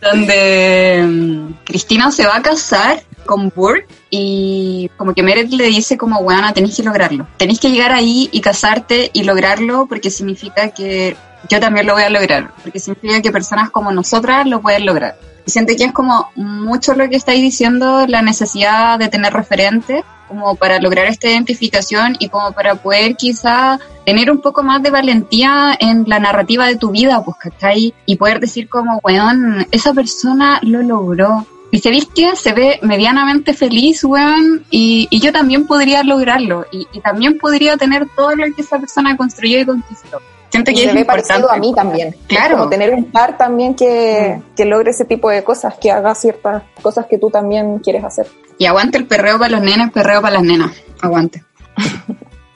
donde 0.00 1.00
um, 1.02 1.54
Cristina 1.64 2.10
se 2.10 2.26
va 2.26 2.36
a 2.36 2.42
casar 2.42 3.02
con 3.24 3.50
Burke 3.54 3.88
y 4.10 4.90
como 4.98 5.14
que 5.14 5.22
Meredith 5.22 5.54
le 5.54 5.66
dice 5.66 5.96
como, 5.96 6.20
weona, 6.20 6.52
tenéis 6.52 6.76
que 6.76 6.82
lograrlo. 6.82 7.26
Tenéis 7.38 7.58
que 7.58 7.70
llegar 7.70 7.92
ahí 7.92 8.28
y 8.30 8.40
casarte 8.40 9.10
y 9.14 9.24
lograrlo 9.24 9.86
porque 9.86 10.10
significa 10.10 10.68
que 10.68 11.16
yo 11.48 11.58
también 11.58 11.86
lo 11.86 11.94
voy 11.94 12.02
a 12.02 12.10
lograr, 12.10 12.52
porque 12.62 12.78
significa 12.78 13.22
que 13.22 13.32
personas 13.32 13.70
como 13.70 13.90
nosotras 13.90 14.46
lo 14.46 14.60
pueden 14.60 14.84
lograr. 14.84 15.18
Y 15.46 15.50
siento 15.50 15.72
que 15.76 15.84
es 15.84 15.92
como 15.92 16.30
mucho 16.34 16.94
lo 16.94 17.08
que 17.08 17.16
estáis 17.16 17.40
diciendo, 17.40 18.06
la 18.06 18.20
necesidad 18.20 18.98
de 18.98 19.08
tener 19.08 19.32
referentes 19.32 20.04
como 20.28 20.56
para 20.56 20.80
lograr 20.80 21.06
esta 21.06 21.28
identificación 21.28 22.16
y 22.18 22.28
como 22.28 22.52
para 22.52 22.76
poder 22.76 23.16
quizá 23.16 23.78
tener 24.04 24.30
un 24.30 24.40
poco 24.40 24.62
más 24.62 24.82
de 24.82 24.90
valentía 24.90 25.76
en 25.78 26.04
la 26.06 26.18
narrativa 26.18 26.66
de 26.66 26.76
tu 26.76 26.90
vida, 26.90 27.22
pues, 27.24 27.36
¿cachai? 27.38 27.94
Y 28.06 28.16
poder 28.16 28.40
decir 28.40 28.68
como, 28.68 29.00
weón, 29.02 29.66
esa 29.70 29.92
persona 29.92 30.60
lo 30.62 30.82
logró, 30.82 31.46
y 31.70 31.80
sabéis 31.80 32.06
que 32.06 32.36
se 32.36 32.52
ve 32.52 32.78
medianamente 32.82 33.52
feliz, 33.52 34.04
weón, 34.04 34.64
y, 34.70 35.08
y 35.10 35.20
yo 35.20 35.32
también 35.32 35.66
podría 35.66 36.02
lograrlo, 36.04 36.66
y, 36.70 36.86
y, 36.92 37.00
también 37.00 37.38
podría 37.38 37.76
tener 37.76 38.06
todo 38.16 38.34
lo 38.36 38.44
que 38.54 38.62
esa 38.62 38.78
persona 38.78 39.16
construyó 39.16 39.58
y 39.58 39.66
conquistó. 39.66 40.20
Siento 40.56 40.72
que 40.72 40.78
y 40.78 40.84
es 40.84 41.44
a 41.50 41.56
mí 41.56 41.74
también. 41.74 42.16
Claro. 42.26 42.56
Como 42.56 42.70
tener 42.70 42.92
un 42.92 43.04
par 43.10 43.36
también 43.36 43.74
que, 43.74 44.38
mm. 44.38 44.54
que 44.54 44.64
logre 44.64 44.90
ese 44.90 45.04
tipo 45.04 45.30
de 45.30 45.44
cosas, 45.44 45.74
que 45.78 45.90
haga 45.90 46.14
ciertas 46.14 46.62
cosas 46.82 47.06
que 47.06 47.18
tú 47.18 47.30
también 47.30 47.78
quieres 47.78 48.04
hacer. 48.04 48.26
Y 48.58 48.66
aguante 48.66 48.98
el 48.98 49.06
perreo 49.06 49.38
para 49.38 49.50
los 49.50 49.62
nenes, 49.62 49.90
perreo 49.92 50.22
para 50.22 50.34
las 50.34 50.42
nenas. 50.42 50.72
Aguante. 51.00 51.42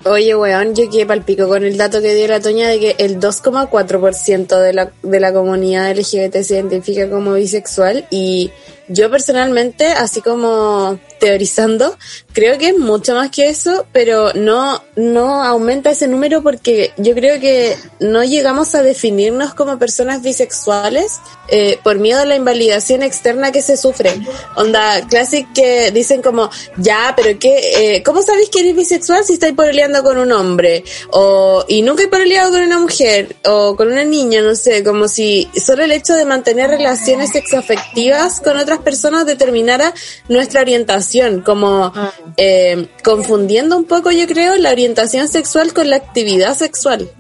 Oye, 0.05 0.35
weón, 0.35 0.75
yo 0.75 0.89
quedé 0.89 1.05
palpico 1.05 1.47
con 1.47 1.63
el 1.63 1.77
dato 1.77 2.01
que 2.01 2.15
dio 2.15 2.27
la 2.27 2.41
Toña 2.41 2.69
de 2.69 2.81
que 2.81 2.97
el 3.01 3.21
2,4% 3.21 4.59
de 4.59 4.73
la, 4.73 4.91
de 5.03 5.21
la 5.21 5.31
comunidad 5.31 5.95
LGBT 5.95 6.37
se 6.37 6.55
identifica 6.55 7.11
como 7.11 7.35
bisexual 7.35 8.07
y 8.09 8.51
yo 8.89 9.11
personalmente, 9.11 9.89
así 9.89 10.23
como 10.23 10.99
teorizando, 11.21 11.97
creo 12.33 12.59
que 12.59 12.71
es 12.71 12.79
mucho 12.79 13.15
más 13.15 13.31
que 13.31 13.49
eso, 13.49 13.87
pero 13.93 14.33
no, 14.35 14.83
no 14.97 15.45
aumenta 15.45 15.91
ese 15.91 16.09
número 16.09 16.43
porque 16.43 16.93
yo 16.97 17.15
creo 17.15 17.39
que 17.39 17.77
no 18.01 18.25
llegamos 18.25 18.75
a 18.75 18.83
definirnos 18.83 19.55
como 19.55 19.79
personas 19.79 20.23
bisexuales 20.23 21.21
eh, 21.49 21.79
por 21.85 21.99
miedo 21.99 22.21
a 22.21 22.25
la 22.25 22.37
invalidación 22.37 23.03
externa 23.03 23.53
que 23.53 23.63
se 23.63 23.77
sufre. 23.77 24.15
Onda, 24.57 25.07
classic 25.09 25.53
que 25.53 25.91
dicen 25.91 26.23
como, 26.23 26.51
ya, 26.79 27.13
pero 27.17 27.39
qué, 27.39 27.97
eh, 27.97 28.03
¿cómo 28.03 28.23
sabéis 28.23 28.49
que 28.49 28.61
eres 28.61 28.75
bisexual 28.75 29.23
si 29.25 29.35
estáis 29.35 29.55
peleando 29.55 30.03
con 30.03 30.17
un 30.17 30.33
hombre? 30.33 30.83
O, 31.11 31.65
y 31.69 31.83
nunca 31.83 32.05
he 32.05 32.09
peleado 32.09 32.51
con 32.51 32.63
una 32.63 32.79
mujer, 32.79 33.37
o 33.45 33.77
con 33.77 33.89
una 33.93 34.05
niña, 34.05 34.41
no 34.41 34.55
sé, 34.55 34.83
como 34.83 35.07
si 35.07 35.49
solo 35.55 35.85
el 35.85 35.93
hecho 35.93 36.15
de 36.15 36.25
mantener 36.25 36.71
relaciones 36.71 37.31
sexoafectivas 37.31 38.41
con 38.41 38.57
otras 38.57 38.79
personas 38.79 39.27
determinara 39.27 39.93
nuestra 40.29 40.63
orientación 40.63 41.10
como 41.45 41.93
eh, 42.37 42.89
confundiendo 43.03 43.77
un 43.77 43.85
poco, 43.85 44.11
yo 44.11 44.27
creo, 44.27 44.57
la 44.57 44.71
orientación 44.71 45.29
sexual 45.29 45.73
con 45.73 45.91
la 45.91 45.97
actividad 45.97 46.57
sexual, 46.57 47.11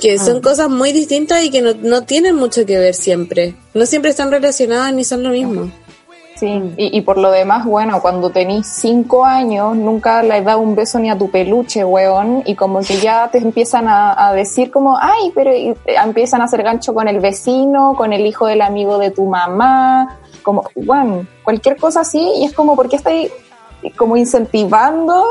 que 0.00 0.18
son 0.18 0.40
cosas 0.40 0.68
muy 0.68 0.92
distintas 0.92 1.44
y 1.44 1.50
que 1.50 1.62
no, 1.62 1.74
no 1.74 2.04
tienen 2.04 2.36
mucho 2.36 2.66
que 2.66 2.78
ver 2.78 2.94
siempre. 2.94 3.54
No 3.74 3.86
siempre 3.86 4.10
están 4.10 4.30
relacionadas 4.30 4.92
ni 4.92 5.04
son 5.04 5.22
lo 5.22 5.30
mismo. 5.30 5.70
Sí, 6.38 6.72
y, 6.76 6.96
y, 6.96 7.00
por 7.00 7.18
lo 7.18 7.32
demás, 7.32 7.64
bueno, 7.64 8.00
cuando 8.00 8.30
tenís 8.30 8.64
cinco 8.68 9.24
años, 9.24 9.74
nunca 9.74 10.22
le 10.22 10.34
has 10.34 10.44
dado 10.44 10.60
un 10.60 10.76
beso 10.76 11.00
ni 11.00 11.10
a 11.10 11.18
tu 11.18 11.32
peluche, 11.32 11.84
weón, 11.84 12.44
y 12.46 12.54
como 12.54 12.78
que 12.78 12.98
ya 12.98 13.28
te 13.28 13.38
empiezan 13.38 13.88
a, 13.88 14.28
a 14.28 14.32
decir 14.32 14.70
como, 14.70 14.96
ay, 14.96 15.32
pero 15.34 15.52
y 15.52 15.74
empiezan 15.84 16.40
a 16.40 16.44
hacer 16.44 16.62
gancho 16.62 16.94
con 16.94 17.08
el 17.08 17.18
vecino, 17.18 17.94
con 17.96 18.12
el 18.12 18.24
hijo 18.24 18.46
del 18.46 18.62
amigo 18.62 18.98
de 18.98 19.10
tu 19.10 19.24
mamá, 19.24 20.16
como, 20.44 20.62
bueno, 20.76 21.26
cualquier 21.42 21.76
cosa 21.76 22.02
así, 22.02 22.20
y 22.36 22.44
es 22.44 22.52
como, 22.52 22.76
¿por 22.76 22.88
qué 22.88 22.94
estáis 22.94 23.32
como 23.96 24.16
incentivando 24.16 25.24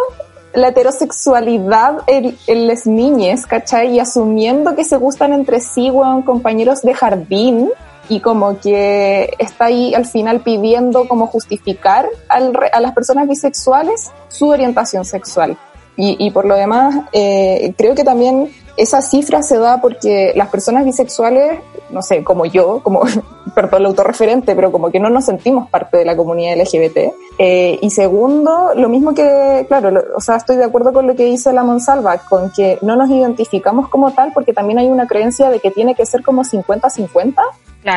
la 0.53 0.69
heterosexualidad 0.69 1.99
en, 2.07 2.37
en 2.47 2.67
las 2.67 2.85
niñas, 2.85 3.45
¿cachai? 3.45 3.95
Y 3.95 3.99
asumiendo 4.01 4.75
que 4.75 4.83
se 4.83 4.97
gustan 4.97 5.31
entre 5.31 5.61
sí, 5.61 5.89
weón, 5.89 6.23
compañeros 6.23 6.81
de 6.81 6.93
jardín, 6.93 7.69
y 8.09 8.19
como 8.19 8.59
que 8.59 9.33
está 9.39 9.65
ahí 9.65 9.93
al 9.93 10.05
final 10.05 10.41
pidiendo 10.41 11.07
como 11.07 11.27
justificar 11.27 12.07
al, 12.29 12.53
a 12.71 12.79
las 12.79 12.93
personas 12.93 13.27
bisexuales 13.27 14.11
su 14.29 14.49
orientación 14.49 15.05
sexual. 15.05 15.57
Y, 15.95 16.15
y 16.19 16.31
por 16.31 16.45
lo 16.45 16.55
demás, 16.55 16.95
eh, 17.11 17.73
creo 17.75 17.95
que 17.95 18.03
también 18.03 18.51
esa 18.77 19.01
cifra 19.01 19.41
se 19.41 19.57
da 19.57 19.81
porque 19.81 20.31
las 20.35 20.49
personas 20.49 20.85
bisexuales, 20.85 21.59
no 21.89 22.03
sé, 22.03 22.23
como 22.23 22.45
yo, 22.45 22.81
como, 22.83 23.01
perdón, 23.55 23.81
el 23.81 23.87
autorreferente, 23.87 24.55
pero 24.55 24.71
como 24.71 24.91
que 24.91 24.99
no 24.99 25.09
nos 25.09 25.25
sentimos 25.25 25.67
parte 25.69 25.97
de 25.97 26.05
la 26.05 26.15
comunidad 26.15 26.55
LGBT. 26.55 26.97
Eh, 27.39 27.79
y 27.81 27.89
segundo, 27.89 28.73
lo 28.75 28.87
mismo 28.87 29.15
que, 29.15 29.65
claro, 29.67 29.89
lo, 29.89 30.01
o 30.15 30.21
sea, 30.21 30.35
estoy 30.35 30.57
de 30.57 30.65
acuerdo 30.65 30.93
con 30.93 31.07
lo 31.07 31.15
que 31.15 31.25
dice 31.25 31.51
la 31.51 31.63
Monsalva, 31.63 32.19
con 32.19 32.51
que 32.51 32.77
no 32.83 32.95
nos 32.95 33.09
identificamos 33.09 33.89
como 33.89 34.11
tal 34.11 34.31
porque 34.33 34.53
también 34.53 34.77
hay 34.77 34.89
una 34.89 35.07
creencia 35.07 35.49
de 35.49 35.59
que 35.59 35.71
tiene 35.71 35.95
que 35.95 36.05
ser 36.05 36.21
como 36.21 36.43
50-50 36.43 37.33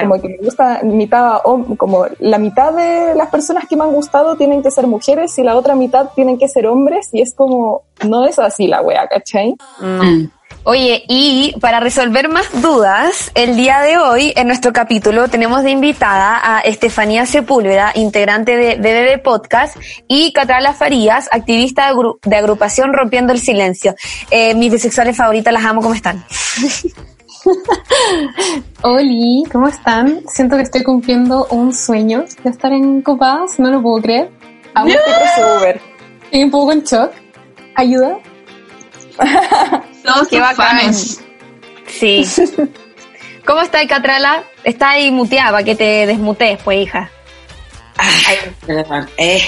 Como 0.02 0.20
que 0.20 0.28
me 0.28 0.36
gusta 0.38 0.80
mitad, 0.84 1.38
como 1.76 2.06
la 2.20 2.38
mitad 2.38 2.72
de 2.72 3.14
las 3.14 3.28
personas 3.28 3.64
que 3.68 3.76
me 3.76 3.84
han 3.84 3.92
gustado 3.92 4.36
tienen 4.36 4.62
que 4.62 4.70
ser 4.70 4.86
mujeres 4.86 5.36
y 5.38 5.42
la 5.42 5.56
otra 5.56 5.74
mitad 5.74 6.10
tienen 6.14 6.38
que 6.38 6.46
ser 6.48 6.66
hombres 6.66 7.08
y 7.12 7.22
es 7.22 7.34
como, 7.34 7.82
no 8.06 8.24
es 8.26 8.38
así 8.38 8.66
la 8.68 8.82
wea, 8.82 9.08
¿cachai? 9.08 9.56
Oye, 10.64 11.04
y 11.08 11.54
para 11.60 11.80
resolver 11.80 12.28
más 12.28 12.46
dudas, 12.60 13.30
el 13.34 13.56
día 13.56 13.80
de 13.80 13.96
hoy 13.96 14.32
en 14.36 14.46
nuestro 14.46 14.72
capítulo 14.74 15.28
tenemos 15.28 15.62
de 15.62 15.70
invitada 15.70 16.38
a 16.42 16.60
Estefanía 16.60 17.24
Sepúlveda, 17.24 17.92
integrante 17.94 18.56
de 18.56 18.76
BBB 18.76 19.22
Podcast, 19.22 19.76
y 20.06 20.32
Catrala 20.34 20.74
Farías, 20.74 21.28
activista 21.32 21.88
de, 21.88 21.94
gru- 21.94 22.18
de 22.22 22.36
agrupación 22.36 22.92
Rompiendo 22.92 23.32
el 23.32 23.40
Silencio. 23.40 23.94
Eh, 24.30 24.54
mis 24.54 24.70
bisexuales 24.70 25.16
favoritas, 25.16 25.52
las 25.52 25.64
amo, 25.64 25.80
¿cómo 25.80 25.94
están? 25.94 26.22
Oli, 28.82 29.44
¿cómo 29.50 29.68
están? 29.68 30.22
Siento 30.28 30.56
que 30.56 30.62
estoy 30.62 30.82
cumpliendo 30.82 31.46
un 31.50 31.74
sueño 31.74 32.24
de 32.42 32.50
estar 32.50 32.72
en 32.72 33.02
Copadas, 33.02 33.58
no 33.58 33.70
lo 33.70 33.82
puedo 33.82 34.02
creer. 34.02 34.30
Amo 34.74 34.88
este 34.88 35.02
crossover. 35.04 35.80
Estoy 36.24 36.44
un 36.44 36.50
poco 36.50 36.72
en 36.72 36.82
shock. 36.82 37.12
¿Ayuda? 37.74 38.18
Todos 40.04 40.28
Qué 40.28 40.40
fans. 40.40 41.20
Sí. 41.86 42.24
¿Cómo 43.46 43.60
está 43.62 43.86
Catrala? 43.86 44.44
Está 44.64 44.90
ahí 44.90 45.10
muteada 45.10 45.50
para 45.50 45.64
que 45.64 45.74
te 45.74 46.06
desmutees, 46.06 46.62
pues, 46.62 46.82
hija. 46.82 47.10
Perdón. 48.66 49.08
Eh, 49.16 49.42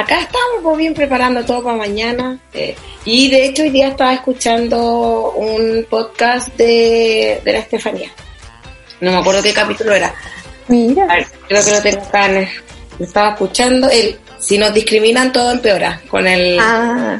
acá 0.00 0.20
estamos 0.20 0.62
pues, 0.62 0.76
bien 0.78 0.94
preparando 0.94 1.44
todo 1.44 1.62
para 1.62 1.76
mañana. 1.76 2.38
eh, 2.52 2.74
y 3.04 3.30
de 3.30 3.46
hecho 3.46 3.62
hoy 3.62 3.70
día 3.70 3.88
estaba 3.88 4.14
escuchando 4.14 5.32
un 5.36 5.86
podcast 5.88 6.48
de, 6.56 7.40
de 7.44 7.52
la 7.52 7.58
Estefanía. 7.58 8.10
No 9.00 9.12
me 9.12 9.18
acuerdo 9.18 9.42
qué 9.42 9.52
capítulo 9.52 9.92
era. 9.92 10.14
Mira. 10.68 11.04
A 11.04 11.16
ver, 11.16 11.26
creo 11.48 11.64
que 11.64 11.70
lo 11.70 11.82
tengo 11.82 12.02
acá. 12.02 12.28
lo 12.28 13.04
estaba 13.04 13.30
escuchando. 13.30 13.88
El, 13.90 14.18
si 14.38 14.58
nos 14.58 14.72
discriminan, 14.74 15.32
todo 15.32 15.52
empeora. 15.52 16.00
Con 16.08 16.26
el, 16.26 16.58
Ah. 16.60 17.18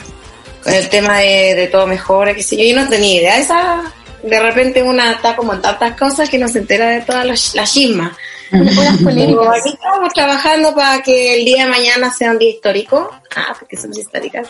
con 0.63 0.73
el 0.75 0.89
tema 0.89 1.19
de, 1.19 1.55
de 1.55 1.67
todo 1.69 1.87
mejor, 1.87 2.35
qué 2.35 2.43
sé 2.43 2.57
yo. 2.57 2.65
Yo 2.75 2.83
no 2.83 2.89
tenía 2.89 3.21
idea. 3.21 3.39
Esa, 3.39 3.83
de 4.23 4.41
repente 4.41 4.83
una 4.83 5.13
está 5.13 5.37
como 5.37 5.55
en 5.55 5.63
tantas 5.63 5.97
cosas 5.97 6.29
que 6.29 6.39
no 6.39 6.49
se 6.49 6.59
entera 6.59 6.89
de 6.91 7.03
todas 7.03 7.55
las 7.55 7.73
chismas. 7.73 8.13
Polémicas. 9.05 9.61
aquí 9.61 9.71
estamos 9.75 10.13
trabajando 10.13 10.75
para 10.75 11.03
que 11.03 11.39
el 11.39 11.45
día 11.45 11.65
de 11.65 11.71
mañana 11.71 12.13
sea 12.13 12.31
un 12.31 12.39
día 12.39 12.51
histórico. 12.51 13.11
Ah, 13.35 13.55
porque 13.59 13.77
somos 13.77 13.99
históricas. 13.99 14.49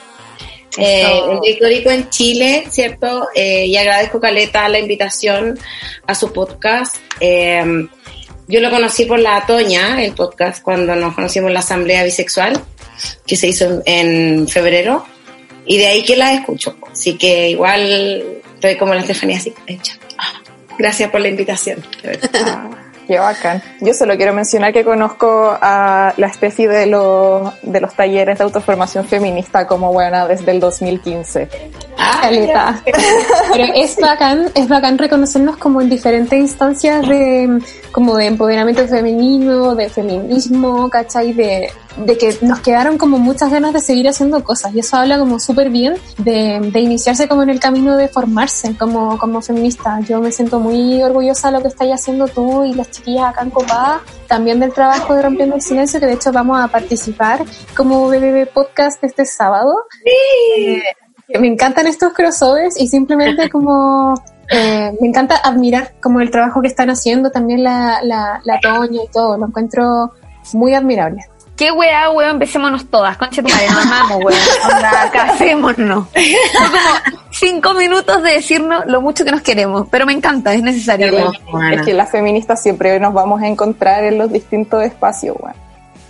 Eh, 0.78 1.22
un 1.28 1.40
día 1.40 1.52
histórico 1.52 1.90
en 1.90 2.10
Chile, 2.10 2.66
¿cierto? 2.70 3.28
Eh, 3.34 3.66
y 3.66 3.76
agradezco 3.76 4.20
Caleta 4.20 4.68
la 4.68 4.78
invitación 4.78 5.58
a 6.06 6.14
su 6.14 6.32
podcast. 6.32 6.96
Eh, 7.20 7.88
yo 8.48 8.60
lo 8.60 8.70
conocí 8.70 9.06
por 9.06 9.18
la 9.18 9.44
Toña, 9.46 10.02
el 10.04 10.12
podcast, 10.12 10.62
cuando 10.62 10.94
nos 10.94 11.14
conocimos 11.14 11.48
en 11.48 11.54
la 11.54 11.60
Asamblea 11.60 12.04
Bisexual, 12.04 12.62
que 13.26 13.36
se 13.36 13.48
hizo 13.48 13.82
en, 13.84 14.40
en 14.40 14.48
febrero. 14.48 15.04
Y 15.64 15.78
de 15.78 15.86
ahí 15.86 16.04
que 16.04 16.16
la 16.16 16.32
escucho. 16.32 16.76
Así 16.92 17.18
que 17.18 17.50
igual 17.50 18.42
estoy 18.54 18.76
como 18.76 18.94
la 18.94 19.00
Estefanía 19.00 19.38
así, 19.38 19.52
hecha. 19.66 19.98
Ah, 20.16 20.40
Gracias 20.78 21.10
por 21.10 21.20
la 21.20 21.28
invitación. 21.28 21.84
Qué 23.06 23.18
bacán. 23.18 23.62
Yo 23.80 23.94
solo 23.94 24.16
quiero 24.16 24.32
mencionar 24.32 24.72
que 24.72 24.84
conozco 24.84 25.56
a 25.60 26.12
la 26.16 26.32
Steffi 26.32 26.66
de 26.66 26.86
los, 26.86 27.52
de 27.62 27.80
los 27.80 27.94
talleres 27.94 28.38
de 28.38 28.44
autoformación 28.44 29.04
feminista 29.04 29.66
como 29.66 29.92
buena 29.92 30.26
desde 30.26 30.50
el 30.50 30.60
2015. 30.60 31.48
Caleta. 32.20 32.82
Pero 33.52 33.72
es 33.74 33.96
bacán, 33.96 34.46
es 34.54 34.68
bacán 34.68 34.98
reconocernos 34.98 35.56
como 35.56 35.80
en 35.80 35.88
diferentes 35.88 36.38
instancias 36.38 37.06
de, 37.06 37.60
como 37.92 38.16
de 38.16 38.26
empoderamiento 38.26 38.86
femenino, 38.88 39.74
de 39.76 39.88
feminismo, 39.88 40.90
¿cachai? 40.90 41.32
De, 41.32 41.70
de 41.96 42.18
que 42.18 42.36
nos 42.42 42.60
quedaron 42.60 42.98
como 42.98 43.18
muchas 43.18 43.50
ganas 43.50 43.72
de 43.72 43.80
seguir 43.80 44.08
haciendo 44.08 44.42
cosas 44.44 44.74
y 44.74 44.80
eso 44.80 44.96
habla 44.96 45.18
como 45.18 45.38
súper 45.38 45.70
bien 45.70 45.94
de, 46.18 46.60
de 46.60 46.80
iniciarse 46.80 47.28
como 47.28 47.42
en 47.42 47.50
el 47.50 47.60
camino 47.60 47.96
de 47.96 48.08
formarse 48.08 48.76
como, 48.76 49.18
como 49.18 49.40
feminista. 49.40 50.00
Yo 50.00 50.20
me 50.20 50.32
siento 50.32 50.60
muy 50.60 51.02
orgullosa 51.02 51.48
de 51.48 51.56
lo 51.56 51.62
que 51.62 51.68
estáis 51.68 51.94
haciendo 51.94 52.28
tú 52.28 52.64
y 52.64 52.74
las 52.74 52.90
chiquillas 52.90 53.30
acá 53.30 53.42
en 53.42 53.50
Copada, 53.50 54.00
también 54.26 54.60
del 54.60 54.72
trabajo 54.72 55.14
de 55.14 55.22
Rompiendo 55.22 55.56
el 55.56 55.62
Silencio, 55.62 56.00
que 56.00 56.06
de 56.06 56.14
hecho 56.14 56.32
vamos 56.32 56.60
a 56.60 56.68
participar 56.68 57.44
como 57.76 58.08
BBB 58.08 58.48
Podcast 58.52 59.02
este 59.02 59.24
sábado. 59.24 59.74
Eh, 60.04 60.82
que 61.28 61.38
me 61.38 61.48
encantan 61.48 61.86
estos 61.86 62.12
crossovers 62.12 62.80
y 62.80 62.86
simplemente 62.86 63.50
como 63.50 64.14
eh, 64.50 64.92
me 65.00 65.08
encanta 65.08 65.36
admirar 65.36 65.94
como 66.00 66.20
el 66.20 66.30
trabajo 66.30 66.60
que 66.60 66.68
están 66.68 66.90
haciendo 66.90 67.30
también 67.30 67.64
la, 67.64 68.00
la, 68.02 68.40
la 68.44 68.60
Toña 68.60 69.02
y 69.02 69.08
todo, 69.08 69.36
lo 69.36 69.46
encuentro 69.46 70.12
muy 70.52 70.74
admirable. 70.74 71.24
¿Qué 71.56 71.72
weá, 71.72 72.10
weón? 72.10 72.32
Empecémonos 72.32 72.86
todas. 72.90 73.16
Conche 73.16 73.42
tu 73.42 73.48
madre, 73.48 73.68
nos 73.68 73.86
amamos, 73.86 74.24
weón. 74.24 74.40
Onda, 74.64 75.10
casémonos. 75.10 76.06
Son 76.52 76.70
como 76.70 77.22
cinco 77.30 77.74
minutos 77.74 78.22
de 78.22 78.32
decirnos 78.32 78.84
lo 78.86 79.00
mucho 79.00 79.24
que 79.24 79.30
nos 79.30 79.40
queremos, 79.40 79.86
pero 79.90 80.04
me 80.04 80.12
encanta, 80.12 80.52
es 80.52 80.62
necesario. 80.62 81.12
weón. 81.50 81.72
Es 81.72 81.82
que 81.82 81.94
las 81.94 82.10
feministas 82.10 82.62
siempre 82.62 83.00
nos 83.00 83.14
vamos 83.14 83.42
a 83.42 83.48
encontrar 83.48 84.04
en 84.04 84.18
los 84.18 84.30
distintos 84.30 84.84
espacios, 84.84 85.36
weón. 85.40 85.56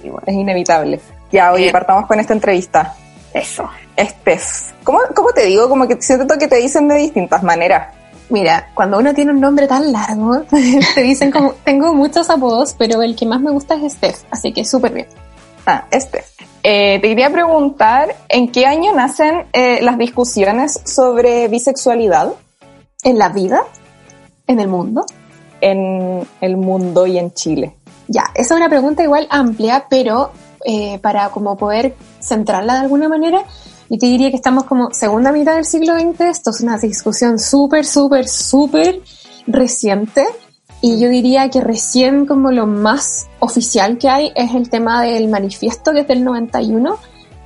Y 0.02 0.08
bueno, 0.08 0.24
es 0.26 0.34
inevitable. 0.34 1.00
Ya, 1.30 1.52
oye, 1.52 1.70
partamos 1.70 2.06
con 2.06 2.18
esta 2.18 2.32
entrevista. 2.32 2.94
Eso. 3.32 3.68
Estef. 3.96 4.72
¿Cómo, 4.82 4.98
¿Cómo 5.14 5.30
te 5.32 5.44
digo? 5.44 5.68
Como 5.68 5.86
que 5.86 6.00
siento 6.00 6.38
que 6.38 6.48
te 6.48 6.56
dicen 6.56 6.88
de 6.88 6.96
distintas 6.96 7.42
maneras. 7.42 7.88
Mira, 8.28 8.68
cuando 8.74 8.98
uno 8.98 9.14
tiene 9.14 9.30
un 9.30 9.40
nombre 9.40 9.68
tan 9.68 9.92
largo, 9.92 10.42
te 10.94 11.02
dicen 11.02 11.30
como, 11.30 11.52
tengo 11.64 11.94
muchos 11.94 12.28
apodos, 12.30 12.74
pero 12.76 13.02
el 13.02 13.14
que 13.14 13.26
más 13.26 13.40
me 13.40 13.50
gusta 13.52 13.76
es 13.76 13.92
Steph, 13.92 14.24
así 14.30 14.52
que 14.52 14.64
súper 14.64 14.92
bien. 14.92 15.06
Ah, 15.66 15.84
Estef. 15.90 16.30
Eh, 16.62 17.00
te 17.00 17.08
quería 17.08 17.30
preguntar, 17.30 18.14
¿en 18.28 18.52
qué 18.52 18.66
año 18.66 18.94
nacen 18.94 19.46
eh, 19.52 19.80
las 19.82 19.98
discusiones 19.98 20.80
sobre 20.84 21.48
bisexualidad? 21.48 22.34
¿En 23.02 23.18
la 23.18 23.30
vida? 23.30 23.64
¿En 24.46 24.60
el 24.60 24.68
mundo? 24.68 25.04
En 25.60 26.24
el 26.40 26.56
mundo 26.56 27.06
y 27.08 27.18
en 27.18 27.32
Chile. 27.32 27.74
Ya, 28.06 28.24
esa 28.34 28.54
es 28.54 28.60
una 28.60 28.68
pregunta 28.68 29.02
igual 29.02 29.26
amplia, 29.28 29.86
pero 29.90 30.30
eh, 30.64 31.00
para 31.00 31.30
como 31.30 31.56
poder 31.56 31.96
centrarla 32.20 32.74
de 32.74 32.80
alguna 32.80 33.08
manera, 33.08 33.42
yo 33.90 33.98
te 33.98 34.06
diría 34.06 34.30
que 34.30 34.36
estamos 34.36 34.64
como 34.64 34.92
segunda 34.92 35.32
mitad 35.32 35.56
del 35.56 35.64
siglo 35.64 35.98
XX, 35.98 36.20
esto 36.20 36.50
es 36.50 36.60
una 36.60 36.78
discusión 36.78 37.40
súper, 37.40 37.84
súper, 37.84 38.28
súper 38.28 39.00
reciente, 39.48 40.26
y 40.80 41.00
yo 41.00 41.08
diría 41.08 41.48
que 41.48 41.60
recién 41.60 42.26
como 42.26 42.50
lo 42.50 42.66
más 42.66 43.26
oficial 43.38 43.98
que 43.98 44.08
hay 44.08 44.32
es 44.34 44.54
el 44.54 44.68
tema 44.68 45.02
del 45.02 45.28
manifiesto 45.28 45.92
que 45.92 46.00
es 46.00 46.08
del 46.08 46.22
91, 46.24 46.98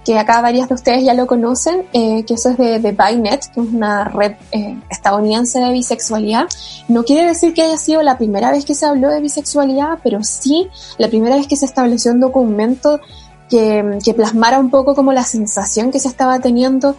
que 0.04 0.18
acá 0.18 0.40
varias 0.40 0.68
de 0.68 0.74
ustedes 0.74 1.04
ya 1.04 1.14
lo 1.14 1.26
conocen, 1.26 1.84
eh, 1.92 2.24
que 2.24 2.34
eso 2.34 2.50
es 2.50 2.56
de, 2.56 2.80
de 2.80 2.92
Bynet, 2.92 3.46
que 3.52 3.60
es 3.60 3.68
una 3.68 4.04
red 4.04 4.32
eh, 4.50 4.76
estadounidense 4.90 5.60
de 5.60 5.72
bisexualidad. 5.72 6.48
No 6.88 7.04
quiere 7.04 7.26
decir 7.26 7.54
que 7.54 7.62
haya 7.62 7.76
sido 7.76 8.02
la 8.02 8.16
primera 8.16 8.50
vez 8.50 8.64
que 8.64 8.74
se 8.74 8.86
habló 8.86 9.10
de 9.10 9.20
bisexualidad, 9.20 9.98
pero 10.02 10.24
sí 10.24 10.68
la 10.98 11.08
primera 11.08 11.36
vez 11.36 11.46
que 11.46 11.56
se 11.56 11.66
estableció 11.66 12.12
un 12.12 12.20
documento 12.20 13.00
que, 13.48 13.98
que 14.04 14.14
plasmara 14.14 14.58
un 14.58 14.70
poco 14.70 14.94
como 14.94 15.12
la 15.12 15.24
sensación 15.24 15.90
que 15.90 15.98
se 15.98 16.08
estaba 16.08 16.38
teniendo 16.40 16.96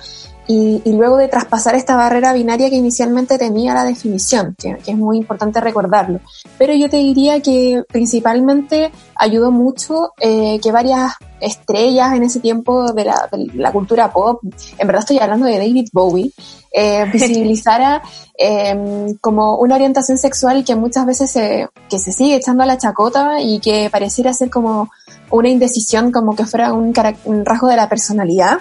y, 0.48 0.82
y 0.84 0.94
luego 0.94 1.18
de 1.18 1.28
traspasar 1.28 1.76
esta 1.76 1.96
barrera 1.96 2.34
binaria 2.34 2.70
que 2.70 2.76
inicialmente 2.76 3.38
tenía 3.38 3.74
la 3.74 3.84
definición, 3.84 4.56
que, 4.58 4.76
que 4.78 4.92
es 4.92 4.98
muy 4.98 5.18
importante 5.18 5.62
recordarlo. 5.62 6.20
Pero 6.58 6.74
yo 6.74 6.89
te 6.89 6.98
diría 6.98 7.42
que 7.42 7.84
principalmente 7.88 8.92
ayudó 9.16 9.52
mucho 9.52 10.14
eh, 10.20 10.60
que 10.62 10.72
varias 10.72 11.14
estrellas 11.39 12.14
en 12.14 12.24
ese 12.24 12.39
tiempo 12.39 12.92
de 12.94 13.06
la, 13.06 13.30
de 13.32 13.48
la 13.56 13.72
cultura 13.72 14.12
pop, 14.12 14.42
en 14.78 14.88
verdad 14.88 15.02
estoy 15.02 15.20
hablando 15.20 15.46
de 15.46 15.58
David 15.58 15.89
Bowie, 15.92 16.32
eh, 16.74 17.06
visibilizara 17.14 18.02
eh, 18.38 19.16
como 19.20 19.58
una 19.58 19.76
orientación 19.76 20.18
sexual 20.18 20.64
que 20.64 20.76
muchas 20.76 21.06
veces 21.06 21.32
se, 21.32 21.68
que 21.89 22.00
se 22.00 22.12
sigue 22.12 22.36
echando 22.36 22.64
a 22.64 22.66
la 22.66 22.78
chacota 22.78 23.42
y 23.42 23.60
que 23.60 23.89
pareciera 23.92 24.34
ser 24.34 24.50
como 24.50 24.89
una 25.30 25.50
indecisión, 25.50 26.12
como 26.12 26.36
que 26.36 26.46
fuera 26.46 26.74
un, 26.74 26.94
un 27.26 27.46
rasgo 27.46 27.68
de 27.68 27.76
la 27.76 27.89
personalidad. 27.89 28.60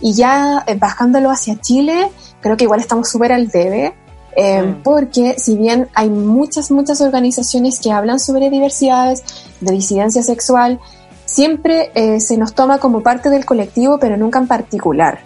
Y 0.00 0.14
ya 0.14 0.64
eh, 0.66 0.76
bajándolo 0.78 1.30
hacia 1.30 1.60
Chile, 1.60 2.10
creo 2.40 2.56
que 2.56 2.64
igual 2.64 2.80
estamos 2.80 3.08
súper 3.08 3.32
al 3.32 3.48
debe, 3.48 3.94
eh, 4.36 4.74
porque 4.82 5.36
si 5.38 5.56
bien 5.56 5.88
hay 5.94 6.10
muchas, 6.10 6.70
muchas 6.70 7.00
organizaciones 7.00 7.78
que 7.78 7.92
hablan 7.92 8.18
sobre 8.18 8.50
diversidades, 8.50 9.22
de 9.60 9.72
disidencia 9.72 10.22
sexual, 10.22 10.80
siempre 11.24 11.90
eh, 11.94 12.20
se 12.20 12.36
nos 12.36 12.54
toma 12.54 12.78
como 12.78 13.02
parte 13.02 13.30
del 13.30 13.44
colectivo, 13.44 13.98
pero 13.98 14.16
nunca 14.16 14.38
en 14.38 14.48
particular. 14.48 15.20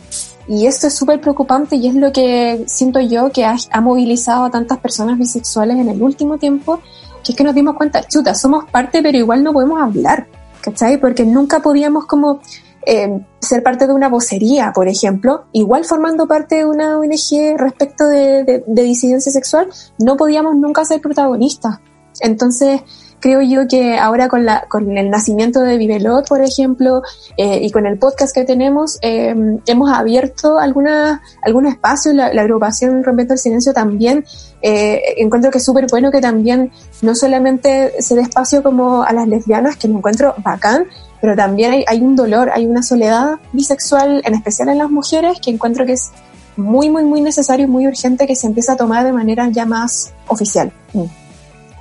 Y 0.46 0.66
esto 0.66 0.86
es 0.86 0.94
súper 0.94 1.20
preocupante 1.20 1.76
y 1.76 1.88
es 1.88 1.94
lo 1.94 2.12
que 2.12 2.64
siento 2.66 3.00
yo 3.00 3.30
que 3.30 3.44
ha, 3.44 3.56
ha 3.70 3.80
movilizado 3.80 4.44
a 4.44 4.50
tantas 4.50 4.78
personas 4.78 5.18
bisexuales 5.18 5.76
en 5.78 5.88
el 5.88 6.02
último 6.02 6.38
tiempo, 6.38 6.80
que 7.22 7.32
es 7.32 7.36
que 7.36 7.44
nos 7.44 7.54
dimos 7.54 7.76
cuenta, 7.76 8.06
chuta, 8.06 8.34
somos 8.34 8.64
parte, 8.70 9.02
pero 9.02 9.18
igual 9.18 9.42
no 9.42 9.52
podemos 9.52 9.80
hablar, 9.82 10.26
¿cachai? 10.62 10.98
Porque 10.98 11.24
nunca 11.24 11.60
podíamos 11.60 12.06
como 12.06 12.40
eh, 12.88 13.20
ser 13.40 13.62
parte 13.62 13.86
de 13.86 13.92
una 13.92 14.08
vocería, 14.08 14.72
por 14.74 14.88
ejemplo, 14.88 15.44
igual 15.52 15.84
formando 15.84 16.26
parte 16.26 16.56
de 16.56 16.64
una 16.64 16.98
ONG 16.98 17.56
respecto 17.56 18.06
de, 18.08 18.44
de- 18.44 18.64
de 18.66 18.82
disidencia 18.82 19.30
sexual, 19.30 19.68
no 19.98 20.16
podíamos 20.16 20.56
nunca 20.56 20.84
ser 20.84 21.00
protagonistas. 21.00 21.78
Entonces, 22.20 22.80
creo 23.20 23.42
yo 23.42 23.66
que 23.68 23.98
ahora 23.98 24.28
con, 24.28 24.44
la, 24.44 24.64
con 24.68 24.96
el 24.96 25.10
nacimiento 25.10 25.60
de 25.60 25.76
Vivelot, 25.76 26.26
por 26.28 26.40
ejemplo, 26.40 27.02
eh, 27.36 27.58
y 27.62 27.70
con 27.70 27.84
el 27.86 27.98
podcast 27.98 28.34
que 28.34 28.44
tenemos, 28.44 28.98
eh, 29.02 29.34
hemos 29.66 29.90
abierto 29.90 30.58
alguna, 30.58 31.20
algún 31.42 31.66
espacio, 31.66 32.12
la, 32.12 32.26
agrupación 32.28 33.04
Rompiendo 33.04 33.34
el 33.34 33.40
Silencio 33.40 33.72
también, 33.72 34.24
eh, 34.62 35.00
encuentro 35.18 35.50
que 35.50 35.58
es 35.58 35.64
súper 35.64 35.86
bueno 35.90 36.10
que 36.10 36.20
también 36.20 36.70
no 37.02 37.14
solamente 37.14 37.92
se 38.02 38.14
dé 38.14 38.22
espacio 38.22 38.62
como 38.62 39.02
a 39.02 39.12
las 39.12 39.28
lesbianas, 39.28 39.76
que 39.76 39.88
me 39.88 39.98
encuentro 39.98 40.34
bacán, 40.42 40.86
pero 41.20 41.34
también 41.34 41.72
hay, 41.72 41.84
hay 41.86 42.00
un 42.00 42.16
dolor, 42.16 42.50
hay 42.52 42.66
una 42.66 42.82
soledad 42.82 43.36
bisexual, 43.52 44.22
en 44.24 44.34
especial 44.34 44.68
en 44.68 44.78
las 44.78 44.90
mujeres, 44.90 45.38
que 45.40 45.50
encuentro 45.50 45.84
que 45.84 45.92
es 45.92 46.10
muy, 46.58 46.90
muy, 46.90 47.04
muy 47.04 47.20
necesario 47.20 47.66
y 47.66 47.68
muy 47.68 47.86
urgente 47.86 48.26
que 48.26 48.34
se 48.34 48.46
empiece 48.46 48.72
a 48.72 48.76
tomar 48.76 49.04
de 49.04 49.12
manera 49.12 49.48
ya 49.50 49.64
más 49.64 50.12
oficial. 50.26 50.72
Mm. 50.92 51.04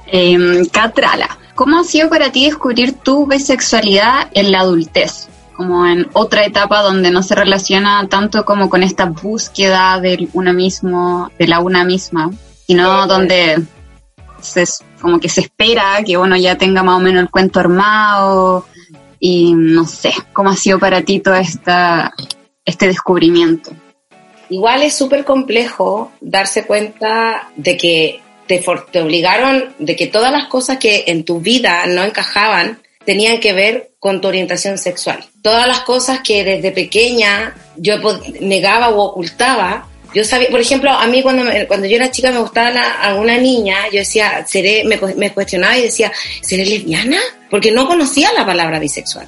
Eh, 0.07 0.69
Catrala, 0.71 1.37
¿cómo 1.55 1.79
ha 1.79 1.83
sido 1.83 2.09
para 2.09 2.31
ti 2.31 2.45
descubrir 2.45 2.93
tu 2.93 3.25
bisexualidad 3.25 4.29
en 4.33 4.51
la 4.51 4.61
adultez? 4.61 5.27
Como 5.55 5.87
en 5.87 6.07
otra 6.13 6.45
etapa 6.45 6.83
donde 6.83 7.09
no 7.09 7.23
se 7.23 7.33
relaciona 7.33 8.07
tanto 8.07 8.45
como 8.45 8.69
con 8.69 8.83
esta 8.83 9.05
búsqueda 9.05 9.99
del 9.99 10.29
uno 10.33 10.53
mismo, 10.53 11.31
de 11.39 11.47
la 11.47 11.59
una 11.59 11.83
misma, 11.83 12.31
sino 12.67 13.07
donde 13.07 13.65
se, 14.39 14.65
como 15.01 15.19
que 15.19 15.29
se 15.29 15.41
espera 15.41 16.03
que 16.05 16.17
uno 16.17 16.35
ya 16.37 16.55
tenga 16.55 16.83
más 16.83 16.97
o 16.97 16.99
menos 16.99 17.23
el 17.23 17.31
cuento 17.31 17.59
armado 17.59 18.65
y 19.19 19.53
no 19.53 19.85
sé, 19.85 20.11
¿cómo 20.33 20.49
ha 20.49 20.55
sido 20.55 20.79
para 20.79 21.01
ti 21.01 21.19
todo 21.19 21.35
esta, 21.35 22.13
este 22.65 22.87
descubrimiento? 22.87 23.71
Igual 24.49 24.83
es 24.83 24.95
súper 24.95 25.25
complejo 25.25 26.11
darse 26.21 26.65
cuenta 26.65 27.49
de 27.55 27.77
que 27.77 28.21
te, 28.47 28.63
te 28.91 29.01
obligaron, 29.01 29.73
de 29.79 29.95
que 29.95 30.07
todas 30.07 30.31
las 30.31 30.45
cosas 30.45 30.77
que 30.77 31.05
en 31.07 31.25
tu 31.25 31.41
vida 31.41 31.85
no 31.87 32.03
encajaban 32.03 32.79
tenían 33.05 33.39
que 33.39 33.53
ver 33.53 33.91
con 33.99 34.21
tu 34.21 34.27
orientación 34.27 34.77
sexual. 34.77 35.23
Todas 35.41 35.67
las 35.67 35.81
cosas 35.81 36.19
que 36.21 36.43
desde 36.43 36.71
pequeña 36.71 37.55
yo 37.77 37.95
negaba 38.41 38.89
o 38.89 39.01
ocultaba, 39.01 39.87
yo 40.13 40.23
sabía, 40.23 40.49
por 40.49 40.59
ejemplo, 40.59 40.91
a 40.91 41.05
mí 41.07 41.21
cuando, 41.21 41.43
cuando 41.67 41.87
yo 41.87 41.95
era 41.95 42.11
chica 42.11 42.31
me 42.31 42.39
gustaba 42.39 42.71
la, 42.71 42.91
alguna 43.01 43.37
niña, 43.37 43.75
yo 43.91 43.99
decía, 43.99 44.45
seré, 44.47 44.83
me, 44.83 44.99
me 45.15 45.33
cuestionaba 45.33 45.77
y 45.77 45.83
decía, 45.83 46.11
¿seré 46.41 46.65
lesbiana? 46.65 47.19
Porque 47.49 47.71
no 47.71 47.87
conocía 47.87 48.31
la 48.33 48.45
palabra 48.45 48.79
bisexual. 48.79 49.27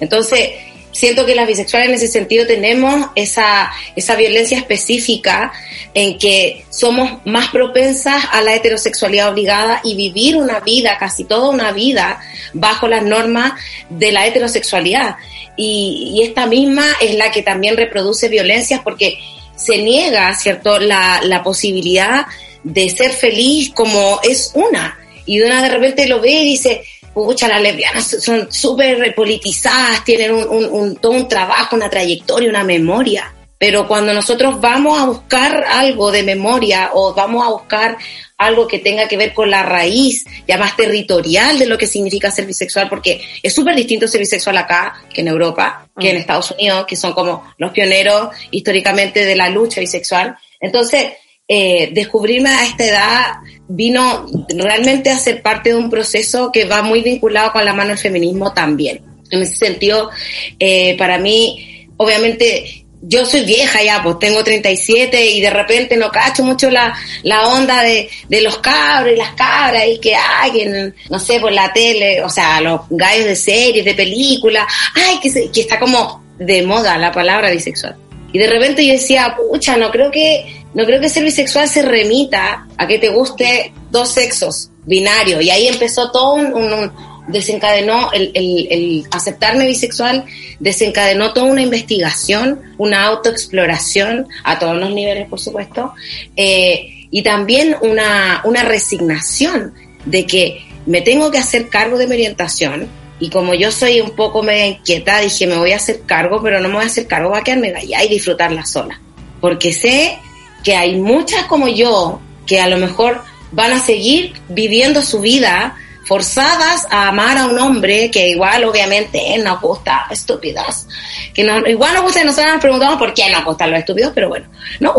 Entonces, 0.00 0.50
siento 0.92 1.24
que 1.24 1.34
las 1.34 1.46
bisexuales 1.46 1.88
en 1.88 1.94
ese 1.94 2.08
sentido 2.08 2.46
tenemos 2.46 3.10
esa, 3.14 3.70
esa 3.96 4.14
violencia 4.14 4.58
específica 4.58 5.52
en 5.94 6.18
que 6.18 6.64
somos 6.70 7.24
más 7.24 7.48
propensas 7.48 8.24
a 8.30 8.42
la 8.42 8.54
heterosexualidad 8.54 9.30
obligada 9.30 9.80
y 9.84 9.94
vivir 9.94 10.36
una 10.36 10.60
vida, 10.60 10.96
casi 10.98 11.24
toda 11.24 11.48
una 11.48 11.72
vida, 11.72 12.20
bajo 12.52 12.88
las 12.88 13.02
normas 13.02 13.52
de 13.88 14.12
la 14.12 14.26
heterosexualidad. 14.26 15.16
Y, 15.56 16.12
y 16.14 16.22
esta 16.22 16.46
misma 16.46 16.86
es 17.00 17.14
la 17.14 17.30
que 17.30 17.42
también 17.42 17.76
reproduce 17.76 18.28
violencias 18.28 18.80
porque 18.82 19.18
se 19.56 19.78
niega, 19.78 20.34
¿cierto?, 20.34 20.78
la, 20.78 21.20
la 21.24 21.42
posibilidad 21.42 22.26
de 22.62 22.90
ser 22.90 23.10
feliz 23.12 23.70
como 23.74 24.20
es 24.22 24.52
una. 24.54 24.98
Y 25.26 25.40
una 25.40 25.62
de 25.62 25.68
repente 25.68 26.06
lo 26.06 26.20
ve 26.20 26.30
y 26.30 26.44
dice, 26.44 26.82
pucha, 27.14 27.48
las 27.48 27.62
lesbianas 27.62 28.16
son 28.20 28.50
súper 28.52 29.14
politizadas, 29.14 30.04
tienen 30.04 30.32
un, 30.32 30.48
un, 30.48 30.64
un, 30.70 30.96
todo 30.96 31.12
un 31.12 31.28
trabajo, 31.28 31.76
una 31.76 31.90
trayectoria, 31.90 32.48
una 32.48 32.64
memoria. 32.64 33.32
Pero 33.62 33.86
cuando 33.86 34.12
nosotros 34.12 34.60
vamos 34.60 35.00
a 35.00 35.04
buscar 35.04 35.62
algo 35.68 36.10
de 36.10 36.24
memoria 36.24 36.90
o 36.94 37.14
vamos 37.14 37.46
a 37.46 37.50
buscar 37.50 37.96
algo 38.36 38.66
que 38.66 38.80
tenga 38.80 39.06
que 39.06 39.16
ver 39.16 39.32
con 39.32 39.52
la 39.52 39.62
raíz 39.62 40.24
ya 40.48 40.58
más 40.58 40.74
territorial 40.76 41.60
de 41.60 41.66
lo 41.66 41.78
que 41.78 41.86
significa 41.86 42.32
ser 42.32 42.44
bisexual, 42.44 42.88
porque 42.88 43.20
es 43.40 43.54
súper 43.54 43.76
distinto 43.76 44.08
ser 44.08 44.18
bisexual 44.18 44.56
acá 44.56 45.04
que 45.14 45.20
en 45.20 45.28
Europa, 45.28 45.88
que 45.96 46.10
en 46.10 46.16
Estados 46.16 46.50
Unidos, 46.50 46.86
que 46.88 46.96
son 46.96 47.12
como 47.12 47.54
los 47.56 47.70
pioneros 47.70 48.30
históricamente 48.50 49.24
de 49.24 49.36
la 49.36 49.48
lucha 49.48 49.80
bisexual. 49.80 50.36
Entonces, 50.58 51.12
eh, 51.46 51.90
descubrirme 51.92 52.48
a 52.48 52.64
esta 52.64 52.84
edad 52.84 53.26
vino 53.68 54.26
realmente 54.56 55.08
a 55.08 55.18
ser 55.18 55.40
parte 55.40 55.70
de 55.70 55.76
un 55.76 55.88
proceso 55.88 56.50
que 56.50 56.64
va 56.64 56.82
muy 56.82 57.00
vinculado 57.00 57.52
con 57.52 57.64
la 57.64 57.74
mano 57.74 57.90
del 57.90 57.98
feminismo 57.98 58.52
también. 58.52 59.04
En 59.30 59.40
ese 59.40 59.54
sentido, 59.54 60.10
eh, 60.58 60.96
para 60.98 61.16
mí, 61.18 61.86
obviamente, 61.96 62.81
yo 63.02 63.26
soy 63.26 63.44
vieja 63.44 63.82
ya, 63.82 64.00
pues 64.02 64.18
tengo 64.20 64.44
37 64.44 65.26
y 65.26 65.40
de 65.40 65.50
repente 65.50 65.96
no 65.96 66.10
cacho 66.10 66.44
mucho 66.44 66.70
la, 66.70 66.96
la 67.24 67.48
onda 67.48 67.82
de, 67.82 68.08
de 68.28 68.40
los 68.40 68.58
cabros 68.58 69.12
y 69.12 69.16
las 69.16 69.32
cabras 69.34 69.82
y 69.88 69.98
que 69.98 70.14
hay, 70.14 70.52
que, 70.52 70.92
no 71.10 71.18
sé, 71.18 71.40
por 71.40 71.52
la 71.52 71.72
tele, 71.72 72.22
o 72.22 72.30
sea, 72.30 72.60
los 72.60 72.82
gallos 72.90 73.26
de 73.26 73.36
series, 73.36 73.84
de 73.84 73.94
películas, 73.94 74.66
ay, 74.94 75.18
que, 75.20 75.50
que 75.50 75.60
está 75.62 75.78
como 75.80 76.22
de 76.38 76.62
moda 76.62 76.96
la 76.96 77.10
palabra 77.10 77.50
bisexual. 77.50 77.96
Y 78.32 78.38
de 78.38 78.46
repente 78.46 78.86
yo 78.86 78.92
decía, 78.92 79.36
pucha, 79.36 79.76
no 79.76 79.90
creo 79.90 80.10
que, 80.10 80.64
no 80.72 80.84
creo 80.86 81.00
que 81.00 81.08
ser 81.08 81.24
bisexual 81.24 81.68
se 81.68 81.82
remita 81.82 82.66
a 82.78 82.86
que 82.86 82.98
te 82.98 83.08
guste 83.08 83.72
dos 83.90 84.10
sexos 84.10 84.70
binarios. 84.86 85.42
Y 85.42 85.50
ahí 85.50 85.68
empezó 85.68 86.10
todo 86.10 86.34
un, 86.34 86.46
un, 86.54 86.72
un 86.72 86.92
desencadenó 87.28 88.10
el, 88.12 89.06
aceptarme 89.10 89.66
bisexual, 89.66 90.24
desencadenó 90.58 91.32
toda 91.32 91.46
una 91.46 91.62
investigación, 91.62 92.60
una 92.78 93.04
autoexploración 93.04 94.26
a 94.44 94.58
todos 94.58 94.76
los 94.76 94.92
niveles, 94.92 95.28
por 95.28 95.40
supuesto, 95.40 95.94
eh, 96.36 97.06
y 97.10 97.22
también 97.22 97.76
una, 97.82 98.40
una 98.44 98.62
resignación 98.62 99.74
de 100.04 100.26
que 100.26 100.66
me 100.86 101.00
tengo 101.02 101.30
que 101.30 101.38
hacer 101.38 101.68
cargo 101.68 101.98
de 101.98 102.06
mi 102.06 102.14
orientación. 102.14 102.88
Y 103.20 103.30
como 103.30 103.54
yo 103.54 103.70
soy 103.70 104.00
un 104.00 104.16
poco 104.16 104.42
media 104.42 104.66
inquieta, 104.66 105.20
dije, 105.20 105.46
me 105.46 105.56
voy 105.56 105.72
a 105.72 105.76
hacer 105.76 106.00
cargo, 106.06 106.42
pero 106.42 106.58
no 106.58 106.68
me 106.68 106.74
voy 106.74 106.84
a 106.84 106.88
hacer 106.88 107.06
cargo, 107.06 107.30
voy 107.30 107.38
a 107.38 107.44
quedarme 107.44 107.72
allá 107.72 108.02
y 108.02 108.08
disfrutarla 108.08 108.66
sola. 108.66 109.00
Porque 109.40 109.72
sé 109.72 110.18
que 110.64 110.74
hay 110.74 110.96
muchas 110.96 111.44
como 111.44 111.68
yo 111.68 112.20
que 112.46 112.60
a 112.60 112.68
lo 112.68 112.78
mejor 112.78 113.22
van 113.52 113.72
a 113.72 113.78
seguir 113.78 114.32
viviendo 114.48 115.02
su 115.02 115.20
vida 115.20 115.76
forzadas 116.04 116.86
a 116.90 117.08
amar 117.08 117.38
a 117.38 117.46
un 117.46 117.58
hombre 117.58 118.10
que 118.10 118.28
igual 118.28 118.64
obviamente 118.64 119.38
nos 119.38 119.60
gusta 119.60 120.06
estúpidas 120.10 120.86
que 121.32 121.44
no, 121.44 121.66
igual 121.66 121.94
nos 121.94 122.02
gusta 122.04 122.22
y 122.22 122.24
nosotros 122.24 122.52
nos 122.52 122.60
preguntamos 122.60 122.96
por 122.98 123.14
qué 123.14 123.30
nos 123.30 123.44
gustan 123.44 123.70
los 123.70 123.80
estúpidos 123.80 124.12
pero 124.14 124.28
bueno 124.28 124.46
no 124.80 124.94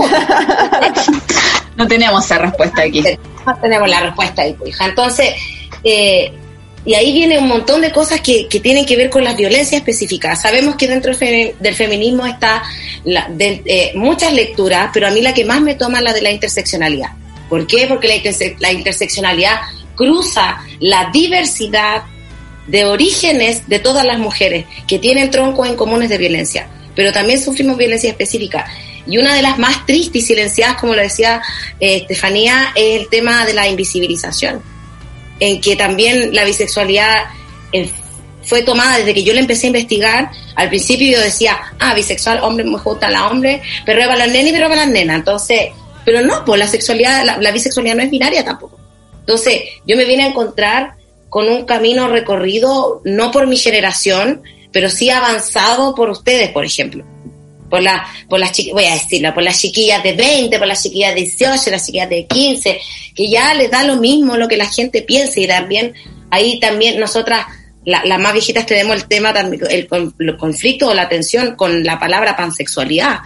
no 1.76 1.88
tenemos 1.88 2.24
esa 2.24 2.38
respuesta 2.38 2.84
aquí 2.84 3.04
no 3.46 3.56
tenemos 3.62 3.90
la 3.90 4.00
respuesta 4.02 4.42
ahí 4.44 4.56
hija 4.66 4.86
entonces 4.86 5.34
eh, 5.84 6.32
y 6.86 6.96
ahí 6.96 7.14
viene 7.14 7.40
un 7.40 7.48
montón 7.48 7.82
de 7.82 7.92
cosas 7.92 8.20
que, 8.20 8.48
que, 8.50 8.60
tienen 8.60 8.86
que 8.86 8.98
ver 8.98 9.10
con 9.10 9.24
las 9.24 9.38
violencias 9.38 9.80
específicas. 9.80 10.42
Sabemos 10.42 10.76
que 10.76 10.88
dentro 10.88 11.16
del 11.16 11.76
feminismo 11.76 12.26
está 12.26 12.62
la, 13.06 13.28
de, 13.30 13.62
eh, 13.66 13.92
muchas 13.96 14.34
lecturas, 14.34 14.90
pero 14.94 15.08
a 15.08 15.12
mí 15.12 15.22
la 15.22 15.34
que 15.34 15.46
más 15.46 15.62
me 15.62 15.76
toma 15.76 16.00
es 16.00 16.04
la 16.04 16.14
de 16.14 16.22
la 16.22 16.32
interseccionalidad. 16.32 17.12
¿Por 17.48 17.66
qué? 17.68 17.88
Porque 17.88 18.08
la, 18.08 18.16
interse 18.16 18.58
la 18.60 18.74
interseccionalidad 18.74 19.62
cruza 19.96 20.62
la 20.80 21.10
diversidad 21.12 22.04
de 22.68 22.86
orígenes 22.86 23.68
de 23.68 23.80
todas 23.80 24.06
las 24.06 24.20
mujeres 24.20 24.66
que 24.88 25.00
tienen 25.00 25.32
troncos 25.32 25.68
en 25.68 25.76
comunes 25.76 26.10
de 26.10 26.18
violencia, 26.18 26.68
pero 26.96 27.12
también 27.12 27.42
sufrimos 27.42 27.78
violencia 27.78 28.10
específica. 28.10 28.66
Y 29.06 29.18
una 29.18 29.36
de 29.36 29.42
las 29.42 29.60
más 29.60 29.86
tristes 29.86 30.24
y 30.24 30.26
silenciadas, 30.26 30.78
como 30.78 30.96
lo 30.96 31.02
decía 31.02 31.42
eh, 31.80 31.98
Estefanía, 31.98 32.72
es 32.76 33.02
el 33.02 33.10
tema 33.10 33.46
de 33.46 33.54
la 33.54 33.68
invisibilización, 33.68 34.62
en 35.40 35.60
que 35.60 35.76
también 35.76 36.34
la 36.34 36.46
bisexualidad 36.46 37.26
eh, 37.74 37.92
fue 38.44 38.62
tomada 38.62 39.00
desde 39.00 39.14
que 39.14 39.24
yo 39.24 39.34
la 39.34 39.42
empecé 39.42 39.68
a 39.68 39.72
investigar. 39.72 40.32
Al 40.56 40.70
principio 40.70 41.12
yo 41.12 41.20
decía, 41.20 41.60
ah, 41.80 41.94
bisexual, 41.94 42.40
hombre, 42.42 42.64
me 42.64 42.78
gusta 42.78 43.10
la 43.10 43.28
hombre, 43.28 43.62
pero 43.86 44.00
para 44.02 44.16
las 44.16 44.30
nenas 44.30 44.50
y 44.50 44.54
pero 44.54 44.70
para 44.70 44.82
las 44.82 44.90
nenas. 44.90 45.18
Entonces, 45.18 45.60
pero 46.06 46.22
no, 46.22 46.46
pues 46.46 46.60
la 46.60 46.68
sexualidad, 46.68 47.26
la, 47.26 47.38
la 47.38 47.52
bisexualidad 47.52 47.96
no 47.96 48.04
es 48.04 48.12
binaria 48.12 48.46
tampoco. 48.46 48.83
Entonces, 49.24 49.62
yo 49.88 49.96
me 49.96 50.04
vine 50.04 50.24
a 50.24 50.28
encontrar 50.28 50.96
con 51.30 51.48
un 51.48 51.66
camino 51.66 52.08
recorrido, 52.08 53.02
no 53.06 53.32
por 53.32 53.48
mi 53.48 53.58
generación, 53.58 54.44
pero 54.72 54.90
sí 54.90 55.10
avanzado 55.10 55.96
por 55.96 56.10
ustedes, 56.10 56.50
por 56.50 56.66
ejemplo. 56.66 57.06
Por, 57.70 57.82
la, 57.82 58.06
por 58.30 58.40
las 58.40 58.52
voy 58.72 58.86
a 58.86 58.94
decirlo, 58.94 59.34
por 59.34 59.42
las 59.42 59.60
chiquillas 59.60 60.04
de 60.04 60.14
20, 60.14 60.60
por 60.60 60.68
las 60.68 60.84
chiquillas 60.84 61.16
de 61.16 61.22
18, 61.22 61.72
las 61.72 61.86
chiquillas 61.86 62.10
de 62.10 62.28
15, 62.28 62.80
que 63.16 63.30
ya 63.30 63.54
les 63.56 63.72
da 63.72 63.84
lo 63.84 63.96
mismo 63.96 64.38
lo 64.38 64.48
que 64.48 64.58
la 64.58 64.72
gente 64.72 65.02
piense 65.02 65.42
y 65.42 65.48
también 65.48 65.94
ahí 66.30 66.60
también 66.60 67.00
nosotras, 67.00 67.48
las 67.84 68.06
la 68.06 68.20
más 68.20 68.34
viejitas, 68.34 68.68
tenemos 68.68 68.96
el 68.96 69.08
tema, 69.08 69.32
el, 69.32 69.88
el 70.20 70.38
conflicto 70.38 70.90
o 70.90 70.94
la 70.94 71.10
tensión 71.10 71.56
con 71.56 71.84
la 71.84 71.98
palabra 71.98 72.36
pansexualidad 72.36 73.22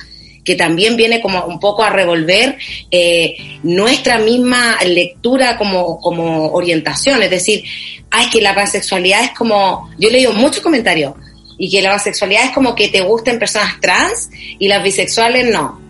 que 0.47 0.55
también 0.55 0.95
viene 0.95 1.19
como 1.19 1.43
un 1.43 1.59
poco 1.59 1.83
a 1.83 1.89
revolver 1.89 2.57
eh, 2.89 3.35
nuestra 3.63 4.17
misma 4.17 4.77
lectura 4.85 5.57
como, 5.57 5.99
como 5.99 6.53
orientación. 6.53 7.21
Es 7.21 7.29
decir, 7.29 7.65
ay, 8.09 8.29
que 8.29 8.39
la 8.39 8.55
pansexualidad 8.55 9.25
es 9.25 9.31
como, 9.31 9.89
yo 9.99 10.07
he 10.07 10.11
leído 10.13 10.31
muchos 10.31 10.63
comentarios, 10.63 11.15
y 11.57 11.69
que 11.69 11.81
la 11.81 11.89
pansexualidad 11.89 12.45
es 12.45 12.51
como 12.51 12.75
que 12.75 12.87
te 12.87 13.01
gusten 13.01 13.39
personas 13.39 13.73
trans 13.81 14.29
y 14.57 14.69
las 14.69 14.81
bisexuales 14.81 15.51
no. 15.51 15.81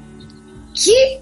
¿Qué? 0.73 1.21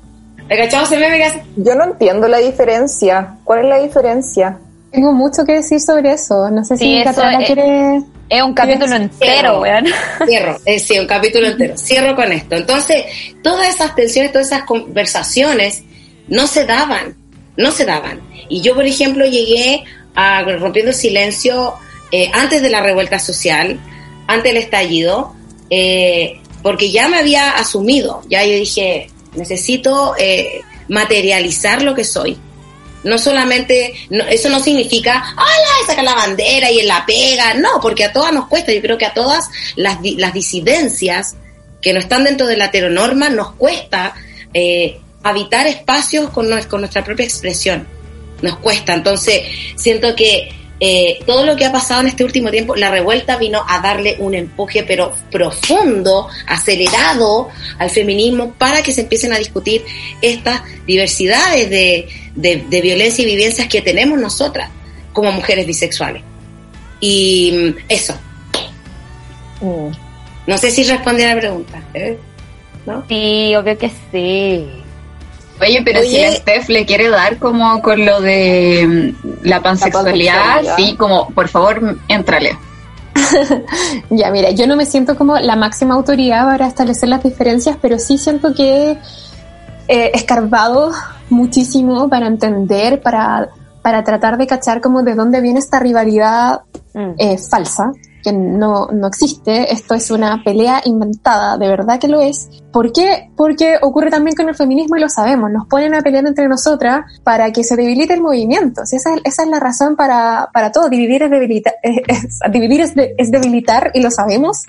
Yo 1.57 1.75
no 1.75 1.83
entiendo 1.83 2.29
la 2.29 2.38
diferencia. 2.38 3.36
¿Cuál 3.43 3.63
es 3.63 3.65
la 3.65 3.79
diferencia? 3.79 4.59
Tengo 4.95 5.13
mucho 5.13 5.43
que 5.45 5.53
decir 5.53 5.79
sobre 5.79 6.13
eso. 6.13 6.49
No 6.49 6.63
sé 6.63 6.77
Sí, 6.77 6.85
si 6.85 6.97
es- 6.97 7.15
quiere. 7.45 8.01
Es 8.27 8.41
un 8.41 8.53
capítulo 8.53 8.95
entero, 8.95 9.61
weón. 9.61 9.85
Cierro, 10.25 10.57
eh, 10.65 10.79
sí, 10.79 10.97
un 10.97 11.05
capítulo 11.05 11.47
entero. 11.47 11.77
Cierro 11.77 12.15
con 12.15 12.31
esto. 12.31 12.55
Entonces, 12.55 13.05
todas 13.43 13.69
esas 13.69 13.93
tensiones, 13.93 14.31
todas 14.31 14.47
esas 14.47 14.63
conversaciones 14.63 15.83
no 16.27 16.47
se 16.47 16.65
daban, 16.65 17.15
no 17.55 17.71
se 17.71 17.85
daban. 17.85 18.21
Y 18.49 18.61
yo, 18.61 18.73
por 18.73 18.85
ejemplo, 18.85 19.25
llegué 19.25 19.83
a 20.15 20.41
Rompiendo 20.43 20.89
el 20.91 20.97
Silencio 20.97 21.75
eh, 22.11 22.31
antes 22.33 22.61
de 22.63 22.69
la 22.69 22.81
revuelta 22.81 23.19
social, 23.19 23.79
antes 24.27 24.53
del 24.53 24.57
estallido, 24.63 25.35
eh, 25.69 26.39
porque 26.63 26.89
ya 26.91 27.07
me 27.07 27.17
había 27.19 27.51
asumido, 27.51 28.21
ya 28.29 28.43
yo 28.43 28.53
dije, 28.53 29.09
necesito 29.35 30.15
eh, 30.17 30.61
materializar 30.87 31.81
lo 31.83 31.93
que 31.93 32.03
soy. 32.03 32.37
No 33.06 33.18
solamente, 33.18 33.93
no- 34.10 34.26
eso 34.26 34.49
no 34.49 34.60
significa, 34.60 35.24
hola, 35.38 35.88
sacar 35.88 36.03
la 36.03 36.16
bandera 36.16 36.70
y 36.70 36.82
la 36.82 37.06
pega, 37.06 37.53
no, 37.53 37.80
porque 37.82 38.03
a 38.03 38.12
todas 38.12 38.34
nos 38.34 38.47
cuesta, 38.47 38.74
yo 38.74 38.82
creo 38.82 38.97
que 38.97 39.06
a 39.06 39.14
todas 39.14 39.47
las, 39.78 39.99
las 40.18 40.34
disidencias 40.34 41.36
que 41.82 41.93
no 41.93 41.99
están 41.99 42.24
dentro 42.26 42.47
de 42.47 42.58
la 42.58 42.66
heteronorma 42.66 43.30
nos 43.30 43.53
cuesta 43.53 44.14
eh, 44.53 44.99
habitar 45.24 45.68
espacios 45.68 46.30
con, 46.32 46.49
con 46.64 46.82
nuestra 46.82 47.03
propia 47.03 47.26
expresión, 47.26 47.88
nos 48.41 48.58
cuesta, 48.58 48.93
entonces 48.93 49.43
siento 49.76 50.16
que 50.16 50.49
eh, 50.80 51.19
todo 51.26 51.45
lo 51.45 51.55
que 51.55 51.65
ha 51.65 51.71
pasado 51.71 52.01
en 52.01 52.07
este 52.07 52.23
último 52.23 52.51
tiempo, 52.51 52.76
la 52.76 52.91
revuelta 52.91 53.38
vino 53.38 53.63
a 53.67 53.80
darle 53.80 54.17
un 54.19 54.36
empuje 54.36 54.84
pero 54.84 55.13
profundo, 55.32 56.28
acelerado 56.47 57.49
al 57.78 57.89
feminismo 57.89 58.53
para 58.53 58.84
que 58.84 58.91
se 58.91 59.01
empiecen 59.01 59.32
a 59.34 59.38
discutir 59.38 59.84
estas 60.21 60.61
diversidades 60.86 61.69
de, 61.69 62.07
de, 62.36 62.65
de 62.69 62.82
violencia 62.82 63.23
y 63.23 63.26
vivencias 63.26 63.67
que 63.67 63.82
tenemos 63.82 64.19
nosotras 64.19 64.69
como 65.13 65.32
mujeres 65.32 65.65
bisexuales. 65.65 66.23
Y 66.99 67.51
mm, 67.53 67.84
eso. 67.89 68.17
No 70.47 70.57
sé 70.57 70.69
si 70.71 70.84
respondí 70.84 71.23
a 71.23 71.34
la 71.34 71.39
pregunta. 71.39 71.82
¿eh? 71.93 72.17
¿No? 72.86 73.03
Sí, 73.07 73.55
obvio 73.55 73.78
que 73.78 73.89
sí. 74.11 74.67
Oye, 75.62 75.82
pero 75.86 76.01
si 76.01 76.08
Oye. 76.08 76.30
la 76.30 76.36
Steph 76.36 76.70
le 76.70 76.86
quiere 76.86 77.10
dar 77.10 77.38
como 77.38 77.82
con 77.82 78.06
lo 78.06 78.20
de 78.22 79.14
mm, 79.14 79.47
la 79.47 79.62
pansexualidad, 79.62 80.36
pansexualidad. 80.36 80.76
sí, 80.76 80.95
como, 80.95 81.30
por 81.30 81.47
favor, 81.47 81.97
éntrale. 82.08 82.58
Ya, 84.10 84.30
mira, 84.32 84.51
yo 84.51 84.68
no 84.68 84.76
me 84.76 84.86
siento 84.86 85.16
como 85.16 85.38
la 85.38 85.56
máxima 85.56 85.95
autoridad 85.95 86.45
para 86.45 86.68
establecer 86.68 87.10
las 87.10 87.24
diferencias, 87.24 87.78
pero 87.82 87.97
sí 87.99 88.18
siento 88.18 88.53
que 88.53 88.97
he 89.88 90.12
escarbado 90.14 90.91
muchísimo 91.30 92.10
para 92.10 92.28
entender, 92.28 93.01
para, 93.01 93.49
para 93.82 94.03
tratar 94.03 94.38
de 94.38 94.47
cachar 94.47 94.82
como 94.82 95.03
de 95.03 95.16
dónde 95.16 95.41
viene 95.41 95.60
esta 95.60 95.80
rivalidad 95.80 96.62
eh, 97.18 97.38
falsa, 97.38 97.91
que 98.26 98.34
no, 98.34 98.88
no 98.91 99.07
existe. 99.07 99.71
Esto 99.71 99.93
es 99.93 100.09
una 100.11 100.41
pelea 100.43 100.82
inventada, 100.84 101.57
de 101.57 101.67
verdad 101.69 101.99
que 101.99 102.07
lo 102.07 102.19
es. 102.21 102.49
¿Por 102.73 102.91
qué? 102.91 103.30
Porque 103.38 103.76
ocurre 103.82 104.09
también 104.09 104.36
con 104.36 104.49
el 104.49 104.55
feminismo 104.55 104.97
y 104.97 104.99
lo 104.99 105.07
sabemos. 105.09 105.49
Nos 105.51 105.67
ponen 105.67 105.93
a 105.93 106.01
pelear 106.01 106.26
entre 106.26 106.47
nosotras 106.49 107.05
para 107.23 107.51
que 107.53 107.63
se 107.63 107.76
debilite 107.76 108.15
el 108.15 108.21
movimiento. 108.21 108.82
O 108.82 108.86
sea, 108.86 108.97
esa, 108.97 109.11
esa 109.23 109.43
es 109.43 109.49
la 109.49 109.59
razón 109.59 109.95
para, 109.95 110.49
para 110.53 110.71
todo. 110.71 110.89
Dividir 110.89 111.23
es, 111.23 111.30
debilita- 111.30 111.76
es, 111.84 111.99
es- 112.07 112.39
dividir 112.51 112.82
es, 112.82 112.93
es 113.17 113.32
debilitar 113.32 113.91
y 113.93 114.01
lo 114.01 114.09
sabemos. 114.11 114.63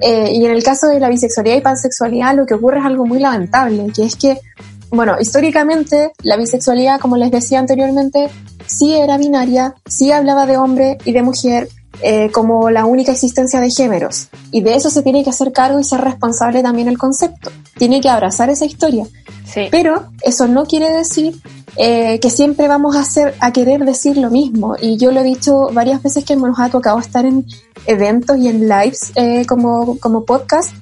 Eh, 0.00 0.32
y 0.34 0.44
en 0.44 0.52
el 0.52 0.62
caso 0.62 0.88
de 0.88 1.00
la 1.00 1.08
bisexualidad 1.08 1.56
y 1.56 1.60
pansexualidad, 1.60 2.34
lo 2.34 2.44
que 2.46 2.54
ocurre 2.54 2.80
es 2.80 2.84
algo 2.84 3.06
muy 3.06 3.18
lamentable, 3.20 3.86
que 3.94 4.04
es 4.04 4.16
que, 4.16 4.38
bueno, 4.90 5.16
históricamente 5.20 6.12
la 6.22 6.36
bisexualidad, 6.36 7.00
como 7.00 7.16
les 7.16 7.30
decía 7.30 7.58
anteriormente, 7.58 8.28
sí 8.66 8.94
era 8.94 9.16
binaria, 9.18 9.74
sí 9.86 10.12
hablaba 10.12 10.46
de 10.46 10.56
hombre 10.56 10.98
y 11.04 11.12
de 11.12 11.22
mujer 11.22 11.68
eh, 12.00 12.30
como 12.30 12.70
la 12.70 12.84
única 12.84 13.12
existencia 13.12 13.60
de 13.60 13.70
géneros. 13.70 14.28
Y 14.50 14.60
de 14.60 14.76
eso 14.76 14.88
se 14.90 15.02
tiene 15.02 15.24
que 15.24 15.30
hacer 15.30 15.52
cargo 15.52 15.80
y 15.80 15.84
ser 15.84 16.00
responsable 16.00 16.62
también 16.62 16.88
el 16.88 16.98
concepto. 16.98 17.50
Tiene 17.76 18.00
que 18.00 18.08
abrazar 18.08 18.50
esa 18.50 18.64
historia. 18.64 19.06
Pero 19.70 20.04
eso 20.22 20.46
no 20.46 20.66
quiere 20.66 20.92
decir 20.92 21.40
eh, 21.76 22.20
que 22.20 22.30
siempre 22.30 22.68
vamos 22.68 22.94
a 22.96 23.00
hacer, 23.00 23.34
a 23.40 23.52
querer 23.52 23.84
decir 23.84 24.16
lo 24.16 24.30
mismo. 24.30 24.76
Y 24.80 24.96
yo 24.96 25.10
lo 25.10 25.20
he 25.20 25.24
dicho 25.24 25.70
varias 25.72 26.02
veces 26.02 26.24
que 26.24 26.36
nos 26.36 26.58
ha 26.60 26.68
tocado 26.68 26.98
estar 26.98 27.24
en 27.24 27.44
eventos 27.86 28.36
y 28.38 28.48
en 28.48 28.68
lives 28.68 29.12
eh, 29.16 29.44
como, 29.46 29.98
como 29.98 30.24
podcast. 30.24 30.72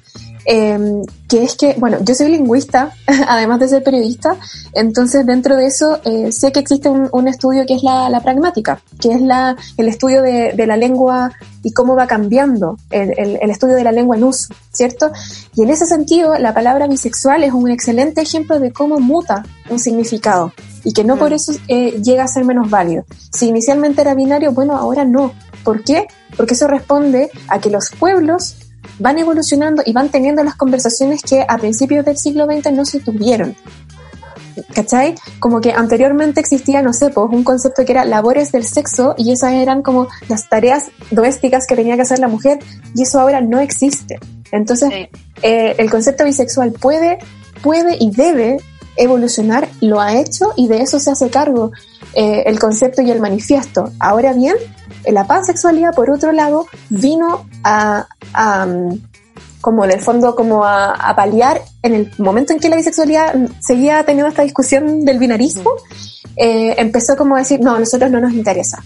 Eh, 0.47 1.01
que 1.27 1.43
es 1.43 1.55
que, 1.57 1.75
bueno, 1.77 1.97
yo 2.01 2.15
soy 2.15 2.29
lingüista, 2.29 2.91
además 3.27 3.59
de 3.59 3.67
ser 3.67 3.83
periodista, 3.83 4.37
entonces 4.73 5.25
dentro 5.25 5.55
de 5.57 5.67
eso 5.67 5.99
eh, 6.05 6.31
sé 6.31 6.51
que 6.53 6.61
existe 6.61 6.87
un, 6.89 7.09
un 7.11 7.27
estudio 7.27 7.65
que 7.67 7.75
es 7.75 7.83
la, 7.83 8.09
la 8.09 8.21
pragmática, 8.21 8.81
que 8.99 9.11
es 9.11 9.21
la, 9.21 9.55
el 9.75 9.87
estudio 9.89 10.21
de, 10.21 10.53
de 10.53 10.65
la 10.67 10.77
lengua 10.77 11.31
y 11.63 11.71
cómo 11.73 11.95
va 11.95 12.07
cambiando, 12.07 12.77
el, 12.91 13.13
el- 13.17 13.37
el 13.41 13.49
estudio 13.51 13.75
de 13.75 13.83
la 13.83 13.91
lengua 13.91 14.15
en 14.15 14.23
uso, 14.23 14.53
¿cierto? 14.71 15.11
Y 15.55 15.63
en 15.63 15.69
ese 15.69 15.85
sentido, 15.85 16.35
la 16.37 16.53
palabra 16.53 16.87
bisexual 16.87 17.43
es 17.43 17.51
un 17.51 17.69
excelente 17.69 18.21
ejemplo 18.21 18.59
de 18.59 18.71
cómo 18.71 18.99
muta 18.99 19.43
un 19.69 19.79
significado 19.79 20.53
y 20.85 20.93
que 20.93 21.03
no 21.03 21.17
por 21.17 21.33
eso 21.33 21.51
eh, 21.67 21.99
llega 22.01 22.23
a 22.23 22.27
ser 22.29 22.45
menos 22.45 22.69
válido. 22.69 23.03
Si 23.33 23.47
inicialmente 23.47 23.99
era 24.01 24.13
binario, 24.15 24.53
bueno, 24.53 24.77
ahora 24.77 25.03
no. 25.03 25.33
¿Por 25.65 25.83
qué? 25.83 26.07
Porque 26.37 26.53
eso 26.53 26.67
responde 26.67 27.29
a 27.49 27.59
que 27.59 27.69
los 27.69 27.89
pueblos 27.99 28.55
van 28.99 29.17
evolucionando 29.17 29.83
y 29.85 29.93
van 29.93 30.09
teniendo 30.09 30.43
las 30.43 30.55
conversaciones 30.55 31.21
que 31.21 31.45
a 31.47 31.57
principios 31.57 32.05
del 32.05 32.17
siglo 32.17 32.45
XX 32.45 32.71
no 32.73 32.85
se 32.85 32.99
tuvieron. 32.99 33.55
¿Cachai? 34.73 35.15
Como 35.39 35.61
que 35.61 35.71
anteriormente 35.71 36.39
existía, 36.39 36.81
no 36.81 36.93
sé, 36.93 37.09
pues 37.09 37.27
un 37.31 37.43
concepto 37.43 37.85
que 37.85 37.91
era 37.91 38.05
labores 38.05 38.51
del 38.51 38.65
sexo 38.65 39.13
y 39.17 39.31
esas 39.31 39.53
eran 39.53 39.83
como 39.83 40.07
las 40.29 40.49
tareas 40.49 40.85
domésticas 41.11 41.67
que 41.67 41.75
tenía 41.75 41.95
que 41.95 42.01
hacer 42.01 42.19
la 42.19 42.27
mujer 42.27 42.59
y 42.95 43.03
eso 43.03 43.19
ahora 43.19 43.41
no 43.41 43.59
existe. 43.59 44.19
Entonces, 44.51 45.09
eh, 45.43 45.75
el 45.77 45.89
concepto 45.91 46.25
bisexual 46.25 46.71
puede, 46.71 47.19
puede 47.61 47.97
y 47.99 48.11
debe 48.11 48.57
evolucionar, 48.95 49.69
lo 49.81 50.01
ha 50.01 50.15
hecho 50.19 50.53
y 50.55 50.67
de 50.67 50.81
eso 50.81 50.99
se 50.99 51.11
hace 51.11 51.29
cargo 51.29 51.71
eh, 52.13 52.43
el 52.47 52.59
concepto 52.59 53.01
y 53.01 53.11
el 53.11 53.19
manifiesto. 53.19 53.91
Ahora 53.99 54.33
bien, 54.33 54.55
la 55.11 55.25
pansexualidad, 55.25 55.93
por 55.93 56.09
otro 56.09 56.31
lado, 56.31 56.67
vino 56.89 57.45
a, 57.63 58.07
a, 58.33 58.65
mm, 58.65 59.01
como 59.61 59.85
en 59.85 59.91
el 59.91 59.99
fondo, 59.99 60.35
como 60.35 60.63
a, 60.63 60.93
a 60.93 61.15
paliar 61.15 61.61
en 61.81 61.93
el 61.93 62.11
momento 62.17 62.53
en 62.53 62.59
que 62.59 62.69
la 62.69 62.75
bisexualidad 62.75 63.35
mm, 63.35 63.45
seguía 63.59 64.03
teniendo 64.03 64.29
esta 64.29 64.43
discusión 64.43 65.05
del 65.05 65.19
binarismo, 65.19 65.71
eh, 66.37 66.75
empezó 66.77 67.17
como 67.17 67.35
a 67.35 67.39
decir, 67.39 67.59
no, 67.59 67.75
a 67.75 67.79
nosotros 67.79 68.11
no 68.11 68.19
nos 68.19 68.33
interesa. 68.33 68.83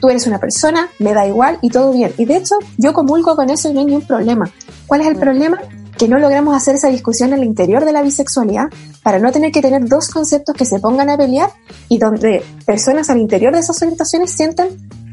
Tú 0.00 0.08
eres 0.08 0.26
una 0.26 0.38
persona, 0.38 0.88
me 0.98 1.14
da 1.14 1.26
igual 1.26 1.58
y 1.62 1.70
todo 1.70 1.92
bien. 1.92 2.12
Y 2.16 2.24
de 2.26 2.36
hecho, 2.36 2.54
yo 2.76 2.92
comulgo 2.92 3.34
con 3.36 3.50
eso 3.50 3.68
y 3.68 3.72
no 3.72 3.80
hay 3.80 3.86
ningún 3.86 4.06
problema. 4.06 4.50
¿Cuál 4.86 5.00
es 5.02 5.06
el 5.08 5.16
problema? 5.16 5.60
Que 6.00 6.08
no 6.08 6.18
logramos 6.18 6.56
hacer 6.56 6.76
esa 6.76 6.88
discusión 6.88 7.34
en 7.34 7.40
el 7.40 7.44
interior 7.44 7.84
de 7.84 7.92
la 7.92 8.00
bisexualidad 8.02 8.68
para 9.02 9.18
no 9.18 9.30
tener 9.32 9.52
que 9.52 9.60
tener 9.60 9.86
dos 9.86 10.08
conceptos 10.08 10.56
que 10.56 10.64
se 10.64 10.80
pongan 10.80 11.10
a 11.10 11.18
pelear 11.18 11.50
y 11.90 11.98
donde 11.98 12.42
personas 12.64 13.10
al 13.10 13.18
interior 13.18 13.52
de 13.52 13.60
esas 13.60 13.82
orientaciones 13.82 14.30
sientan 14.32 14.68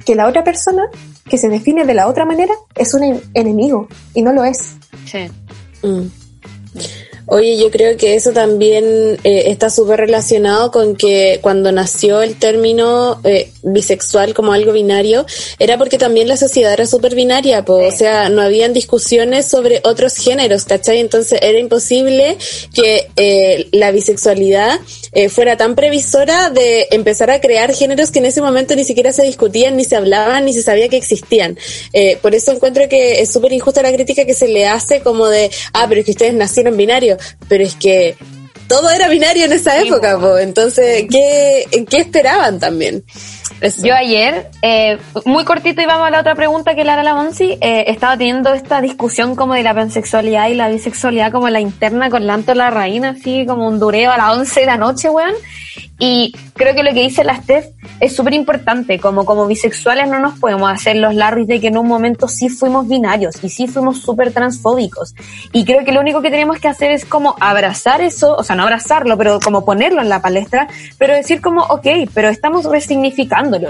que 0.06 0.16
la 0.16 0.28
otra 0.30 0.46
persona 0.46 0.84
que 1.30 1.38
se 1.38 1.50
define 1.50 1.86
de 1.86 1.94
la 1.94 2.08
otra 2.08 2.26
manera 2.26 2.54
es 2.76 2.94
un 2.94 3.04
en- 3.04 3.22
enemigo 3.34 3.90
y 4.14 4.22
no 4.22 4.32
lo 4.32 4.46
es. 4.46 4.76
Sí. 5.06 5.30
Mm. 5.84 6.08
Oye, 7.30 7.58
yo 7.58 7.70
creo 7.70 7.98
que 7.98 8.16
eso 8.16 8.32
también 8.32 9.18
eh, 9.24 9.44
está 9.48 9.70
súper 9.70 10.00
relacionado 10.00 10.72
con 10.72 10.96
que 10.96 11.40
cuando 11.42 11.74
nació 11.74 12.22
el 12.22 12.36
término 12.38 13.20
eh, 13.26 13.52
bisexual 13.64 14.34
como 14.34 14.54
algo 14.54 14.72
binario, 14.72 15.26
era 15.60 15.78
porque 15.78 15.98
también 15.98 16.30
la 16.30 16.38
sociedad 16.38 16.72
era 16.72 16.86
súper 16.86 17.16
binaria, 17.16 17.66
po, 17.66 17.76
o 17.76 17.92
sea, 17.92 18.30
no 18.30 18.42
habían 18.42 18.72
discusiones 18.74 19.46
sobre 19.46 19.82
otros 19.84 20.16
géneros, 20.16 20.64
¿cachai? 20.64 21.00
Entonces 21.00 21.40
era 21.42 21.60
imposible 21.60 22.38
que 22.74 23.10
eh, 23.18 23.68
la 23.72 23.92
bisexualidad 23.92 24.80
eh, 25.12 25.30
fuera 25.30 25.58
tan 25.58 25.76
previsora 25.76 26.50
de 26.50 26.88
empezar 26.92 27.32
a 27.32 27.42
crear 27.42 27.74
géneros 27.74 28.12
que 28.12 28.20
en 28.20 28.26
ese 28.26 28.42
momento 28.42 28.76
ni 28.76 28.84
siquiera 28.84 29.12
se 29.12 29.24
discutían, 29.24 29.76
ni 29.76 29.84
se 29.84 29.96
hablaban, 29.96 30.46
ni 30.46 30.54
se 30.54 30.62
sabía 30.62 30.90
que 30.90 30.98
existían. 30.98 31.58
Eh, 31.94 32.18
por 32.22 32.36
eso 32.36 32.52
encuentro 32.52 32.88
que 32.88 33.22
es 33.22 33.32
súper 33.32 33.52
injusta 33.52 33.82
la 33.82 33.92
crítica 33.92 34.26
que 34.26 34.34
se 34.34 34.48
le 34.48 34.68
hace 34.68 35.02
como 35.02 35.28
de, 35.28 35.50
ah, 35.74 35.86
pero 35.90 36.02
es 36.02 36.06
que 36.06 36.12
ustedes 36.12 36.34
nacieron 36.34 36.78
binarios, 36.78 37.17
pero 37.48 37.64
es 37.64 37.76
que 37.76 38.16
todo 38.68 38.90
era 38.90 39.08
binario 39.08 39.46
en 39.46 39.54
esa 39.54 39.80
época, 39.82 40.20
po. 40.20 40.38
entonces, 40.38 41.06
¿qué, 41.10 41.66
¿qué 41.90 41.98
esperaban 41.98 42.60
también? 42.60 43.04
Yo 43.84 43.94
ayer, 43.96 44.50
eh, 44.62 44.98
muy 45.26 45.44
cortito 45.46 45.82
y 45.82 45.86
vamos 45.86 46.08
a 46.08 46.12
la 46.12 46.22
otra 46.22 46.36
pregunta 46.36 46.76
que 46.76 46.84
le 46.84 46.92
hará 46.92 47.04
la 47.04 47.16
Monsi, 47.16 47.58
eh, 47.62 47.86
estaba 47.88 48.18
teniendo 48.18 48.54
esta 48.54 48.82
discusión 48.82 49.36
como 49.36 49.54
de 49.54 49.64
la 49.64 49.74
pansexualidad 49.74 50.50
y 50.50 50.56
la 50.56 50.70
bisexualidad 50.70 51.32
como 51.32 51.50
la 51.50 51.60
interna 51.60 52.10
con 52.10 52.28
Lanto 52.28 52.54
la 52.54 52.70
Reina, 52.70 53.10
así 53.10 53.46
como 53.46 53.68
un 53.68 53.80
dureo 53.80 54.12
a 54.12 54.18
las 54.18 54.38
11 54.38 54.60
de 54.60 54.66
la 54.66 54.78
noche, 54.78 55.10
weón. 55.10 55.34
Y 56.00 56.36
creo 56.54 56.76
que 56.76 56.84
lo 56.84 56.94
que 56.94 57.02
dice 57.02 57.24
la 57.24 57.36
Steph 57.42 57.66
es 58.00 58.16
súper 58.16 58.36
importante, 58.36 59.00
como 59.00 59.26
como 59.26 59.48
bisexuales 59.48 60.08
no 60.08 60.20
nos 60.20 60.38
podemos 60.38 60.72
hacer 60.72 60.98
los 60.98 61.16
larris 61.16 61.48
de 61.48 61.60
que 61.60 61.68
en 61.68 61.78
un 61.78 61.88
momento 61.88 62.28
sí 62.28 62.50
fuimos 62.50 62.88
binarios 62.88 63.44
y 63.44 63.50
sí 63.50 63.68
fuimos 63.68 64.02
súper 64.02 64.32
transfóbicos. 64.32 65.16
Y 65.54 65.66
creo 65.66 65.84
que 65.84 65.92
lo 65.92 66.02
único 66.02 66.22
que 66.22 66.30
tenemos 66.30 66.60
que 66.60 66.68
hacer 66.68 66.92
es 66.92 67.04
como 67.04 67.36
abrazar 67.40 68.02
eso, 68.02 68.36
o 68.36 68.44
sea, 68.44 68.56
no 68.56 68.64
abrazarlo, 68.64 69.18
pero 69.18 69.40
como 69.40 69.66
ponerlo 69.66 70.02
en 70.02 70.10
la 70.10 70.22
palestra, 70.22 70.68
pero 71.00 71.16
decir 71.16 71.42
como, 71.42 71.64
ok, 71.64 71.88
pero 72.14 72.30
estamos 72.30 72.68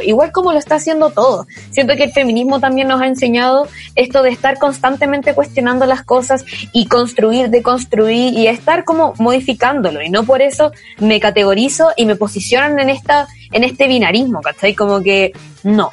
igual 0.04 0.32
como 0.32 0.52
lo 0.52 0.60
está 0.60 0.76
haciendo 0.76 1.10
todo. 1.10 1.48
Siento 1.72 1.96
que 1.96 2.06
el 2.06 2.12
feminismo 2.12 2.60
también 2.60 2.88
nos 2.88 3.02
ha 3.02 3.08
enseñado 3.08 3.68
esto 3.96 4.24
de 4.24 4.30
estar 4.30 4.58
constantemente 4.58 5.34
cuestionando 5.34 5.86
las 5.86 6.04
cosas 6.04 6.46
y 6.72 6.88
construir, 6.88 7.50
deconstruir 7.50 8.34
y 8.34 8.48
estar 8.48 8.84
como 8.84 9.14
modificándolo. 9.18 10.02
Y 10.02 10.10
no 10.10 10.24
por 10.24 10.42
eso 10.42 10.72
me 11.00 11.20
categorizo 11.20 11.92
y 11.96 12.06
me 12.06 12.16
posicionan 12.16 12.80
en 12.80 12.90
esta, 12.90 13.28
en 13.52 13.64
este 13.64 13.88
binarismo, 13.88 14.42
¿cachai? 14.42 14.74
Como 14.74 15.02
que 15.02 15.34
no. 15.64 15.90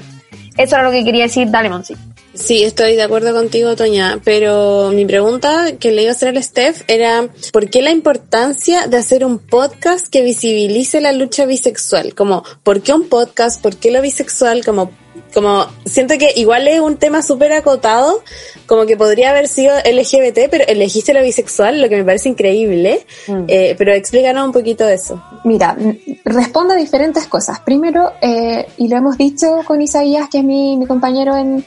Eso 0.56 0.76
era 0.76 0.84
lo 0.84 0.92
que 0.92 1.04
quería 1.04 1.24
decir, 1.24 1.50
dale, 1.50 1.68
Monsi. 1.68 1.96
Sí, 2.34 2.64
estoy 2.64 2.96
de 2.96 3.02
acuerdo 3.02 3.32
contigo, 3.32 3.76
Toña, 3.76 4.20
pero 4.24 4.90
mi 4.92 5.04
pregunta 5.06 5.66
que 5.78 5.92
le 5.92 6.02
iba 6.02 6.10
a 6.10 6.14
hacer 6.14 6.30
al 6.30 6.42
Steph 6.42 6.82
era, 6.88 7.28
¿por 7.52 7.70
qué 7.70 7.80
la 7.80 7.90
importancia 7.92 8.88
de 8.88 8.96
hacer 8.96 9.24
un 9.24 9.38
podcast 9.38 10.08
que 10.08 10.22
visibilice 10.22 11.00
la 11.00 11.12
lucha 11.12 11.46
bisexual? 11.46 12.14
Como, 12.14 12.42
¿por 12.64 12.82
qué 12.82 12.92
un 12.92 13.08
podcast? 13.08 13.62
¿Por 13.62 13.76
qué 13.76 13.92
lo 13.92 14.02
bisexual? 14.02 14.64
Como, 14.64 14.90
como, 15.32 15.66
siento 15.86 16.18
que 16.18 16.32
igual 16.34 16.66
es 16.66 16.80
un 16.80 16.96
tema 16.96 17.22
súper 17.22 17.52
acotado, 17.52 18.20
como 18.66 18.84
que 18.84 18.96
podría 18.96 19.30
haber 19.30 19.46
sido 19.46 19.72
LGBT, 19.84 20.48
pero 20.50 20.64
elegiste 20.66 21.14
lo 21.14 21.22
bisexual, 21.22 21.80
lo 21.80 21.88
que 21.88 21.96
me 21.98 22.04
parece 22.04 22.30
increíble, 22.30 23.06
eh, 23.46 23.76
pero 23.78 23.92
explícanos 23.92 24.44
un 24.44 24.52
poquito 24.52 24.88
eso. 24.88 25.22
Mira, 25.44 25.76
m- 25.78 26.00
responde 26.24 26.74
a 26.74 26.76
diferentes 26.76 27.28
cosas. 27.28 27.60
Primero, 27.60 28.12
eh, 28.20 28.66
y 28.76 28.88
lo 28.88 28.96
hemos 28.96 29.16
dicho 29.16 29.60
con 29.64 29.80
Isaías, 29.80 30.28
que 30.28 30.38
es 30.38 30.44
mi, 30.44 30.76
mi 30.76 30.86
compañero 30.86 31.36
en, 31.36 31.64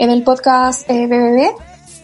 en 0.00 0.10
el 0.10 0.22
podcast 0.22 0.88
eh, 0.88 1.06
BBB, 1.06 1.54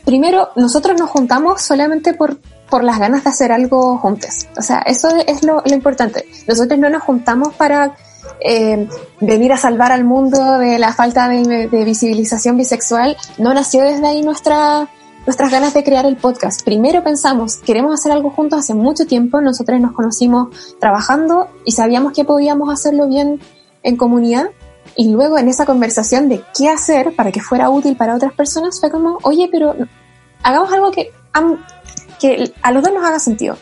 primero, 0.05 0.51
nosotros 0.55 1.01
nos 1.01 1.09
juntamos 1.09 1.62
solamente 1.62 2.12
por, 2.12 2.38
por 2.68 2.84
las 2.84 2.99
ganas 2.99 3.24
de 3.24 3.30
hacer 3.30 3.53
algo 3.53 3.97
juntos. 3.97 4.47
O 4.57 4.61
sea, 4.61 4.80
eso 4.80 5.09
es 5.26 5.42
lo, 5.42 5.62
importante. 5.64 6.26
Nosotros 6.47 6.78
no 6.78 6.90
nos 6.90 7.03
juntamos 7.03 7.55
para 7.55 7.97
eh, 8.40 8.86
venir 9.22 9.55
a 9.55 9.57
salvar 9.57 9.92
al 9.92 10.05
mundo 10.05 10.59
de 10.59 10.78
la 10.78 10.92
falta 10.92 11.26
de, 11.26 11.68
de 11.68 11.84
visibilización 11.84 12.59
bisexual. 12.59 13.16
No 13.38 13.55
nació 13.55 13.82
desde 13.82 14.07
ahí 14.07 14.22
nuestra, 14.22 14.90
nuestras 15.24 15.51
ganas 15.51 15.72
de 15.72 15.82
crear 15.82 16.05
el 16.05 16.16
podcast. 16.16 16.64
Primero 16.64 17.03
pensamos, 17.03 17.57
queremos 17.57 17.94
hacer 17.94 18.12
algo 18.12 18.28
juntos 18.28 18.59
hace 18.59 18.74
mucho 18.74 19.07
tiempo, 19.07 19.40
nosotros 19.40 19.80
nos 19.80 19.92
conocimos 19.92 20.76
trabajando 20.78 21.49
y 21.64 21.72
sabíamos 21.72 22.12
que 22.12 22.26
podíamos 22.26 22.68
hacerlo 22.68 23.09
bien 23.09 23.40
en 23.82 23.97
comunidad. 23.97 24.51
Y 24.95 25.11
luego 25.11 25.39
en 25.39 25.49
esa 25.49 25.66
conversación 25.66 26.28
de 26.28 26.43
qué 26.57 26.68
hacer 26.68 27.14
para 27.14 27.32
que 27.32 27.41
fuera 27.41 27.70
útil 27.70 27.97
para 27.97 28.14
otras 28.14 28.32
personas 28.32 28.80
fue 28.80 28.91
como, 28.91 29.18
oye, 29.22 29.49
pero 29.51 29.74
hagamos 30.43 30.72
algo 30.72 30.91
que, 30.91 31.12
que 32.20 32.53
a 32.62 32.72
los 32.72 32.82
dos 32.82 32.93
nos 32.93 33.05
haga 33.05 33.18
sentido. 33.18 33.57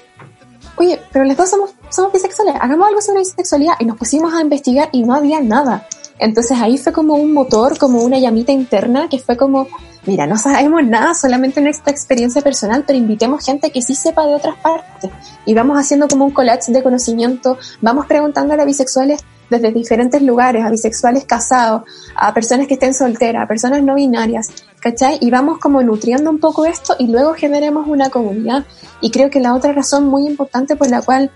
Oye, 0.76 1.00
pero 1.12 1.24
los 1.24 1.36
dos 1.36 1.48
somos, 1.48 1.70
somos 1.88 2.12
bisexuales, 2.12 2.56
hagamos 2.60 2.88
algo 2.88 3.00
sobre 3.00 3.20
bisexualidad 3.20 3.74
y 3.78 3.84
nos 3.84 3.96
pusimos 3.96 4.34
a 4.34 4.40
investigar 4.40 4.88
y 4.92 5.02
no 5.02 5.14
había 5.14 5.40
nada. 5.40 5.86
Entonces 6.18 6.58
ahí 6.60 6.78
fue 6.78 6.92
como 6.92 7.14
un 7.14 7.32
motor, 7.32 7.76
como 7.78 8.02
una 8.02 8.18
llamita 8.18 8.52
interna 8.52 9.08
que 9.08 9.18
fue 9.18 9.36
como, 9.36 9.66
mira, 10.06 10.26
no 10.26 10.36
sabemos 10.36 10.84
nada, 10.84 11.14
solamente 11.14 11.60
nuestra 11.60 11.92
experiencia 11.92 12.40
personal, 12.40 12.84
pero 12.86 12.98
invitemos 12.98 13.44
gente 13.44 13.70
que 13.70 13.82
sí 13.82 13.94
sepa 13.94 14.26
de 14.26 14.34
otras 14.34 14.56
partes. 14.56 15.10
Y 15.44 15.54
vamos 15.54 15.78
haciendo 15.78 16.06
como 16.08 16.24
un 16.24 16.30
collage 16.30 16.72
de 16.72 16.82
conocimiento, 16.82 17.58
vamos 17.80 18.06
preguntando 18.06 18.54
a 18.54 18.64
bisexuales 18.64 19.24
desde 19.50 19.72
diferentes 19.72 20.22
lugares, 20.22 20.64
a 20.64 20.70
bisexuales 20.70 21.24
casados, 21.24 21.82
a 22.16 22.32
personas 22.34 22.66
que 22.66 22.74
estén 22.74 22.94
solteras, 22.94 23.44
a 23.44 23.46
personas 23.48 23.82
no 23.82 23.94
binarias, 23.94 24.48
¿cachai? 24.80 25.18
Y 25.20 25.30
vamos 25.30 25.58
como 25.58 25.82
nutriendo 25.82 26.30
un 26.30 26.38
poco 26.38 26.64
esto 26.64 26.94
y 26.98 27.06
luego 27.08 27.34
generemos 27.34 27.86
una 27.88 28.10
comunidad. 28.10 28.64
Y 29.00 29.10
creo 29.10 29.30
que 29.30 29.40
la 29.40 29.54
otra 29.54 29.72
razón 29.72 30.06
muy 30.06 30.26
importante 30.26 30.76
por 30.76 30.88
la 30.90 31.02
cual 31.02 31.30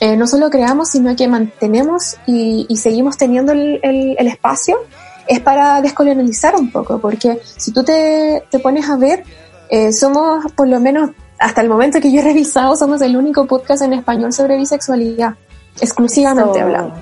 eh, 0.00 0.16
no 0.16 0.26
solo 0.26 0.48
creamos, 0.50 0.90
sino 0.90 1.16
que 1.16 1.26
mantenemos 1.26 2.16
y, 2.26 2.66
y 2.68 2.76
seguimos 2.76 3.16
teniendo 3.16 3.52
el, 3.52 3.80
el- 3.82 4.16
el 4.18 4.26
espacio, 4.28 4.76
es 5.26 5.40
para 5.40 5.80
descolonializar 5.82 6.54
un 6.56 6.70
poco, 6.70 6.98
porque 7.00 7.40
si 7.56 7.70
tú 7.72 7.82
te, 7.84 8.44
te 8.50 8.60
pones 8.60 8.88
a 8.88 8.96
ver, 8.96 9.24
eh, 9.68 9.92
somos 9.92 10.50
por 10.52 10.68
lo 10.68 10.80
menos 10.80 11.10
hasta 11.38 11.60
el 11.60 11.68
momento 11.68 12.00
que 12.00 12.10
yo 12.10 12.20
he 12.20 12.24
revisado, 12.24 12.74
somos 12.76 13.02
el 13.02 13.14
único 13.16 13.46
podcast 13.46 13.82
en 13.82 13.92
español 13.92 14.32
sobre 14.32 14.56
bisexualidad, 14.56 15.34
exclusivamente 15.80 16.58
Eso. 16.58 16.66
hablando. 16.66 16.94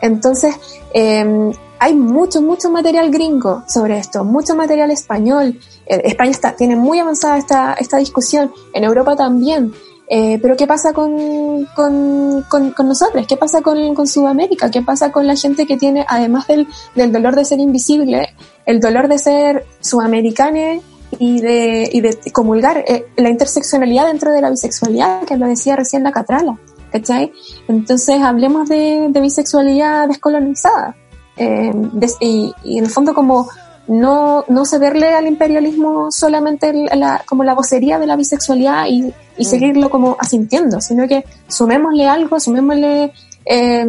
Entonces, 0.00 0.54
eh, 0.94 1.52
hay 1.78 1.94
mucho, 1.94 2.42
mucho 2.42 2.70
material 2.70 3.10
gringo 3.10 3.62
sobre 3.68 3.98
esto, 3.98 4.24
mucho 4.24 4.56
material 4.56 4.90
español. 4.90 5.58
Eh, 5.86 6.02
España 6.04 6.30
está, 6.30 6.56
tiene 6.56 6.76
muy 6.76 6.98
avanzada 6.98 7.38
esta, 7.38 7.74
esta 7.74 7.98
discusión, 7.98 8.52
en 8.72 8.84
Europa 8.84 9.16
también. 9.16 9.72
Eh, 10.10 10.38
pero 10.40 10.56
¿qué 10.56 10.66
pasa 10.66 10.94
con, 10.94 11.66
con, 11.76 12.42
con, 12.48 12.88
nosotros? 12.88 13.26
¿Qué 13.26 13.36
pasa 13.36 13.60
con, 13.60 13.94
con 13.94 14.06
Sudamérica? 14.06 14.70
¿Qué 14.70 14.80
pasa 14.80 15.12
con 15.12 15.26
la 15.26 15.36
gente 15.36 15.66
que 15.66 15.76
tiene, 15.76 16.04
además 16.08 16.46
del, 16.46 16.66
del 16.94 17.12
dolor 17.12 17.36
de 17.36 17.44
ser 17.44 17.60
invisible, 17.60 18.34
el 18.64 18.80
dolor 18.80 19.08
de 19.08 19.18
ser 19.18 19.66
sudamericana 19.80 20.80
y 21.18 21.40
de, 21.40 21.90
y 21.92 22.00
de 22.00 22.18
comulgar 22.32 22.84
eh, 22.88 23.06
la 23.16 23.28
interseccionalidad 23.28 24.06
dentro 24.06 24.32
de 24.32 24.40
la 24.40 24.50
bisexualidad, 24.50 25.24
que 25.24 25.36
lo 25.36 25.46
decía 25.46 25.76
recién 25.76 26.02
la 26.02 26.12
Catrala? 26.12 26.58
¿Cachai? 26.92 27.32
Entonces 27.68 28.20
hablemos 28.22 28.68
de, 28.68 29.08
de 29.10 29.20
bisexualidad 29.20 30.08
descolonizada. 30.08 30.96
Eh, 31.36 31.70
des- 31.92 32.16
y, 32.20 32.52
y 32.64 32.78
en 32.78 32.84
el 32.84 32.90
fondo 32.90 33.14
como 33.14 33.48
no, 33.86 34.44
no 34.48 34.64
cederle 34.64 35.14
al 35.14 35.26
imperialismo 35.26 36.10
solamente 36.10 36.70
el- 36.70 36.88
la, 36.98 37.22
como 37.26 37.44
la 37.44 37.54
vocería 37.54 37.98
de 37.98 38.06
la 38.06 38.16
bisexualidad 38.16 38.86
y, 38.88 39.12
y 39.36 39.44
seguirlo 39.44 39.88
como 39.90 40.16
asintiendo, 40.18 40.80
sino 40.80 41.06
que 41.06 41.24
sumémosle 41.48 42.06
algo, 42.08 42.40
sumémosle, 42.40 43.12
eh, 43.44 43.86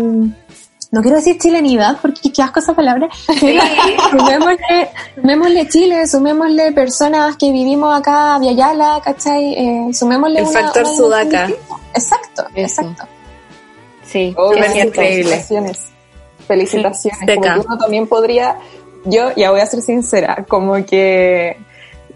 no 0.92 1.02
quiero 1.02 1.18
decir 1.18 1.38
chilenidad, 1.38 1.98
porque 2.02 2.32
qué 2.32 2.42
asco 2.42 2.60
esa 2.60 2.74
palabra, 2.74 3.08
sumémosle, 4.10 4.90
sumémosle 5.16 5.68
Chile, 5.70 6.08
sumémosle 6.08 6.72
personas 6.72 7.36
que 7.38 7.52
vivimos 7.52 7.96
acá, 7.98 8.38
Viayala, 8.40 9.02
¿cachai? 9.04 9.54
Eh, 9.54 9.94
sumémosle 9.94 10.40
El 10.40 10.46
una- 10.48 10.60
factor 10.62 10.84
una 10.86 10.96
sudaca. 10.96 11.50
Exacto, 11.94 12.46
exacto. 12.56 13.04
Sí, 14.04 14.34
Oh, 14.38 14.54
es 14.54 14.74
cierto. 14.74 14.94
felicitaciones. 15.02 15.90
Felicitaciones. 16.48 17.20
Sí, 17.20 17.36
como 17.36 17.42
que 17.54 17.60
uno 17.68 17.78
también 17.78 18.08
podría, 18.08 18.58
yo 19.06 19.32
ya 19.36 19.52
voy 19.52 19.60
a 19.62 19.66
ser 19.68 19.82
sincera, 19.82 20.46
como 20.48 20.84
que 20.86 21.58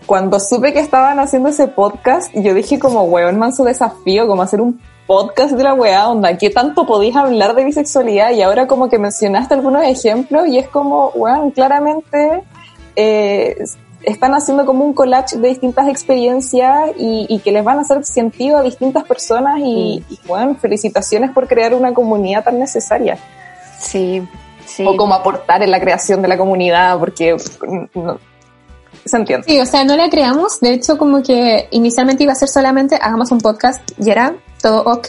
cuando 0.07 0.39
supe 0.39 0.73
que 0.73 0.79
estaban 0.79 1.19
haciendo 1.19 1.49
ese 1.49 1.67
podcast, 1.67 2.31
yo 2.33 2.53
dije 2.55 2.79
como, 2.79 3.03
weón, 3.03 3.37
manso 3.37 3.63
desafío, 3.63 4.27
como 4.27 4.41
hacer 4.41 4.59
un 4.61 4.81
podcast 5.05 5.53
de 5.53 5.63
la 5.63 5.73
weá, 5.73 6.09
onda, 6.09 6.37
¿qué 6.37 6.49
tanto 6.49 6.85
podías 6.85 7.15
hablar 7.15 7.55
de 7.55 7.65
bisexualidad? 7.65 8.31
Y 8.31 8.41
ahora 8.41 8.67
como 8.67 8.89
que 8.89 8.97
mencionaste 8.97 9.53
algunos 9.53 9.83
ejemplos 9.83 10.47
y 10.47 10.57
es 10.57 10.67
como, 10.67 11.09
weón, 11.09 11.51
claramente 11.51 12.43
eh, 12.95 13.55
están 14.03 14.33
haciendo 14.33 14.65
como 14.65 14.85
un 14.85 14.93
collage 14.93 15.37
de 15.37 15.47
distintas 15.49 15.87
experiencias 15.87 16.91
y, 16.97 17.25
y 17.29 17.39
que 17.39 17.51
les 17.51 17.63
van 17.63 17.77
a 17.77 17.81
hacer 17.81 18.03
sentido 18.05 18.57
a 18.57 18.63
distintas 18.63 19.03
personas 19.03 19.59
y, 19.59 20.03
y, 20.09 20.19
bueno, 20.27 20.55
felicitaciones 20.55 21.31
por 21.31 21.47
crear 21.47 21.73
una 21.73 21.93
comunidad 21.93 22.43
tan 22.43 22.59
necesaria. 22.59 23.17
Sí, 23.79 24.27
sí. 24.65 24.85
O 24.85 24.95
como 24.97 25.13
aportar 25.13 25.63
en 25.63 25.71
la 25.71 25.79
creación 25.79 26.21
de 26.21 26.27
la 26.27 26.37
comunidad, 26.37 26.99
porque 26.99 27.35
mm, 27.35 27.99
no, 27.99 28.19
se 29.05 29.17
entiende. 29.17 29.45
Sí, 29.47 29.59
o 29.59 29.65
sea, 29.65 29.83
no 29.83 29.95
la 29.95 30.09
creamos. 30.09 30.59
De 30.59 30.73
hecho, 30.73 30.97
como 30.97 31.21
que 31.21 31.67
inicialmente 31.71 32.23
iba 32.23 32.33
a 32.33 32.35
ser 32.35 32.49
solamente 32.49 32.97
hagamos 33.01 33.31
un 33.31 33.39
podcast 33.39 33.81
y 33.97 34.09
era 34.09 34.35
todo 34.61 34.83
ok. 34.83 35.07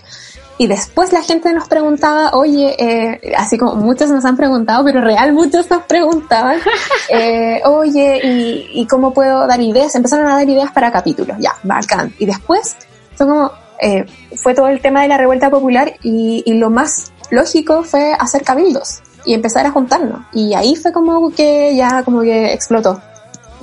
Y 0.57 0.69
después 0.69 1.13
la 1.13 1.23
gente 1.23 1.53
nos 1.53 1.69
preguntaba, 1.69 2.31
oye, 2.33 2.77
eh, 2.79 3.35
así 3.37 3.59
como 3.59 3.75
muchos 3.75 4.09
nos 4.11 4.25
han 4.25 4.37
preguntado, 4.37 4.85
pero 4.85 5.01
real 5.01 5.33
muchos 5.33 5.69
nos 5.69 5.83
preguntaban, 5.83 6.61
eh, 7.09 7.61
oye, 7.65 8.21
¿y, 8.23 8.81
¿y 8.81 8.87
cómo 8.87 9.13
puedo 9.13 9.49
dar 9.49 9.61
ideas? 9.61 9.95
Empezaron 9.97 10.27
a 10.27 10.37
dar 10.37 10.49
ideas 10.49 10.71
para 10.71 10.93
capítulos, 10.93 11.37
ya, 11.41 11.55
bacán. 11.65 12.15
Y 12.21 12.27
después 12.27 12.77
fue 13.17 13.27
como, 13.27 13.51
eh, 13.81 14.07
fue 14.37 14.55
todo 14.55 14.69
el 14.69 14.81
tema 14.81 15.03
de 15.03 15.09
la 15.09 15.19
revuelta 15.19 15.51
popular 15.51 15.95
y, 16.05 16.45
y 16.47 16.53
lo 16.55 16.71
más 16.71 17.13
lógico 17.31 17.83
fue 17.83 18.13
hacer 18.13 18.43
cabildos 18.43 19.01
y 19.25 19.35
empezar 19.35 19.67
a 19.67 19.73
juntarnos. 19.73 20.21
Y 20.33 20.55
ahí 20.55 20.77
fue 20.77 20.93
como 20.93 21.31
que 21.31 21.75
ya 21.75 22.05
como 22.05 22.21
que 22.21 22.53
explotó. 22.53 23.01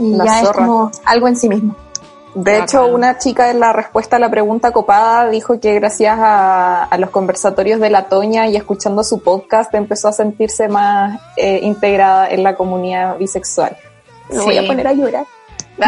Y 0.02 0.16
La 0.16 0.26
ya 0.26 0.40
es 0.42 0.48
zorra. 0.48 0.66
como 0.66 0.92
algo 1.06 1.28
en 1.28 1.36
sí 1.36 1.48
mismo. 1.50 1.76
De 2.34 2.60
hecho, 2.60 2.86
una 2.88 3.18
chica 3.18 3.50
en 3.52 3.60
la 3.60 3.74
respuesta 3.74 4.16
a 4.16 4.20
la 4.20 4.30
pregunta 4.32 4.72
copada 4.72 5.30
dijo 5.30 5.60
que 5.60 5.74
gracias 5.76 6.18
a, 6.18 6.86
a 6.86 6.98
los 6.98 7.10
conversatorios 7.10 7.82
de 7.82 7.90
la 7.90 8.06
Toña 8.06 8.48
y 8.48 8.56
escuchando 8.56 9.04
su 9.04 9.22
podcast 9.22 9.74
empezó 9.76 10.08
a 10.08 10.14
sentirse 10.14 10.70
más 10.70 11.20
eh, 11.36 11.60
integrada 11.62 12.30
en 12.30 12.44
la 12.44 12.56
comunidad 12.56 13.18
bisexual. 13.18 13.76
Me 14.30 14.40
voy 14.40 14.58
a 14.58 14.66
poner 14.66 14.88
a 14.88 14.94
llorar. 14.94 15.26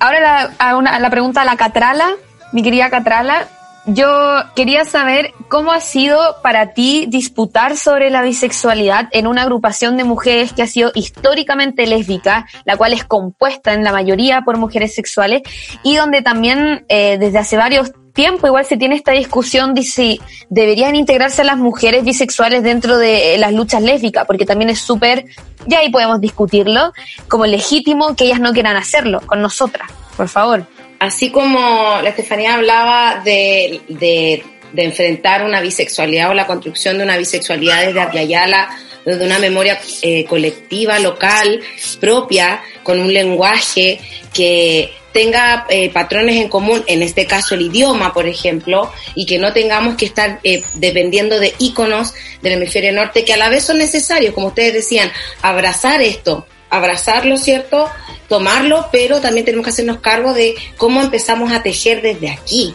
Ahora 0.00 0.20
la, 0.20 0.50
a 0.58 0.76
una- 0.76 0.94
a 0.96 0.98
la 1.00 1.10
pregunta 1.10 1.42
a 1.42 1.44
la 1.44 1.56
Catrala, 1.56 2.08
mi 2.52 2.62
querida 2.62 2.90
Catrala, 2.90 3.46
yo 3.86 4.42
quería 4.54 4.84
saber 4.84 5.32
cómo 5.48 5.72
ha 5.72 5.80
sido 5.80 6.36
para 6.42 6.74
ti 6.74 7.06
disputar 7.08 7.76
sobre 7.76 8.10
la 8.10 8.22
bisexualidad 8.22 9.08
en 9.12 9.26
una 9.26 9.42
agrupación 9.42 9.96
de 9.96 10.04
mujeres 10.04 10.52
que 10.52 10.62
ha 10.62 10.66
sido 10.66 10.92
históricamente 10.94 11.86
lésbica, 11.86 12.46
la 12.64 12.76
cual 12.76 12.92
es 12.92 13.04
compuesta 13.04 13.72
en 13.72 13.84
la 13.84 13.92
mayoría 13.92 14.42
por 14.42 14.58
mujeres 14.58 14.94
sexuales 14.94 15.42
y 15.82 15.96
donde 15.96 16.22
también 16.22 16.84
eh, 16.88 17.16
desde 17.18 17.38
hace 17.38 17.56
varios 17.56 17.92
tiempo 18.12 18.46
igual 18.46 18.64
se 18.64 18.76
tiene 18.76 18.96
esta 18.96 19.12
discusión 19.12 19.72
de 19.72 19.82
si 19.82 20.20
deberían 20.48 20.96
integrarse 20.96 21.44
las 21.44 21.56
mujeres 21.56 22.04
bisexuales 22.04 22.62
dentro 22.62 22.98
de 22.98 23.36
las 23.38 23.52
luchas 23.52 23.82
lésbicas, 23.82 24.26
porque 24.26 24.44
también 24.44 24.70
es 24.70 24.80
súper, 24.80 25.24
ya 25.66 25.78
ahí 25.78 25.90
podemos 25.90 26.20
discutirlo, 26.20 26.92
como 27.28 27.46
legítimo 27.46 28.16
que 28.16 28.24
ellas 28.24 28.40
no 28.40 28.52
quieran 28.52 28.76
hacerlo 28.76 29.20
con 29.26 29.40
nosotras, 29.40 29.90
por 30.16 30.28
favor. 30.28 30.66
Así 31.00 31.30
como 31.30 31.98
la 32.02 32.10
Estefanía 32.10 32.54
hablaba 32.54 33.22
de, 33.24 33.80
de, 33.88 34.44
enfrentar 34.76 35.42
una 35.42 35.62
bisexualidad 35.62 36.28
o 36.28 36.34
la 36.34 36.46
construcción 36.46 36.98
de 36.98 37.04
una 37.04 37.16
bisexualidad 37.16 37.86
desde 37.86 38.02
Apiayala, 38.02 38.68
desde 39.06 39.24
una 39.24 39.38
memoria 39.38 39.80
eh, 40.02 40.26
colectiva, 40.26 40.98
local, 40.98 41.62
propia, 42.00 42.62
con 42.82 43.00
un 43.00 43.14
lenguaje 43.14 43.98
que 44.34 44.92
tenga 45.12 45.66
eh, 45.70 45.88
patrones 45.88 46.36
en 46.36 46.50
común, 46.50 46.84
en 46.86 47.02
este 47.02 47.26
caso 47.26 47.54
el 47.54 47.62
idioma, 47.62 48.12
por 48.12 48.26
ejemplo, 48.26 48.92
y 49.14 49.24
que 49.24 49.38
no 49.38 49.54
tengamos 49.54 49.96
que 49.96 50.04
estar 50.04 50.38
eh, 50.44 50.62
dependiendo 50.74 51.40
de 51.40 51.54
íconos 51.58 52.12
del 52.42 52.52
hemisferio 52.52 52.92
norte 52.92 53.24
que 53.24 53.32
a 53.32 53.38
la 53.38 53.48
vez 53.48 53.64
son 53.64 53.78
necesarios, 53.78 54.34
como 54.34 54.48
ustedes 54.48 54.74
decían, 54.74 55.10
abrazar 55.40 56.02
esto, 56.02 56.46
abrazarlo, 56.70 57.36
¿cierto? 57.36 57.88
Tomarlo, 58.28 58.88
pero 58.90 59.20
también 59.20 59.44
tenemos 59.44 59.64
que 59.64 59.70
hacernos 59.70 59.98
cargo 59.98 60.32
de 60.32 60.54
cómo 60.76 61.02
empezamos 61.02 61.52
a 61.52 61.62
tejer 61.62 62.00
desde 62.00 62.30
aquí. 62.30 62.74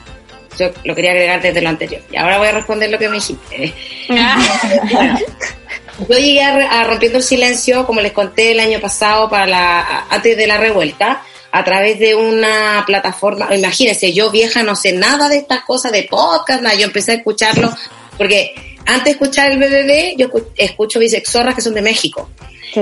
Yo 0.60 0.70
lo 0.84 0.96
quería 0.96 1.12
agregar 1.12 1.42
desde 1.42 1.62
lo 1.62 1.70
anterior. 1.70 2.02
Y 2.12 2.18
ahora 2.18 2.38
voy 2.38 2.48
a 2.48 2.52
responder 2.52 2.90
lo 2.90 2.98
que 2.98 3.10
me 3.10 3.16
dijiste. 3.16 3.74
Yo 6.10 6.18
llegué 6.18 6.42
a, 6.42 6.82
a, 6.82 6.84
Rompiendo 6.84 7.18
el 7.18 7.24
Silencio, 7.24 7.86
como 7.86 8.02
les 8.02 8.12
conté 8.12 8.52
el 8.52 8.60
año 8.60 8.80
pasado, 8.80 9.30
para 9.30 9.48
la, 9.48 10.06
antes 10.10 10.36
de 10.36 10.48
la 10.48 10.58
revuelta, 10.58 11.24
a 11.52 11.64
través 11.64 12.00
de 12.00 12.16
una 12.16 12.84
plataforma. 12.86 13.48
Imagínense, 13.56 14.12
yo 14.12 14.30
vieja 14.30 14.62
no 14.62 14.76
sé 14.76 14.92
nada 14.92 15.30
de 15.30 15.38
estas 15.38 15.64
cosas, 15.64 15.94
de 15.94 16.04
podcast, 16.04 16.62
nada. 16.62 16.76
Yo 16.76 16.86
empecé 16.86 17.14
a 17.14 17.16
escucharlo, 17.16 17.74
porque 18.18 18.75
antes 18.86 19.04
de 19.06 19.12
escuchar 19.12 19.52
el 19.52 19.58
BBB, 19.58 20.18
yo 20.18 20.28
escucho 20.56 21.00
bisexorras 21.00 21.56
que 21.56 21.62
son 21.62 21.74
de 21.74 21.82
México. 21.82 22.30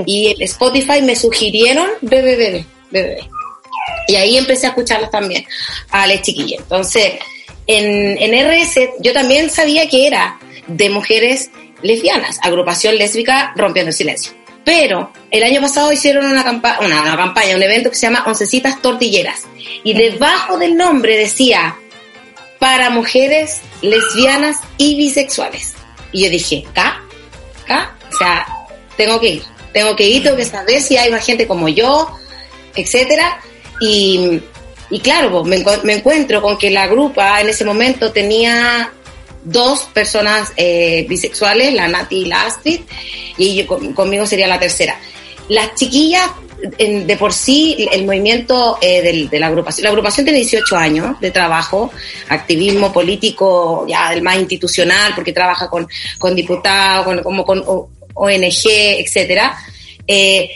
Y 0.06 0.28
en 0.32 0.42
Spotify 0.42 1.02
me 1.02 1.16
sugirieron 1.16 1.88
BBB, 2.00 2.64
BBB. 2.90 3.28
Y 4.08 4.16
ahí 4.16 4.36
empecé 4.36 4.66
a 4.66 4.70
escucharlos 4.70 5.10
también, 5.10 5.46
a 5.90 6.06
las 6.06 6.22
chiquillas. 6.22 6.60
Entonces, 6.62 7.14
en, 7.66 8.18
en 8.18 8.46
RS 8.46 8.80
yo 9.00 9.12
también 9.12 9.50
sabía 9.50 9.88
que 9.88 10.06
era 10.06 10.38
de 10.66 10.90
mujeres 10.90 11.50
lesbianas, 11.82 12.38
agrupación 12.42 12.96
lésbica 12.96 13.52
rompiendo 13.56 13.90
el 13.90 13.94
silencio. 13.94 14.32
Pero 14.64 15.12
el 15.30 15.44
año 15.44 15.60
pasado 15.60 15.92
hicieron 15.92 16.24
una, 16.24 16.42
campa 16.42 16.78
una, 16.80 17.02
una, 17.02 17.16
campaña, 17.16 17.54
un 17.54 17.62
evento 17.62 17.90
que 17.90 17.96
se 17.96 18.06
llama 18.06 18.24
Oncecitas 18.26 18.80
Tortilleras. 18.80 19.42
Y 19.84 19.92
debajo 19.92 20.58
del 20.58 20.76
nombre 20.76 21.18
decía, 21.18 21.76
para 22.58 22.88
mujeres 22.88 23.60
lesbianas 23.82 24.56
y 24.78 24.96
bisexuales. 24.96 25.74
Y 26.14 26.24
yo 26.24 26.30
dije, 26.30 26.64
¿ca? 26.72 27.02
¿ca? 27.66 27.94
O 28.10 28.16
sea, 28.16 28.46
tengo 28.96 29.20
que 29.20 29.28
ir. 29.28 29.42
Tengo 29.74 29.94
que 29.94 30.08
ir, 30.08 30.22
tengo 30.22 30.36
que 30.36 30.46
saber 30.46 30.80
si 30.80 30.96
hay 30.96 31.10
más 31.10 31.26
gente 31.26 31.46
como 31.46 31.68
yo, 31.68 32.08
etcétera. 32.74 33.40
Y, 33.80 34.40
y 34.88 35.00
claro, 35.00 35.44
me, 35.44 35.62
me 35.82 35.94
encuentro 35.94 36.40
con 36.40 36.56
que 36.56 36.70
la 36.70 36.86
grupa 36.86 37.40
en 37.40 37.48
ese 37.48 37.64
momento 37.64 38.12
tenía 38.12 38.92
dos 39.44 39.88
personas 39.92 40.52
eh, 40.56 41.04
bisexuales, 41.08 41.74
la 41.74 41.88
Nati 41.88 42.18
y 42.18 42.24
la 42.26 42.46
Astrid, 42.46 42.80
y 43.36 43.56
yo, 43.56 43.66
conmigo 43.94 44.26
sería 44.26 44.48
la 44.48 44.58
tercera. 44.58 44.98
Las 45.48 45.74
chiquillas, 45.74 46.30
en, 46.78 47.06
de 47.06 47.16
por 47.16 47.32
sí, 47.32 47.88
el 47.92 48.04
movimiento 48.04 48.78
eh, 48.80 49.02
del, 49.02 49.28
de 49.28 49.40
la 49.40 49.48
agrupación, 49.48 49.84
la 49.84 49.90
agrupación 49.90 50.24
tiene 50.24 50.40
18 50.40 50.76
años 50.76 51.20
de 51.20 51.30
trabajo, 51.30 51.92
activismo 52.28 52.92
político 52.92 53.86
ya 53.88 54.10
del 54.10 54.22
más 54.22 54.36
institucional, 54.36 55.12
porque 55.14 55.32
trabaja 55.32 55.68
con, 55.68 55.88
con 56.18 56.34
diputados, 56.34 57.04
con, 57.04 57.22
como 57.22 57.44
con 57.44 57.62
ONG, 58.14 58.66
etcétera, 58.66 59.56
eh, 60.06 60.50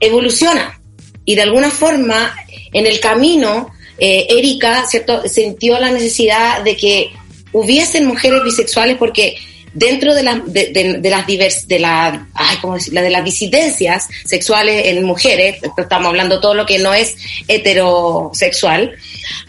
evoluciona. 0.00 0.80
Y 1.24 1.34
de 1.34 1.42
alguna 1.42 1.70
forma, 1.70 2.34
en 2.72 2.86
el 2.86 3.00
camino, 3.00 3.70
eh, 3.98 4.26
Erika, 4.30 4.86
¿cierto?, 4.86 5.22
sintió 5.28 5.78
la 5.78 5.90
necesidad 5.90 6.62
de 6.62 6.76
que 6.76 7.12
hubiesen 7.52 8.06
mujeres 8.06 8.42
bisexuales 8.44 8.96
porque 8.96 9.36
dentro 9.72 10.14
de, 10.14 10.22
la, 10.22 10.42
de, 10.46 11.00
las 11.02 11.26
divers, 11.26 11.68
de 11.68 11.78
la, 11.78 12.28
ay, 12.34 12.56
¿cómo 12.60 12.76
de 12.76 13.10
las 13.10 13.24
disidencias 13.24 14.08
sexuales 14.24 14.86
en 14.86 15.04
mujeres, 15.04 15.60
estamos 15.76 16.08
hablando 16.08 16.40
todo 16.40 16.54
lo 16.54 16.66
que 16.66 16.78
no 16.78 16.94
es 16.94 17.16
heterosexual, 17.46 18.96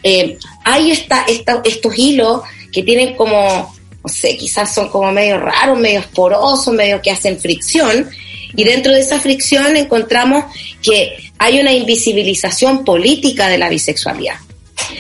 eh, 0.04 0.38
hay 0.64 0.92
esta, 0.92 1.24
esta, 1.28 1.62
estos 1.64 1.98
hilos 1.98 2.42
que 2.72 2.84
tienen 2.84 3.16
como, 3.16 3.76
no 4.04 4.10
sé, 4.10 4.38
quizás 4.38 4.74
son 4.74 4.90
como 4.90 5.12
medio 5.12 5.38
raros, 5.40 5.80
medio 5.80 6.04
porosos, 6.14 6.74
medio 6.74 7.02
que 7.02 7.12
hacen 7.12 7.40
fricción, 7.40 8.10
y 8.56 8.64
dentro 8.64 8.92
de 8.92 9.02
esa 9.02 9.20
fricción 9.20 9.78
encontramos 9.78 10.46
que 10.82 11.32
hay 11.38 11.60
una 11.60 11.72
invisibilización 11.72 12.84
política 12.84 13.48
de 13.48 13.58
la 13.58 13.70
bisexualidad. 13.70 14.36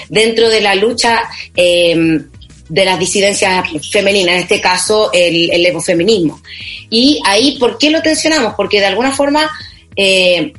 Dentro 0.07 0.49
de 0.49 0.61
la 0.61 0.75
lucha 0.75 1.23
eh, 1.55 2.21
de 2.69 2.85
las 2.85 2.99
disidencias 2.99 3.67
femeninas, 3.91 4.35
en 4.35 4.41
este 4.41 4.61
caso 4.61 5.09
el, 5.11 5.51
el 5.51 5.65
ecofeminismo. 5.65 6.41
Y 6.89 7.19
ahí, 7.25 7.57
¿por 7.57 7.77
qué 7.77 7.89
lo 7.89 8.01
tensionamos? 8.01 8.53
Porque 8.55 8.79
de 8.79 8.85
alguna 8.85 9.11
forma 9.11 9.49
eh, 9.95 10.53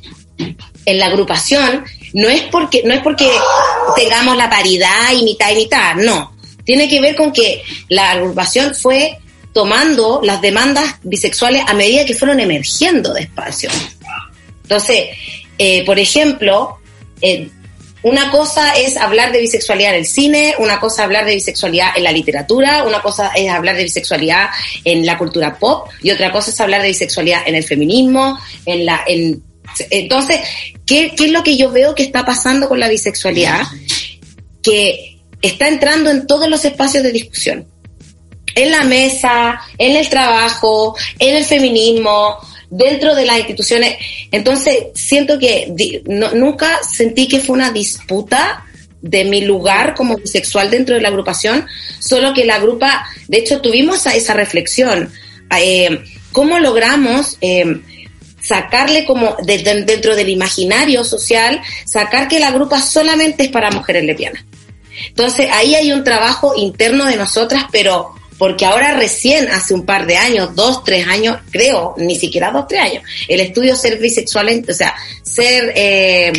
en 0.86 0.98
la 0.98 1.06
agrupación 1.06 1.84
no 2.12 2.28
es 2.28 2.42
porque 2.42 2.82
no 2.84 2.92
es 2.92 3.00
porque 3.00 3.30
tengamos 3.96 4.36
la 4.36 4.50
paridad 4.50 5.12
y 5.16 5.22
mitad 5.22 5.50
y 5.52 5.56
mitad, 5.56 5.94
no. 5.94 6.36
Tiene 6.64 6.88
que 6.88 7.00
ver 7.00 7.16
con 7.16 7.32
que 7.32 7.62
la 7.88 8.12
agrupación 8.12 8.74
fue 8.74 9.18
tomando 9.52 10.20
las 10.22 10.40
demandas 10.40 10.96
bisexuales 11.02 11.64
a 11.66 11.74
medida 11.74 12.04
que 12.04 12.14
fueron 12.14 12.38
emergiendo 12.40 13.12
de 13.12 13.22
espacio. 13.22 13.70
Entonces, 14.62 15.08
eh, 15.58 15.84
por 15.84 15.98
ejemplo, 15.98 16.78
eh, 17.20 17.48
una 18.02 18.30
cosa 18.30 18.72
es 18.72 18.96
hablar 18.96 19.32
de 19.32 19.40
bisexualidad 19.40 19.92
en 19.92 20.00
el 20.00 20.06
cine, 20.06 20.54
una 20.58 20.80
cosa 20.80 21.02
es 21.02 21.04
hablar 21.04 21.26
de 21.26 21.34
bisexualidad 21.34 21.90
en 21.96 22.04
la 22.04 22.12
literatura, 22.12 22.84
una 22.84 23.02
cosa 23.02 23.32
es 23.36 23.50
hablar 23.50 23.76
de 23.76 23.84
bisexualidad 23.84 24.48
en 24.84 25.04
la 25.04 25.18
cultura 25.18 25.58
pop 25.58 25.88
y 26.02 26.10
otra 26.10 26.32
cosa 26.32 26.50
es 26.50 26.60
hablar 26.60 26.82
de 26.82 26.88
bisexualidad 26.88 27.46
en 27.46 27.54
el 27.54 27.64
feminismo, 27.64 28.38
en 28.64 28.86
la... 28.86 29.02
En, 29.06 29.42
entonces, 29.90 30.40
¿qué, 30.86 31.12
¿qué 31.16 31.26
es 31.26 31.30
lo 31.30 31.42
que 31.42 31.56
yo 31.56 31.70
veo 31.70 31.94
que 31.94 32.02
está 32.02 32.24
pasando 32.24 32.68
con 32.68 32.80
la 32.80 32.88
bisexualidad? 32.88 33.62
Que 34.62 35.20
está 35.42 35.68
entrando 35.68 36.10
en 36.10 36.26
todos 36.26 36.48
los 36.48 36.64
espacios 36.64 37.02
de 37.02 37.12
discusión. 37.12 37.66
En 38.54 38.70
la 38.72 38.82
mesa, 38.82 39.60
en 39.78 39.96
el 39.96 40.08
trabajo, 40.08 40.96
en 41.18 41.36
el 41.36 41.44
feminismo, 41.44 42.38
dentro 42.70 43.14
de 43.14 43.26
las 43.26 43.38
instituciones. 43.38 43.96
Entonces, 44.30 44.86
siento 44.94 45.38
que 45.38 46.02
no, 46.06 46.32
nunca 46.32 46.80
sentí 46.82 47.28
que 47.28 47.40
fue 47.40 47.54
una 47.54 47.72
disputa 47.72 48.64
de 49.02 49.24
mi 49.24 49.42
lugar 49.42 49.94
como 49.94 50.16
bisexual 50.16 50.70
dentro 50.70 50.94
de 50.94 51.00
la 51.00 51.08
agrupación, 51.08 51.66
solo 51.98 52.32
que 52.34 52.44
la 52.44 52.58
grupa, 52.58 53.06
de 53.28 53.38
hecho, 53.38 53.60
tuvimos 53.60 54.06
esa, 54.06 54.34
reflexión. 54.34 55.12
Eh, 55.58 56.04
¿Cómo 56.32 56.58
logramos 56.58 57.38
eh, 57.40 57.80
sacarle 58.40 59.04
como 59.04 59.36
de, 59.42 59.58
de, 59.58 59.82
dentro 59.82 60.14
del 60.14 60.28
imaginario 60.28 61.02
social, 61.02 61.60
sacar 61.84 62.28
que 62.28 62.38
la 62.38 62.52
grupa 62.52 62.80
solamente 62.80 63.44
es 63.44 63.48
para 63.48 63.70
mujeres 63.70 64.04
lesbianas? 64.04 64.44
Entonces, 65.08 65.48
ahí 65.50 65.74
hay 65.74 65.92
un 65.92 66.04
trabajo 66.04 66.52
interno 66.54 67.06
de 67.06 67.16
nosotras, 67.16 67.64
pero 67.72 68.14
porque 68.40 68.64
ahora 68.64 68.94
recién, 68.94 69.48
hace 69.50 69.74
un 69.74 69.84
par 69.84 70.06
de 70.06 70.16
años, 70.16 70.56
dos, 70.56 70.82
tres 70.82 71.06
años, 71.06 71.36
creo, 71.50 71.94
ni 71.98 72.16
siquiera 72.16 72.50
dos, 72.50 72.66
tres 72.66 72.80
años, 72.80 73.02
el 73.28 73.38
estudio 73.38 73.76
ser 73.76 73.98
bisexual, 73.98 74.64
o 74.66 74.72
sea, 74.72 74.94
ser 75.22 75.74
eh, 75.76 76.32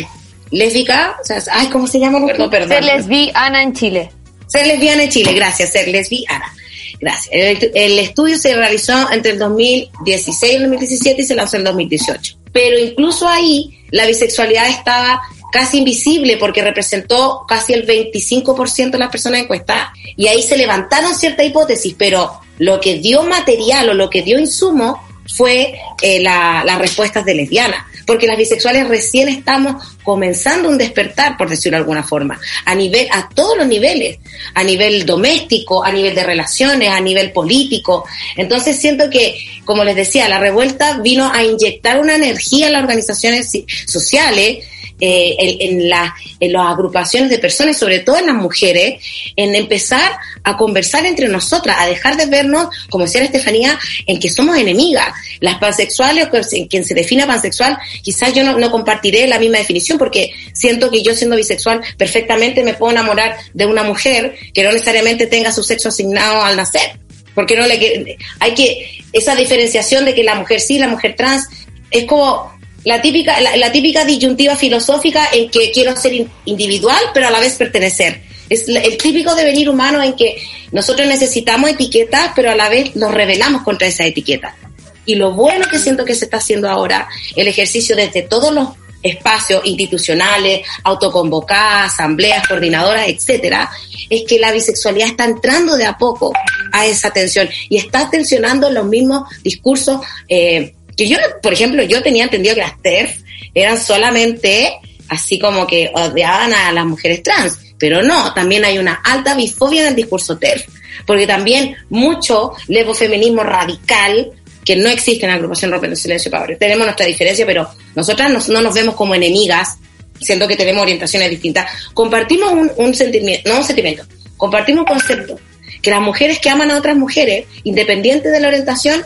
lésbica, 0.50 1.16
o 1.22 1.24
sea, 1.24 1.40
ay, 1.52 1.68
¿cómo 1.68 1.86
se 1.86 2.00
llama? 2.00 2.26
Perdón, 2.26 2.50
perdón. 2.50 2.70
Ser 2.70 2.82
lesbiana 2.82 3.62
en 3.62 3.72
Chile. 3.72 4.10
Ser 4.48 4.66
lesbiana 4.66 5.04
en 5.04 5.10
Chile, 5.10 5.32
gracias, 5.32 5.70
ser 5.70 5.86
lesbiana. 5.86 6.52
Gracias. 7.00 7.28
El, 7.30 7.70
el, 7.72 7.98
estudio 8.00 8.36
se 8.36 8.52
realizó 8.56 9.12
entre 9.12 9.30
el 9.30 9.38
2016 9.38 10.52
y 10.52 10.56
el 10.56 10.62
2017 10.62 11.22
y 11.22 11.24
se 11.24 11.36
lanzó 11.36 11.54
en 11.54 11.60
el 11.60 11.66
2018. 11.66 12.36
Pero 12.52 12.80
incluso 12.80 13.28
ahí 13.28 13.78
la 13.92 14.06
bisexualidad 14.06 14.68
estaba 14.70 15.22
casi 15.52 15.78
invisible 15.78 16.38
porque 16.38 16.62
representó 16.62 17.44
casi 17.46 17.74
el 17.74 17.86
25% 17.86 18.90
de 18.90 18.98
las 18.98 19.10
personas 19.10 19.40
encuestadas. 19.42 19.90
Y 20.16 20.26
ahí 20.26 20.42
se 20.42 20.56
levantaron 20.56 21.14
ciertas 21.14 21.46
hipótesis, 21.46 21.94
pero 21.96 22.40
lo 22.58 22.80
que 22.80 22.98
dio 22.98 23.22
material 23.24 23.90
o 23.90 23.94
lo 23.94 24.08
que 24.10 24.22
dio 24.22 24.38
insumo 24.38 25.00
fue 25.36 25.74
eh, 26.02 26.20
la- 26.20 26.64
las 26.64 26.78
respuestas 26.78 27.24
de 27.24 27.34
lesbianas, 27.36 27.84
porque 28.06 28.26
las 28.26 28.36
bisexuales 28.36 28.88
recién 28.88 29.28
estamos 29.28 29.96
comenzando 30.02 30.68
un 30.68 30.76
despertar, 30.76 31.36
por 31.36 31.48
decirlo 31.48 31.76
de 31.76 31.82
alguna 31.82 32.02
forma, 32.02 32.40
a 32.64 32.74
nivel, 32.74 33.06
a 33.12 33.28
todos 33.28 33.56
los 33.56 33.68
niveles, 33.68 34.18
a 34.54 34.64
nivel 34.64 35.06
doméstico, 35.06 35.84
a 35.84 35.92
nivel 35.92 36.14
de 36.16 36.24
relaciones, 36.24 36.88
a 36.90 37.00
nivel 37.00 37.30
político. 37.32 38.04
Entonces 38.36 38.76
siento 38.80 39.08
que, 39.10 39.36
como 39.64 39.84
les 39.84 39.94
decía, 39.94 40.28
la 40.28 40.40
revuelta 40.40 40.98
vino 40.98 41.30
a 41.32 41.44
inyectar 41.44 42.00
una 42.00 42.16
energía 42.16 42.66
en 42.66 42.72
las 42.72 42.82
organizaciones 42.82 43.48
sociales, 43.86 44.64
eh, 45.04 45.34
en, 45.38 45.72
en, 45.80 45.90
la- 45.90 46.14
en 46.38 46.52
las 46.52 46.66
agrupaciones 46.68 47.28
de 47.28 47.38
personas, 47.38 47.76
sobre 47.76 47.98
todo 47.98 48.18
en 48.18 48.26
las 48.26 48.36
mujeres, 48.36 49.02
en 49.36 49.54
empezar 49.56 50.12
a 50.44 50.56
conversar 50.56 51.04
entre 51.06 51.28
nosotras, 51.28 51.76
a 51.80 51.86
dejar 51.86 52.16
de 52.16 52.26
vernos, 52.26 52.68
como 52.88 53.04
decía 53.04 53.20
la 53.20 53.26
Estefanía, 53.26 53.78
en 54.06 54.20
que 54.20 54.30
somos 54.30 54.56
enemigas. 54.56 55.08
Las 55.40 55.58
pansexuales, 55.58 56.28
que- 56.28 56.68
quien 56.68 56.84
se 56.84 56.94
defina 56.94 57.26
pansexual, 57.26 57.76
quizás 58.02 58.32
yo 58.32 58.44
no, 58.44 58.56
no 58.58 58.70
compartiré 58.70 59.26
la 59.26 59.40
misma 59.40 59.58
definición 59.58 59.98
porque 59.98 60.32
siento 60.54 60.88
que 60.90 61.02
yo 61.02 61.14
siendo 61.16 61.34
bisexual 61.36 61.80
perfectamente 61.98 62.62
me 62.62 62.74
puedo 62.74 62.92
enamorar 62.92 63.36
de 63.54 63.66
una 63.66 63.82
mujer 63.82 64.36
que 64.54 64.62
no 64.62 64.70
necesariamente 64.72 65.26
tenga 65.26 65.50
su 65.52 65.64
sexo 65.64 65.88
asignado 65.88 66.42
al 66.42 66.56
nacer. 66.56 66.98
Porque 67.34 67.56
no 67.56 67.66
le 67.66 68.18
hay 68.40 68.54
que 68.54 69.00
esa 69.12 69.34
diferenciación 69.34 70.04
de 70.04 70.14
que 70.14 70.22
la 70.22 70.34
mujer 70.36 70.60
sí, 70.60 70.78
la 70.78 70.86
mujer 70.86 71.16
trans 71.16 71.48
es 71.90 72.04
como 72.04 72.52
la 72.84 73.00
típica 73.00 73.40
la, 73.40 73.70
típica 73.72 74.04
disyuntiva 74.04 74.56
filosófica 74.56 75.28
en 75.32 75.50
que 75.50 75.70
quiero 75.70 75.96
ser 75.96 76.14
in- 76.14 76.30
individual 76.44 77.00
pero 77.14 77.28
a 77.28 77.30
la 77.30 77.40
vez 77.40 77.54
pertenecer. 77.54 78.22
Es 78.48 78.68
el 78.68 78.98
típico 78.98 79.34
devenir 79.34 79.68
humano 79.70 80.02
en 80.02 80.14
que 80.14 80.42
nosotros 80.72 81.06
necesitamos 81.06 81.70
etiquetas 81.70 82.32
pero 82.34 82.50
a 82.50 82.54
la 82.56 82.68
vez 82.68 82.94
nos 82.96 83.12
rebelamos 83.12 83.62
contra 83.62 83.86
esa 83.86 84.04
etiqueta. 84.04 84.56
Y 85.04 85.14
lo 85.16 85.32
bueno 85.32 85.66
que 85.70 85.78
siento 85.78 86.04
que 86.04 86.14
se 86.14 86.26
está 86.26 86.36
haciendo 86.36 86.68
ahora, 86.68 87.08
el 87.34 87.48
ejercicio 87.48 87.96
desde 87.96 88.22
todos 88.22 88.52
los 88.52 88.68
espacios 89.02 89.62
institucionales, 89.64 90.64
autoconvocadas, 90.84 91.92
asambleas, 91.92 92.46
coordinadoras, 92.46 93.08
etcétera, 93.08 93.68
es 94.08 94.22
que 94.28 94.38
la 94.38 94.52
bisexualidad 94.52 95.08
está 95.08 95.24
entrando 95.24 95.76
de 95.76 95.86
a 95.86 95.98
poco 95.98 96.32
a 96.70 96.86
esa 96.86 97.08
atención 97.08 97.48
y 97.68 97.78
está 97.78 98.08
tensionando 98.10 98.70
los 98.70 98.86
mismos 98.86 99.22
discursos 99.42 100.00
eh, 100.28 100.74
que 100.96 101.06
yo, 101.08 101.16
por 101.42 101.52
ejemplo, 101.52 101.82
yo 101.82 102.02
tenía 102.02 102.24
entendido 102.24 102.54
que 102.54 102.60
las 102.62 102.80
TERF 102.82 103.16
eran 103.54 103.78
solamente 103.80 104.72
así 105.08 105.38
como 105.38 105.66
que 105.66 105.90
odiaban 105.94 106.52
a 106.54 106.72
las 106.72 106.86
mujeres 106.86 107.22
trans, 107.22 107.58
pero 107.78 108.02
no, 108.02 108.32
también 108.32 108.64
hay 108.64 108.78
una 108.78 108.94
alta 109.04 109.34
bifobia 109.34 109.82
en 109.82 109.88
el 109.88 109.96
discurso 109.96 110.38
TERF, 110.38 110.66
porque 111.06 111.26
también 111.26 111.76
mucho 111.90 112.52
lesbofeminismo 112.68 113.42
radical 113.42 114.32
que 114.64 114.76
no 114.76 114.88
existe 114.88 115.24
en 115.26 115.30
la 115.32 115.36
agrupación 115.36 115.70
Rompiendo 115.70 115.96
Silencio 115.96 116.30
Padre. 116.30 116.56
Tenemos 116.56 116.84
nuestra 116.86 117.04
diferencia, 117.06 117.44
pero 117.44 117.68
nosotras 117.94 118.30
nos- 118.30 118.48
no 118.48 118.62
nos 118.62 118.74
vemos 118.74 118.94
como 118.94 119.14
enemigas, 119.14 119.76
siendo 120.20 120.46
que 120.46 120.56
tenemos 120.56 120.82
orientaciones 120.82 121.28
distintas. 121.30 121.70
Compartimos 121.92 122.52
un, 122.52 122.70
un 122.76 122.94
sentimiento, 122.94 123.50
no 123.50 123.58
un 123.58 123.64
sentimiento, 123.64 124.04
compartimos 124.36 124.82
un 124.82 124.86
concepto, 124.86 125.38
que 125.82 125.90
las 125.90 126.00
mujeres 126.00 126.38
que 126.38 126.48
aman 126.48 126.70
a 126.70 126.78
otras 126.78 126.96
mujeres, 126.96 127.46
independiente 127.64 128.28
de 128.30 128.38
la 128.40 128.48
orientación, 128.48 129.04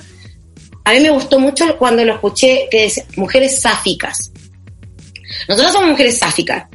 a 0.86 0.92
mí 0.92 1.00
me 1.00 1.10
gustó 1.10 1.40
mucho 1.40 1.76
cuando 1.78 2.04
lo 2.04 2.14
escuché 2.14 2.68
que 2.70 2.82
decía 2.82 3.04
mujeres 3.16 3.60
sáficas. 3.60 4.30
Nosotros 5.48 5.72
somos 5.72 5.90
mujeres 5.90 6.16
sáficas. 6.16 6.66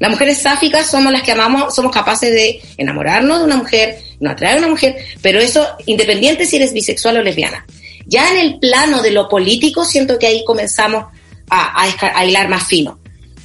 Las 0.00 0.10
mujeres 0.10 0.38
sáficas 0.38 0.90
somos 0.90 1.12
las 1.12 1.22
que 1.22 1.30
amamos, 1.30 1.72
somos 1.72 1.92
capaces 1.92 2.32
de 2.32 2.60
enamorarnos 2.76 3.38
de 3.38 3.44
una 3.44 3.56
mujer, 3.56 4.00
no 4.18 4.30
atraer 4.32 4.56
a 4.56 4.58
una 4.58 4.68
mujer, 4.70 4.96
pero 5.22 5.38
eso 5.38 5.64
independiente 5.86 6.44
si 6.44 6.56
eres 6.56 6.72
bisexual 6.72 7.18
o 7.18 7.22
lesbiana. 7.22 7.64
Ya 8.06 8.32
en 8.32 8.38
el 8.38 8.58
plano 8.58 9.00
de 9.00 9.12
lo 9.12 9.28
político 9.28 9.84
siento 9.84 10.18
que 10.18 10.26
ahí 10.26 10.44
comenzamos 10.44 11.04
a, 11.48 11.86
a 12.00 12.26
hilar 12.26 12.48
más 12.48 12.66
fino. 12.66 12.98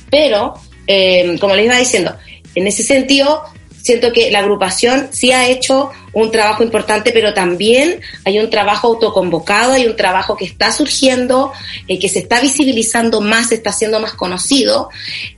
Pero, 0.09 0.55
eh, 0.87 1.37
como 1.39 1.55
les 1.55 1.65
iba 1.65 1.77
diciendo, 1.77 2.17
en 2.55 2.65
ese 2.65 2.81
sentido, 2.81 3.43
siento 3.81 4.11
que 4.11 4.31
la 4.31 4.39
agrupación 4.39 5.09
sí 5.11 5.31
ha 5.31 5.47
hecho 5.47 5.91
un 6.13 6.31
trabajo 6.31 6.63
importante, 6.63 7.11
pero 7.11 7.33
también 7.33 8.01
hay 8.25 8.39
un 8.39 8.49
trabajo 8.49 8.87
autoconvocado, 8.87 9.73
hay 9.73 9.85
un 9.85 9.95
trabajo 9.95 10.35
que 10.35 10.45
está 10.45 10.71
surgiendo, 10.71 11.51
eh, 11.87 11.99
que 11.99 12.09
se 12.09 12.19
está 12.19 12.41
visibilizando 12.41 13.21
más, 13.21 13.51
está 13.51 13.69
haciendo 13.69 13.99
más 13.99 14.13
conocido, 14.13 14.89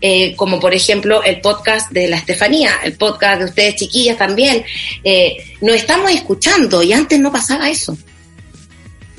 eh, 0.02 0.36
como 0.36 0.60
por 0.60 0.74
ejemplo 0.74 1.24
el 1.24 1.42
podcast 1.42 1.92
de 1.92 2.08
la 2.08 2.18
Estefanía, 2.18 2.72
el 2.84 2.94
podcast 2.94 3.40
de 3.40 3.46
ustedes 3.46 3.76
chiquillas 3.76 4.18
también. 4.18 4.64
Eh, 5.04 5.38
nos 5.62 5.76
estamos 5.76 6.12
escuchando 6.12 6.82
y 6.84 6.94
antes 6.94 7.20
no 7.20 7.32
pasaba 7.32 7.70
eso. 7.70 7.98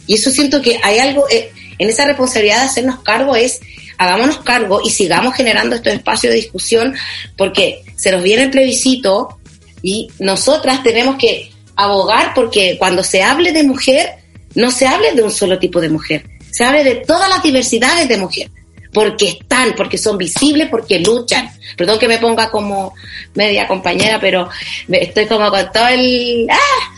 Y 0.06 0.14
eso 0.14 0.30
siento 0.30 0.60
que 0.60 0.78
hay 0.82 0.98
algo, 0.98 1.28
eh, 1.30 1.50
en 1.78 1.88
esa 1.88 2.04
responsabilidad 2.06 2.60
de 2.60 2.66
hacernos 2.66 3.00
cargo 3.00 3.34
es, 3.34 3.60
hagámonos 3.98 4.38
cargo 4.38 4.80
y 4.84 4.90
sigamos 4.90 5.34
generando 5.34 5.76
estos 5.76 5.92
espacios 5.92 6.32
de 6.32 6.40
discusión 6.40 6.94
porque 7.36 7.82
se 7.96 8.10
nos 8.12 8.22
viene 8.22 8.44
el 8.44 8.50
plebiscito 8.50 9.38
y 9.82 10.08
nosotras 10.18 10.82
tenemos 10.82 11.16
que 11.16 11.50
abogar 11.76 12.32
porque 12.34 12.76
cuando 12.78 13.02
se 13.02 13.22
hable 13.22 13.52
de 13.52 13.64
mujer, 13.64 14.14
no 14.54 14.70
se 14.70 14.86
hable 14.86 15.12
de 15.12 15.22
un 15.22 15.30
solo 15.30 15.58
tipo 15.58 15.80
de 15.80 15.88
mujer, 15.88 16.24
se 16.50 16.64
hable 16.64 16.84
de 16.84 16.96
todas 16.96 17.28
las 17.28 17.42
diversidades 17.42 18.08
de 18.08 18.16
mujer. 18.16 18.50
Porque 18.92 19.26
están, 19.30 19.74
porque 19.76 19.98
son 19.98 20.16
visibles, 20.16 20.68
porque 20.70 21.00
luchan. 21.00 21.50
Perdón 21.76 21.98
que 21.98 22.06
me 22.06 22.18
ponga 22.18 22.48
como 22.48 22.94
media 23.34 23.66
compañera, 23.66 24.20
pero 24.20 24.48
estoy 24.88 25.26
como 25.26 25.50
con 25.50 25.72
todo 25.72 25.88
el... 25.88 26.46
¡Ah! 26.48 26.94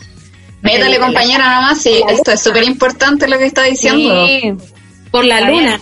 Métale, 0.61 0.99
compañera, 0.99 1.55
nomás, 1.55 1.81
sí, 1.81 2.03
esto 2.07 2.33
es 2.33 2.41
súper 2.41 2.65
importante 2.65 3.27
lo 3.27 3.39
que 3.39 3.45
está 3.45 3.63
diciendo. 3.63 4.27
Sí, 4.27 4.53
por 5.09 5.25
la 5.25 5.41
luna. 5.41 5.81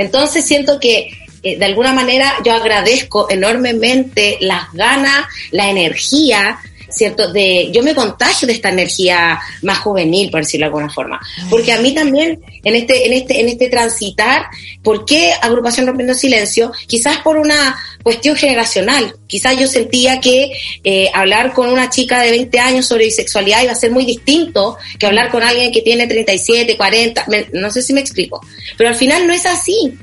Entonces 0.00 0.46
siento 0.46 0.80
que 0.80 1.10
eh, 1.42 1.58
de 1.58 1.64
alguna 1.66 1.92
manera 1.92 2.32
yo 2.42 2.54
agradezco 2.54 3.30
enormemente 3.30 4.38
las 4.40 4.72
ganas, 4.72 5.26
la 5.50 5.68
energía, 5.68 6.58
¿cierto? 6.90 7.32
De, 7.32 7.70
yo 7.72 7.82
me 7.82 7.94
contagio 7.94 8.46
de 8.46 8.54
esta 8.54 8.68
energía 8.68 9.38
más 9.62 9.78
juvenil, 9.78 10.30
por 10.30 10.40
decirlo 10.40 10.64
de 10.64 10.68
alguna 10.68 10.90
forma. 10.90 11.20
Porque 11.48 11.72
a 11.72 11.80
mí 11.80 11.94
también, 11.94 12.40
en 12.64 12.74
este, 12.74 13.06
en 13.06 13.12
este, 13.12 13.40
en 13.40 13.48
este 13.48 13.68
transitar, 13.68 14.46
¿por 14.82 15.04
qué 15.04 15.32
agrupación 15.40 15.86
rompiendo 15.86 16.14
silencio? 16.14 16.72
Quizás 16.86 17.18
por 17.18 17.36
una 17.36 17.78
cuestión 18.02 18.36
generacional. 18.36 19.14
Quizás 19.26 19.58
yo 19.58 19.66
sentía 19.66 20.20
que 20.20 20.50
eh, 20.84 21.10
hablar 21.14 21.52
con 21.52 21.68
una 21.68 21.90
chica 21.90 22.20
de 22.22 22.30
20 22.30 22.58
años 22.58 22.86
sobre 22.86 23.04
bisexualidad 23.04 23.62
iba 23.62 23.72
a 23.72 23.76
ser 23.76 23.90
muy 23.90 24.04
distinto 24.04 24.76
que 24.98 25.06
hablar 25.06 25.30
con 25.30 25.42
alguien 25.42 25.70
que 25.72 25.82
tiene 25.82 26.06
37, 26.06 26.76
40, 26.76 27.24
me- 27.28 27.46
no 27.52 27.70
sé 27.70 27.82
si 27.82 27.92
me 27.92 28.00
explico. 28.00 28.44
Pero 28.76 28.90
al 28.90 28.96
final 28.96 29.26
no 29.26 29.32
es 29.32 29.46
así. 29.46 29.94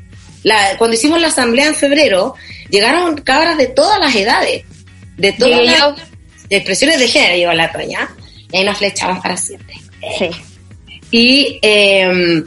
La, 0.44 0.78
cuando 0.78 0.96
hicimos 0.96 1.20
la 1.20 1.28
asamblea 1.28 1.68
en 1.68 1.76
febrero, 1.76 2.36
llegaron 2.70 3.18
cabras 3.22 3.58
de 3.58 3.68
todas 3.68 4.00
las 4.00 4.16
edades, 4.16 4.64
de 5.18 5.32
todas 5.34 5.60
Llegué 5.60 5.72
las 5.72 5.82
expresiones 6.50 7.00
de 7.00 7.08
género, 7.08 7.36
llegó 7.36 7.54
la 7.54 7.72
Toña, 7.72 8.10
y 8.52 8.58
ahí 8.58 8.64
nos 8.64 8.78
flechamos 8.78 9.20
para 9.22 9.36
siempre. 9.38 9.76
Sí. 10.18 10.30
Y 11.12 11.60
eh, 11.62 12.44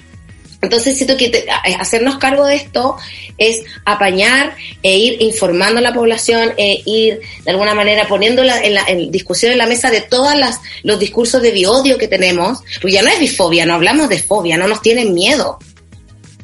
entonces 0.63 0.97
siento 0.97 1.17
que 1.17 1.29
te- 1.31 1.47
a- 1.51 1.81
hacernos 1.81 2.19
cargo 2.19 2.45
de 2.47 2.57
esto 2.57 2.97
es 3.39 3.63
apañar 3.87 4.55
e 4.83 4.99
ir 4.99 5.23
informando 5.23 5.79
a 5.79 5.83
la 5.83 5.95
población, 5.95 6.53
e 6.59 6.83
ir 6.85 7.21
de 7.45 7.51
alguna 7.51 7.75
manera 7.75 8.07
poniendo 8.07 8.45
la- 8.45 8.63
en, 8.63 8.75
la, 8.75 8.85
en 8.87 9.11
discusión 9.11 9.53
en 9.53 9.59
la 9.59 9.67
mesa 9.67 9.91
de 9.91 10.03
todos 10.03 10.35
los 10.83 10.99
discursos 10.99 11.41
de 11.41 11.51
biodio 11.51 11.97
que 11.97 12.09
tenemos, 12.09 12.59
porque 12.83 12.93
ya 12.97 13.03
no 13.03 13.09
es 13.09 13.19
bifobia, 13.19 13.65
no 13.65 13.75
hablamos 13.75 14.09
de 14.11 14.19
fobia, 14.19 14.59
no 14.59 14.69
nos 14.69 14.83
tienen 14.83 15.15
miedo. 15.15 15.59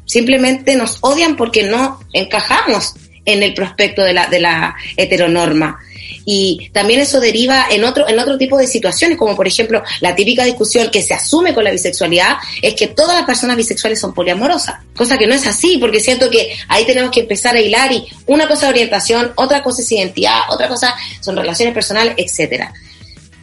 Simplemente 0.04 0.76
nos 0.76 0.98
odian 1.02 1.36
porque 1.36 1.64
no 1.64 2.00
encajamos 2.12 2.94
en 3.24 3.42
el 3.42 3.52
prospecto 3.54 4.02
de 4.02 4.12
la, 4.12 4.26
de 4.28 4.38
la 4.40 4.76
heteronorma. 4.96 5.80
Y 6.24 6.70
también 6.72 7.00
eso 7.00 7.20
deriva 7.20 7.66
en 7.70 7.84
otro, 7.84 8.08
en 8.08 8.18
otro 8.18 8.36
tipo 8.38 8.58
de 8.58 8.66
situaciones, 8.66 9.18
como 9.18 9.36
por 9.36 9.46
ejemplo 9.46 9.82
la 10.00 10.14
típica 10.14 10.44
discusión 10.44 10.90
que 10.90 11.02
se 11.02 11.14
asume 11.14 11.54
con 11.54 11.64
la 11.64 11.70
bisexualidad 11.70 12.36
es 12.62 12.74
que 12.74 12.88
todas 12.88 13.16
las 13.16 13.26
personas 13.26 13.56
bisexuales 13.56 14.00
son 14.00 14.14
poliamorosas, 14.14 14.76
cosa 14.94 15.16
que 15.16 15.26
no 15.26 15.34
es 15.34 15.46
así, 15.46 15.78
porque 15.78 16.00
siento 16.00 16.30
que 16.30 16.56
ahí 16.68 16.84
tenemos 16.84 17.10
que 17.10 17.20
empezar 17.20 17.54
a 17.54 17.60
hilar 17.60 17.92
y 17.92 18.06
una 18.26 18.48
cosa 18.48 18.66
es 18.66 18.70
orientación, 18.70 19.32
otra 19.36 19.62
cosa 19.62 19.82
es 19.82 19.92
identidad, 19.92 20.40
otra 20.50 20.68
cosa 20.68 20.94
son 21.20 21.36
relaciones 21.36 21.74
personales, 21.74 22.14
etcétera. 22.16 22.72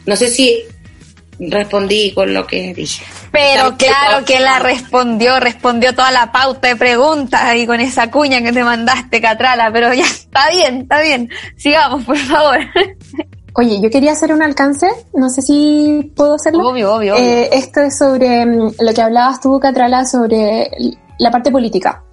No 0.06 0.16
sé 0.16 0.28
si 0.28 0.62
respondí 1.38 2.12
con 2.12 2.32
lo 2.32 2.46
que 2.46 2.74
dije. 2.74 3.04
Pero 3.32 3.76
claro 3.76 4.24
que 4.24 4.40
la 4.40 4.58
respondió, 4.58 5.40
respondió 5.40 5.94
toda 5.94 6.10
la 6.10 6.30
pauta 6.30 6.68
de 6.68 6.76
preguntas 6.76 7.40
ahí 7.42 7.66
con 7.66 7.80
esa 7.80 8.10
cuña 8.10 8.42
que 8.42 8.52
te 8.52 8.62
mandaste, 8.62 9.20
Catrala, 9.20 9.70
pero 9.72 9.92
ya 9.92 10.04
está 10.04 10.50
bien, 10.50 10.82
está 10.82 11.00
bien. 11.00 11.30
Sigamos, 11.56 12.04
por 12.04 12.16
favor. 12.16 12.58
Oye, 13.56 13.80
yo 13.80 13.88
quería 13.88 14.12
hacer 14.12 14.32
un 14.32 14.42
alcance, 14.42 14.88
no 15.12 15.30
sé 15.30 15.40
si 15.40 16.12
puedo 16.16 16.34
hacerlo. 16.34 16.68
Obvio, 16.68 16.94
obvio, 16.94 17.14
obvio. 17.14 17.24
Eh, 17.24 17.50
esto 17.52 17.80
es 17.80 17.96
sobre 17.96 18.44
mm, 18.44 18.74
lo 18.80 18.92
que 18.92 19.02
hablabas 19.02 19.40
tú, 19.40 19.60
Catrala, 19.60 20.04
sobre 20.04 20.70
la 21.18 21.30
parte 21.30 21.52
política. 21.52 22.03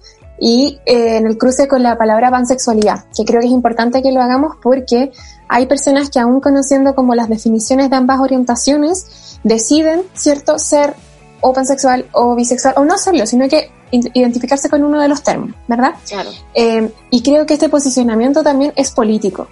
Y 0.44 0.80
eh, 0.86 1.18
en 1.18 1.26
el 1.28 1.38
cruce 1.38 1.68
con 1.68 1.84
la 1.84 1.96
palabra 1.96 2.28
pansexualidad, 2.28 3.04
que 3.16 3.24
creo 3.24 3.40
que 3.40 3.46
es 3.46 3.52
importante 3.52 4.02
que 4.02 4.10
lo 4.10 4.20
hagamos 4.20 4.56
porque 4.60 5.12
hay 5.46 5.66
personas 5.66 6.10
que 6.10 6.18
aún 6.18 6.40
conociendo 6.40 6.96
como 6.96 7.14
las 7.14 7.28
definiciones 7.28 7.90
de 7.90 7.96
ambas 7.96 8.18
orientaciones, 8.18 9.38
deciden, 9.44 10.02
¿cierto?, 10.14 10.58
ser 10.58 10.94
o 11.40 11.52
pansexual 11.52 12.06
o 12.10 12.34
bisexual, 12.34 12.74
o 12.76 12.84
no 12.84 12.98
serlo, 12.98 13.24
sino 13.24 13.48
que 13.48 13.70
identificarse 13.92 14.68
con 14.68 14.82
uno 14.82 15.00
de 15.00 15.06
los 15.06 15.22
términos, 15.22 15.54
¿verdad? 15.68 15.94
Claro. 16.08 16.30
Eh, 16.54 16.90
y 17.10 17.22
creo 17.22 17.46
que 17.46 17.54
este 17.54 17.68
posicionamiento 17.68 18.42
también 18.42 18.72
es 18.74 18.90
político, 18.90 19.46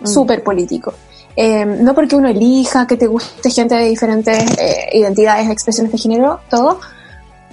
Mm. 0.00 0.06
súper 0.06 0.42
político. 0.42 0.94
Eh, 1.36 1.64
no 1.64 1.94
porque 1.94 2.16
uno 2.16 2.28
elija 2.28 2.86
que 2.86 2.96
te 2.96 3.06
guste 3.06 3.50
gente 3.50 3.74
de 3.74 3.84
diferentes 3.84 4.58
eh, 4.58 4.88
identidades, 4.94 5.48
expresiones 5.48 5.92
de 5.92 5.98
género, 5.98 6.40
todo, 6.48 6.80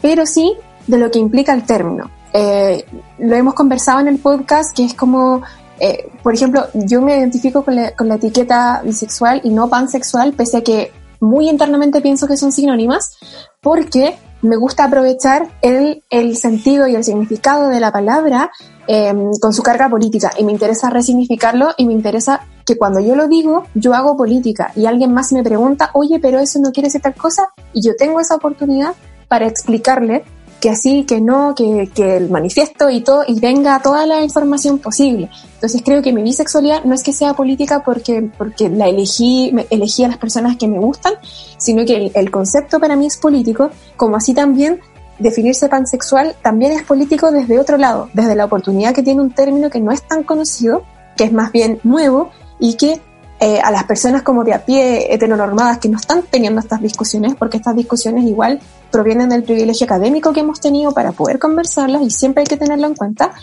pero 0.02 0.26
sí 0.26 0.56
de 0.88 0.98
lo 0.98 1.12
que 1.12 1.20
implica 1.20 1.54
el 1.54 1.64
término. 1.64 2.10
Eh, 2.34 2.86
lo 3.20 3.36
hemos 3.36 3.54
conversado 3.54 4.00
en 4.00 4.08
el 4.08 4.20
podcast, 4.20 4.76
que 4.76 4.86
es 4.86 4.94
como, 4.94 5.42
eh, 5.80 6.10
por 6.24 6.34
ejemplo, 6.34 6.66
yo 6.74 7.02
me 7.02 7.18
identifico 7.18 7.64
con 7.64 7.76
la, 7.76 7.96
con 7.96 8.08
la 8.08 8.16
etiqueta 8.16 8.82
bisexual 8.84 9.42
y 9.44 9.50
no 9.50 9.70
pansexual, 9.70 10.34
pese 10.34 10.58
a 10.58 10.62
que 10.62 10.92
muy 11.20 11.50
internamente 11.50 12.02
pienso 12.02 12.28
que 12.28 12.38
son 12.38 12.52
sinónimas, 12.52 13.18
porque 13.62 14.18
me 14.42 14.56
gusta 14.56 14.86
aprovechar 14.86 15.48
el, 15.62 16.04
el 16.10 16.38
sentido 16.38 16.88
y 16.88 16.96
el 16.96 17.04
significado 17.04 17.70
de 17.70 17.80
la 17.80 17.92
palabra 17.92 18.52
eh, 18.88 19.14
con 19.42 19.54
su 19.54 19.64
carga 19.64 19.90
política. 19.90 20.32
Y 20.38 20.44
me 20.44 20.52
interesa 20.52 20.90
resignificarlo 20.90 21.70
y 21.78 21.86
me 21.86 21.94
interesa 21.94 22.42
que 22.66 22.78
cuando 22.78 23.00
yo 23.00 23.16
lo 23.16 23.28
digo, 23.28 23.64
yo 23.74 23.94
hago 23.94 24.16
política. 24.16 24.72
Y 24.76 24.86
alguien 24.86 25.14
más 25.14 25.34
me 25.34 25.44
pregunta, 25.44 25.90
oye, 25.94 26.20
pero 26.20 26.40
eso 26.40 26.60
no 26.60 26.72
quiere 26.72 26.88
decir 26.88 27.02
tal 27.02 27.16
cosa 27.16 27.50
y 27.74 27.82
yo 27.82 27.96
tengo 27.96 28.20
esa 28.20 28.36
oportunidad 28.36 28.94
para 29.28 29.48
explicarle 29.48 30.24
que 30.60 30.70
así, 30.70 31.04
que 31.04 31.22
no, 31.22 31.54
que, 31.56 31.90
que 31.94 32.18
el 32.18 32.30
manifiesto 32.30 32.90
y 32.90 33.02
todo, 33.02 33.24
y 33.28 33.40
venga 33.40 33.80
toda 33.82 34.06
la 34.06 34.24
información 34.24 34.80
posible. 34.80 35.30
Entonces 35.54 35.82
creo 35.84 36.02
que 36.02 36.14
mi 36.14 36.24
bisexualidad 36.24 36.84
no 36.84 36.96
es 36.96 37.04
que 37.04 37.14
sea 37.14 37.34
política 37.34 37.84
porque, 37.84 38.30
porque 38.38 38.70
la 38.70 38.88
elegí, 38.88 39.54
elegí 39.70 40.04
a 40.04 40.08
las 40.08 40.18
personas 40.18 40.58
que 40.58 40.68
me 40.68 40.80
gustan, 40.80 41.14
sino 41.58 41.86
que 41.86 41.96
el, 41.96 42.12
el 42.14 42.32
concepto 42.32 42.80
para 42.80 42.96
mí 42.96 43.06
es 43.06 43.18
político, 43.18 43.70
como 43.96 44.16
así 44.16 44.34
también 44.34 44.80
definirse 45.20 45.68
pansexual 45.68 46.36
también 46.42 46.74
es 46.74 46.84
político 46.84 47.32
desde 47.32 47.60
otro 47.60 47.78
lado, 47.78 48.10
desde 48.14 48.36
la 48.36 48.46
oportunidad 48.46 48.94
que 48.94 49.04
tiene 49.04 49.22
un 49.22 49.32
término 49.32 49.70
que 49.70 49.80
no 49.80 49.92
es 49.92 50.04
tan 50.04 50.24
conocido, 50.24 50.84
que 51.16 51.24
es 51.24 51.34
más 51.34 51.52
bien 51.52 51.80
nuevo 51.84 52.30
y 52.60 52.76
que 52.76 53.02
eh, 53.40 53.60
a 53.64 53.70
las 53.70 53.84
personas 53.84 54.24
como 54.24 54.44
de 54.44 54.54
a 54.54 54.66
pie 54.66 55.14
heteronormadas 55.14 55.78
que 55.78 55.90
no 55.90 55.98
están 55.98 56.24
teniendo 56.24 56.60
estas 56.60 56.82
discusiones, 56.82 57.36
porque 57.36 57.58
estas 57.58 57.76
discusiones 57.76 58.26
igual 58.26 58.60
provienen 58.92 59.30
del 59.30 59.44
privilegio 59.44 59.86
académico 59.86 60.34
que 60.34 60.42
hemos 60.42 60.60
tenido 60.60 60.92
para 60.94 61.12
poder 61.12 61.40
conversarlas 61.40 62.02
y 62.02 62.10
siempre 62.10 62.42
hay 62.42 62.48
que 62.48 62.58
tenerlo 62.58 62.88
en 62.88 62.96
cuenta. 62.96 63.34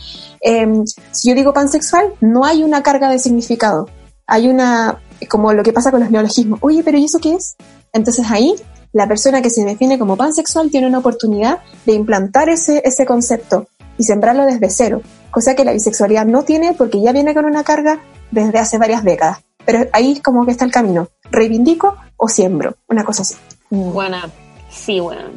Eh, 0.41 0.67
si 1.11 1.29
yo 1.29 1.35
digo 1.35 1.53
pansexual, 1.53 2.15
no 2.21 2.45
hay 2.45 2.63
una 2.63 2.83
carga 2.83 3.09
de 3.09 3.19
significado. 3.19 3.89
Hay 4.27 4.49
una, 4.49 4.99
como 5.29 5.53
lo 5.53 5.63
que 5.63 5.73
pasa 5.73 5.91
con 5.91 6.01
los 6.01 6.11
neologismos. 6.11 6.59
Oye, 6.63 6.83
pero 6.83 6.99
¿y 6.99 7.05
eso 7.05 7.19
qué 7.19 7.35
es? 7.35 7.57
Entonces 7.93 8.27
ahí, 8.31 8.55
la 8.93 9.07
persona 9.07 9.43
que 9.43 9.51
se 9.51 9.65
define 9.65 9.99
como 9.99 10.17
pansexual 10.17 10.71
tiene 10.71 10.87
una 10.87 10.99
oportunidad 10.99 11.59
de 11.85 11.93
implantar 11.93 12.49
ese, 12.49 12.83
ese 12.85 13.07
concepto 13.07 13.67
y 13.99 14.05
sembrarlo 14.05 14.47
desde 14.47 14.71
cero. 14.71 15.03
Cosa 15.31 15.55
que 15.55 15.65
la 15.65 15.73
bisexualidad 15.73 16.27
no 16.27 16.43
tiene 16.43 16.73
porque 16.73 17.01
ya 17.01 17.13
viene 17.13 17.35
con 17.35 17.45
una 17.45 17.65
carga 17.65 18.01
desde 18.31 18.59
hace 18.59 18.79
varias 18.79 19.05
décadas. 19.05 19.39
Pero 19.65 19.89
ahí 19.93 20.21
como 20.21 20.45
que 20.45 20.53
está 20.53 20.65
el 20.65 20.73
camino. 20.73 21.09
¿Reivindico 21.31 21.97
o 22.17 22.29
siembro? 22.29 22.77
Una 22.89 23.05
cosa 23.05 23.23
así. 23.23 23.35
Buena. 23.71 24.31
Sí, 24.75 25.01
bueno. 25.01 25.31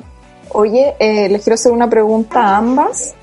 Oye, 0.49 0.95
eh, 0.99 1.29
les 1.29 1.43
quiero 1.43 1.55
hacer 1.55 1.71
una 1.71 1.89
pregunta 1.89 2.41
a 2.41 2.57
ambas. 2.57 3.15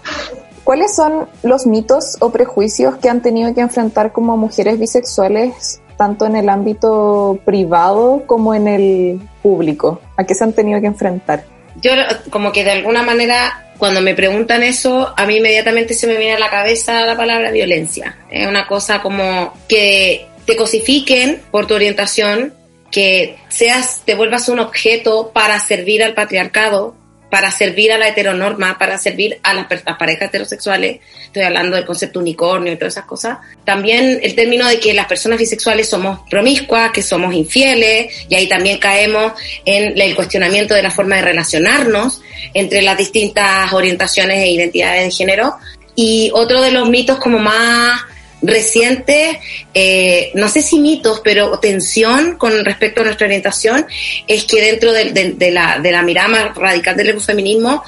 ¿Cuáles 0.62 0.94
son 0.94 1.28
los 1.42 1.66
mitos 1.66 2.16
o 2.20 2.30
prejuicios 2.30 2.96
que 2.96 3.08
han 3.10 3.20
tenido 3.20 3.54
que 3.54 3.60
enfrentar 3.60 4.12
como 4.12 4.36
mujeres 4.36 4.78
bisexuales, 4.78 5.82
tanto 5.98 6.24
en 6.26 6.36
el 6.36 6.48
ámbito 6.48 7.38
privado 7.44 8.22
como 8.26 8.54
en 8.54 8.68
el 8.68 9.20
público? 9.42 10.00
¿A 10.16 10.24
qué 10.24 10.34
se 10.34 10.44
han 10.44 10.52
tenido 10.52 10.80
que 10.80 10.86
enfrentar? 10.86 11.44
Yo 11.82 11.90
como 12.30 12.52
que 12.52 12.64
de 12.64 12.70
alguna 12.70 13.02
manera, 13.02 13.72
cuando 13.78 14.00
me 14.00 14.14
preguntan 14.14 14.62
eso, 14.62 15.12
a 15.14 15.26
mí 15.26 15.36
inmediatamente 15.36 15.92
se 15.92 16.06
me 16.06 16.16
viene 16.16 16.34
a 16.34 16.38
la 16.38 16.50
cabeza 16.50 17.04
la 17.04 17.16
palabra 17.16 17.50
violencia. 17.50 18.16
Es 18.30 18.46
una 18.46 18.66
cosa 18.66 19.02
como 19.02 19.52
que 19.68 20.26
te 20.46 20.56
cosifiquen 20.56 21.42
por 21.50 21.66
tu 21.66 21.74
orientación, 21.74 22.54
que 22.94 23.34
seas, 23.48 24.02
te 24.04 24.14
vuelvas 24.14 24.48
un 24.48 24.60
objeto 24.60 25.32
para 25.34 25.58
servir 25.58 26.04
al 26.04 26.14
patriarcado, 26.14 26.94
para 27.28 27.50
servir 27.50 27.90
a 27.90 27.98
la 27.98 28.06
heteronorma, 28.06 28.78
para 28.78 28.98
servir 28.98 29.40
a 29.42 29.52
las, 29.52 29.66
parejas 29.98 30.28
heterosexuales. 30.28 31.00
Estoy 31.24 31.42
hablando 31.42 31.74
del 31.74 31.84
concepto 31.84 32.20
unicornio 32.20 32.72
y 32.72 32.76
todas 32.76 32.94
esas 32.94 33.06
cosas. 33.06 33.38
También 33.64 34.20
el 34.22 34.36
término 34.36 34.68
de 34.68 34.78
que 34.78 34.94
las 34.94 35.06
personas 35.06 35.40
bisexuales 35.40 35.88
somos 35.88 36.20
promiscuas, 36.30 36.92
que 36.92 37.02
somos 37.02 37.34
infieles, 37.34 38.14
y 38.28 38.36
ahí 38.36 38.48
también 38.48 38.78
caemos 38.78 39.32
en 39.64 40.00
el 40.00 40.14
cuestionamiento 40.14 40.74
de 40.74 40.82
la 40.84 40.92
forma 40.92 41.16
de 41.16 41.22
relacionarnos 41.22 42.22
entre 42.54 42.80
las 42.80 42.96
distintas 42.96 43.72
orientaciones 43.72 44.38
e 44.38 44.52
identidades 44.52 45.02
de 45.02 45.10
género. 45.10 45.56
Y 45.96 46.30
otro 46.32 46.62
de 46.62 46.70
los 46.70 46.88
mitos 46.88 47.18
como 47.18 47.40
más 47.40 48.02
recientes, 48.46 49.36
eh, 49.72 50.30
no 50.34 50.48
sé 50.48 50.62
si 50.62 50.78
mitos, 50.80 51.20
pero 51.24 51.58
tensión 51.58 52.36
con 52.36 52.64
respecto 52.64 53.00
a 53.00 53.04
nuestra 53.04 53.26
orientación, 53.26 53.86
es 54.26 54.44
que 54.44 54.60
dentro 54.60 54.92
de, 54.92 55.12
de- 55.12 55.50
la, 55.50 55.78
de 55.78 55.92
la 55.92 56.02
mirada 56.02 56.28
más 56.28 56.54
radical 56.54 56.96
del 56.96 57.10
ecofeminismo, 57.10 57.82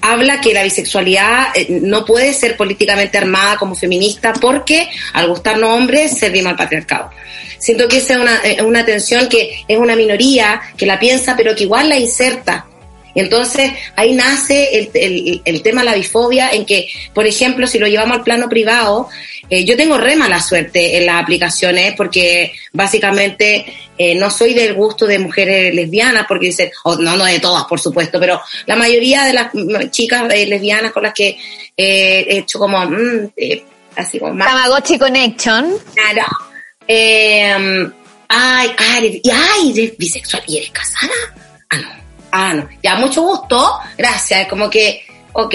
habla 0.00 0.40
que 0.40 0.54
la 0.54 0.62
bisexualidad 0.62 1.48
eh, 1.56 1.66
no 1.82 2.04
puede 2.04 2.32
ser 2.32 2.56
políticamente 2.56 3.18
armada 3.18 3.56
como 3.56 3.74
feminista 3.74 4.32
porque 4.32 4.88
al 5.12 5.28
gustarnos 5.28 5.70
hombres 5.70 6.16
servimos 6.16 6.52
al 6.52 6.56
patriarcado. 6.56 7.10
Siento 7.58 7.88
que 7.88 7.96
esa 7.98 8.14
es 8.14 8.20
una, 8.20 8.36
es 8.36 8.62
una 8.62 8.84
tensión 8.84 9.28
que 9.28 9.64
es 9.66 9.76
una 9.76 9.96
minoría 9.96 10.60
que 10.76 10.86
la 10.86 11.00
piensa 11.00 11.34
pero 11.36 11.56
que 11.56 11.64
igual 11.64 11.88
la 11.88 11.96
inserta. 11.98 12.64
Entonces 13.14 13.72
ahí 13.96 14.14
nace 14.14 14.78
el, 14.78 14.90
el- 14.94 15.42
el 15.44 15.62
tema 15.62 15.80
de 15.82 15.86
la 15.86 15.94
bifobia 15.94 16.50
en 16.50 16.64
que, 16.66 16.88
por 17.14 17.26
ejemplo, 17.26 17.66
si 17.66 17.78
lo 17.78 17.86
llevamos 17.86 18.18
al 18.18 18.24
plano 18.24 18.48
privado, 18.48 19.08
eh, 19.50 19.64
yo 19.64 19.76
tengo 19.76 19.96
re 19.98 20.14
mala 20.14 20.40
suerte 20.40 20.98
en 20.98 21.06
las 21.06 21.22
aplicaciones 21.22 21.94
porque 21.96 22.52
básicamente 22.72 23.64
eh, 23.96 24.14
no 24.14 24.30
soy 24.30 24.52
del 24.54 24.74
gusto 24.74 25.06
de 25.06 25.18
mujeres 25.18 25.74
lesbianas 25.74 26.26
porque 26.28 26.46
dicen, 26.46 26.70
o 26.84 26.96
no, 26.96 27.16
no 27.16 27.24
de 27.24 27.40
todas 27.40 27.64
por 27.64 27.80
supuesto, 27.80 28.20
pero 28.20 28.40
la 28.66 28.76
mayoría 28.76 29.24
de 29.24 29.32
las 29.32 29.50
chicas 29.90 30.24
eh, 30.32 30.46
lesbianas 30.46 30.92
con 30.92 31.02
las 31.02 31.14
que 31.14 31.30
eh, 31.76 32.26
he 32.28 32.38
hecho 32.38 32.58
como, 32.58 32.78
mm, 32.84 33.30
eh, 33.36 33.64
así 33.96 34.18
como 34.18 34.34
más... 34.34 34.48
Tamagotchi 34.48 34.98
Connection. 34.98 35.72
Claro. 35.94 36.26
Ay, 38.30 38.70
ay, 38.76 39.06
eres- 39.06 39.20
y 39.22 39.30
ay, 39.30 39.72
eres 39.74 39.96
bisexual 39.96 40.42
y 40.46 40.58
eres 40.58 40.70
casada. 40.70 41.12
Ah, 41.70 41.76
no. 41.78 41.97
Ah, 42.30 42.54
no. 42.54 42.68
Ya, 42.82 42.96
mucho 42.96 43.22
gusto. 43.22 43.78
Gracias. 43.96 44.48
Como 44.48 44.68
que, 44.70 45.04
ok. 45.32 45.54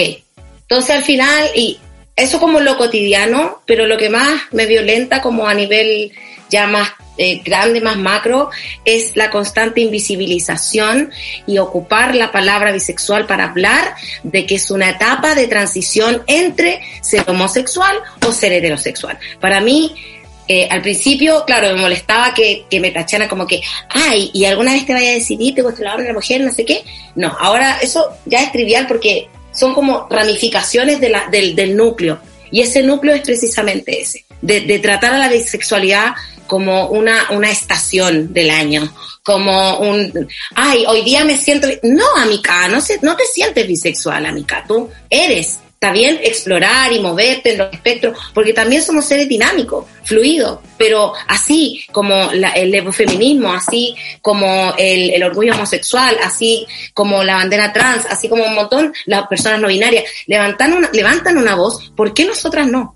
Entonces 0.62 0.96
al 0.96 1.02
final, 1.02 1.50
y 1.54 1.78
eso 2.16 2.38
como 2.40 2.60
lo 2.60 2.76
cotidiano, 2.76 3.62
pero 3.66 3.86
lo 3.86 3.96
que 3.96 4.10
más 4.10 4.42
me 4.52 4.66
violenta 4.66 5.20
como 5.20 5.46
a 5.46 5.54
nivel 5.54 6.12
ya 6.48 6.66
más 6.66 6.92
eh, 7.16 7.42
grande, 7.44 7.80
más 7.80 7.96
macro, 7.96 8.50
es 8.84 9.16
la 9.16 9.30
constante 9.30 9.80
invisibilización 9.80 11.12
y 11.46 11.58
ocupar 11.58 12.14
la 12.14 12.32
palabra 12.32 12.72
bisexual 12.72 13.26
para 13.26 13.44
hablar 13.44 13.94
de 14.22 14.46
que 14.46 14.56
es 14.56 14.70
una 14.70 14.90
etapa 14.90 15.34
de 15.34 15.46
transición 15.46 16.22
entre 16.26 16.80
ser 17.02 17.24
homosexual 17.28 17.96
o 18.26 18.32
ser 18.32 18.52
heterosexual. 18.52 19.18
Para 19.40 19.60
mí, 19.60 19.94
eh, 20.46 20.68
al 20.70 20.82
principio, 20.82 21.44
claro, 21.46 21.68
me 21.74 21.80
molestaba 21.80 22.34
que, 22.34 22.66
me 22.80 22.90
tacharan 22.90 23.28
como 23.28 23.46
que, 23.46 23.60
ay, 23.88 24.30
¿y 24.34 24.44
alguna 24.44 24.72
vez 24.72 24.84
te 24.84 24.92
vaya 24.92 25.10
a 25.10 25.14
decidir, 25.14 25.54
te 25.54 25.62
gusta 25.62 25.82
la 25.82 25.92
hombre, 25.92 26.08
la 26.08 26.14
mujer, 26.14 26.40
no 26.42 26.52
sé 26.52 26.64
qué? 26.64 26.84
No, 27.14 27.34
ahora 27.38 27.78
eso 27.80 28.10
ya 28.26 28.42
es 28.42 28.52
trivial 28.52 28.86
porque 28.86 29.28
son 29.52 29.74
como 29.74 30.06
ramificaciones 30.10 31.00
de 31.00 31.14
del, 31.30 31.54
del 31.54 31.76
núcleo. 31.76 32.18
Y 32.50 32.60
ese 32.60 32.82
núcleo 32.82 33.14
es 33.14 33.22
precisamente 33.22 34.02
ese, 34.02 34.24
de, 34.42 34.60
de 34.60 34.78
tratar 34.78 35.14
a 35.14 35.18
la 35.18 35.28
bisexualidad 35.28 36.12
como 36.46 36.88
una, 36.88 37.30
una 37.30 37.50
estación 37.50 38.32
del 38.32 38.50
año, 38.50 38.92
como 39.22 39.78
un, 39.78 40.28
ay, 40.54 40.84
hoy 40.86 41.02
día 41.02 41.24
me 41.24 41.38
siento, 41.38 41.66
bi-". 41.66 41.80
no, 41.82 42.04
amica, 42.16 42.68
no, 42.68 42.80
se, 42.80 42.98
no 43.00 43.16
te 43.16 43.24
sientes 43.24 43.66
bisexual, 43.66 44.26
amica, 44.26 44.64
tú 44.68 44.90
eres, 45.08 45.58
está 45.84 45.92
bien 45.92 46.18
explorar 46.22 46.92
y 46.94 47.00
moverte 47.00 47.52
en 47.52 47.58
los 47.58 47.70
espectros, 47.70 48.16
porque 48.32 48.54
también 48.54 48.80
somos 48.80 49.04
seres 49.04 49.28
dinámicos, 49.28 49.84
fluidos, 50.02 50.60
pero 50.78 51.12
así 51.28 51.84
como 51.92 52.14
la- 52.32 52.52
el 52.52 52.90
feminismo, 52.90 53.52
así 53.52 53.94
como 54.22 54.72
el, 54.78 55.10
el 55.10 55.22
orgullo 55.22 55.52
homosexual, 55.52 56.16
así 56.24 56.66
como 56.94 57.22
la 57.22 57.34
bandera 57.36 57.70
trans, 57.70 58.06
así 58.08 58.30
como 58.30 58.44
un 58.44 58.54
montón, 58.54 58.94
las 59.04 59.26
personas 59.26 59.60
no 59.60 59.68
binarias, 59.68 60.04
levantan 60.26 60.72
una, 60.72 60.88
levantan 60.90 61.36
una 61.36 61.54
voz, 61.54 61.92
¿por 61.94 62.14
qué 62.14 62.24
nosotras 62.24 62.66
no? 62.66 62.94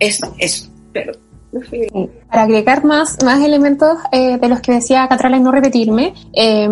Es 0.00 0.20
eso, 0.38 0.68
pero... 0.92 1.12
Para 2.28 2.42
agregar 2.42 2.84
más, 2.84 3.22
más 3.24 3.42
elementos 3.42 3.98
eh, 4.12 4.36
de 4.36 4.48
los 4.48 4.60
que 4.60 4.72
decía 4.72 5.06
Catrala 5.08 5.36
y 5.36 5.40
no 5.40 5.52
repetirme, 5.52 6.12
eh, 6.34 6.68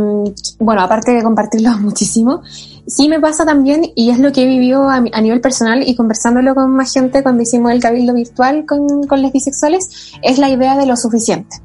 bueno, 0.58 0.82
aparte 0.82 1.12
de 1.12 1.22
compartirlos 1.22 1.80
muchísimo, 1.80 2.42
sí 2.86 3.08
me 3.08 3.20
pasa 3.20 3.44
también, 3.44 3.92
y 3.94 4.10
es 4.10 4.18
lo 4.18 4.32
que 4.32 4.42
he 4.42 4.46
vivido 4.46 4.88
a, 4.88 5.00
nivel 5.00 5.40
personal 5.40 5.82
y 5.86 5.94
conversándolo 5.94 6.54
con 6.54 6.70
más 6.70 6.92
gente 6.92 7.22
cuando 7.22 7.42
hicimos 7.42 7.72
el 7.72 7.80
cabildo 7.80 8.14
virtual 8.14 8.66
con, 8.66 9.06
con 9.06 9.22
los 9.22 9.32
bisexuales, 9.32 10.12
es 10.22 10.38
la 10.38 10.50
idea 10.50 10.76
de 10.76 10.86
lo 10.86 10.96
suficiente. 10.96 11.56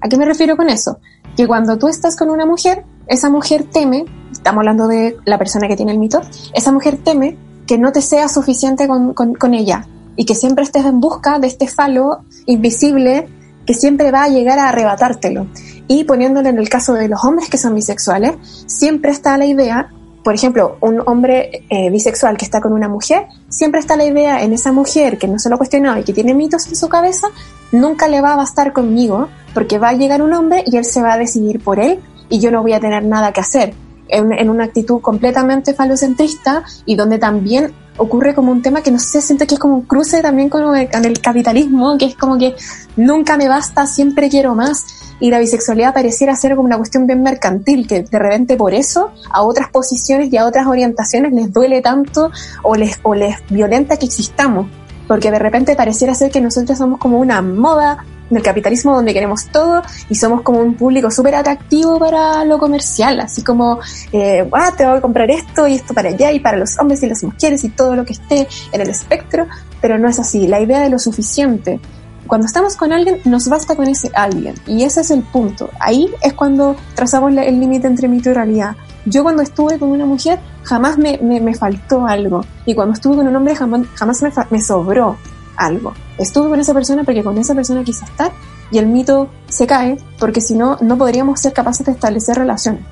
¿A 0.00 0.08
qué 0.08 0.16
me 0.16 0.24
refiero 0.24 0.56
con 0.56 0.68
eso? 0.68 0.98
Que 1.36 1.46
cuando 1.46 1.78
tú 1.78 1.88
estás 1.88 2.16
con 2.16 2.30
una 2.30 2.46
mujer, 2.46 2.84
esa 3.06 3.30
mujer 3.30 3.64
teme 3.72 4.04
estamos 4.32 4.60
hablando 4.60 4.86
de 4.86 5.16
la 5.24 5.38
persona 5.38 5.68
que 5.68 5.76
tiene 5.76 5.92
el 5.92 5.98
mito, 5.98 6.20
esa 6.54 6.72
mujer 6.72 6.98
teme 7.02 7.36
que 7.66 7.78
no 7.78 7.92
te 7.92 8.00
sea 8.00 8.28
suficiente 8.28 8.88
con, 8.88 9.14
con 9.14 9.54
ella 9.54 9.86
y 10.16 10.24
que 10.24 10.34
siempre 10.34 10.64
estés 10.64 10.84
en 10.84 11.00
busca 11.00 11.38
de 11.38 11.46
este 11.48 11.68
falo 11.68 12.20
invisible 12.46 13.28
que 13.66 13.74
siempre 13.74 14.10
va 14.10 14.24
a 14.24 14.28
llegar 14.28 14.58
a 14.58 14.70
arrebatártelo. 14.70 15.46
Y 15.86 16.04
poniéndolo 16.04 16.48
en 16.48 16.58
el 16.58 16.70
caso 16.70 16.94
de 16.94 17.08
los 17.08 17.22
hombres 17.24 17.50
que 17.50 17.58
son 17.58 17.74
bisexuales, 17.74 18.34
siempre 18.66 19.10
está 19.10 19.36
la 19.36 19.44
idea, 19.44 19.90
por 20.28 20.34
ejemplo, 20.34 20.76
un 20.82 21.02
hombre 21.06 21.64
eh, 21.70 21.88
bisexual 21.88 22.36
que 22.36 22.44
está 22.44 22.60
con 22.60 22.74
una 22.74 22.86
mujer, 22.86 23.28
siempre 23.48 23.80
está 23.80 23.96
la 23.96 24.04
idea 24.04 24.42
en 24.42 24.52
esa 24.52 24.72
mujer 24.72 25.16
que 25.16 25.26
no 25.26 25.38
se 25.38 25.48
lo 25.48 25.54
ha 25.54 25.56
cuestionado 25.56 25.98
y 25.98 26.04
que 26.04 26.12
tiene 26.12 26.34
mitos 26.34 26.66
en 26.68 26.76
su 26.76 26.90
cabeza, 26.90 27.28
nunca 27.72 28.08
le 28.08 28.20
va 28.20 28.34
a 28.34 28.36
bastar 28.36 28.74
conmigo, 28.74 29.28
porque 29.54 29.78
va 29.78 29.88
a 29.88 29.92
llegar 29.94 30.20
un 30.20 30.34
hombre 30.34 30.64
y 30.66 30.76
él 30.76 30.84
se 30.84 31.00
va 31.00 31.14
a 31.14 31.16
decidir 31.16 31.64
por 31.64 31.80
él 31.80 32.00
y 32.28 32.40
yo 32.40 32.50
no 32.50 32.60
voy 32.60 32.74
a 32.74 32.78
tener 32.78 33.04
nada 33.04 33.32
que 33.32 33.40
hacer. 33.40 33.72
En, 34.08 34.30
en 34.34 34.50
una 34.50 34.64
actitud 34.64 35.00
completamente 35.00 35.72
falocentrista 35.72 36.62
y 36.84 36.94
donde 36.94 37.18
también 37.18 37.72
ocurre 37.98 38.34
como 38.34 38.50
un 38.50 38.62
tema 38.62 38.82
que 38.82 38.90
no 38.90 38.98
sé, 38.98 39.20
siento 39.20 39.46
que 39.46 39.54
es 39.54 39.60
como 39.60 39.74
un 39.74 39.82
cruce 39.82 40.22
también 40.22 40.48
con 40.48 40.74
el, 40.74 41.20
capitalismo, 41.20 41.98
que 41.98 42.06
es 42.06 42.14
como 42.16 42.38
que 42.38 42.54
nunca 42.96 43.36
me 43.36 43.48
basta, 43.48 43.86
siempre 43.86 44.28
quiero 44.28 44.54
más. 44.54 44.86
Y 45.20 45.30
la 45.30 45.40
bisexualidad 45.40 45.92
pareciera 45.92 46.36
ser 46.36 46.54
como 46.54 46.66
una 46.66 46.76
cuestión 46.76 47.06
bien 47.06 47.22
mercantil, 47.22 47.86
que 47.88 48.02
de 48.02 48.18
repente 48.18 48.56
por 48.56 48.72
eso 48.72 49.10
a 49.30 49.42
otras 49.42 49.68
posiciones 49.68 50.32
y 50.32 50.36
a 50.36 50.46
otras 50.46 50.66
orientaciones 50.66 51.32
les 51.32 51.52
duele 51.52 51.82
tanto 51.82 52.30
o 52.62 52.76
les, 52.76 53.00
o 53.02 53.14
les 53.14 53.36
violenta 53.50 53.96
que 53.96 54.06
existamos. 54.06 54.68
Porque 55.08 55.30
de 55.30 55.38
repente 55.38 55.74
pareciera 55.74 56.14
ser 56.14 56.30
que 56.30 56.40
nosotros 56.40 56.78
somos 56.78 57.00
como 57.00 57.18
una 57.18 57.42
moda 57.42 58.04
del 58.30 58.42
capitalismo 58.42 58.94
donde 58.94 59.12
queremos 59.12 59.46
todo 59.46 59.82
y 60.08 60.14
somos 60.14 60.42
como 60.42 60.60
un 60.60 60.74
público 60.74 61.10
súper 61.10 61.34
atractivo 61.34 61.98
para 61.98 62.44
lo 62.44 62.58
comercial, 62.58 63.20
así 63.20 63.42
como, 63.42 63.78
eh, 64.12 64.48
ah, 64.52 64.72
te 64.76 64.86
voy 64.86 64.98
a 64.98 65.00
comprar 65.00 65.30
esto 65.30 65.66
y 65.66 65.74
esto 65.74 65.94
para 65.94 66.10
allá 66.10 66.32
y 66.32 66.40
para 66.40 66.58
los 66.58 66.78
hombres 66.78 67.02
y 67.02 67.08
las 67.08 67.22
mujeres 67.22 67.64
y 67.64 67.70
todo 67.70 67.94
lo 67.94 68.04
que 68.04 68.12
esté 68.12 68.46
en 68.72 68.80
el 68.80 68.90
espectro, 68.90 69.46
pero 69.80 69.98
no 69.98 70.08
es 70.08 70.18
así, 70.18 70.46
la 70.46 70.60
idea 70.60 70.80
de 70.80 70.90
lo 70.90 70.98
suficiente. 70.98 71.80
Cuando 72.26 72.46
estamos 72.46 72.76
con 72.76 72.92
alguien, 72.92 73.20
nos 73.24 73.48
basta 73.48 73.74
con 73.74 73.88
ese 73.88 74.10
alguien 74.14 74.54
y 74.66 74.84
ese 74.84 75.00
es 75.00 75.10
el 75.10 75.22
punto. 75.22 75.70
Ahí 75.80 76.10
es 76.22 76.34
cuando 76.34 76.76
trazamos 76.94 77.32
el 77.32 77.58
límite 77.58 77.86
entre 77.86 78.06
mito 78.06 78.28
y 78.28 78.34
realidad. 78.34 78.76
Yo 79.06 79.22
cuando 79.22 79.42
estuve 79.42 79.78
con 79.78 79.88
una 79.88 80.04
mujer 80.04 80.38
jamás 80.62 80.98
me, 80.98 81.18
me, 81.22 81.40
me 81.40 81.54
faltó 81.54 82.06
algo 82.06 82.44
y 82.66 82.74
cuando 82.74 82.92
estuve 82.92 83.16
con 83.16 83.28
un 83.28 83.34
hombre 83.34 83.56
jamás, 83.56 83.86
jamás 83.94 84.20
me, 84.20 84.30
me 84.50 84.60
sobró 84.60 85.16
algo. 85.58 85.92
Estuve 86.16 86.48
con 86.48 86.60
esa 86.60 86.72
persona 86.72 87.04
porque 87.04 87.22
con 87.22 87.36
esa 87.36 87.54
persona 87.54 87.84
quise 87.84 88.04
estar 88.04 88.32
y 88.70 88.78
el 88.78 88.86
mito 88.86 89.28
se 89.48 89.66
cae 89.66 89.98
porque 90.18 90.40
si 90.40 90.54
no, 90.54 90.78
no 90.80 90.96
podríamos 90.96 91.40
ser 91.40 91.52
capaces 91.52 91.84
de 91.84 91.92
establecer 91.92 92.36
relaciones. 92.36 92.84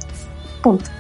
Punto. 0.63 0.91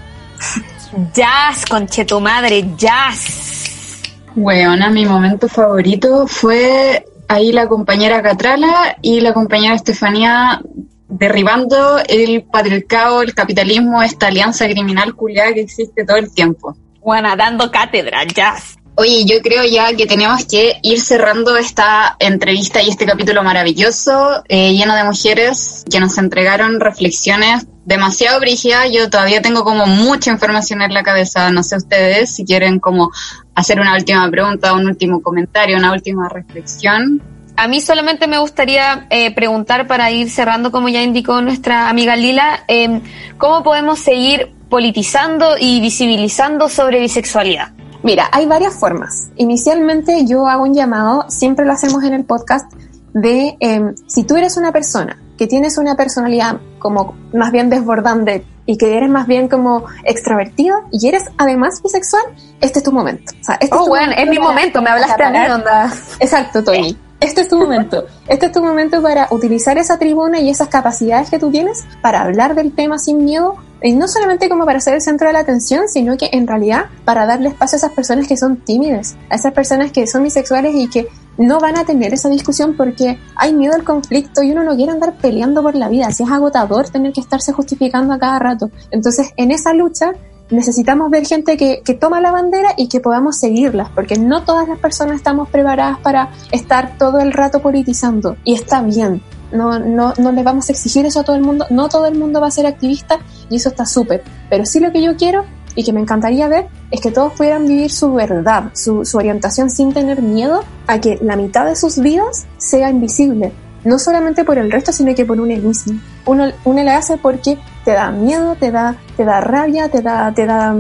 Jazz, 1.13 1.67
conche 1.69 2.05
tu 2.05 2.21
madre, 2.21 2.65
jazz. 2.77 4.03
Weona, 4.37 4.91
mi 4.91 5.05
momento 5.05 5.49
favorito 5.49 6.27
fue 6.27 7.05
ahí 7.29 7.53
la 7.53 7.67
compañera 7.67 8.23
Catrala 8.23 8.97
y 9.03 9.21
la 9.21 9.33
compañera 9.33 9.75
Estefanía 9.75 10.61
derribando 11.09 11.99
el 12.07 12.45
patriarcado, 12.45 13.23
el 13.23 13.35
capitalismo, 13.35 14.03
esta 14.03 14.29
alianza 14.29 14.67
criminal 14.67 15.15
culiada 15.15 15.55
que 15.55 15.61
existe 15.61 16.05
todo 16.05 16.19
el 16.19 16.33
tiempo. 16.33 16.77
Bueno, 17.03 17.35
dando 17.37 17.71
cátedra, 17.71 18.25
jazz. 18.25 18.77
Oye, 18.99 19.27
yo 19.27 19.43
creo 19.43 19.63
ya 19.65 19.95
que 19.95 20.07
tenemos 20.07 20.47
que 20.47 20.79
ir 20.83 21.01
cerrando 21.03 21.55
esta 21.59 22.17
entrevista 22.19 22.83
y 22.83 22.89
este 22.89 23.05
capítulo 23.05 23.43
maravilloso, 23.43 24.43
eh, 24.49 24.73
lleno 24.73 24.97
de 24.97 25.05
mujeres 25.05 25.85
que 25.91 26.01
nos 26.01 26.17
entregaron 26.17 26.81
reflexiones 26.81 27.67
demasiado 27.85 28.41
brígidas. 28.41 28.91
Yo 28.91 29.11
todavía 29.11 29.43
tengo 29.43 29.65
como 29.65 29.85
mucha 29.85 30.31
información 30.31 30.81
en 30.81 30.95
la 30.95 31.03
cabeza. 31.03 31.51
No 31.51 31.63
sé 31.63 31.77
ustedes 31.77 32.35
si 32.35 32.47
quieren 32.47 32.81
como 32.81 33.11
hacer 33.55 33.81
una 33.81 33.95
última 33.95 34.31
pregunta, 34.31 34.73
un 34.73 34.87
último 34.87 35.21
comentario, 35.21 35.77
una 35.77 35.93
última 35.93 36.31
reflexión. 36.31 37.23
A 37.59 37.69
mí 37.69 37.83
solamente 37.83 38.27
me 38.27 38.39
gustaría 38.39 39.07
eh, 39.11 39.35
preguntar 39.35 39.87
para 39.87 40.11
ir 40.11 40.31
cerrando, 40.31 40.73
como 40.73 40.89
ya 40.89 41.03
indicó 41.03 41.43
nuestra 41.43 41.91
amiga 41.91 42.17
Lila, 42.17 42.65
eh, 42.67 43.03
¿cómo 43.37 43.63
podemos 43.63 43.99
seguir 43.99 44.55
politizando 44.71 45.57
y 45.59 45.83
visibilizando 45.83 46.71
sobre 46.71 47.01
bisexualidad? 47.01 47.73
Mira, 48.03 48.29
hay 48.33 48.47
varias 48.47 48.75
formas. 48.75 49.29
Inicialmente 49.37 50.27
yo 50.27 50.47
hago 50.47 50.65
un 50.65 50.75
llamado, 50.75 51.25
siempre 51.29 51.65
lo 51.65 51.73
hacemos 51.73 52.05
en 52.05 52.15
el 52.15 52.25
podcast, 52.25 52.73
de 53.13 53.57
eh, 53.61 53.95
si 54.07 54.25
tú 54.25 54.37
eres 54.37 54.57
una 54.59 54.73
persona 54.73 55.19
que 55.39 55.47
tienes 55.47 55.79
una 55.79 55.97
personalidad 55.97 56.61
como 56.79 57.15
más 57.33 57.51
bien 57.51 57.71
desbordante 57.71 58.45
y 58.67 58.77
que 58.77 58.97
eres 58.97 59.09
más 59.09 59.27
bien 59.27 59.49
como 59.49 59.85
extrovertido 60.05 60.77
y 60.93 61.09
eres 61.09 61.25
además 61.39 61.83
bisexual, 61.83 62.23
este 62.61 62.81
es 62.81 62.85
tu 62.85 62.93
momento. 62.93 63.33
O 63.41 63.45
sea, 63.45 63.55
este 63.61 63.75
oh, 63.75 63.81
es 63.81 63.85
tu 63.85 63.89
bueno, 63.89 64.13
es 64.17 64.29
mi 64.29 64.39
momento, 64.39 64.83
me 64.83 64.91
hablaste 64.91 65.23
a 65.23 65.31
mí, 65.31 65.39
onda. 65.51 65.93
Exacto, 66.21 66.63
Tony. 66.63 66.97
Este 67.21 67.41
es 67.41 67.49
tu 67.49 67.59
momento. 67.59 68.05
Este 68.29 68.47
es 68.47 68.53
tu 68.53 68.63
momento 68.63 69.01
para 69.01 69.29
utilizar 69.31 69.79
esa 69.79 69.99
tribuna 69.99 70.41
y 70.41 70.51
esas 70.51 70.69
capacidades 70.69 71.31
que 71.31 71.39
tú 71.39 71.51
tienes 71.51 71.85
para 72.03 72.23
hablar 72.23 72.55
del 72.55 72.73
tema 72.73 72.99
sin 72.99 73.25
miedo 73.25 73.57
y 73.83 73.93
no 73.93 74.07
solamente 74.09 74.49
como 74.49 74.65
para 74.67 74.81
ser 74.81 74.95
el 74.95 75.01
centro 75.01 75.27
de 75.27 75.33
la 75.33 75.41
atención, 75.41 75.89
sino 75.89 76.17
que 76.17 76.31
en 76.33 76.47
realidad 76.47 76.87
para 77.05 77.27
darle 77.27 77.49
espacio 77.49 77.77
a 77.77 77.79
esas 77.79 77.93
personas 77.93 78.27
que 78.27 78.37
son 78.37 78.57
tímidas, 78.59 79.17
a 79.31 79.37
esas 79.37 79.53
personas 79.53 79.93
que 79.93 80.07
son 80.07 80.25
bisexuales 80.25 80.75
y 80.75 80.89
que 80.89 81.09
no 81.39 81.61
van 81.61 81.77
a 81.79 81.85
tener 81.85 82.13
esa 82.15 82.29
discusión 82.29 82.77
porque 82.77 83.19
hay 83.35 83.55
miedo 83.55 83.75
al 83.75 83.85
conflicto 83.85 84.43
y 84.43 84.53
uno 84.53 84.63
no 84.63 84.77
quiere 84.77 84.93
andar 84.93 85.15
peleando 85.15 85.63
por 85.63 85.75
la 85.75 85.89
vida, 85.89 86.11
si 86.11 86.23
es 86.23 86.31
agotador 86.31 86.89
tener 86.89 87.13
que 87.13 87.21
estarse 87.21 87.53
justificando 87.53 88.13
a 88.15 88.19
cada 88.19 88.39
rato. 88.39 88.71
Entonces, 88.91 89.33
en 89.37 89.51
esa 89.51 89.73
lucha 89.73 90.13
necesitamos 90.51 91.11
ver 91.11 91.27
gente 91.27 91.57
que, 91.57 91.83
que 91.85 91.95
toma 91.95 92.21
la 92.21 92.31
bandera 92.31 92.71
y 92.77 92.89
que 92.89 93.01
podamos 93.01 93.39
seguirlas, 93.39 93.89
porque 93.95 94.19
no 94.19 94.45
todas 94.45 94.69
las 94.69 94.79
personas 94.79 95.17
estamos 95.17 95.49
preparadas 95.49 95.99
para 95.99 96.31
estar 96.53 96.97
todo 96.99 97.19
el 97.19 97.33
rato 97.33 97.61
politizando 97.61 98.37
y 98.45 98.55
está 98.55 98.83
bien. 98.83 99.23
No, 99.53 99.79
no, 99.79 100.13
no 100.19 100.33
le 100.33 100.43
vamos 100.43 100.69
a 100.69 100.73
exigir 100.73 101.07
eso 101.07 101.21
a 101.21 101.25
todo 101.25 101.37
el 101.37 101.43
mundo, 101.43 101.67
no 101.71 101.89
todo 101.89 102.07
el 102.07 102.19
mundo 102.19 102.41
va 102.41 102.49
a 102.49 102.51
ser 102.51 102.67
activista 102.67 103.21
y 103.49 103.57
eso 103.57 103.69
está 103.69 103.87
súper, 103.87 104.25
pero 104.51 104.67
sí 104.67 104.81
lo 104.81 104.91
que 104.91 105.01
yo 105.01 105.17
quiero 105.17 105.45
y 105.77 105.85
que 105.85 105.93
me 105.93 106.01
encantaría 106.01 106.49
ver 106.49 106.67
es 106.91 107.01
que 107.01 107.13
todos 107.13 107.35
pudieran 107.35 107.67
vivir 107.67 107.93
su 107.93 108.13
verdad, 108.13 108.71
su, 108.75 109.05
su 109.05 109.17
orientación 109.19 109.71
sin 109.71 109.93
tener 109.93 110.21
miedo 110.21 110.65
a 110.89 111.01
que 111.01 111.19
la 111.23 111.37
mitad 111.37 111.65
de 111.65 111.77
sus 111.77 111.99
vidas 112.01 112.47
sea 112.57 112.91
invisible, 112.91 113.53
no 113.87 114.01
solamente 114.01 114.45
por 114.45 114.59
el 114.59 114.71
resto, 114.71 114.93
sino 114.93 115.15
que 115.15 115.25
por 115.25 115.41
uno 115.41 115.47
mismo. 115.55 115.99
Uno, 116.27 116.47
uno 116.65 116.83
le 116.83 116.91
hace 116.91 117.17
porque 117.19 117.57
te 117.85 117.93
da 117.93 118.11
miedo, 118.11 118.57
te 118.57 118.73
da, 118.73 118.97
te 119.17 119.25
da 119.25 119.41
rabia, 119.41 119.89
te 119.89 120.03
da, 120.03 120.33
te 120.35 120.45
da, 120.45 120.75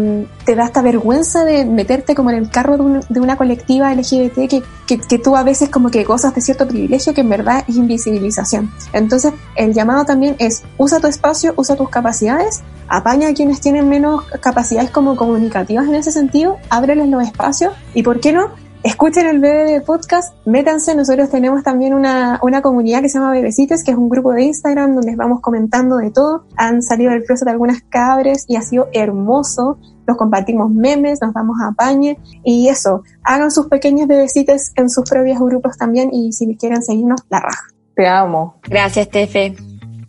te 0.45 0.57
da 0.57 0.65
esta 0.65 0.83
vergüenza 0.83 1.45
de 1.45 1.65
meterte 1.65 2.16
como 2.16 2.31
en 2.31 2.39
el 2.39 2.51
carro 2.51 2.77
de, 2.77 2.83
un, 2.83 3.01
de 3.09 3.20
una 3.20 3.37
colectiva 3.37 3.95
LGBT 3.95 4.49
que, 4.49 4.62
que, 4.89 4.99
que, 4.99 5.19
tú 5.20 5.37
a 5.37 5.45
veces 5.45 5.69
como 5.69 5.89
que 5.91 6.03
gozas 6.03 6.35
de 6.35 6.41
cierto 6.41 6.66
privilegio 6.66 7.15
que 7.15 7.20
en 7.20 7.28
verdad 7.28 7.62
es 7.69 7.77
invisibilización. 7.77 8.73
Entonces, 8.93 9.33
el 9.55 9.73
llamado 9.73 10.05
también 10.05 10.35
es 10.41 10.65
usa 10.77 10.99
tu 10.99 11.07
espacio, 11.07 11.55
usa 11.57 11.77
tus 11.77 11.89
capacidades, 11.89 12.62
apaña 12.89 13.28
a 13.28 13.35
quienes 13.35 13.61
tienen 13.61 13.89
menos 13.89 14.24
capacidades 14.41 14.91
como 14.91 15.15
comunicativas 15.15 15.87
en 15.87 15.95
ese 15.95 16.11
sentido, 16.11 16.57
ábreles 16.70 17.09
los 17.09 17.23
espacios 17.23 17.73
y, 17.95 18.03
¿por 18.03 18.19
qué 18.19 18.33
no? 18.33 18.65
Escuchen 18.86 19.26
el 19.26 19.40
BBB 19.40 19.84
Podcast, 19.84 20.34
métanse, 20.46 20.94
nosotros 20.94 21.30
tenemos 21.30 21.62
también 21.62 21.92
una, 21.94 22.38
una 22.42 22.62
comunidad 22.62 23.00
que 23.02 23.08
se 23.08 23.18
llama 23.18 23.32
Bebecitos, 23.32 23.82
que 23.82 23.90
es 23.90 23.96
un 23.96 24.08
grupo 24.08 24.32
de 24.32 24.42
Instagram 24.42 24.94
donde 24.94 25.08
les 25.10 25.16
vamos 25.16 25.40
comentando 25.40 25.96
de 25.96 26.10
todo. 26.10 26.44
Han 26.56 26.82
salido 26.82 27.10
del 27.10 27.24
closet 27.24 27.48
algunas 27.48 27.82
cabres 27.82 28.44
y 28.48 28.56
ha 28.56 28.62
sido 28.62 28.88
hermoso. 28.92 29.78
Nos 30.06 30.16
compartimos 30.16 30.70
memes, 30.70 31.20
nos 31.20 31.34
damos 31.34 31.56
a 31.60 31.72
pañe 31.72 32.16
y 32.44 32.68
eso, 32.68 33.02
hagan 33.24 33.50
sus 33.50 33.66
pequeños 33.66 34.06
bebecitos 34.06 34.70
en 34.76 34.88
sus 34.88 35.08
propios 35.08 35.38
grupos 35.40 35.76
también 35.76 36.10
y 36.12 36.32
si 36.32 36.56
quieren 36.56 36.82
seguirnos, 36.82 37.20
la 37.28 37.40
raja. 37.40 37.64
Te 37.94 38.06
amo. 38.06 38.60
Gracias, 38.68 39.08
Tefe. 39.08 39.56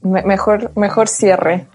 Me- 0.02 0.22
mejor, 0.24 0.72
mejor 0.76 1.08
cierre. 1.08 1.68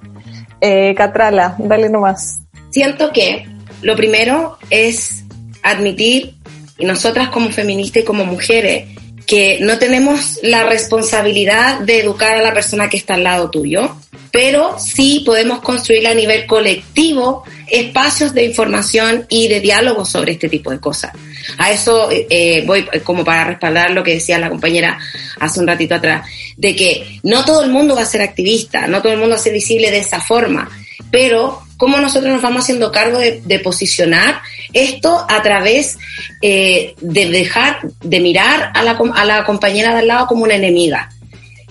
Eh, 0.61 0.95
Catrala, 0.97 1.57
dale 1.59 1.89
nomás. 1.89 2.39
Siento 2.71 3.11
que 3.13 3.45
lo 3.83 3.97
primero 3.97 4.57
es 4.71 5.25
admitir, 5.65 6.37
y 6.83 6.85
nosotras 6.85 7.29
como 7.29 7.53
feministas 7.53 8.03
y 8.03 8.05
como 8.05 8.25
mujeres, 8.25 8.89
que 9.25 9.59
no 9.61 9.79
tenemos 9.79 10.41
la 10.43 10.65
responsabilidad 10.65 11.79
de 11.79 12.01
educar 12.01 12.37
a 12.37 12.43
la 12.43 12.53
persona 12.53 12.91
que 12.91 12.97
está 12.97 13.15
al 13.15 13.23
lado 13.23 13.51
tuyo, 13.51 13.95
pero 14.33 14.81
sí 14.81 15.23
podemos 15.25 15.61
construir 15.61 16.09
a 16.09 16.15
nivel 16.15 16.45
colectivo 16.45 17.45
espacios 17.71 18.35
de 18.35 18.47
información 18.47 19.27
y 19.29 19.47
de 19.47 19.61
diálogo 19.61 20.05
sobre 20.05 20.33
este 20.33 20.49
tipo 20.49 20.73
de 20.73 20.81
cosas. 20.81 21.13
A 21.57 21.71
eso 21.71 22.11
eh, 22.11 22.27
eh, 22.29 22.65
voy 22.67 22.85
como 23.05 23.25
para 23.25 23.45
respaldar 23.45 23.93
lo 23.93 24.03
que 24.03 24.15
decía 24.15 24.41
la 24.41 24.51
compañera 24.51 24.99
hace 25.39 25.61
un 25.61 25.69
ratito 25.69 25.95
atrás, 25.95 26.27
de 26.57 26.75
que 26.75 27.21
no 27.23 27.45
todo 27.45 27.63
el 27.63 27.71
mundo 27.71 27.95
va 27.95 28.03
a 28.03 28.07
ser 28.07 28.23
activista, 28.23 28.89
no 28.89 29.01
todo 29.01 29.13
el 29.13 29.19
mundo 29.21 29.37
va 29.37 29.41
a 29.41 29.45
ser 29.45 29.53
visible 29.53 29.93
de 29.93 29.99
esa 29.99 30.21
forma, 30.21 30.69
pero 31.13 31.63
cómo 31.77 31.99
nosotros 31.99 32.33
nos 32.33 32.43
vamos 32.43 32.63
haciendo 32.63 32.91
cargo 32.91 33.19
de, 33.19 33.59
posicionar 33.61 34.41
esto 34.73 35.25
a 35.29 35.43
través 35.43 35.99
eh, 36.41 36.95
de 37.01 37.29
dejar, 37.29 37.81
de 38.01 38.19
mirar 38.19 38.73
a 38.75 38.83
la, 38.83 38.99
a 39.15 39.25
la 39.25 39.45
compañera 39.45 39.93
de 39.93 40.01
al 40.01 40.09
lado 40.09 40.27
como 40.27 40.43
una 40.43 40.55
enemiga. 40.55 41.11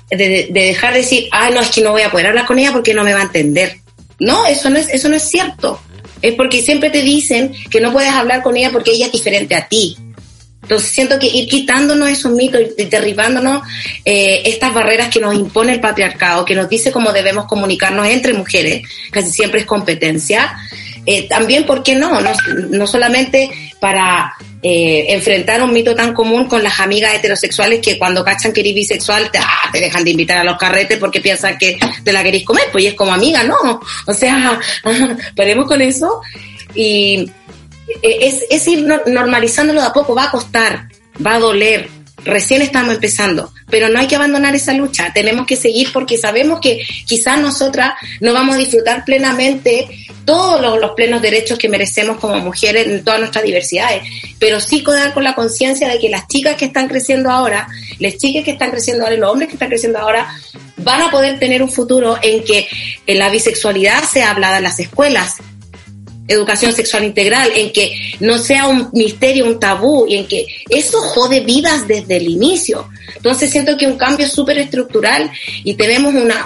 De 0.09 0.49
dejar 0.51 0.93
de 0.93 0.99
decir, 0.99 1.27
ah, 1.31 1.49
no, 1.49 1.61
es 1.61 1.69
que 1.69 1.81
no 1.81 1.91
voy 1.91 2.03
a 2.03 2.11
poder 2.11 2.27
hablar 2.27 2.45
con 2.45 2.59
ella 2.59 2.72
porque 2.72 2.93
no 2.93 3.03
me 3.03 3.13
va 3.13 3.22
a 3.22 3.23
entender. 3.23 3.77
No, 4.19 4.45
eso 4.45 4.69
no 4.69 4.77
es, 4.77 4.89
eso 4.89 5.09
no 5.09 5.15
es 5.15 5.23
cierto. 5.23 5.81
Es 6.22 6.35
porque 6.35 6.61
siempre 6.61 6.89
te 6.89 7.01
dicen 7.01 7.53
que 7.72 7.81
no 7.81 7.91
puedes 7.91 8.11
hablar 8.11 8.43
con 8.43 8.55
ella 8.55 8.69
porque 8.72 8.91
ella 8.91 9.07
es 9.07 9.11
diferente 9.11 9.55
a 9.55 9.68
ti. 9.68 9.97
Entonces 10.72 10.91
siento 10.91 11.19
que 11.19 11.27
ir 11.27 11.49
quitándonos 11.49 12.10
esos 12.10 12.31
mitos 12.31 12.61
y 12.77 12.85
derribándonos 12.85 13.61
eh, 14.06 14.41
estas 14.45 14.73
barreras 14.73 15.10
que 15.10 15.19
nos 15.19 15.35
impone 15.35 15.73
el 15.73 15.81
patriarcado, 15.81 16.45
que 16.45 16.56
nos 16.56 16.69
dice 16.69 16.93
cómo 16.93 17.11
debemos 17.11 17.43
comunicarnos 17.43 18.07
entre 18.07 18.31
mujeres, 18.31 18.88
casi 19.11 19.34
siempre 19.34 19.60
es 19.60 19.65
competencia. 19.65 20.56
Eh, 21.06 21.27
también, 21.27 21.65
¿por 21.65 21.84
qué 21.84 21.95
no? 21.95 22.22
No, 22.22 22.88
solamente 22.88 23.49
para 23.81 24.34
eh, 24.64 25.07
enfrentar 25.10 25.61
un 25.61 25.73
mito 25.73 25.93
tan 25.93 26.14
común 26.14 26.48
con 26.48 26.64
las 26.64 26.80
amigas 26.80 27.15
heterosexuales 27.15 27.81
que 27.81 27.99
cuando 27.99 28.23
cachan 28.23 28.53
que 28.53 28.61
eres 28.61 28.76
bisexual 28.76 29.30
te, 29.30 29.39
ah, 29.39 29.69
dejan 29.73 30.06
de 30.06 30.11
invitar 30.11 30.38
a 30.38 30.45
los 30.45 30.56
carretes 30.56 30.98
porque 30.99 31.19
piensan 31.19 31.57
que 31.57 31.77
te 32.02 32.14
la 32.14 32.23
queréis 32.23 32.45
comer, 32.45 32.64
pues 32.72 32.85
y 32.85 32.88
es 32.88 32.93
como 32.93 33.14
amiga, 33.14 33.43
no. 33.43 33.81
O 34.07 34.14
sea, 34.14 34.57
paremos 35.35 35.68
con 35.68 35.81
eso 35.81 36.22
y 36.73 37.30
es, 38.01 38.45
es 38.49 38.68
ir 38.68 38.84
no- 38.84 39.01
normalizándolo 39.05 39.81
de 39.81 39.88
a 39.88 39.93
poco, 39.93 40.15
va 40.15 40.26
a 40.26 40.31
costar, 40.31 40.88
va 41.26 41.35
a 41.35 41.39
doler. 41.39 41.89
Recién 42.23 42.61
estamos 42.61 42.93
empezando, 42.93 43.51
pero 43.68 43.89
no 43.89 43.97
hay 43.97 44.05
que 44.05 44.15
abandonar 44.15 44.53
esa 44.53 44.73
lucha. 44.73 45.11
Tenemos 45.11 45.47
que 45.47 45.55
seguir 45.55 45.91
porque 45.91 46.19
sabemos 46.19 46.59
que 46.59 46.80
quizás 47.07 47.39
nosotras 47.39 47.93
no 48.19 48.31
vamos 48.31 48.55
a 48.55 48.59
disfrutar 48.59 49.03
plenamente 49.05 49.88
todos 50.23 50.80
los, 50.80 50.91
plenos 50.91 51.22
derechos 51.22 51.57
que 51.57 51.68
merecemos 51.68 52.18
como 52.19 52.35
mujeres 52.38 52.85
en 52.85 53.03
todas 53.03 53.19
nuestras 53.19 53.43
diversidades, 53.43 54.03
pero 54.38 54.61
sí 54.61 54.84
quedar 54.84 55.13
con 55.15 55.23
la 55.23 55.34
conciencia 55.34 55.88
de 55.89 55.97
que 55.97 56.09
las 56.09 56.27
chicas 56.27 56.55
que 56.57 56.65
están 56.65 56.88
creciendo 56.88 57.31
ahora, 57.31 57.68
las 57.97 58.18
chicas 58.18 58.43
que 58.43 58.51
están 58.51 58.69
creciendo 58.69 59.03
ahora 59.03 59.18
los 59.18 59.31
hombres 59.31 59.47
que 59.49 59.55
están 59.55 59.69
creciendo 59.69 59.97
ahora, 59.97 60.31
van 60.77 61.01
a 61.01 61.11
poder 61.11 61.39
tener 61.39 61.63
un 61.63 61.72
futuro 61.72 62.18
en 62.22 62.43
que 62.43 62.68
la 63.07 63.30
bisexualidad 63.30 64.03
sea 64.03 64.31
hablada 64.31 64.57
en 64.57 64.63
las 64.63 64.80
escuelas, 64.80 65.38
educación 66.27 66.72
sexual 66.73 67.03
integral, 67.03 67.52
en 67.56 67.72
que 67.73 67.91
no 68.19 68.38
sea 68.38 68.68
un 68.68 68.89
misterio, 68.93 69.45
un 69.45 69.60
tabú, 69.60 70.06
y 70.07 70.15
en 70.15 70.27
que 70.27 70.45
eso 70.69 71.02
jode 71.02 71.41
vidas 71.41 71.88
desde 71.88 72.18
el 72.18 72.27
inicio. 72.30 72.88
Entonces 73.15 73.49
siento 73.49 73.77
que 73.77 73.88
un 73.88 73.98
cambio 73.98 74.27
súper 74.27 74.57
estructural 74.60 75.30
y 75.64 75.73
tenemos 75.73 76.14
una, 76.14 76.45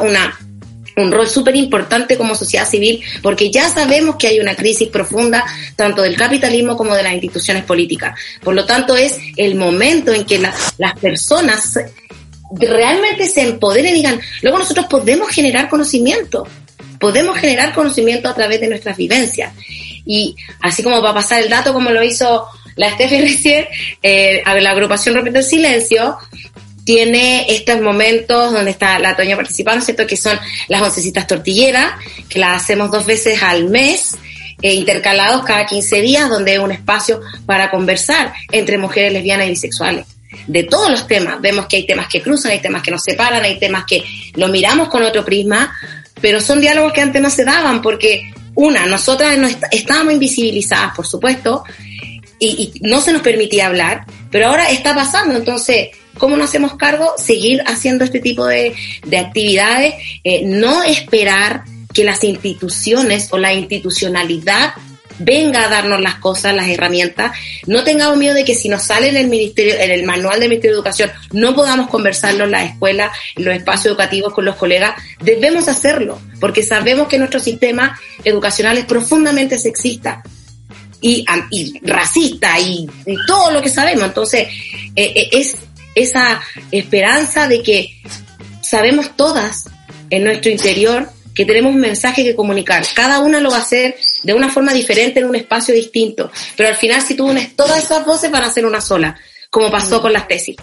un 0.98 1.12
rol 1.12 1.28
súper 1.28 1.56
importante 1.56 2.18
como 2.18 2.36
sociedad 2.36 2.68
civil, 2.68 3.02
porque 3.22 3.52
ya 3.52 3.70
sabemos 3.70 4.16
que 4.16 4.28
hay 4.28 4.40
una 4.40 4.56
crisis 4.56 4.88
profunda 4.88 5.44
tanto 5.76 6.02
del 6.02 6.16
capitalismo 6.16 6.76
como 6.78 6.96
de 6.96 7.04
las 7.04 7.14
instituciones 7.14 7.64
políticas. 7.64 8.18
Por 8.42 8.56
lo 8.56 8.66
tanto, 8.66 8.96
es 8.96 9.18
el 9.36 9.56
momento 9.56 10.14
en 10.14 10.26
que 10.26 10.40
la- 10.40 10.56
las 10.78 10.98
personas 11.00 11.78
realmente 12.52 13.28
se 13.28 13.42
empoderen 13.42 13.92
y 13.92 13.98
digan, 13.98 14.20
luego 14.42 14.60
nosotros 14.60 14.86
podemos 14.90 15.30
generar 15.30 15.68
conocimiento, 15.68 16.48
podemos 17.00 17.38
generar 17.38 17.74
conocimiento 17.74 18.30
a 18.30 18.36
través 18.36 18.62
de 18.62 18.68
nuestras 18.68 18.98
vivencias. 18.98 19.54
Y 20.06 20.36
así 20.62 20.84
como 20.84 21.02
va 21.02 21.12
a 21.12 21.16
pasar 21.16 21.42
el 21.42 21.50
dato 21.50 21.74
como 21.74 21.90
lo 21.92 22.04
hizo 22.04 22.48
la 22.76 22.92
Steffi 22.92 23.22
recién, 23.22 23.66
eh, 24.02 24.44
la 24.46 24.72
agrupación 24.72 25.16
Rompiendo 25.16 25.40
el 25.40 25.46
Silencio 25.46 26.18
tiene 26.86 27.48
estos 27.50 27.82
momentos 27.82 28.54
donde 28.54 28.72
está 28.72 29.00
la 29.00 29.16
Toña 29.16 29.36
participando, 29.36 29.84
¿cierto? 29.84 30.06
Que 30.06 30.16
son 30.16 30.40
las 30.68 30.82
oncecitas 30.84 31.26
tortilleras, 31.26 31.94
que 32.30 32.38
las 32.38 32.62
hacemos 32.62 32.92
dos 32.92 33.08
veces 33.08 33.42
al 33.42 33.70
mes, 33.70 34.16
eh, 34.62 34.76
intercalados 34.76 35.44
cada 35.44 35.66
15 35.66 36.02
días, 36.02 36.30
donde 36.30 36.54
es 36.54 36.60
un 36.60 36.72
espacio 36.72 37.22
para 37.48 37.72
conversar 37.72 38.34
entre 38.52 38.78
mujeres 38.78 39.12
lesbianas 39.12 39.48
y 39.48 39.50
bisexuales. 39.50 40.06
De 40.48 40.64
todos 40.64 40.92
los 40.92 41.08
temas, 41.08 41.42
vemos 41.42 41.66
que 41.66 41.78
hay 41.78 41.88
temas 41.88 42.08
que 42.08 42.22
cruzan, 42.22 42.52
hay 42.52 42.60
temas 42.60 42.84
que 42.84 42.92
nos 42.92 43.02
separan, 43.02 43.44
hay 43.44 43.58
temas 43.58 43.86
que 43.86 44.04
lo 44.36 44.48
miramos 44.50 44.90
con 44.90 45.02
otro 45.02 45.26
prisma, 45.26 45.76
pero 46.26 46.42
son 46.42 46.60
diálogos 46.60 46.92
que 46.92 47.02
antes 47.02 47.22
no 47.22 47.30
se 47.30 47.46
daban 47.46 47.84
porque, 47.84 48.34
una, 48.56 48.88
nosotras 48.88 49.38
no 49.38 49.46
est- 49.48 49.62
estábamos 49.72 50.14
invisibilizadas, 50.16 50.96
por 50.96 51.06
supuesto, 51.06 51.64
y, 52.40 52.74
y 52.74 52.80
no 52.82 53.00
se 53.00 53.14
nos 53.14 53.22
permitía 53.22 53.68
hablar, 53.68 54.06
pero 54.32 54.48
ahora 54.48 54.72
está 54.72 54.96
pasando, 54.96 55.36
entonces, 55.38 55.90
¿cómo 56.18 56.36
nos 56.36 56.50
hacemos 56.50 56.78
cargo? 56.78 57.14
Seguir 57.20 57.62
haciendo 57.68 58.04
este 58.06 58.22
tipo 58.22 58.44
de, 58.48 58.74
de 59.06 59.18
actividades, 59.20 59.94
eh, 60.24 60.42
no 60.46 60.82
esperar 60.82 61.64
que 61.94 62.04
las 62.04 62.24
instituciones 62.24 63.28
o 63.32 63.38
la 63.38 63.54
institucionalidad 63.54 64.74
venga 65.20 65.66
a 65.66 65.70
darnos 65.70 66.02
las 66.02 66.16
cosas, 66.16 66.56
las 66.56 66.68
herramientas. 66.68 67.32
No 67.68 67.84
tengamos 67.84 68.18
miedo 68.18 68.34
de 68.34 68.46
que 68.46 68.56
si 68.56 68.70
nos 68.70 68.84
sale 68.84 69.10
en 69.10 69.18
el 69.18 69.28
ministerio, 69.28 69.76
en 69.76 69.92
el 69.92 70.04
manual 70.04 70.40
del 70.40 70.50
Ministerio 70.50 70.76
de 70.76 70.80
Educación, 70.80 71.12
no 71.32 71.56
podamos 71.56 71.90
conversarlo 71.90 72.46
en 72.46 72.52
la 72.52 72.64
escuela, 72.64 73.12
en 73.36 73.46
los 73.46 73.56
espacios 73.56 73.88
educativos 73.88 74.34
con 74.34 74.46
los 74.46 74.56
colegas. 74.56 74.96
Debemos 75.22 75.68
hacerlo, 75.68 76.20
porque 76.40 76.64
sabemos 76.64 77.08
que 77.08 77.18
nuestro 77.18 77.40
sistema 77.40 78.00
educacional 78.24 78.78
es 78.78 78.86
profundamente 78.86 79.58
sexista 79.58 80.24
y, 81.02 81.26
racista 81.84 82.60
y, 82.60 82.88
y 83.06 83.16
todo 83.28 83.52
lo 83.52 83.62
que 83.62 83.70
sabemos. 83.70 84.06
Entonces, 84.06 84.48
eh, 84.96 85.14
eh, 85.16 85.30
es 85.32 85.56
esa 85.94 86.42
esperanza 86.72 87.48
de 87.48 87.62
que 87.62 88.02
sabemos 88.62 89.16
todas 89.16 89.66
en 90.10 90.24
nuestro 90.24 90.52
interior 90.52 91.10
que 91.36 91.46
tenemos 91.46 91.76
un 91.76 91.82
mensaje 91.82 92.24
que 92.24 92.36
comunicar. 92.36 92.84
Cada 92.96 93.20
una 93.20 93.42
lo 93.42 93.52
va 93.52 93.58
a 93.58 93.62
hacer 93.62 93.96
de 94.24 94.34
una 94.34 94.50
forma 94.50 94.74
diferente 94.74 95.20
en 95.20 95.26
un 95.26 95.36
espacio 95.36 95.76
distinto. 95.76 96.32
Pero 96.56 96.70
al 96.70 96.76
final, 96.76 97.02
si 97.02 97.14
tú 97.14 97.28
unes 97.28 97.56
todas 97.56 97.84
esas 97.84 98.06
voces, 98.06 98.32
van 98.32 98.44
a 98.44 98.52
ser 98.52 98.66
una 98.66 98.80
sola, 98.80 99.20
como 99.50 99.70
pasó 99.70 100.02
con 100.02 100.14
las 100.14 100.28
tesis. 100.28 100.56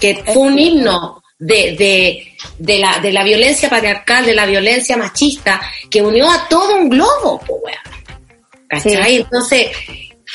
Que 0.00 0.22
fue 0.24 0.42
un 0.42 0.58
himno 0.58 1.22
de, 1.38 1.76
de, 1.76 2.34
de, 2.58 2.78
la, 2.78 2.98
de 3.00 3.12
la 3.12 3.22
violencia 3.22 3.68
patriarcal, 3.68 4.24
de 4.24 4.34
la 4.34 4.46
violencia 4.46 4.96
machista, 4.96 5.60
que 5.90 6.00
unió 6.00 6.28
a 6.30 6.48
todo 6.48 6.76
un 6.76 6.88
globo, 6.88 7.40
wea. 7.46 7.82
¿Cachai? 8.66 9.16
Entonces, 9.16 9.68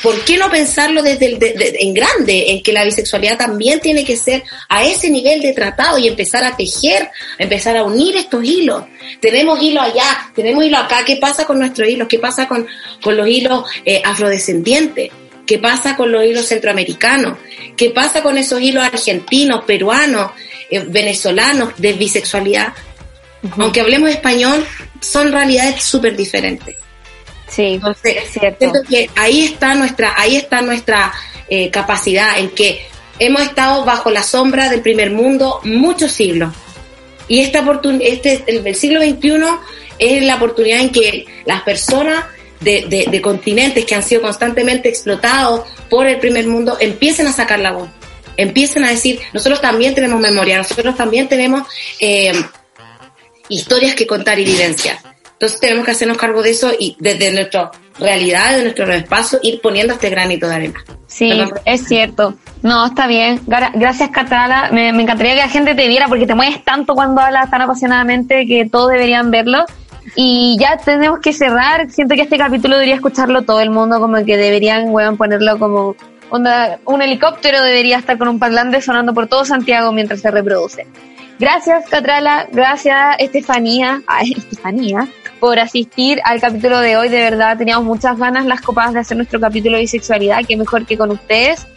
¿por 0.04 0.24
qué 0.26 0.38
no 0.38 0.50
pensarlo 0.50 1.02
desde 1.02 1.26
el, 1.28 1.40
de- 1.40 1.54
de- 1.54 1.78
en 1.80 1.94
grande, 1.94 2.52
en 2.52 2.62
que 2.64 2.74
la 2.74 2.84
bisexualidad 2.84 3.38
también 3.38 3.80
tiene 3.80 4.04
que 4.04 4.18
ser 4.18 4.44
a 4.70 4.84
ese 4.86 5.10
nivel 5.10 5.42
de 5.42 5.54
tratado 5.54 5.98
y 5.98 6.08
empezar 6.08 6.44
a 6.44 6.56
tejer, 6.56 7.10
empezar 7.38 7.78
a 7.78 7.84
unir 7.84 8.16
estos 8.18 8.44
hilos? 8.44 8.84
Tenemos 9.20 9.62
hilo 9.62 9.82
allá, 9.82 10.32
tenemos 10.36 10.64
hilo 10.66 10.78
acá, 10.78 11.04
¿qué 11.06 11.16
pasa 11.18 11.46
con 11.46 11.60
nuestros 11.60 11.88
hilos? 11.88 12.08
¿Qué 12.08 12.20
pasa 12.20 12.48
con, 12.48 12.68
con 13.02 13.16
los 13.18 13.28
hilos 13.28 13.66
eh, 13.86 14.02
afrodescendientes? 14.04 15.12
¿Qué 15.48 15.60
pasa 15.60 15.96
con 15.96 16.12
los 16.12 16.26
hilos 16.26 16.46
centroamericanos? 16.48 17.38
¿Qué 17.78 17.92
pasa 17.92 18.22
con 18.24 18.38
esos 18.38 18.60
hilos 18.62 18.84
argentinos, 18.84 19.64
peruanos, 19.66 20.32
eh, 20.72 20.84
venezolanos 20.88 21.74
de 21.78 21.94
bisexualidad? 21.94 22.74
Aunque 23.58 23.80
hablemos 23.82 24.10
español, 24.10 24.66
son 25.02 25.32
realidades 25.32 25.84
súper 25.84 26.16
diferentes. 26.18 26.76
Sí, 27.48 27.74
Entonces, 27.76 28.16
siento 28.60 28.82
que 28.90 29.10
ahí 29.16 29.46
está 29.46 29.76
nuestra, 29.76 30.14
ahí 30.18 30.36
está 30.36 30.62
nuestra 30.62 31.14
eh, 31.48 31.70
capacidad 31.70 32.38
en 32.40 32.50
que 32.50 32.86
hemos 33.20 33.42
estado 33.44 33.86
bajo 33.86 34.10
la 34.10 34.24
sombra 34.24 34.70
del 34.70 34.82
primer 34.82 35.12
mundo 35.12 35.60
muchos 35.64 36.12
siglos. 36.12 36.54
Y 37.28 37.40
esta 37.42 37.64
este, 38.02 38.44
el, 38.48 38.66
el 38.68 38.76
siglo 38.76 39.02
XXI 39.02 39.44
es 40.00 40.24
la 40.24 40.36
oportunidad 40.36 40.80
en 40.82 40.92
que 40.92 41.26
las 41.46 41.62
personas 41.62 42.26
de, 42.60 42.86
de- 42.88 43.06
de 43.10 43.22
continentes 43.22 43.86
que 43.86 43.96
han 43.96 44.04
sido 44.04 44.22
constantemente 44.22 44.90
explotados 44.90 45.62
por 45.90 46.08
el 46.08 46.20
primer 46.20 46.48
mundo 46.48 46.78
empiecen 46.80 47.28
a 47.28 47.32
sacar 47.34 47.60
la 47.60 47.72
voz, 47.72 47.90
empiecen 48.38 48.84
a 48.84 48.90
decir, 48.90 49.20
nosotros 49.34 49.62
también 49.62 49.94
tenemos 49.96 50.20
memoria, 50.20 50.58
nosotros 50.58 50.96
también 50.98 51.28
tenemos 51.28 51.68
eh, 52.00 52.34
historias 53.50 53.96
que 53.96 54.08
contar 54.08 54.40
y 54.40 54.46
vivencias. 54.46 55.00
Entonces 55.36 55.60
tenemos 55.60 55.86
que 55.86 55.92
hacernos 55.92 56.18
cargo 56.18 56.42
de 56.42 56.52
eso 56.52 56.72
y 56.80 56.96
desde 57.00 57.32
nuestra 57.32 57.72
realidad, 58.00 58.56
de 58.56 58.64
nuestro 58.64 58.92
espacio, 58.94 59.40
ir 59.44 59.60
poniendo 59.62 59.94
este 59.94 60.10
granito 60.10 60.48
de 60.48 60.56
arena. 60.56 60.84
Sí, 61.08 61.32
es 61.66 61.86
cierto. 61.88 62.36
No, 62.62 62.86
está 62.86 63.06
bien. 63.08 63.40
Gra- 63.46 63.72
Gracias, 63.74 64.10
Catala. 64.10 64.70
Me, 64.72 64.92
me 64.94 65.04
encantaría 65.04 65.34
que 65.36 65.40
la 65.42 65.50
gente 65.50 65.76
te 65.76 65.88
viera 65.88 66.08
porque 66.08 66.26
te 66.26 66.36
mueves 66.36 66.64
tanto 66.64 66.96
cuando 66.96 67.22
hablas 67.22 67.50
tan 67.52 67.62
apasionadamente 67.62 68.46
que 68.48 68.68
todos 68.70 68.92
deberían 68.92 69.30
verlo. 69.30 69.66
Y 70.16 70.58
ya 70.60 70.78
tenemos 70.78 71.20
que 71.20 71.34
cerrar. 71.34 71.90
Siento 71.92 72.16
que 72.16 72.22
este 72.22 72.38
capítulo 72.38 72.76
debería 72.76 72.96
escucharlo 72.96 73.42
todo 73.44 73.60
el 73.60 73.70
mundo, 73.72 74.00
como 74.00 74.24
que 74.26 74.38
deberían, 74.38 74.90
weón, 74.90 75.18
ponerlo 75.18 75.60
como 75.60 75.96
onda, 76.30 76.80
un 76.86 77.02
helicóptero 77.02 77.62
debería 77.62 77.98
estar 77.98 78.18
con 78.18 78.28
un 78.30 78.40
parlante 78.40 78.82
sonando 78.82 79.14
por 79.14 79.28
todo 79.28 79.46
Santiago 79.46 79.92
mientras 79.92 80.22
se 80.22 80.32
reproduce. 80.32 80.88
Gracias, 81.40 81.88
Catrala. 81.90 82.48
Gracias, 82.52 83.16
Estefanía. 83.20 84.02
Ay, 84.08 84.34
Estefanía 84.38 85.08
por 85.40 85.60
asistir 85.60 86.20
al 86.24 86.40
capítulo 86.40 86.80
de 86.80 86.98
hoy. 86.98 87.10
De 87.10 87.20
verdad, 87.20 87.58
teníamos 87.58 87.86
muchas 87.86 88.18
ganas 88.18 88.46
las 88.46 88.62
copas 88.62 88.94
de 88.94 89.00
hacer 89.00 89.18
nuestro 89.18 89.40
capítulo 89.40 89.76
de 89.76 89.82
bisexualidad. 89.82 90.40
Qué 90.48 90.56
mejor 90.58 90.86
que 90.86 90.98
con 90.98 91.12
ustedes, 91.12 91.68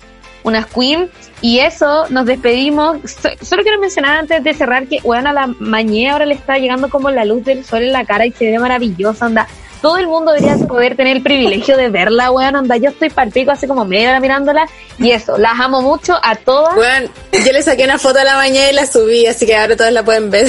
unas 0.45 0.67
queen. 0.67 1.11
Y 1.43 1.59
eso, 1.59 2.09
nos 2.09 2.25
despedimos. 2.25 2.99
So- 3.11 3.31
solo 3.43 3.63
quiero 3.63 3.81
mencionar 3.81 4.19
antes 4.19 4.43
de 4.43 4.55
cerrar 4.55 4.87
que, 4.87 5.01
bueno, 5.03 5.31
a 5.31 5.33
la 5.33 5.49
mañana 5.59 6.13
ahora 6.13 6.27
le 6.27 6.35
está 6.35 6.57
llegando 6.59 6.89
como 6.89 7.11
la 7.11 7.25
luz 7.25 7.45
del 7.45 7.65
sol 7.65 7.83
en 7.83 7.93
la 7.93 8.05
cara 8.05 8.27
y 8.27 8.33
se 8.33 8.51
ve 8.51 8.59
maravillosa, 8.59 9.27
anda. 9.27 9.47
Todo 9.81 9.97
el 9.99 10.07
mundo 10.09 10.33
debería 10.33 10.57
poder 10.67 10.97
tener 10.97 11.17
el 11.17 11.23
privilegio 11.23 11.77
de 11.77 11.89
verla, 11.89 12.31
weón, 12.31 12.57
onda. 12.57 12.77
Yo 12.77 12.91
estoy 12.91 13.11
palpico 13.11 13.53
hace 13.53 13.69
como 13.69 13.85
media 13.85 14.11
hora 14.11 14.21
mirándola 14.21 14.67
y 14.99 15.11
eso, 15.13 15.39
las 15.39 15.59
amo 15.61 15.81
mucho 15.83 16.19
a 16.23 16.35
todas. 16.37 16.75
Bueno, 16.75 17.09
yo 17.33 17.53
le 17.53 17.63
saqué 17.63 17.85
una 17.85 17.99
foto 17.99 18.19
a 18.19 18.25
la 18.25 18.35
mañana 18.37 18.71
y 18.71 18.75
la 18.75 18.87
subí, 18.87 19.27
así 19.27 19.47
que 19.47 19.57
ahora 19.57 19.77
todas 19.77 19.93
la 19.93 20.03
pueden 20.05 20.31
ver. 20.31 20.47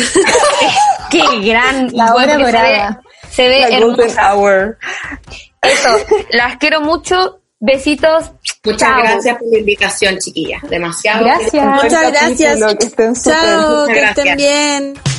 Qué 1.11 1.21
gran 1.45 1.89
La 1.93 2.13
hora 2.13 2.33
porque 2.33 2.33
se 2.33 2.37
ve- 2.37 2.43
dorada. 2.51 3.01
Se 3.31 3.47
ve 3.47 3.63
hermosa. 3.75 4.35
hour. 4.35 4.77
Eso, 5.61 5.89
las 6.31 6.57
quiero 6.57 6.81
mucho. 6.81 7.35
Besitos. 7.61 8.31
Muchas 8.63 8.79
Chao. 8.89 8.99
gracias 9.01 9.37
por 9.37 9.47
la 9.51 9.59
invitación, 9.59 10.17
chiquillas. 10.17 10.61
Demasiado. 10.69 11.25
Gracias. 11.25 11.65
Muchas 11.65 12.11
gracias. 12.11 12.59
Que. 12.75 13.13
Chao, 13.21 13.81
Muchas 13.81 13.87
que 13.93 14.03
estén 14.03 14.25
gracias. 14.25 14.37
bien. 14.37 15.18